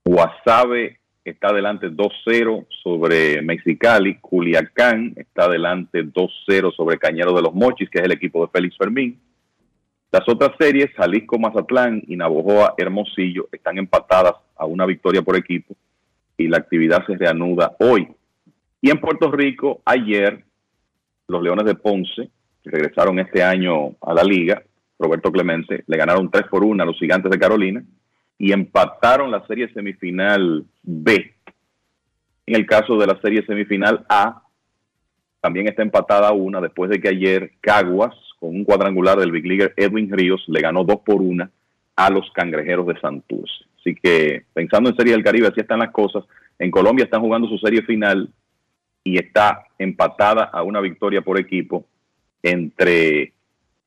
Guasave 0.04 0.98
está 1.24 1.48
adelante 1.48 1.90
2-0 1.90 2.66
sobre 2.82 3.42
Mexicali. 3.42 4.18
Culiacán 4.20 5.12
está 5.16 5.44
adelante 5.44 6.02
2-0 6.02 6.74
sobre 6.74 6.98
Cañero 6.98 7.34
de 7.34 7.42
los 7.42 7.54
Mochis, 7.54 7.90
que 7.90 7.98
es 7.98 8.04
el 8.04 8.12
equipo 8.12 8.44
de 8.44 8.50
Félix 8.50 8.76
Fermín. 8.78 9.20
Las 10.10 10.26
otras 10.26 10.52
series, 10.58 10.90
Jalisco, 10.96 11.38
Mazatlán 11.38 12.02
y 12.06 12.16
Navojoa, 12.16 12.74
Hermosillo, 12.78 13.48
están 13.52 13.76
empatadas 13.76 14.32
a 14.56 14.64
una 14.64 14.86
victoria 14.86 15.20
por 15.20 15.36
equipo 15.36 15.76
y 16.38 16.48
la 16.48 16.58
actividad 16.58 17.04
se 17.06 17.16
reanuda 17.16 17.76
hoy. 17.80 18.08
Y 18.80 18.90
en 18.90 19.00
Puerto 19.00 19.30
Rico, 19.30 19.82
ayer, 19.84 20.44
los 21.26 21.42
Leones 21.42 21.66
de 21.66 21.74
Ponce, 21.74 22.30
que 22.62 22.70
regresaron 22.70 23.18
este 23.18 23.42
año 23.42 23.96
a 24.00 24.14
la 24.14 24.22
liga, 24.22 24.62
Roberto 24.98 25.30
Clemente, 25.30 25.84
le 25.86 25.96
ganaron 25.96 26.30
3 26.30 26.44
por 26.48 26.64
1 26.64 26.82
a 26.82 26.86
los 26.86 26.98
Gigantes 26.98 27.30
de 27.30 27.38
Carolina 27.38 27.82
y 28.36 28.52
empataron 28.52 29.30
la 29.30 29.46
serie 29.46 29.72
semifinal 29.72 30.64
B. 30.82 31.34
En 32.46 32.54
el 32.54 32.66
caso 32.66 32.96
de 32.96 33.06
la 33.06 33.20
serie 33.20 33.44
semifinal 33.44 34.06
A, 34.08 34.42
también 35.40 35.68
está 35.68 35.82
empatada 35.82 36.32
una 36.32 36.60
después 36.60 36.90
de 36.90 37.00
que 37.00 37.08
ayer 37.08 37.52
Caguas, 37.60 38.14
con 38.40 38.50
un 38.50 38.64
cuadrangular 38.64 39.18
del 39.18 39.32
Big 39.32 39.46
Leaguer 39.46 39.74
Edwin 39.76 40.10
Ríos, 40.10 40.44
le 40.48 40.60
ganó 40.60 40.84
2 40.84 41.00
por 41.04 41.20
1 41.20 41.48
a 41.96 42.10
los 42.10 42.30
Cangrejeros 42.32 42.86
de 42.86 42.98
Santurce. 43.00 43.64
Así 43.80 43.94
que 43.94 44.44
pensando 44.52 44.90
en 44.90 44.96
Serie 44.96 45.12
del 45.12 45.24
Caribe, 45.24 45.48
así 45.48 45.60
están 45.60 45.80
las 45.80 45.90
cosas. 45.90 46.24
En 46.58 46.70
Colombia 46.70 47.04
están 47.04 47.20
jugando 47.20 47.48
su 47.48 47.58
serie 47.58 47.82
final 47.82 48.28
y 49.08 49.16
está 49.16 49.66
empatada 49.78 50.44
a 50.44 50.62
una 50.62 50.80
victoria 50.80 51.22
por 51.22 51.40
equipo 51.40 51.86
entre 52.42 53.32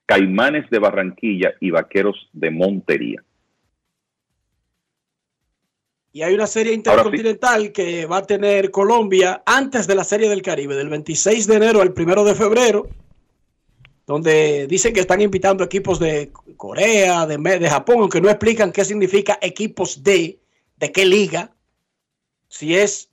Caimanes 0.07 0.69
de 0.71 0.79
Barranquilla 0.79 1.53
y 1.59 1.69
Vaqueros 1.69 2.29
de 2.33 2.49
Montería. 2.49 3.23
Y 6.11 6.23
hay 6.23 6.33
una 6.33 6.47
serie 6.47 6.73
intercontinental 6.73 7.71
que 7.71 8.05
va 8.05 8.17
a 8.17 8.25
tener 8.25 8.71
Colombia 8.71 9.43
antes 9.45 9.87
de 9.87 9.95
la 9.95 10.03
Serie 10.03 10.27
del 10.27 10.41
Caribe, 10.41 10.75
del 10.75 10.89
26 10.89 11.47
de 11.47 11.55
enero 11.55 11.81
al 11.81 11.93
1 11.95 12.23
de 12.25 12.35
febrero, 12.35 12.89
donde 14.07 14.67
dicen 14.67 14.93
que 14.93 14.99
están 15.01 15.21
invitando 15.21 15.63
equipos 15.63 15.99
de 15.99 16.31
Corea, 16.57 17.27
de, 17.27 17.37
de 17.37 17.69
Japón, 17.69 17.97
aunque 17.99 18.19
no 18.19 18.29
explican 18.29 18.71
qué 18.71 18.83
significa 18.83 19.37
equipos 19.41 20.03
de, 20.03 20.39
de 20.77 20.91
qué 20.91 21.05
liga, 21.05 21.51
si 22.49 22.75
es 22.75 23.10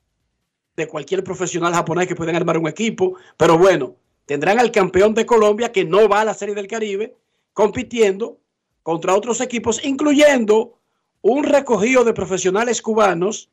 de 0.79 0.87
cualquier 0.89 1.23
profesional 1.25 1.75
japonés 1.75 2.07
que 2.07 2.15
pueden 2.15 2.37
armar 2.37 2.57
un 2.57 2.69
equipo, 2.69 3.17
pero 3.37 3.59
bueno, 3.59 3.97
tendrán 4.27 4.59
al 4.61 4.71
campeón 4.71 5.13
de 5.13 5.27
Colombia 5.27 5.73
que 5.73 5.85
no 5.85 6.09
va 6.09 6.21
a 6.21 6.25
la 6.25 6.35
Serie 6.35 6.55
del 6.55 6.69
Caribe 6.69 7.15
compitiendo 7.53 8.39
contra 8.85 9.15
otros 9.15 9.41
equipos, 9.41 9.85
incluyendo 9.85 10.79
un 11.21 11.43
recogido 11.43 12.05
de 12.05 12.15
profesionales 12.15 12.81
cubanos 12.81 13.51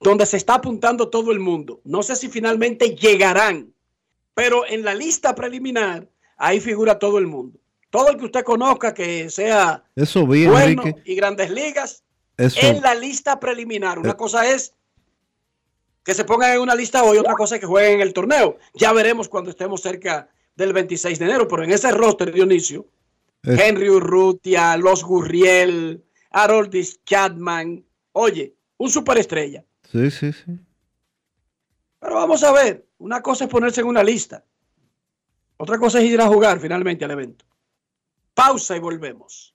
donde 0.00 0.26
se 0.26 0.36
está 0.36 0.54
apuntando 0.54 1.08
todo 1.10 1.32
el 1.32 1.40
mundo. 1.40 1.80
No 1.84 2.02
sé 2.04 2.14
si 2.14 2.28
finalmente 2.28 2.94
llegarán, 2.94 3.74
pero 4.34 4.64
en 4.66 4.84
la 4.84 4.94
lista 4.94 5.34
preliminar 5.34 6.06
ahí 6.36 6.60
figura 6.60 6.98
todo 6.98 7.18
el 7.18 7.26
mundo. 7.26 7.58
Todo 7.90 8.10
el 8.10 8.16
que 8.16 8.24
usted 8.26 8.44
conozca 8.44 8.94
que 8.94 9.28
sea 9.30 9.82
Eso 9.96 10.24
vi, 10.26 10.46
bueno 10.46 10.82
Enrique. 10.84 11.02
y 11.04 11.14
grandes 11.16 11.50
ligas 11.50 12.02
Eso, 12.36 12.60
en 12.60 12.80
la 12.80 12.94
lista 12.94 13.40
preliminar. 13.40 13.98
Una 13.98 14.10
Eh. 14.10 14.16
cosa 14.16 14.48
es 14.48 14.72
que 16.04 16.14
se 16.14 16.24
pongan 16.24 16.52
en 16.52 16.60
una 16.60 16.74
lista 16.74 17.02
hoy, 17.02 17.18
otra 17.18 17.34
cosa 17.34 17.54
es 17.56 17.60
que 17.60 17.66
jueguen 17.66 17.94
en 17.94 18.00
el 18.02 18.12
torneo. 18.12 18.58
Ya 18.74 18.92
veremos 18.92 19.28
cuando 19.28 19.50
estemos 19.50 19.80
cerca 19.80 20.28
del 20.54 20.72
26 20.72 21.18
de 21.18 21.24
enero, 21.24 21.48
pero 21.48 21.64
en 21.64 21.72
ese 21.72 21.90
roster, 21.90 22.32
Dionisio, 22.32 22.86
Eh. 23.46 23.56
Henry 23.60 23.90
Urrutia, 23.90 24.76
Los 24.76 25.04
Gurriel, 25.04 26.02
Haroldis 26.30 27.02
Chapman, 27.04 27.84
oye, 28.12 28.54
un 28.78 28.90
superestrella. 28.90 29.64
sí, 29.90 30.10
sí, 30.10 30.32
sí. 30.32 30.58
Pero 32.00 32.14
vamos 32.16 32.42
a 32.44 32.52
ver, 32.52 32.86
una 32.98 33.20
cosa 33.22 33.44
es 33.44 33.50
ponerse 33.50 33.80
en 33.80 33.86
una 33.86 34.02
lista, 34.02 34.44
otra 35.56 35.78
cosa 35.78 35.98
es 36.00 36.04
ir 36.04 36.20
a 36.20 36.26
jugar 36.26 36.58
finalmente 36.60 37.04
al 37.04 37.10
evento. 37.12 37.44
Pausa 38.34 38.76
y 38.76 38.80
volvemos. 38.80 39.54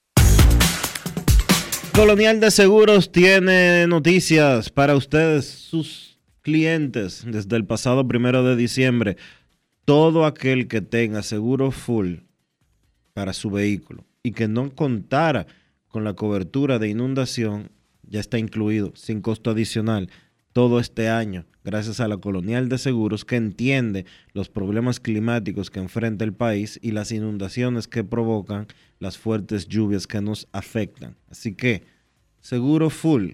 Colonial 1.93 2.39
de 2.39 2.51
Seguros 2.51 3.11
tiene 3.11 3.85
noticias 3.85 4.69
para 4.69 4.95
ustedes, 4.95 5.45
sus 5.45 6.17
clientes, 6.41 7.23
desde 7.27 7.55
el 7.57 7.65
pasado 7.65 8.07
primero 8.07 8.43
de 8.43 8.55
diciembre. 8.55 9.17
Todo 9.85 10.25
aquel 10.25 10.67
que 10.67 10.81
tenga 10.81 11.21
seguro 11.21 11.71
full 11.71 12.15
para 13.13 13.33
su 13.33 13.51
vehículo 13.51 14.05
y 14.23 14.31
que 14.31 14.47
no 14.47 14.73
contara 14.73 15.47
con 15.87 16.03
la 16.03 16.13
cobertura 16.13 16.79
de 16.79 16.89
inundación 16.89 17.71
ya 18.03 18.19
está 18.19 18.37
incluido 18.39 18.93
sin 18.95 19.21
costo 19.21 19.51
adicional 19.51 20.09
todo 20.53 20.79
este 20.79 21.09
año, 21.09 21.45
gracias 21.63 21.99
a 21.99 22.07
la 22.07 22.17
Colonial 22.17 22.69
de 22.69 22.77
Seguros 22.77 23.25
que 23.25 23.35
entiende 23.35 24.05
los 24.33 24.49
problemas 24.49 24.99
climáticos 24.99 25.69
que 25.69 25.79
enfrenta 25.79 26.25
el 26.25 26.33
país 26.33 26.79
y 26.81 26.91
las 26.91 27.11
inundaciones 27.11 27.87
que 27.87 28.03
provocan 28.03 28.67
las 28.99 29.17
fuertes 29.17 29.67
lluvias 29.67 30.07
que 30.07 30.21
nos 30.21 30.47
afectan. 30.51 31.15
Así 31.29 31.55
que, 31.55 31.83
seguro 32.41 32.89
full, 32.89 33.33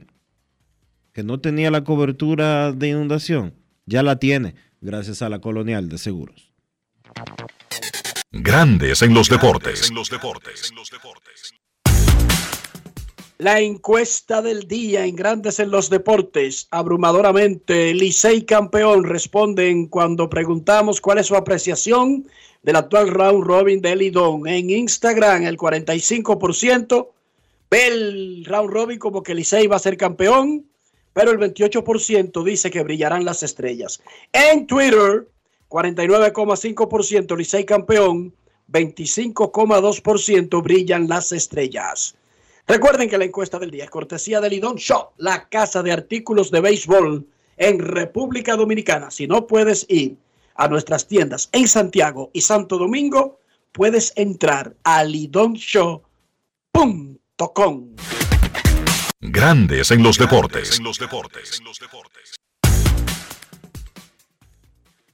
que 1.14 1.24
no 1.24 1.40
tenía 1.40 1.72
la 1.72 1.84
cobertura 1.84 2.72
de 2.72 2.90
inundación, 2.90 3.54
ya 3.86 4.04
la 4.04 4.20
tiene, 4.20 4.56
gracias 4.82 5.22
a 5.22 5.30
la 5.30 5.40
Colonial 5.40 5.90
de 5.90 5.98
Seguros. 5.98 6.52
Grandes 8.32 9.02
en 9.02 9.14
los 9.14 9.30
deportes. 9.30 9.92
La 13.40 13.60
encuesta 13.60 14.42
del 14.42 14.68
día 14.68 15.06
en 15.06 15.16
Grandes 15.16 15.60
en 15.60 15.70
los 15.70 15.92
Deportes, 15.92 16.68
abrumadoramente, 16.72 17.94
Licey 17.94 18.42
campeón, 18.46 19.04
responden 19.04 19.86
cuando 19.86 20.28
preguntamos 20.28 21.00
cuál 21.00 21.20
es 21.20 21.28
su 21.28 21.36
apreciación 21.36 22.28
del 22.64 22.78
actual 22.78 23.10
round 23.10 23.44
robin 23.44 23.80
de 23.80 23.96
Lidón. 23.96 24.48
En 24.48 24.72
Instagram, 24.72 25.44
el 25.44 25.56
45% 25.56 27.10
ve 27.70 28.44
round 28.48 28.72
robin 28.72 28.98
como 28.98 29.22
que 29.22 29.36
Licey 29.36 29.68
va 29.68 29.76
a 29.76 29.80
ser 29.80 29.98
campeón, 29.98 30.66
pero 31.14 31.30
el 31.30 31.38
28% 31.38 32.44
dice 32.44 32.72
que 32.72 32.82
brillarán 32.82 33.24
las 33.24 33.44
estrellas. 33.44 34.02
En 34.34 34.66
Twitter, 34.66 35.28
49,5% 35.70 37.38
Licey 37.38 37.66
campeón, 37.66 38.34
25,2% 38.72 40.64
brillan 40.64 41.08
las 41.08 41.32
estrellas. 41.32 42.16
Recuerden 42.68 43.10
que 43.10 43.18
la 43.18 43.24
encuesta 43.24 43.58
del 43.60 43.72
día 43.72 43.86
es 43.86 43.90
cortesía 43.90 44.42
de 44.42 44.50
Lidón 44.50 44.76
Shop, 44.76 45.12
la 45.18 45.48
casa 45.48 45.82
de 45.82 45.94
artículos 45.94 46.52
de 46.52 46.60
béisbol 46.60 47.26
en 47.56 47.80
República 47.80 48.58
Dominicana. 48.58 49.10
Si 49.10 49.26
no 49.26 49.48
puedes 49.48 49.86
ir 49.88 50.18
a 50.56 50.68
nuestras 50.68 51.08
tiendas 51.08 51.48
en 51.54 51.70
Santiago 51.70 52.30
y 52.34 52.42
Santo 52.42 52.78
Domingo, 52.78 53.40
puedes 53.72 54.12
entrar 54.18 54.76
a 54.84 55.06
lidonshow.com. 55.06 57.96
Grandes 59.22 59.92
en 59.92 60.04
los 60.04 60.18
deportes. 60.18 60.82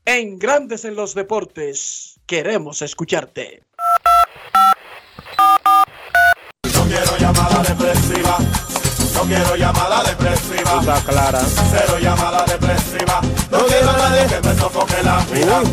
En 0.06 0.38
Grandes 0.38 0.84
en 0.84 0.96
los 0.96 1.16
Deportes, 1.16 2.20
queremos 2.26 2.82
escucharte. 2.82 3.64
No 7.24 7.32
quiero 7.32 7.40
llamada 7.40 7.64
depresiva. 7.64 8.36
No 9.16 9.22
quiero 9.22 9.56
llamada 9.56 10.04
depresiva. 10.04 10.82
Está 10.82 11.00
clara. 11.10 11.40
Cero 11.72 11.98
llamada 12.02 12.44
depresiva. 12.46 13.22
No 13.50 13.66
quiero 13.66 13.92
a 13.92 13.98
nadie 13.98 14.28
que 14.28 14.42
me 14.46 14.54
sofoque 14.56 15.02
la 15.04 15.26
vida. 15.32 15.64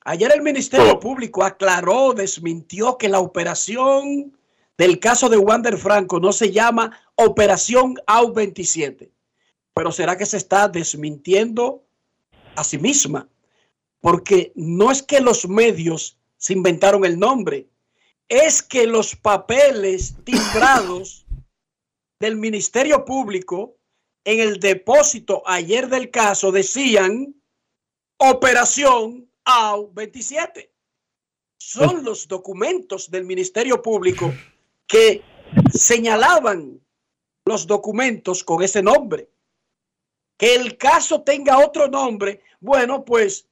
Ayer 0.04 0.30
el 0.34 0.42
Ministerio 0.42 1.00
Público 1.00 1.42
aclaró, 1.42 2.12
desmintió 2.12 2.98
que 2.98 3.08
la 3.08 3.20
operación 3.20 4.34
del 4.76 5.00
caso 5.00 5.30
de 5.30 5.38
Wander 5.38 5.78
Franco 5.78 6.20
no 6.20 6.32
se 6.32 6.52
llama 6.52 6.92
Operación 7.16 7.96
AU-27. 8.06 9.10
Pero 9.74 9.92
será 9.92 10.16
que 10.16 10.26
se 10.26 10.36
está 10.36 10.68
desmintiendo 10.68 11.84
a 12.54 12.64
sí 12.64 12.78
misma? 12.78 13.28
Porque 14.00 14.52
no 14.54 14.90
es 14.90 15.02
que 15.02 15.20
los 15.20 15.48
medios 15.48 16.18
se 16.36 16.52
inventaron 16.52 17.04
el 17.04 17.18
nombre, 17.18 17.66
es 18.28 18.62
que 18.62 18.86
los 18.86 19.16
papeles 19.16 20.14
timbrados 20.24 21.26
del 22.20 22.36
Ministerio 22.36 23.04
Público 23.04 23.76
en 24.24 24.40
el 24.40 24.58
depósito 24.58 25.42
ayer 25.46 25.88
del 25.88 26.10
caso 26.10 26.50
decían 26.50 27.34
Operación 28.18 29.30
AU-27. 29.44 30.70
Son 31.58 32.04
los 32.04 32.26
documentos 32.26 33.10
del 33.10 33.24
Ministerio 33.24 33.82
Público 33.82 34.32
que 34.86 35.22
señalaban 35.72 36.80
los 37.46 37.66
documentos 37.66 38.44
con 38.44 38.62
ese 38.62 38.82
nombre. 38.82 39.30
Que 40.36 40.54
el 40.54 40.76
caso 40.76 41.22
tenga 41.22 41.58
otro 41.64 41.88
nombre, 41.88 42.42
bueno, 42.60 43.04
pues 43.04 43.48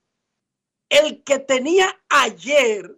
el 0.90 1.22
que 1.22 1.38
tenía 1.38 1.98
ayer 2.10 2.94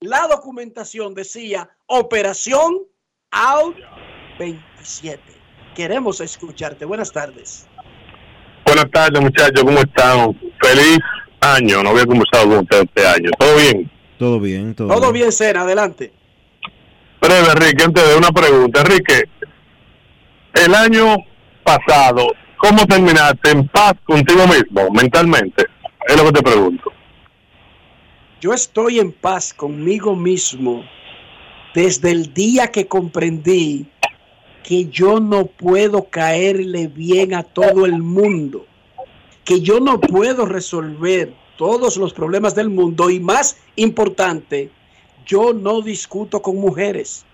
la 0.00 0.26
documentación 0.28 1.12
decía 1.12 1.68
Operación 1.86 2.84
Out 3.32 3.76
27. 4.38 5.20
Queremos 5.74 6.20
escucharte. 6.20 6.84
Buenas 6.84 7.12
tardes. 7.12 7.66
Buenas 8.64 8.90
tardes, 8.90 9.20
muchachos, 9.20 9.64
¿cómo 9.64 9.78
están? 9.78 10.38
Feliz 10.60 10.98
año, 11.40 11.82
no 11.82 11.90
había 11.90 12.06
conversado 12.06 12.48
con 12.48 12.58
ustedes 12.58 12.84
este 12.84 13.06
año. 13.06 13.30
¿Todo 13.38 13.56
bien? 13.56 13.90
Todo 14.18 14.40
bien, 14.40 14.74
todo, 14.74 14.88
Todo 14.88 15.12
bien, 15.12 15.32
Sena, 15.32 15.62
adelante. 15.62 16.12
Breve, 17.20 17.48
Enrique, 17.50 17.84
antes 17.84 18.08
de 18.08 18.16
una 18.16 18.30
pregunta. 18.30 18.80
Enrique, 18.80 19.24
el 20.54 20.74
año 20.74 21.16
pasado, 21.64 22.34
¿cómo 22.56 22.86
terminaste? 22.86 23.50
¿En 23.50 23.68
paz 23.68 23.94
contigo 24.04 24.46
mismo, 24.46 24.90
mentalmente? 24.90 25.66
Es 26.06 26.16
lo 26.16 26.24
que 26.24 26.32
te 26.32 26.42
pregunto. 26.42 26.92
Yo 28.40 28.52
estoy 28.52 29.00
en 29.00 29.12
paz 29.12 29.52
conmigo 29.52 30.14
mismo 30.14 30.84
desde 31.74 32.10
el 32.10 32.32
día 32.32 32.68
que 32.68 32.86
comprendí 32.86 33.86
que 34.62 34.86
yo 34.86 35.20
no 35.20 35.46
puedo 35.46 36.04
caerle 36.04 36.88
bien 36.88 37.34
a 37.34 37.42
todo 37.42 37.86
el 37.86 38.02
mundo, 38.02 38.66
que 39.44 39.60
yo 39.60 39.80
no 39.80 40.00
puedo 40.00 40.46
resolver 40.46 41.34
todos 41.56 41.96
los 41.96 42.12
problemas 42.12 42.54
del 42.54 42.68
mundo 42.68 43.10
y 43.10 43.18
más 43.18 43.58
importante, 43.76 44.70
yo 45.26 45.52
no 45.52 45.82
discuto 45.82 46.40
con 46.40 46.56
mujeres, 46.56 47.24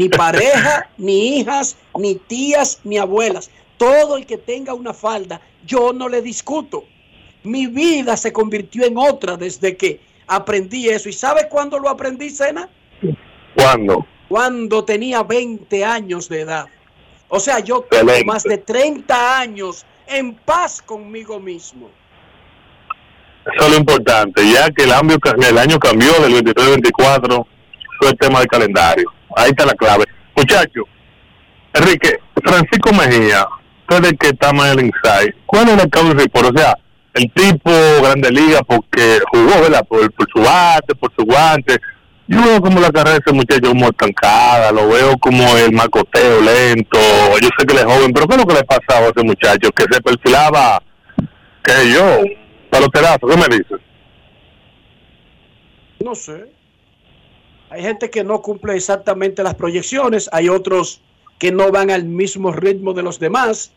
ni 0.00 0.08
pareja, 0.08 0.88
ni 0.96 1.36
hijas, 1.36 1.76
ni 1.94 2.14
tías, 2.14 2.80
ni 2.84 2.96
abuelas. 2.96 3.50
Todo 3.76 4.16
el 4.16 4.24
que 4.24 4.38
tenga 4.38 4.72
una 4.72 4.94
falda, 4.94 5.42
yo 5.66 5.92
no 5.92 6.08
le 6.08 6.22
discuto. 6.22 6.84
Mi 7.42 7.66
vida 7.66 8.16
se 8.16 8.32
convirtió 8.32 8.86
en 8.86 8.96
otra 8.96 9.36
desde 9.36 9.76
que 9.76 10.00
aprendí 10.26 10.88
eso. 10.88 11.10
¿Y 11.10 11.12
sabe 11.12 11.48
cuándo 11.50 11.78
lo 11.78 11.90
aprendí, 11.90 12.30
Sena? 12.30 12.70
¿Cuándo? 13.54 14.06
Cuando 14.30 14.84
tenía 14.86 15.22
20 15.22 15.84
años 15.84 16.30
de 16.30 16.40
edad. 16.40 16.66
O 17.28 17.38
sea, 17.38 17.58
yo 17.58 17.82
tengo 17.82 18.10
más 18.24 18.44
de 18.44 18.56
30 18.56 19.38
años 19.38 19.84
en 20.06 20.34
paz 20.34 20.80
conmigo 20.80 21.38
mismo. 21.38 21.90
Eso 23.54 23.66
es 23.66 23.70
lo 23.72 23.76
importante, 23.76 24.50
ya 24.50 24.70
que 24.70 24.84
el 24.84 24.92
año, 24.92 25.16
el 25.46 25.58
año 25.58 25.78
cambió 25.78 26.12
del 26.20 26.32
23 26.32 26.66
al 26.66 26.72
24, 26.72 27.46
fue 27.98 28.08
el 28.08 28.18
tema 28.18 28.38
del 28.38 28.48
calendario. 28.48 29.19
Ahí 29.36 29.50
está 29.50 29.66
la 29.66 29.74
clave. 29.74 30.04
Muchachos, 30.36 30.84
Enrique, 31.74 32.18
Francisco 32.42 32.92
Mejía, 32.92 33.46
ustedes 33.88 34.14
que 34.18 34.28
está 34.28 34.52
más 34.52 34.72
el 34.72 34.86
inside, 34.86 35.34
¿cuál 35.46 35.68
es 35.68 35.82
el 35.82 35.90
cover 35.90 36.16
report? 36.16 36.54
O 36.54 36.58
sea, 36.58 36.74
el 37.14 37.30
tipo 37.32 37.70
Grande 38.02 38.30
Liga 38.30 38.60
porque 38.62 39.20
jugó, 39.30 39.60
¿verdad? 39.62 39.84
Por, 39.88 40.12
por 40.12 40.26
su 40.30 40.40
bate, 40.42 40.94
por 40.94 41.12
su 41.14 41.24
guante. 41.24 41.78
Yo 42.28 42.40
veo 42.42 42.60
como 42.60 42.78
la 42.78 42.92
carrera 42.92 43.18
de 43.18 43.22
ese 43.26 43.34
muchacho 43.34 43.70
como 43.70 43.88
estancada, 43.88 44.70
lo 44.70 44.88
veo 44.88 45.18
como 45.18 45.42
el 45.56 45.72
macoteo 45.72 46.40
lento. 46.40 46.98
Yo 47.42 47.48
sé 47.58 47.66
que 47.66 47.74
él 47.74 47.80
es 47.80 47.84
joven, 47.84 48.12
pero 48.12 48.28
¿qué 48.28 48.34
es 48.34 48.40
lo 48.40 48.46
que 48.46 48.54
le 48.54 48.64
pasaba 48.64 49.06
a 49.06 49.10
ese 49.10 49.24
muchacho? 49.24 49.70
Que 49.72 49.84
se 49.90 50.00
perfilaba, 50.00 50.80
que 51.64 51.92
yo, 51.92 52.18
peloterazo, 52.70 53.26
¿qué 53.26 53.36
me 53.36 53.56
dices? 53.56 53.80
No 55.98 56.14
sé. 56.14 56.59
Hay 57.70 57.82
gente 57.82 58.10
que 58.10 58.24
no 58.24 58.42
cumple 58.42 58.74
exactamente 58.74 59.44
las 59.44 59.54
proyecciones, 59.54 60.28
hay 60.32 60.48
otros 60.48 61.02
que 61.38 61.52
no 61.52 61.70
van 61.70 61.90
al 61.90 62.04
mismo 62.04 62.52
ritmo 62.52 62.92
de 62.92 63.02
los 63.02 63.20
demás, 63.20 63.72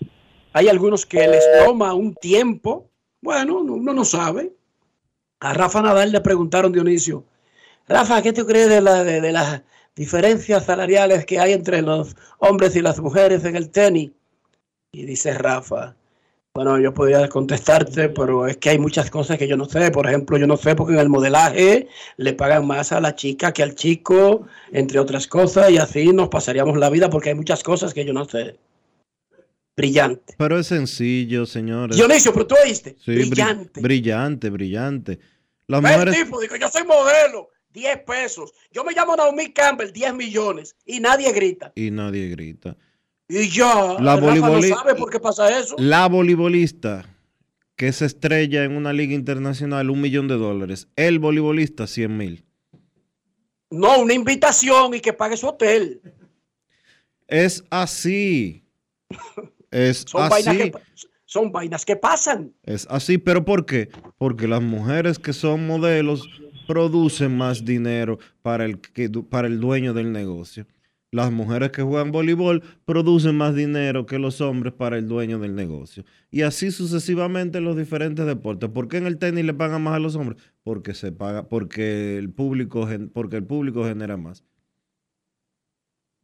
hay 0.52 0.68
algunos 0.68 1.06
que 1.06 1.28
les 1.28 1.46
toma 1.64 1.94
un 1.94 2.16
tiempo. 2.16 2.90
Bueno, 3.22 3.60
uno 3.60 3.94
no 3.94 4.04
sabe. 4.04 4.52
A 5.40 5.54
Rafa 5.54 5.82
Nadal 5.82 6.12
le 6.12 6.22
preguntaron, 6.22 6.72
Dionisio, 6.72 7.24
Rafa, 7.88 8.22
¿qué 8.22 8.34
tú 8.34 8.46
crees 8.46 8.70
de, 8.70 8.82
la, 8.82 9.04
de, 9.04 9.22
de 9.22 9.32
las 9.32 9.62
diferencias 9.96 10.66
salariales 10.66 11.26
que 11.26 11.40
hay 11.40 11.54
entre 11.54 11.82
los 11.82 12.16
hombres 12.40 12.76
y 12.76 12.82
las 12.82 13.00
mujeres 13.00 13.46
en 13.46 13.56
el 13.56 13.70
tenis? 13.70 14.12
Y 14.92 15.06
dice 15.06 15.34
Rafa, 15.38 15.96
bueno, 16.56 16.80
yo 16.80 16.94
podría 16.94 17.28
contestarte, 17.30 18.10
pero 18.10 18.46
es 18.46 18.58
que 18.58 18.70
hay 18.70 18.78
muchas 18.78 19.10
cosas 19.10 19.40
que 19.40 19.48
yo 19.48 19.58
no 19.58 19.66
sé. 19.66 19.90
Por 19.90 20.06
ejemplo, 20.06 20.38
yo 20.38 20.46
no 20.46 20.56
sé 20.56 20.76
porque 20.76 20.94
en 20.94 21.00
el 21.00 21.10
modelaje 21.10 21.88
le 22.18 22.34
pagan 22.34 22.68
más 22.68 22.92
a 22.92 23.02
la 23.02 23.16
chica 23.16 23.52
que 23.52 23.64
al 23.64 23.74
chico, 23.74 24.46
entre 24.72 25.00
otras 25.00 25.26
cosas, 25.26 25.72
y 25.72 25.78
así 25.78 26.14
nos 26.14 26.30
pasaríamos 26.30 26.78
la 26.78 26.92
vida 26.92 27.10
porque 27.10 27.30
hay 27.30 27.36
muchas 27.36 27.64
cosas 27.64 27.96
que 27.96 28.06
yo 28.06 28.14
no 28.14 28.26
sé. 28.26 28.56
Brillante. 29.76 30.36
Pero 30.38 30.60
es 30.60 30.68
sencillo, 30.68 31.48
señores. 31.48 31.98
Dionisio, 31.98 32.32
pero 32.32 32.46
tú 32.46 32.56
oíste. 32.64 32.98
Sí, 33.04 33.16
brillante. 33.16 33.82
brillante, 33.82 34.52
brillante. 34.52 35.20
Las 35.66 35.82
mujeres, 35.82 36.16
tipo, 36.16 36.40
digo, 36.40 36.56
yo 36.56 36.70
soy 36.70 36.84
modelo, 36.84 37.50
10 37.72 38.04
pesos. 38.06 38.54
Yo 38.72 38.84
me 38.84 38.94
llamo 38.94 39.16
Naomi 39.16 39.52
Campbell, 39.54 39.92
10 39.92 40.14
millones. 40.14 40.76
Y 40.86 41.00
nadie 41.00 41.32
grita. 41.32 41.72
y 41.74 41.90
nadie 41.90 42.30
grita. 42.30 42.78
Y 43.36 43.50
yo, 43.50 43.98
La 44.00 44.16
no 44.18 44.62
sabe 44.62 44.94
por 44.94 45.10
qué 45.10 45.20
pasa 45.20 45.58
eso. 45.60 45.76
La 45.80 46.08
voleibolista 46.08 47.04
que 47.76 47.92
se 47.92 48.06
estrella 48.06 48.64
en 48.64 48.78
una 48.78 48.94
liga 48.94 49.16
internacional, 49.16 49.90
un 49.90 50.02
millón 50.02 50.28
de 50.28 50.36
dólares. 50.36 50.88
El 50.96 51.18
voleibolista, 51.18 51.88
100 51.88 52.16
mil. 52.16 52.46
No, 53.72 54.02
una 54.02 54.14
invitación 54.14 54.94
y 54.94 55.00
que 55.00 55.14
pague 55.14 55.36
su 55.36 55.48
hotel. 55.48 56.00
Es 57.28 57.64
así. 57.70 58.64
Es 59.72 60.06
Son, 60.08 60.30
vainas 60.30 60.56
así. 60.56 60.70
que, 60.70 60.74
son 61.26 61.52
vainas 61.52 61.84
que 61.84 61.96
pasan. 61.96 62.54
Es 62.62 62.86
así, 62.92 63.18
pero 63.18 63.44
¿por 63.44 63.66
qué? 63.66 63.90
Porque 64.20 64.48
las 64.48 64.62
mujeres 64.62 65.18
que 65.18 65.34
son 65.34 65.66
modelos 65.66 66.30
producen 66.68 67.36
más 67.36 67.66
dinero 67.66 68.20
para 68.44 68.66
el, 68.66 68.78
para 69.32 69.48
el 69.48 69.60
dueño 69.60 69.96
del 69.96 70.12
negocio. 70.12 70.68
Las 71.14 71.32
mujeres 71.32 71.72
que 71.72 71.84
juegan 71.84 72.12
voleibol 72.12 72.64
producen 72.86 73.38
más 73.38 73.54
dinero 73.54 74.08
que 74.08 74.18
los 74.18 74.42
hombres 74.42 74.74
para 74.74 74.98
el 74.98 75.08
dueño 75.08 75.38
del 75.38 75.54
negocio. 75.54 76.04
Y 76.32 76.42
así 76.42 76.72
sucesivamente 76.72 77.60
en 77.60 77.66
los 77.66 77.78
diferentes 77.78 78.26
deportes. 78.26 78.72
¿Por 78.72 78.88
qué 78.88 78.98
en 78.98 79.06
el 79.06 79.20
tenis 79.20 79.46
le 79.46 79.54
pagan 79.54 79.84
más 79.84 79.96
a 79.96 80.00
los 80.00 80.16
hombres? 80.16 80.42
Porque 80.64 80.96
se 80.96 81.12
paga, 81.12 81.44
porque 81.44 82.18
el 82.18 82.32
público, 82.32 82.88
porque 83.14 83.36
el 83.36 83.46
público 83.46 83.86
genera 83.86 84.18
más. 84.18 84.44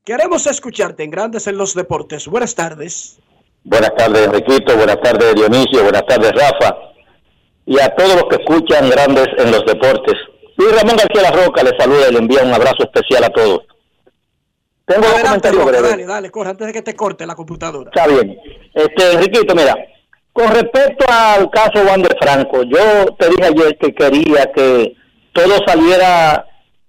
Queremos 0.03 0.47
escucharte 0.47 1.03
en 1.03 1.11
Grandes 1.11 1.45
en 1.45 1.57
los 1.57 1.75
Deportes. 1.75 2.27
Buenas 2.27 2.55
tardes. 2.55 3.19
Buenas 3.63 3.93
tardes, 3.95 4.25
Enriquito. 4.25 4.75
Buenas 4.75 4.99
tardes, 5.01 5.35
Dionisio. 5.35 5.83
Buenas 5.83 6.05
tardes, 6.07 6.31
Rafa. 6.31 6.75
Y 7.67 7.79
a 7.79 7.93
todos 7.95 8.15
los 8.15 8.23
que 8.23 8.37
escuchan 8.37 8.89
Grandes 8.89 9.27
en 9.37 9.51
los 9.51 9.63
Deportes. 9.67 10.15
Luis 10.57 10.81
Ramón 10.81 10.97
García 10.97 11.29
La 11.29 11.45
Roca 11.45 11.61
les 11.61 11.73
saluda 11.77 12.09
y 12.09 12.13
le 12.13 12.19
envía 12.19 12.41
un 12.41 12.53
abrazo 12.53 12.85
especial 12.85 13.25
a 13.25 13.29
todos. 13.29 13.61
Tengo 14.89 15.05
un 15.05 15.21
comentario 15.21 15.65
breve. 15.65 15.87
dale, 15.87 16.05
dale, 16.07 16.31
corre 16.31 16.49
antes 16.49 16.65
de 16.65 16.73
que 16.73 16.81
te 16.81 16.95
corte 16.95 17.27
la 17.27 17.35
computadora. 17.35 17.91
Está 17.93 18.07
bien. 18.07 18.35
Este, 18.73 19.13
Enriquito, 19.13 19.53
mira, 19.53 19.75
con 20.33 20.47
respecto 20.47 21.05
al 21.07 21.47
caso 21.51 21.85
Wander 21.85 22.17
Franco, 22.19 22.63
yo 22.63 23.05
te 23.19 23.29
dije 23.29 23.45
ayer 23.45 23.77
que 23.77 23.93
quería 23.93 24.51
que 24.51 24.95
todo 25.31 25.59
saliera, 25.67 26.43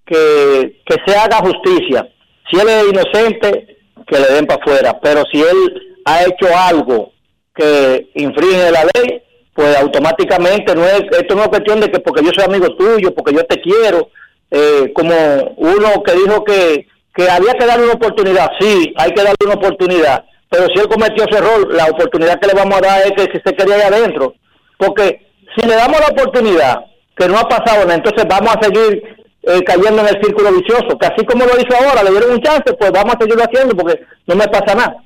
que, 0.07 0.81
que 0.87 0.97
se 1.05 1.15
haga 1.15 1.41
justicia. 1.41 2.09
Si 2.51 2.59
él 2.59 2.69
es 2.71 2.85
inocente, 2.89 3.77
que 4.07 4.19
le 4.19 4.29
den 4.29 4.47
para 4.47 4.63
afuera. 4.63 4.99
Pero 5.03 5.23
si 5.31 5.43
él 5.43 6.01
ha 6.07 6.25
hecho 6.25 6.49
algo 6.57 7.13
que 7.55 8.09
infringe 8.15 8.71
la 8.71 8.85
ley, 8.95 9.23
pues 9.53 9.77
automáticamente 9.77 10.75
no 10.75 10.87
es, 10.87 11.03
esto 11.19 11.35
no 11.35 11.43
es 11.43 11.49
cuestión 11.49 11.81
de 11.81 11.91
que 11.91 12.01
porque 12.01 12.25
yo 12.25 12.31
soy 12.35 12.45
amigo 12.45 12.75
tuyo, 12.77 13.15
porque 13.15 13.35
yo 13.35 13.45
te 13.45 13.61
quiero, 13.61 14.09
eh, 14.51 14.91
como 14.95 15.15
uno 15.59 16.03
que 16.03 16.13
dijo 16.15 16.45
que, 16.45 16.87
que 17.15 17.29
había 17.29 17.53
que 17.55 17.67
darle 17.67 17.85
una 17.85 17.95
oportunidad, 17.95 18.51
sí, 18.61 18.93
hay 18.97 19.11
que 19.13 19.23
darle 19.23 19.37
una 19.45 19.55
oportunidad, 19.55 20.25
pero 20.49 20.67
si 20.75 20.81
él 20.81 20.89
cometió 20.89 21.25
ese 21.29 21.39
error, 21.39 21.73
la 21.75 21.87
oportunidad 21.87 22.39
que 22.41 22.49
le 22.49 22.55
vamos 22.55 22.79
a 22.79 22.81
dar 22.81 23.01
es 23.03 23.13
que, 23.13 23.27
que 23.29 23.41
se 23.45 23.55
quede 23.57 23.75
ahí 23.75 23.83
adentro, 23.83 24.35
porque 24.79 25.27
si 25.57 25.67
le 25.67 25.75
damos 25.75 25.99
la 26.01 26.07
oportunidad, 26.09 26.77
que 27.17 27.29
no 27.29 27.39
ha 27.39 27.49
pasado 27.49 27.81
nada, 27.85 27.95
entonces 27.95 28.25
vamos 28.29 28.55
a 28.57 28.63
seguir 28.63 29.03
eh, 29.43 29.63
cayendo 29.65 30.01
en 30.03 30.09
el 30.09 30.23
círculo 30.23 30.53
vicioso, 30.53 30.97
que 30.99 31.07
así 31.07 31.25
como 31.27 31.45
lo 31.45 31.53
hizo 31.61 31.77
ahora, 31.77 32.03
le 32.03 32.11
dieron 32.11 32.33
un 32.33 32.41
chance, 32.41 32.73
pues 32.79 32.91
vamos 32.93 33.15
a 33.15 33.19
seguirlo 33.21 33.43
haciendo 33.45 33.75
porque 33.77 34.01
no 34.27 34.35
me 34.37 34.47
pasa 34.49 34.75
nada. 34.75 34.97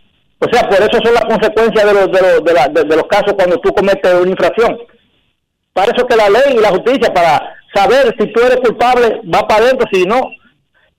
O 0.41 0.47
sea, 0.53 0.69
por 0.69 0.79
eso 0.79 0.99
son 1.03 1.15
las 1.15 1.25
consecuencias 1.25 1.85
de 1.87 1.95
los, 1.95 2.13
de 2.13 2.21
los, 2.21 2.45
de 2.45 2.53
la- 2.53 2.69
de- 2.69 2.85
de 2.85 2.97
los 2.97 3.05
casos 3.07 3.33
cuando 3.35 3.57
tú 3.59 3.73
cometes 3.73 4.13
una 4.15 4.31
infracción. 4.31 4.77
Para 5.73 5.93
eso 5.93 6.07
que 6.07 6.17
la 6.17 6.29
ley 6.29 6.55
y 6.57 6.61
la 6.61 6.71
justicia, 6.71 7.13
para 7.15 7.55
saber 7.75 8.15
si 8.19 8.27
tú 8.33 8.41
eres 8.43 8.57
culpable, 8.59 9.21
va 9.33 9.47
para 9.49 9.65
adentro, 9.65 9.89
si 9.93 10.05
no. 10.05 10.21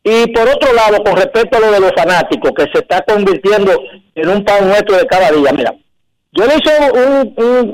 Y 0.08 0.28
por 0.34 0.48
otro 0.48 0.72
lado, 0.72 1.04
con 1.04 1.16
respecto 1.18 1.58
a 1.58 1.62
lo 1.62 1.72
de 1.72 1.80
los 1.80 1.92
fanáticos, 1.98 2.52
que 2.56 2.66
se 2.72 2.80
está 2.80 3.02
convirtiendo 3.02 3.72
en 4.14 4.30
un 4.30 4.44
pan 4.46 4.68
nuestro 4.68 4.98
de 4.98 5.08
cada 5.08 5.32
día, 5.32 5.52
mira, 5.52 5.74
yo 6.32 6.46
le 6.46 6.54
hice 6.56 6.92
un, 6.92 7.34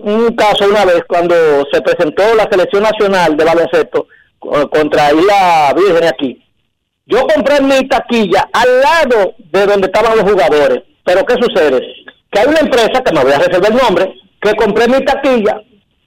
un- 0.10 0.36
caso 0.38 0.66
una 0.70 0.86
vez 0.86 1.02
cuando 1.10 1.36
se 1.74 1.82
presentó 1.82 2.24
la 2.36 2.48
selección 2.50 2.84
nacional 2.84 3.36
de 3.36 3.44
baloncesto 3.44 4.08
co- 4.40 4.70
contra 4.70 5.12
Isla 5.12 5.74
Virgen 5.76 6.08
aquí. 6.08 6.42
Yo 7.06 7.28
compré 7.28 7.60
mi 7.62 7.86
taquilla 7.90 8.48
al 8.54 8.80
lado 8.80 9.34
de 9.52 9.66
donde 9.66 9.88
estaban 9.88 10.16
los 10.18 10.32
jugadores. 10.32 10.84
Pero 11.04 11.26
¿qué 11.26 11.34
sucede? 11.42 11.82
Que 12.32 12.40
hay 12.40 12.48
una 12.48 12.60
empresa, 12.60 13.04
que 13.04 13.12
me 13.14 13.24
voy 13.24 13.34
a 13.34 13.40
reservar 13.40 13.72
el 13.72 13.78
nombre, 13.78 14.14
que 14.42 14.54
compré 14.56 14.88
mi 14.88 15.04
taquilla 15.04 15.62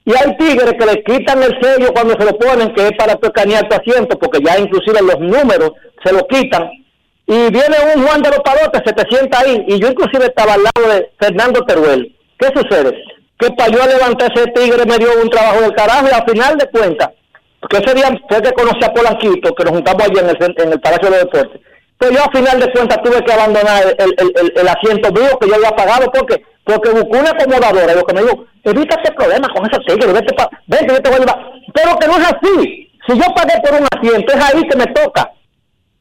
y 0.05 0.11
hay 0.15 0.37
tigres 0.37 0.73
que 0.79 0.85
le 0.85 1.03
quitan 1.03 1.41
el 1.43 1.57
sello 1.61 1.91
cuando 1.93 2.13
se 2.19 2.25
lo 2.25 2.37
ponen, 2.37 2.73
que 2.73 2.85
es 2.87 2.91
para 2.97 3.15
tu 3.15 3.27
escanear 3.27 3.67
tu 3.67 3.75
asiento, 3.75 4.17
porque 4.19 4.39
ya 4.45 4.57
inclusive 4.59 4.99
los 5.01 5.19
números 5.19 5.71
se 6.03 6.13
lo 6.13 6.25
quitan. 6.27 6.69
Y 7.27 7.49
viene 7.49 7.75
un 7.95 8.05
Juan 8.05 8.21
de 8.21 8.29
los 8.29 8.39
Palotes, 8.39 8.81
se 8.85 8.93
te 8.93 9.03
sienta 9.09 9.39
ahí, 9.39 9.63
y 9.67 9.79
yo 9.79 9.87
inclusive 9.87 10.25
estaba 10.25 10.53
al 10.53 10.63
lado 10.63 10.93
de 10.93 11.09
Fernando 11.19 11.61
Teruel. 11.65 12.15
¿Qué 12.37 12.47
sucede? 12.55 12.91
Que 13.39 13.49
para 13.57 13.71
yo 13.71 13.79
levantar 13.85 14.31
ese 14.33 14.45
tigre 14.51 14.85
me 14.85 14.97
dio 14.99 15.09
un 15.21 15.29
trabajo 15.29 15.61
del 15.61 15.73
carajo 15.73 16.05
y 16.09 16.13
al 16.13 16.29
final 16.29 16.55
de 16.57 16.69
cuentas, 16.69 17.09
porque 17.59 17.77
ese 17.77 17.95
día 17.95 18.09
fue 18.29 18.41
que 18.43 18.51
conocí 18.51 18.85
a 18.85 18.93
Polanquito, 18.93 19.55
que 19.55 19.63
nos 19.63 19.73
juntamos 19.73 20.03
allí 20.03 20.19
en 20.19 20.29
el, 20.29 20.37
en 20.63 20.71
el 20.73 20.79
Palacio 20.79 21.09
de 21.09 21.17
Deportes. 21.17 21.61
Pues 21.97 22.11
yo 22.11 22.19
al 22.23 22.31
final 22.37 22.59
de 22.59 22.71
cuentas 22.73 23.01
tuve 23.03 23.23
que 23.23 23.33
abandonar 23.33 23.83
el, 23.85 23.95
el- 24.19 24.33
el- 24.41 24.53
el 24.55 24.67
asiento 24.67 25.11
mío 25.13 25.37
que 25.39 25.47
yo 25.47 25.55
había 25.55 25.71
pagado 25.71 26.11
porque 26.11 26.43
porque 26.65 26.89
buscó 26.89 27.19
una 27.19 27.29
acomodadora 27.29 27.93
lo 27.93 28.03
que 28.03 28.13
me 28.13 28.21
dijo, 28.23 28.45
evita 28.63 28.95
este 28.95 29.13
problema 29.13 29.47
con 29.55 29.65
esos 29.65 29.85
tigres, 29.85 30.13
vete 30.13 30.33
pa, 30.33 30.49
ven 30.67 30.87
que 30.87 30.95
yo 30.95 31.01
te 31.01 31.09
voy 31.09 31.17
a 31.17 31.19
llevar. 31.21 31.51
Pero 31.73 31.97
que 31.97 32.07
no 32.07 32.17
es 32.17 32.25
así. 32.25 32.89
Si 33.07 33.17
yo 33.17 33.25
pagué 33.35 33.53
por 33.61 33.79
un 33.79 33.87
asiento, 33.95 34.33
es 34.33 34.43
ahí 34.43 34.67
que 34.67 34.77
me 34.77 34.87
toca. 34.87 35.31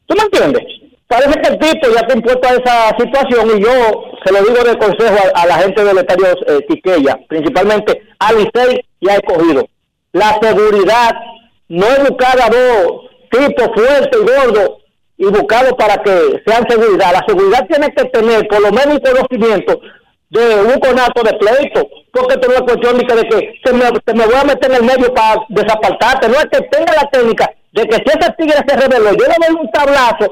¿Tú 0.07 0.17
me 0.17 0.23
entiendes? 0.23 0.63
Parece 1.07 1.39
que 1.41 1.49
el 1.49 1.59
tipo 1.59 1.89
ya 1.93 2.01
está 2.01 2.15
impuesto 2.15 2.49
a 2.49 2.53
esa 2.53 2.97
situación 2.99 3.59
y 3.59 3.63
yo 3.63 4.05
se 4.25 4.33
lo 4.33 4.43
digo 4.43 4.65
de 4.65 4.79
consejo 4.79 5.17
a, 5.35 5.47
la 5.47 5.59
gente 5.59 5.85
del 5.85 5.99
estadio 5.99 6.27
eh, 6.47 6.67
Quiqueya, 6.67 7.19
principalmente 7.29 8.03
a 8.19 8.33
Licey 8.33 8.81
y 9.01 9.11
a 9.11 9.17
Escogido. 9.17 9.67
La 10.13 10.39
seguridad 10.41 11.13
no 11.69 11.87
es 11.87 12.09
buscar 12.09 12.41
a 12.41 12.49
dos 12.49 13.11
tipos 13.31 13.69
fuertes 13.75 14.19
y 14.19 14.25
gordos 14.25 14.71
y 15.19 15.27
buscarlos 15.27 15.75
para 15.75 16.03
que 16.03 16.43
sean 16.47 16.67
seguridad. 16.69 17.13
La 17.13 17.25
seguridad 17.27 17.67
tiene 17.69 17.93
que 17.95 18.05
tener 18.07 18.49
por 18.49 18.63
lo 18.63 18.71
menos 18.71 18.95
un 18.95 19.01
conocimiento 19.01 19.81
de 20.35 20.57
un 20.57 20.81
conato 20.81 21.23
de 21.23 21.33
pleito, 21.35 21.89
porque 22.13 22.35
esto 22.35 22.49
no 22.49 22.55
es 22.55 22.63
cuestión 22.63 22.99
de 22.99 23.07
que, 23.07 23.15
de 23.15 23.29
que 23.29 23.61
se, 23.65 23.73
me, 23.73 23.85
se 23.85 24.15
me 24.15 24.27
voy 24.27 24.35
a 24.35 24.45
meter 24.45 24.71
en 24.71 24.77
el 24.79 24.83
medio 24.83 25.15
para 25.15 25.41
desapartarte, 25.49 26.29
no 26.29 26.35
es 26.35 26.47
que 26.47 26.61
tenga 26.73 26.93
la 26.93 27.09
técnica 27.09 27.49
de 27.71 27.83
que 27.87 27.97
si 27.97 28.19
ese 28.19 28.33
tigre 28.37 28.59
se 28.67 28.77
reveló, 28.77 29.11
yo 29.11 29.27
le 29.27 29.47
doy 29.47 29.57
un 29.61 29.71
tablazo, 29.71 30.27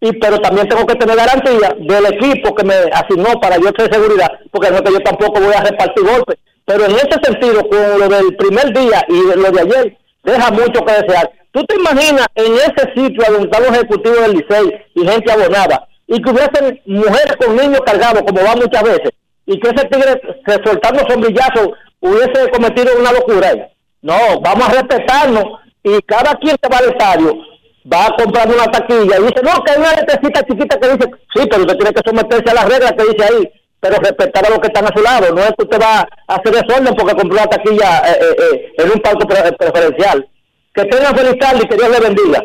y 0.00 0.12
pero 0.18 0.38
también 0.40 0.68
tengo 0.68 0.84
que 0.86 0.96
tener 0.96 1.16
garantía 1.16 1.72
del 1.78 2.06
equipo 2.14 2.52
que 2.54 2.64
me 2.64 2.74
asignó 2.92 3.40
para 3.40 3.56
yo 3.56 3.70
ser 3.78 3.92
seguridad, 3.92 4.28
porque 4.50 4.72
no 4.72 4.82
que 4.82 4.92
yo 4.92 5.00
tampoco 5.00 5.40
voy 5.40 5.54
a 5.54 5.62
repartir 5.62 6.04
golpes, 6.04 6.36
pero 6.64 6.86
en 6.86 6.96
ese 6.96 7.16
sentido, 7.22 7.62
con 7.68 8.00
lo 8.00 8.08
del 8.08 8.34
primer 8.36 8.72
día 8.72 9.04
y 9.08 9.38
lo 9.38 9.50
de 9.52 9.60
ayer, 9.60 9.96
deja 10.24 10.50
mucho 10.50 10.84
que 10.84 10.92
desear. 11.00 11.30
¿Tú 11.52 11.64
te 11.64 11.76
imaginas 11.76 12.26
en 12.34 12.54
ese 12.54 12.92
sitio 12.96 13.22
donde 13.28 13.44
están 13.44 13.62
los 13.62 13.72
ejecutivos 13.72 14.20
del 14.20 14.32
Licey 14.32 14.84
y 14.96 15.06
gente 15.06 15.30
abonada, 15.30 15.86
y 16.08 16.20
que 16.20 16.30
hubiesen 16.30 16.80
mujeres 16.86 17.36
con 17.36 17.56
niños 17.56 17.80
cargados, 17.86 18.22
como 18.26 18.42
va 18.42 18.56
muchas 18.56 18.82
veces, 18.82 19.10
y 19.46 19.60
que 19.60 19.68
ese 19.68 19.86
tigre 19.88 20.20
se 20.46 20.54
soltando 20.64 21.04
sombrillazos 21.08 21.68
hubiese 22.00 22.50
cometido 22.50 22.98
una 22.98 23.12
locura? 23.12 23.70
No, 24.02 24.40
vamos 24.42 24.68
a 24.68 24.72
respetarnos 24.72 25.44
y 25.82 26.00
cada 26.02 26.34
quien 26.36 26.56
que 26.60 26.68
va 26.68 26.78
al 26.78 26.90
estadio 26.90 27.34
va 27.92 28.06
a 28.06 28.16
comprar 28.16 28.48
una 28.48 28.64
taquilla 28.64 29.18
y 29.18 29.22
dice, 29.22 29.42
no, 29.42 29.62
que 29.62 29.72
hay 29.72 29.78
una 29.78 29.92
letrecita 29.92 30.42
chiquita 30.44 30.78
que 30.80 30.88
dice, 30.88 31.10
sí, 31.34 31.46
pero 31.50 31.62
usted 31.62 31.76
tiene 31.76 31.92
que 31.92 32.02
someterse 32.04 32.50
a 32.50 32.54
las 32.54 32.68
reglas 32.68 32.92
que 32.92 33.04
dice 33.04 33.24
ahí, 33.24 33.50
pero 33.80 33.96
respetar 33.96 34.46
a 34.46 34.50
los 34.50 34.58
que 34.60 34.68
están 34.68 34.86
a 34.86 34.96
su 34.96 35.02
lado. 35.02 35.34
No 35.34 35.42
es 35.42 35.52
que 35.58 35.64
usted 35.64 35.80
va 35.80 36.00
a 36.00 36.34
hacer 36.34 36.54
desorden 36.54 36.94
porque 36.94 37.14
compró 37.14 37.36
una 37.36 37.46
taquilla 37.46 37.98
eh, 38.10 38.18
eh, 38.20 38.36
eh, 38.38 38.72
en 38.78 38.90
un 38.90 39.00
palco 39.00 39.26
pre- 39.26 39.52
preferencial. 39.52 40.26
Que 40.74 40.84
tengan 40.86 41.14
feliz 41.14 41.38
tarde 41.38 41.60
y 41.64 41.68
que 41.68 41.76
Dios 41.76 41.90
le 41.90 42.00
bendiga. 42.00 42.42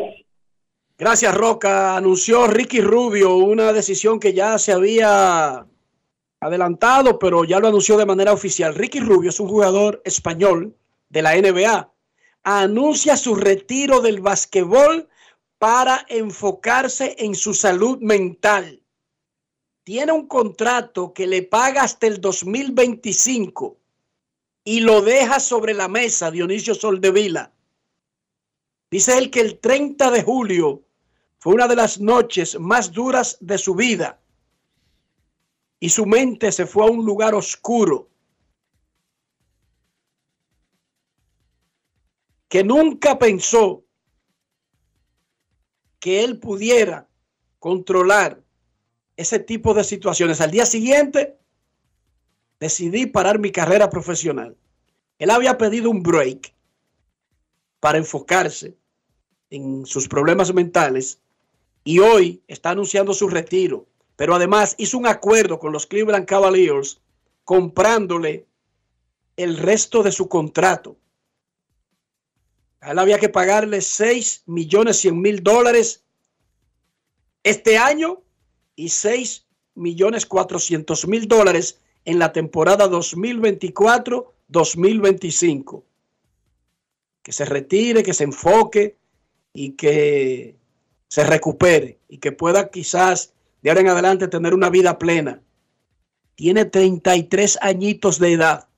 Gracias, 0.98 1.34
Roca. 1.34 1.96
Anunció 1.96 2.46
Ricky 2.46 2.82
Rubio 2.82 3.36
una 3.36 3.72
decisión 3.72 4.20
que 4.20 4.34
ya 4.34 4.58
se 4.58 4.72
había 4.72 5.64
adelantado, 6.40 7.18
pero 7.18 7.44
ya 7.44 7.60
lo 7.60 7.68
anunció 7.68 7.96
de 7.96 8.06
manera 8.06 8.32
oficial. 8.32 8.74
Ricky 8.74 9.00
Rubio 9.00 9.30
es 9.30 9.40
un 9.40 9.48
jugador 9.48 10.00
español 10.04 10.74
de 11.10 11.22
la 11.22 11.36
NBA. 11.36 11.92
Anuncia 12.42 13.16
su 13.16 13.34
retiro 13.34 14.00
del 14.00 14.20
basquetbol 14.20 15.08
para 15.58 16.06
enfocarse 16.08 17.16
en 17.18 17.34
su 17.34 17.52
salud 17.52 17.98
mental. 18.00 18.82
Tiene 19.84 20.12
un 20.12 20.26
contrato 20.26 21.12
que 21.12 21.26
le 21.26 21.42
paga 21.42 21.82
hasta 21.82 22.06
el 22.06 22.20
2025 22.20 23.76
y 24.64 24.80
lo 24.80 25.02
deja 25.02 25.40
sobre 25.40 25.74
la 25.74 25.88
mesa 25.88 26.30
Dionisio 26.30 26.74
Soldevila. 26.74 27.52
Dice 28.90 29.18
él 29.18 29.30
que 29.30 29.40
el 29.40 29.58
30 29.58 30.10
de 30.10 30.22
julio 30.22 30.82
fue 31.38 31.54
una 31.54 31.68
de 31.68 31.76
las 31.76 32.00
noches 32.00 32.58
más 32.58 32.92
duras 32.92 33.36
de 33.40 33.58
su 33.58 33.74
vida 33.74 34.20
y 35.80 35.88
su 35.88 36.04
mente 36.06 36.52
se 36.52 36.66
fue 36.66 36.86
a 36.86 36.90
un 36.90 37.04
lugar 37.04 37.34
oscuro 37.34 38.08
que 42.48 42.62
nunca 42.62 43.18
pensó 43.18 43.82
que 45.98 46.22
él 46.22 46.38
pudiera 46.38 47.08
controlar 47.58 48.42
ese 49.16 49.38
tipo 49.38 49.72
de 49.72 49.84
situaciones. 49.84 50.40
Al 50.40 50.50
día 50.50 50.66
siguiente 50.66 51.38
decidí 52.58 53.06
parar 53.06 53.38
mi 53.38 53.50
carrera 53.50 53.88
profesional. 53.88 54.56
Él 55.18 55.30
había 55.30 55.56
pedido 55.58 55.90
un 55.90 56.02
break 56.02 56.54
para 57.78 57.98
enfocarse 57.98 58.76
en 59.50 59.86
sus 59.86 60.08
problemas 60.08 60.52
mentales 60.52 61.20
y 61.84 61.98
hoy 62.00 62.42
está 62.48 62.70
anunciando 62.70 63.14
su 63.14 63.28
retiro. 63.28 63.86
Pero 64.20 64.34
además 64.34 64.74
hizo 64.76 64.98
un 64.98 65.06
acuerdo 65.06 65.58
con 65.58 65.72
los 65.72 65.86
Cleveland 65.86 66.26
Cavaliers 66.26 67.00
comprándole 67.42 68.44
el 69.34 69.56
resto 69.56 70.02
de 70.02 70.12
su 70.12 70.28
contrato. 70.28 70.98
A 72.82 72.90
él 72.90 72.98
había 72.98 73.18
que 73.18 73.30
pagarle 73.30 73.80
6 73.80 74.42
millones 74.44 74.98
100 74.98 75.18
mil 75.18 75.42
dólares 75.42 76.04
este 77.44 77.78
año 77.78 78.20
y 78.76 78.90
6 78.90 79.46
millones 79.74 80.26
400 80.26 81.08
mil 81.08 81.26
dólares 81.26 81.80
en 82.04 82.18
la 82.18 82.30
temporada 82.30 82.90
2024-2025. 82.90 85.82
Que 87.22 87.32
se 87.32 87.46
retire, 87.46 88.02
que 88.02 88.12
se 88.12 88.24
enfoque 88.24 88.98
y 89.54 89.76
que 89.76 90.56
se 91.08 91.24
recupere 91.24 92.00
y 92.06 92.18
que 92.18 92.32
pueda 92.32 92.68
quizás 92.68 93.32
de 93.62 93.70
ahora 93.70 93.80
en 93.80 93.88
adelante 93.88 94.28
tener 94.28 94.54
una 94.54 94.70
vida 94.70 94.98
plena. 94.98 95.40
Tiene 96.34 96.64
33 96.64 97.58
añitos 97.60 98.18
de 98.18 98.32
edad 98.32 98.68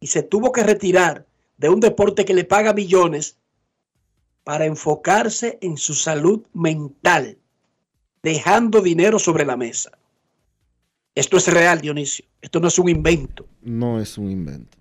y 0.00 0.08
se 0.08 0.22
tuvo 0.22 0.52
que 0.52 0.62
retirar 0.62 1.26
de 1.58 1.68
un 1.68 1.80
deporte 1.80 2.24
que 2.24 2.34
le 2.34 2.44
paga 2.44 2.72
millones 2.72 3.36
para 4.44 4.64
enfocarse 4.64 5.58
en 5.60 5.76
su 5.76 5.94
salud 5.94 6.42
mental, 6.52 7.38
dejando 8.22 8.80
dinero 8.80 9.18
sobre 9.18 9.44
la 9.44 9.56
mesa. 9.56 9.92
Esto 11.14 11.36
es 11.36 11.46
real, 11.48 11.80
Dionisio. 11.80 12.24
Esto 12.40 12.60
no 12.60 12.68
es 12.68 12.78
un 12.78 12.88
invento. 12.88 13.46
No 13.60 14.00
es 14.00 14.16
un 14.16 14.30
invento. 14.30 14.78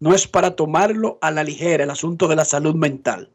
No 0.00 0.14
es 0.14 0.28
para 0.28 0.54
tomarlo 0.54 1.18
a 1.20 1.30
la 1.30 1.42
ligera 1.42 1.84
el 1.84 1.90
asunto 1.90 2.28
de 2.28 2.36
la 2.36 2.44
salud 2.44 2.74
mental. 2.74 3.30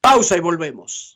Pausa 0.00 0.36
y 0.36 0.40
volvemos. 0.40 1.15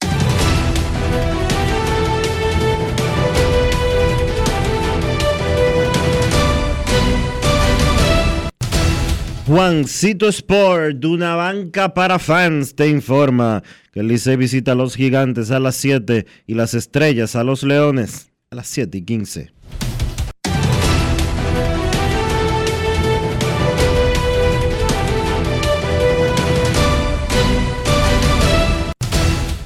Juancito 9.47 10.27
Sport, 10.27 10.97
de 10.97 11.07
una 11.07 11.35
banca 11.35 11.95
para 11.95 12.19
fans, 12.19 12.75
te 12.75 12.87
informa 12.87 13.63
que 13.91 14.01
el 14.01 14.07
Licey 14.07 14.35
visita 14.35 14.73
a 14.73 14.75
los 14.75 14.95
gigantes 14.95 15.49
a 15.49 15.59
las 15.59 15.75
7 15.77 16.27
y 16.45 16.53
las 16.53 16.75
estrellas 16.75 17.35
a 17.35 17.43
los 17.43 17.63
leones 17.63 18.31
a 18.51 18.55
las 18.57 18.67
7 18.67 18.99
y 18.99 19.01
15. 19.01 19.51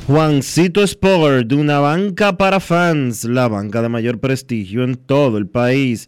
Juancito 0.07 0.84
Sport, 0.84 1.47
de 1.47 1.56
una 1.56 1.80
banca 1.80 2.38
para 2.38 2.61
fans, 2.61 3.26
la 3.26 3.49
banca 3.49 3.81
de 3.81 3.89
mayor 3.89 4.19
prestigio 4.19 4.85
en 4.85 4.95
todo 4.95 5.38
el 5.38 5.47
país 5.47 6.07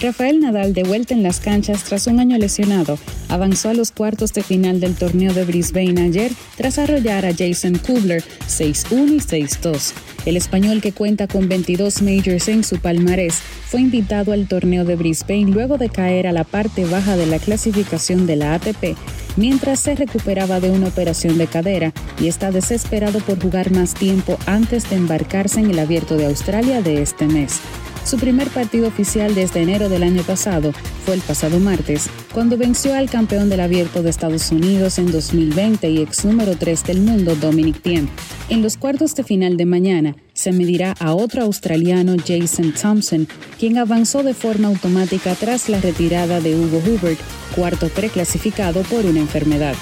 Rafael 0.01 0.41
Nadal, 0.41 0.73
de 0.73 0.83
vuelta 0.83 1.13
en 1.13 1.23
las 1.23 1.41
canchas 1.41 1.85
tras 1.85 2.07
un 2.07 2.21
año 2.21 2.39
lesionado, 2.39 2.99
avanzó 3.29 3.69
a 3.69 3.75
los 3.75 3.91
cuartos 3.91 4.33
de 4.33 4.43
final 4.43 4.81
del 4.81 4.95
torneo 4.95 5.35
de 5.35 5.45
Brisbane 5.45 6.01
ayer 6.01 6.33
tras 6.57 6.79
arrollar 6.79 7.27
a 7.27 7.35
Jason 7.37 7.77
Kubler 7.77 8.25
6-1 8.49 9.15
y 9.15 9.45
6-2. 9.45 9.93
El 10.25 10.39
español 10.39 10.81
que 10.81 10.93
cuenta 10.93 11.27
con 11.27 11.51
22 11.51 12.01
majors 12.01 12.49
en 12.49 12.65
su 12.65 12.79
palmarés 12.79 13.41
fue 13.67 13.83
invitado 13.83 14.33
al 14.33 14.49
torneo 14.49 14.87
de 14.87 14.97
Brisbane 14.97 15.51
luego 15.51 15.77
de 15.77 15.91
caer 15.91 16.27
a 16.27 16.33
la 16.33 16.45
parte 16.45 16.87
baja 16.87 17.19
de 17.19 17.27
la 17.27 17.39
clasificación 17.39 18.27
de 18.27 18.37
la 18.37 18.55
ATP 18.55 18.97
mientras 19.37 19.81
se 19.81 19.95
recuperaba 19.95 20.61
de 20.61 20.71
una 20.71 20.89
operación 20.89 21.37
de 21.37 21.47
cadera 21.47 21.93
y 22.19 22.29
está 22.29 22.51
desesperado 22.51 23.21
por 23.21 23.41
jugar 23.41 23.71
más 23.71 23.95
tiempo 23.95 24.39
antes 24.47 24.89
de 24.89 24.97
embarcarse 24.97 25.61
en 25.61 25.71
el 25.71 25.79
abierto 25.79 26.17
de 26.17 26.27
Australia 26.27 26.81
de 26.81 27.03
este 27.03 27.27
mes. 27.27 27.61
Su 28.05 28.17
primer 28.19 28.49
partido 28.49 28.89
oficial 28.89 29.35
desde 29.35 29.63
enero 29.63 29.89
del 29.89 30.03
año 30.03 30.23
pasado 30.23 30.73
fue 31.05 31.15
el 31.15 31.21
pasado 31.21 31.61
martes, 31.61 32.09
cuando 32.33 32.57
venció 32.57 32.95
al 32.95 33.11
campeón 33.11 33.49
del 33.49 33.61
abierto 33.61 34.03
de 34.03 34.11
Estados 34.11 34.51
Unidos 34.51 34.99
en 34.99 35.13
2020 35.13 35.89
y 35.91 36.03
ex 36.03 36.25
número 36.25 36.57
3 36.57 36.85
del 36.85 37.01
mundo, 37.01 37.35
Dominic 37.37 37.81
Thiem. 37.83 38.09
En 38.49 38.63
los 38.63 38.77
cuartos 38.77 39.15
de 39.15 39.23
final 39.23 39.57
de 39.57 39.67
mañana, 39.67 40.17
se 40.33 40.53
medirá 40.53 40.95
a 40.99 41.13
otro 41.13 41.43
australiano, 41.43 42.17
Jason 42.27 42.73
Thompson, 42.73 43.29
quien 43.59 43.79
avanzó 43.79 44.23
de 44.23 44.35
forma 44.35 44.69
automática 44.69 45.35
tras 45.35 45.69
la 45.69 45.81
retirada 45.81 46.41
de 46.41 46.57
Hugo 46.57 46.79
Hubert, 46.79 47.21
cuarto 47.55 47.89
preclasificado 47.89 48.83
por 48.83 49.05
una 49.07 49.21
enfermedad. 49.21 49.75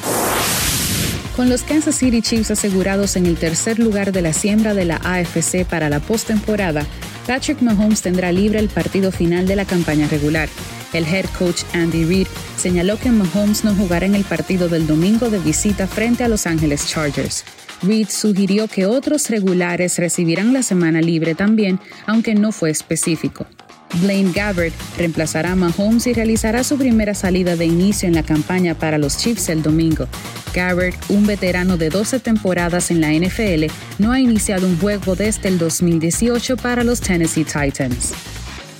Con 1.36 1.48
los 1.48 1.62
Kansas 1.62 1.94
City 1.94 2.20
Chiefs 2.20 2.50
asegurados 2.50 3.14
en 3.14 3.24
el 3.26 3.36
tercer 3.36 3.78
lugar 3.78 4.10
de 4.10 4.22
la 4.22 4.32
siembra 4.32 4.74
de 4.74 4.84
la 4.84 4.96
AFC 4.96 5.64
para 5.64 5.88
la 5.88 6.00
postemporada, 6.00 6.84
Patrick 7.28 7.60
Mahomes 7.60 8.00
tendrá 8.00 8.32
libre 8.32 8.58
el 8.58 8.70
partido 8.70 9.12
final 9.12 9.46
de 9.46 9.54
la 9.54 9.66
campaña 9.66 10.08
regular. 10.08 10.48
El 10.94 11.04
head 11.04 11.26
coach 11.38 11.62
Andy 11.74 12.06
Reid 12.06 12.26
señaló 12.56 12.98
que 12.98 13.10
Mahomes 13.10 13.64
no 13.64 13.74
jugará 13.74 14.06
en 14.06 14.14
el 14.14 14.24
partido 14.24 14.70
del 14.70 14.86
domingo 14.86 15.28
de 15.28 15.38
visita 15.38 15.86
frente 15.86 16.24
a 16.24 16.28
Los 16.28 16.46
Angeles 16.46 16.88
Chargers. 16.88 17.44
Reid 17.82 18.08
sugirió 18.08 18.66
que 18.66 18.86
otros 18.86 19.28
regulares 19.28 19.98
recibirán 19.98 20.54
la 20.54 20.62
semana 20.62 21.02
libre 21.02 21.34
también, 21.34 21.78
aunque 22.06 22.34
no 22.34 22.50
fue 22.50 22.70
específico. 22.70 23.46
Blaine 23.94 24.32
Gabbert 24.32 24.74
reemplazará 24.96 25.52
a 25.52 25.56
Mahomes 25.56 26.06
y 26.06 26.12
realizará 26.12 26.62
su 26.64 26.76
primera 26.76 27.14
salida 27.14 27.56
de 27.56 27.66
inicio 27.66 28.08
en 28.08 28.14
la 28.14 28.22
campaña 28.22 28.74
para 28.74 28.98
los 28.98 29.18
Chiefs 29.18 29.48
el 29.48 29.62
domingo. 29.62 30.06
Gabbert, 30.54 30.96
un 31.08 31.26
veterano 31.26 31.76
de 31.76 31.90
12 31.90 32.20
temporadas 32.20 32.90
en 32.90 33.00
la 33.00 33.12
NFL, 33.12 33.72
no 33.98 34.12
ha 34.12 34.20
iniciado 34.20 34.66
un 34.66 34.78
juego 34.78 35.16
desde 35.16 35.48
el 35.48 35.58
2018 35.58 36.56
para 36.56 36.84
los 36.84 37.00
Tennessee 37.00 37.44
Titans. 37.44 38.12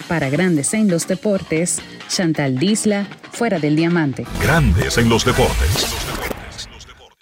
Para 0.09 0.31
Grandes 0.31 0.73
en 0.75 0.89
los 0.89 1.07
Deportes, 1.07 1.81
Chantal 2.09 2.59
Disla, 2.59 3.07
fuera 3.31 3.59
del 3.59 3.77
diamante. 3.77 4.25
Grandes 4.43 4.97
en 4.99 5.09
los 5.09 5.25
deportes. 5.25 6.08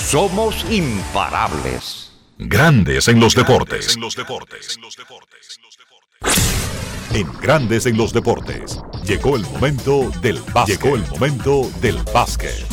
somos 0.00 0.64
imparables. 0.70 2.10
Grandes 2.38 3.06
en 3.08 3.20
los 3.20 3.34
deportes. 3.34 3.96
En 7.12 7.40
Grandes 7.40 7.86
en 7.86 7.96
los 7.96 8.12
deportes. 8.12 8.78
Llegó 9.04 9.36
el 9.36 9.42
momento 9.42 10.10
del 10.22 10.40
básquet. 10.52 10.80
Llegó 10.80 10.96
el 10.96 11.06
momento 11.08 11.70
del 11.80 11.96
básquet. 12.12 12.66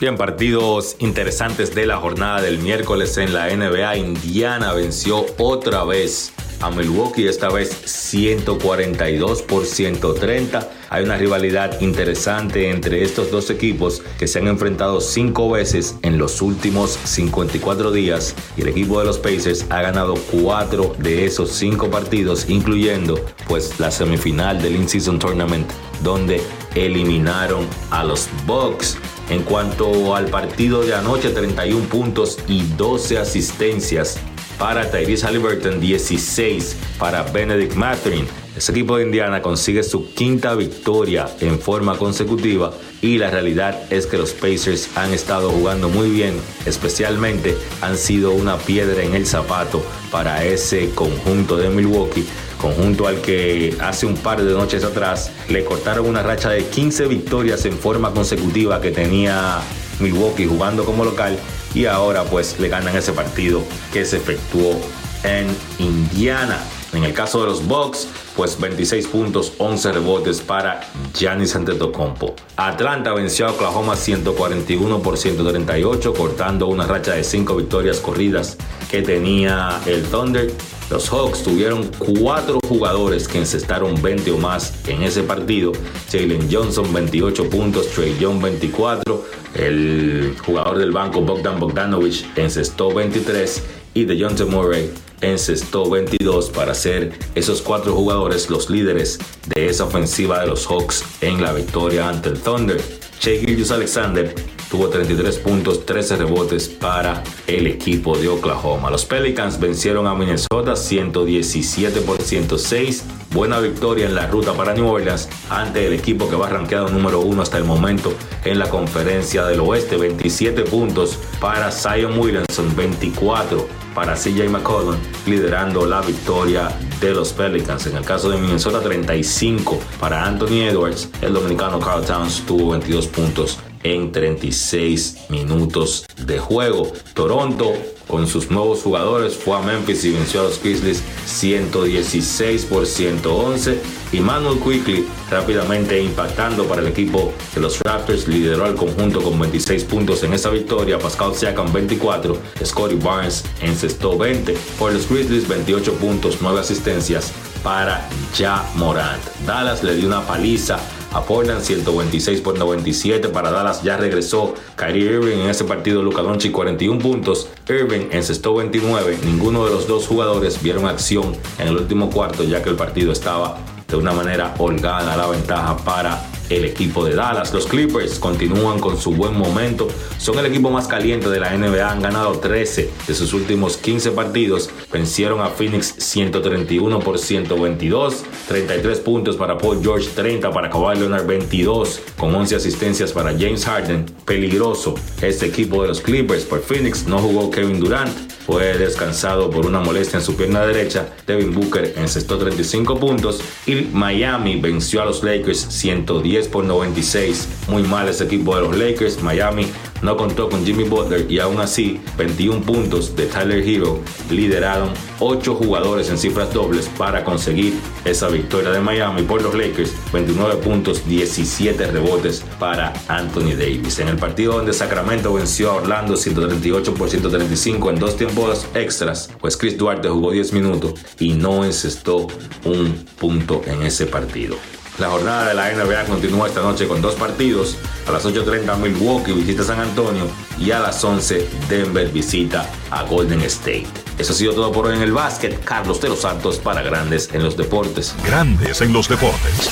Bien, 0.00 0.16
partidos 0.16 0.96
interesantes 1.00 1.74
de 1.74 1.86
la 1.86 1.96
jornada 1.96 2.40
del 2.40 2.58
miércoles 2.58 3.16
en 3.16 3.32
la 3.32 3.48
NBA. 3.48 3.96
Indiana 3.96 4.72
venció 4.72 5.26
otra 5.38 5.82
vez 5.84 6.32
a 6.60 6.70
Milwaukee, 6.70 7.26
esta 7.26 7.48
vez 7.48 7.70
142 7.84 9.42
por 9.42 9.66
130. 9.66 10.70
Hay 10.90 11.04
una 11.04 11.16
rivalidad 11.16 11.80
interesante 11.80 12.70
entre 12.70 13.02
estos 13.02 13.30
dos 13.30 13.50
equipos 13.50 14.02
que 14.18 14.26
se 14.26 14.38
han 14.38 14.48
enfrentado 14.48 15.00
cinco 15.00 15.50
veces 15.50 15.96
en 16.02 16.18
los 16.18 16.40
últimos 16.42 16.98
54 17.04 17.92
días 17.92 18.34
y 18.56 18.62
el 18.62 18.68
equipo 18.68 18.98
de 18.98 19.06
los 19.06 19.18
Pacers 19.18 19.66
ha 19.70 19.82
ganado 19.82 20.14
cuatro 20.30 20.94
de 20.98 21.24
esos 21.26 21.50
cinco 21.50 21.90
partidos, 21.90 22.48
incluyendo 22.48 23.20
pues 23.46 23.78
la 23.78 23.90
semifinal 23.90 24.60
del 24.60 24.76
In-Season 24.76 25.18
Tournament 25.18 25.70
donde 26.02 26.40
eliminaron 26.74 27.66
a 27.90 28.04
los 28.04 28.28
Bucks. 28.46 28.96
En 29.30 29.42
cuanto 29.42 30.16
al 30.16 30.26
partido 30.26 30.82
de 30.82 30.94
anoche, 30.94 31.30
31 31.30 31.86
puntos 31.88 32.38
y 32.48 32.62
12 32.62 33.18
asistencias 33.18 34.18
para 34.58 34.90
Tyrese 34.90 35.26
Halliburton, 35.26 35.80
16 35.80 36.76
para 36.98 37.22
Benedict 37.22 37.74
Mathurin. 37.74 38.26
Ese 38.56 38.72
equipo 38.72 38.96
de 38.96 39.04
Indiana 39.04 39.40
consigue 39.40 39.84
su 39.84 40.12
quinta 40.14 40.54
victoria 40.56 41.28
en 41.40 41.60
forma 41.60 41.96
consecutiva 41.96 42.72
y 43.00 43.18
la 43.18 43.30
realidad 43.30 43.80
es 43.90 44.06
que 44.06 44.18
los 44.18 44.32
Pacers 44.32 44.90
han 44.96 45.14
estado 45.14 45.50
jugando 45.50 45.88
muy 45.88 46.10
bien, 46.10 46.34
especialmente 46.66 47.56
han 47.80 47.96
sido 47.96 48.32
una 48.32 48.56
piedra 48.56 49.04
en 49.04 49.14
el 49.14 49.26
zapato 49.26 49.80
para 50.10 50.44
ese 50.44 50.90
conjunto 50.90 51.56
de 51.56 51.70
Milwaukee, 51.70 52.26
conjunto 52.60 53.06
al 53.06 53.20
que 53.20 53.76
hace 53.80 54.06
un 54.06 54.16
par 54.16 54.42
de 54.42 54.52
noches 54.52 54.82
atrás 54.82 55.30
le 55.48 55.64
cortaron 55.64 56.06
una 56.06 56.24
racha 56.24 56.50
de 56.50 56.64
15 56.64 57.06
victorias 57.06 57.64
en 57.64 57.78
forma 57.78 58.12
consecutiva 58.12 58.80
que 58.80 58.90
tenía 58.90 59.60
Milwaukee 60.00 60.46
jugando 60.46 60.84
como 60.84 61.04
local 61.04 61.38
y 61.78 61.86
ahora 61.86 62.24
pues 62.24 62.58
le 62.58 62.68
ganan 62.68 62.96
ese 62.96 63.12
partido 63.12 63.62
que 63.92 64.04
se 64.04 64.16
efectuó 64.16 64.80
en 65.22 65.46
Indiana. 65.78 66.58
En 66.92 67.04
el 67.04 67.14
caso 67.14 67.40
de 67.40 67.46
los 67.46 67.64
Bucks, 67.68 68.08
pues 68.38 68.60
26 68.60 69.08
puntos, 69.08 69.54
11 69.58 69.90
rebotes 69.90 70.40
para 70.40 70.82
Giannis 71.12 71.56
Antetokounmpo. 71.56 72.36
Atlanta 72.54 73.12
venció 73.12 73.48
a 73.48 73.50
Oklahoma 73.50 73.96
141 73.96 75.02
por 75.02 75.18
138, 75.18 76.14
cortando 76.14 76.68
una 76.68 76.86
racha 76.86 77.14
de 77.14 77.24
5 77.24 77.56
victorias 77.56 77.98
corridas 77.98 78.56
que 78.92 79.02
tenía 79.02 79.80
el 79.86 80.04
Thunder. 80.04 80.52
Los 80.88 81.08
Hawks 81.08 81.42
tuvieron 81.42 81.90
cuatro 81.98 82.60
jugadores 82.68 83.26
que 83.26 83.38
encestaron 83.38 84.00
20 84.00 84.30
o 84.30 84.38
más 84.38 84.86
en 84.86 85.02
ese 85.02 85.24
partido. 85.24 85.72
Jalen 86.08 86.48
Johnson 86.48 86.92
28 86.92 87.50
puntos, 87.50 87.88
Trey 87.88 88.16
Young 88.20 88.40
24, 88.40 89.24
el 89.56 90.36
jugador 90.46 90.78
del 90.78 90.92
banco 90.92 91.22
Bogdan 91.22 91.58
Bogdanovich 91.58 92.24
encestó 92.36 92.94
23 92.94 93.64
y 93.94 94.04
DeJounte 94.04 94.44
Murray 94.44 94.92
encestó 95.20 95.88
22 95.88 96.50
para 96.50 96.74
ser 96.74 97.18
esos 97.34 97.62
cuatro 97.62 97.94
jugadores 97.94 98.50
los 98.50 98.70
líderes 98.70 99.18
de 99.46 99.68
esa 99.68 99.84
ofensiva 99.84 100.40
de 100.40 100.46
los 100.46 100.66
Hawks 100.66 101.04
en 101.20 101.42
la 101.42 101.52
victoria 101.52 102.08
ante 102.08 102.28
el 102.30 102.40
Thunder. 102.40 102.80
Shea 103.20 103.40
Gilgeous 103.40 103.72
Alexander 103.72 104.34
tuvo 104.70 104.88
33 104.88 105.38
puntos, 105.38 105.86
13 105.86 106.16
rebotes 106.16 106.68
para 106.68 107.22
el 107.46 107.66
equipo 107.66 108.16
de 108.16 108.28
Oklahoma. 108.28 108.90
Los 108.90 109.04
Pelicans 109.04 109.58
vencieron 109.58 110.06
a 110.06 110.14
Minnesota 110.14 110.76
117 110.76 112.00
por 112.02 112.20
106. 112.22 113.04
Buena 113.30 113.60
victoria 113.60 114.06
en 114.06 114.14
la 114.14 114.26
ruta 114.26 114.52
para 114.54 114.74
New 114.74 114.86
Orleans 114.86 115.28
ante 115.50 115.86
el 115.86 115.92
equipo 115.92 116.30
que 116.30 116.36
va 116.36 116.48
rankeado 116.48 116.88
número 116.88 117.20
uno 117.20 117.42
hasta 117.42 117.58
el 117.58 117.64
momento 117.64 118.12
en 118.44 118.58
la 118.58 118.68
conferencia 118.68 119.44
del 119.46 119.60
oeste. 119.60 119.96
27 119.96 120.62
puntos 120.62 121.18
para 121.40 121.70
Zion 121.70 122.18
Williamson, 122.18 122.74
24 122.76 123.87
para 123.98 124.14
CJ 124.14 124.48
McCollum, 124.48 124.94
liderando 125.26 125.84
la 125.84 126.00
victoria 126.00 126.68
de 127.00 127.12
los 127.12 127.32
Pelicans. 127.32 127.84
En 127.88 127.96
el 127.96 128.04
caso 128.04 128.30
de 128.30 128.38
Minnesota, 128.38 128.80
35 128.80 129.76
para 129.98 130.24
Anthony 130.24 130.68
Edwards. 130.68 131.10
El 131.20 131.32
dominicano 131.34 131.80
Carl 131.80 132.04
Towns 132.04 132.46
tuvo 132.46 132.70
22 132.70 133.08
puntos 133.08 133.58
en 133.82 134.12
36 134.12 135.30
minutos 135.30 136.06
de 136.16 136.38
juego. 136.38 136.92
Toronto 137.12 137.72
con 138.08 138.26
sus 138.26 138.50
nuevos 138.50 138.82
jugadores. 138.82 139.36
Fue 139.36 139.56
a 139.56 139.60
Memphis 139.60 140.04
y 140.04 140.10
venció 140.10 140.40
a 140.40 140.44
los 140.44 140.60
Grizzlies 140.60 141.02
116 141.26 142.64
por 142.64 142.86
111 142.86 143.80
y 144.12 144.20
Manuel 144.20 144.58
Quickly 144.58 145.06
rápidamente 145.30 146.02
impactando 146.02 146.64
para 146.64 146.80
el 146.80 146.88
equipo 146.88 147.32
de 147.54 147.60
los 147.60 147.78
Raptors 147.80 148.26
lideró 148.26 148.64
al 148.64 148.74
conjunto 148.74 149.22
con 149.22 149.38
26 149.38 149.84
puntos 149.84 150.22
en 150.22 150.32
esa 150.32 150.50
victoria. 150.50 150.98
Pascal 150.98 151.34
Siakam 151.34 151.72
24 151.72 152.36
Scotty 152.64 152.96
Barnes 152.96 153.44
encestó 153.60 154.16
20 154.16 154.56
por 154.78 154.92
los 154.92 155.08
Grizzlies 155.08 155.46
28 155.46 155.92
puntos 155.94 156.38
9 156.40 156.60
asistencias 156.60 157.32
para 157.62 158.08
Ja 158.36 158.68
Morant. 158.74 159.22
Dallas 159.46 159.82
le 159.82 159.94
dio 159.94 160.06
una 160.06 160.26
paliza 160.26 160.78
a 161.12 161.22
Portland 161.22 161.62
126 161.62 162.40
por 162.40 162.58
97 162.58 163.28
para 163.28 163.50
Dallas 163.50 163.82
ya 163.82 163.96
regresó 163.96 164.54
Kyrie 164.76 165.12
Irving 165.12 165.38
en 165.38 165.50
ese 165.50 165.64
partido 165.64 166.02
Luka 166.02 166.22
Doncic 166.22 166.52
41 166.52 166.98
puntos 166.98 167.48
Irving 167.68 168.08
encestó 168.10 168.54
29 168.54 169.18
ninguno 169.24 169.64
de 169.64 169.70
los 169.70 169.86
dos 169.86 170.06
jugadores 170.06 170.62
vieron 170.62 170.86
acción 170.86 171.36
en 171.58 171.68
el 171.68 171.76
último 171.76 172.10
cuarto 172.10 172.44
ya 172.44 172.62
que 172.62 172.70
el 172.70 172.76
partido 172.76 173.12
estaba 173.12 173.58
de 173.86 173.96
una 173.96 174.12
manera 174.12 174.54
holgada 174.58 175.16
la 175.16 175.26
ventaja 175.26 175.76
para 175.78 176.22
el 176.48 176.64
equipo 176.64 177.04
de 177.04 177.14
Dallas. 177.14 177.52
Los 177.52 177.66
Clippers 177.66 178.18
continúan 178.18 178.78
con 178.78 178.98
su 178.98 179.12
buen 179.12 179.36
momento. 179.36 179.88
Son 180.18 180.38
el 180.38 180.46
equipo 180.46 180.70
más 180.70 180.86
caliente 180.86 181.28
de 181.28 181.40
la 181.40 181.56
NBA. 181.56 181.90
Han 181.90 182.02
ganado 182.02 182.38
13 182.38 182.90
de 183.06 183.14
sus 183.14 183.32
últimos 183.32 183.76
15 183.76 184.12
partidos. 184.12 184.70
Vencieron 184.92 185.40
a 185.40 185.48
Phoenix 185.48 185.94
131 185.98 187.00
por 187.00 187.18
122. 187.18 188.24
33 188.48 189.00
puntos 189.00 189.36
para 189.36 189.58
Paul 189.58 189.80
George, 189.82 190.08
30 190.14 190.50
para 190.50 190.70
Kawhi 190.70 190.98
Leonard, 190.98 191.26
22 191.26 192.00
con 192.16 192.34
11 192.34 192.56
asistencias 192.56 193.12
para 193.12 193.32
James 193.32 193.64
Harden. 193.64 194.06
Peligroso 194.24 194.94
este 195.22 195.46
equipo 195.46 195.82
de 195.82 195.88
los 195.88 196.00
Clippers. 196.00 196.44
Por 196.44 196.60
Phoenix 196.60 197.06
no 197.06 197.18
jugó 197.18 197.50
Kevin 197.50 197.80
Durant. 197.80 198.37
Fue 198.48 198.78
descansado 198.78 199.50
por 199.50 199.66
una 199.66 199.80
molestia 199.80 200.18
en 200.18 200.24
su 200.24 200.34
pierna 200.34 200.64
derecha. 200.64 201.10
Devin 201.26 201.52
Booker 201.52 201.92
encestó 201.98 202.38
35 202.38 202.98
puntos. 202.98 203.42
Y 203.66 203.88
Miami 203.92 204.58
venció 204.58 205.02
a 205.02 205.04
los 205.04 205.22
Lakers 205.22 205.66
110 205.68 206.48
por 206.48 206.64
96. 206.64 207.46
Muy 207.68 207.82
mal 207.82 208.08
ese 208.08 208.24
equipo 208.24 208.56
de 208.56 208.62
los 208.62 208.74
Lakers. 208.74 209.22
Miami 209.22 209.66
no 210.02 210.16
contó 210.16 210.48
con 210.48 210.64
Jimmy 210.64 210.84
Butler 210.84 211.30
y 211.30 211.38
aún 211.38 211.60
así 211.60 212.00
21 212.16 212.62
puntos 212.62 213.16
de 213.16 213.26
Tyler 213.26 213.66
Hero 213.66 214.00
lideraron 214.30 214.90
8 215.20 215.54
jugadores 215.54 216.10
en 216.10 216.18
cifras 216.18 216.52
dobles 216.52 216.88
para 216.96 217.24
conseguir 217.24 217.74
esa 218.04 218.28
victoria 218.28 218.70
de 218.70 218.80
Miami 218.80 219.22
por 219.22 219.42
los 219.42 219.54
Lakers. 219.54 219.92
29 220.12 220.56
puntos, 220.56 221.06
17 221.08 221.86
rebotes 221.88 222.44
para 222.58 222.92
Anthony 223.08 223.54
Davis. 223.58 223.98
En 223.98 224.08
el 224.08 224.16
partido 224.16 224.54
donde 224.54 224.72
Sacramento 224.72 225.32
venció 225.32 225.70
a 225.70 225.74
Orlando 225.76 226.16
138 226.16 226.94
por 226.94 227.10
135 227.10 227.90
en 227.90 227.98
dos 227.98 228.16
tiempos 228.16 228.66
extras, 228.74 229.30
pues 229.40 229.56
Chris 229.56 229.76
Duarte 229.76 230.08
jugó 230.08 230.30
10 230.30 230.52
minutos 230.52 230.94
y 231.18 231.32
no 231.32 231.64
encestó 231.64 232.28
un 232.64 233.04
punto 233.18 233.62
en 233.66 233.82
ese 233.82 234.06
partido. 234.06 234.56
La 234.98 235.08
jornada 235.10 235.48
de 235.48 235.54
la 235.54 235.72
NBA 235.72 236.06
continúa 236.06 236.48
esta 236.48 236.60
noche 236.60 236.88
con 236.88 237.00
dos 237.00 237.14
partidos. 237.14 237.78
A 238.08 238.10
las 238.10 238.26
8.30 238.26 238.76
Milwaukee 238.78 239.32
visita 239.32 239.62
San 239.62 239.78
Antonio 239.78 240.26
y 240.58 240.72
a 240.72 240.80
las 240.80 241.04
11 241.04 241.48
Denver 241.68 242.08
visita 242.08 242.68
a 242.90 243.04
Golden 243.04 243.40
State. 243.42 243.86
Eso 244.18 244.32
ha 244.32 244.36
sido 244.36 244.54
todo 244.54 244.72
por 244.72 244.86
hoy 244.86 244.96
en 244.96 245.02
el 245.02 245.12
básquet. 245.12 245.62
Carlos 245.62 246.00
de 246.00 246.08
los 246.08 246.22
Santos 246.22 246.58
para 246.58 246.82
Grandes 246.82 247.32
en 247.32 247.44
los 247.44 247.56
Deportes. 247.56 248.12
Grandes 248.24 248.80
en 248.80 248.92
los 248.92 249.08
deportes. 249.08 249.70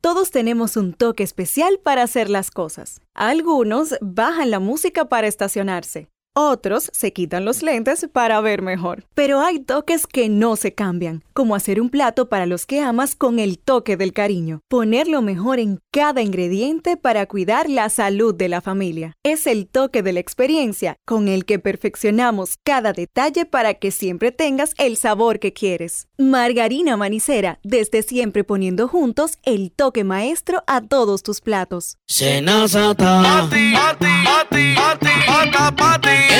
Todos 0.00 0.32
tenemos 0.32 0.76
un 0.76 0.92
toque 0.92 1.22
especial 1.22 1.78
para 1.80 2.02
hacer 2.02 2.30
las 2.30 2.50
cosas. 2.50 3.00
Algunos 3.14 3.94
bajan 4.00 4.50
la 4.50 4.58
música 4.58 5.04
para 5.04 5.28
estacionarse. 5.28 6.08
Otros 6.34 6.90
se 6.92 7.12
quitan 7.12 7.44
los 7.44 7.62
lentes 7.62 8.08
para 8.12 8.40
ver 8.40 8.62
mejor. 8.62 9.04
Pero 9.14 9.40
hay 9.40 9.58
toques 9.58 10.06
que 10.06 10.28
no 10.28 10.54
se 10.54 10.74
cambian, 10.74 11.24
como 11.32 11.56
hacer 11.56 11.80
un 11.80 11.90
plato 11.90 12.28
para 12.28 12.46
los 12.46 12.66
que 12.66 12.80
amas 12.80 13.16
con 13.16 13.40
el 13.40 13.58
toque 13.58 13.96
del 13.96 14.12
cariño. 14.12 14.60
Poner 14.68 15.08
lo 15.08 15.22
mejor 15.22 15.58
en 15.58 15.80
cada 15.90 16.22
ingrediente 16.22 16.96
para 16.96 17.26
cuidar 17.26 17.68
la 17.68 17.88
salud 17.88 18.32
de 18.32 18.48
la 18.48 18.60
familia. 18.60 19.14
Es 19.24 19.48
el 19.48 19.66
toque 19.66 20.02
de 20.02 20.12
la 20.12 20.20
experiencia 20.20 20.96
con 21.04 21.26
el 21.26 21.44
que 21.44 21.58
perfeccionamos 21.58 22.58
cada 22.64 22.92
detalle 22.92 23.44
para 23.44 23.74
que 23.74 23.90
siempre 23.90 24.30
tengas 24.30 24.74
el 24.78 24.96
sabor 24.96 25.40
que 25.40 25.52
quieres. 25.52 26.06
Margarina 26.20 26.98
Manicera, 26.98 27.60
desde 27.62 28.02
siempre 28.02 28.44
poniendo 28.44 28.88
juntos 28.88 29.38
el 29.42 29.72
toque 29.72 30.04
maestro 30.04 30.62
a 30.66 30.82
todos 30.82 31.22
tus 31.22 31.40
platos. 31.40 31.96
Senazata. 32.06 33.48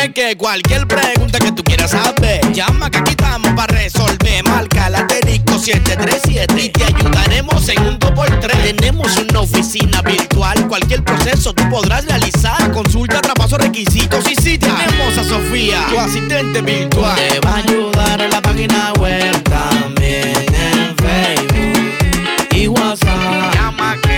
Es 0.05 0.13
que 0.13 0.37
cualquier 0.37 0.87
pregunta 0.87 1.39
que 1.39 1.53
tú 1.53 1.63
quieras 1.81 1.91
saber, 1.91 2.53
llama 2.53 2.91
que 2.91 2.99
aquí 2.99 3.11
estamos 3.11 3.53
para 3.55 3.75
resolver. 3.75 4.45
Marca 4.45 4.91
la 4.91 4.99
asterisco 4.99 5.59
737 5.59 6.63
y 6.65 6.69
te 6.69 6.85
ayudaremos 6.85 7.69
en 7.69 7.87
un 7.87 7.99
2x3. 7.99 8.77
Tenemos 8.77 9.17
una 9.17 9.41
oficina 9.41 10.03
virtual, 10.03 10.69
cualquier 10.69 11.03
proceso 11.05 11.53
tú 11.55 11.69
podrás 11.71 12.05
realizar. 12.07 12.71
Consulta, 12.73 13.21
traspaso, 13.21 13.59
requisitos 13.59 14.31
y 14.31 14.35
si 14.35 14.59
tenemos 14.59 15.17
a 15.19 15.25
Sofía, 15.25 15.87
tu 15.89 15.99
asistente 15.99 16.61
virtual. 16.61 17.17
Te 17.17 17.41
va 17.41 17.53
a 17.53 17.57
ayudar 17.57 18.21
en 18.21 18.31
la 18.31 18.43
página 18.43 18.93
web 18.99 19.43
también 19.45 20.35
en 20.37 20.97
Facebook 20.97 22.49
y 22.53 22.69
WhatsApp. 22.69 23.55
Llama 23.55 23.97
que. 24.03 24.11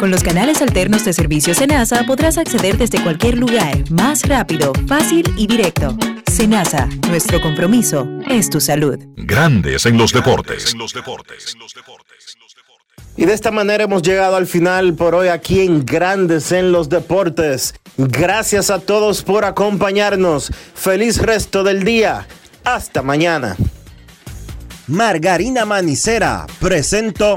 Con 0.00 0.10
los 0.10 0.22
canales 0.22 0.62
alternos 0.62 1.04
de 1.04 1.12
servicio 1.12 1.52
Senasa 1.52 2.04
podrás 2.06 2.38
acceder 2.38 2.78
desde 2.78 3.02
cualquier 3.02 3.36
lugar, 3.36 3.84
más 3.90 4.26
rápido, 4.26 4.72
fácil 4.88 5.30
y 5.36 5.46
directo. 5.46 5.94
Senasa, 6.26 6.88
nuestro 7.06 7.38
compromiso 7.42 8.08
es 8.26 8.48
tu 8.48 8.62
salud. 8.62 8.98
Grandes 9.16 9.84
en 9.84 9.98
los 9.98 10.14
deportes. 10.14 10.74
Y 13.18 13.26
de 13.26 13.34
esta 13.34 13.50
manera 13.50 13.84
hemos 13.84 14.00
llegado 14.00 14.36
al 14.36 14.46
final 14.46 14.94
por 14.94 15.14
hoy 15.14 15.28
aquí 15.28 15.60
en 15.60 15.84
Grandes 15.84 16.50
en 16.50 16.72
los 16.72 16.88
Deportes. 16.88 17.74
Gracias 17.98 18.70
a 18.70 18.78
todos 18.78 19.22
por 19.22 19.44
acompañarnos. 19.44 20.50
Feliz 20.74 21.18
resto 21.18 21.62
del 21.62 21.84
día. 21.84 22.26
Hasta 22.64 23.02
mañana. 23.02 23.54
Margarina 24.86 25.66
Manicera 25.66 26.46
presento. 26.58 27.36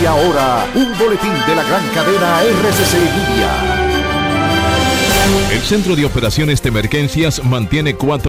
Y 0.00 0.06
ahora, 0.06 0.66
un 0.74 0.98
boletín 0.98 1.32
de 1.46 1.54
la 1.54 1.62
gran 1.62 1.86
cadena 1.94 2.42
RCC 2.42 2.94
Media. 2.94 3.86
El 5.50 5.60
Centro 5.60 5.96
de 5.96 6.04
Operaciones 6.04 6.62
de 6.62 6.68
Emergencias 6.68 7.42
mantiene 7.44 7.94
cuatro 7.94 8.24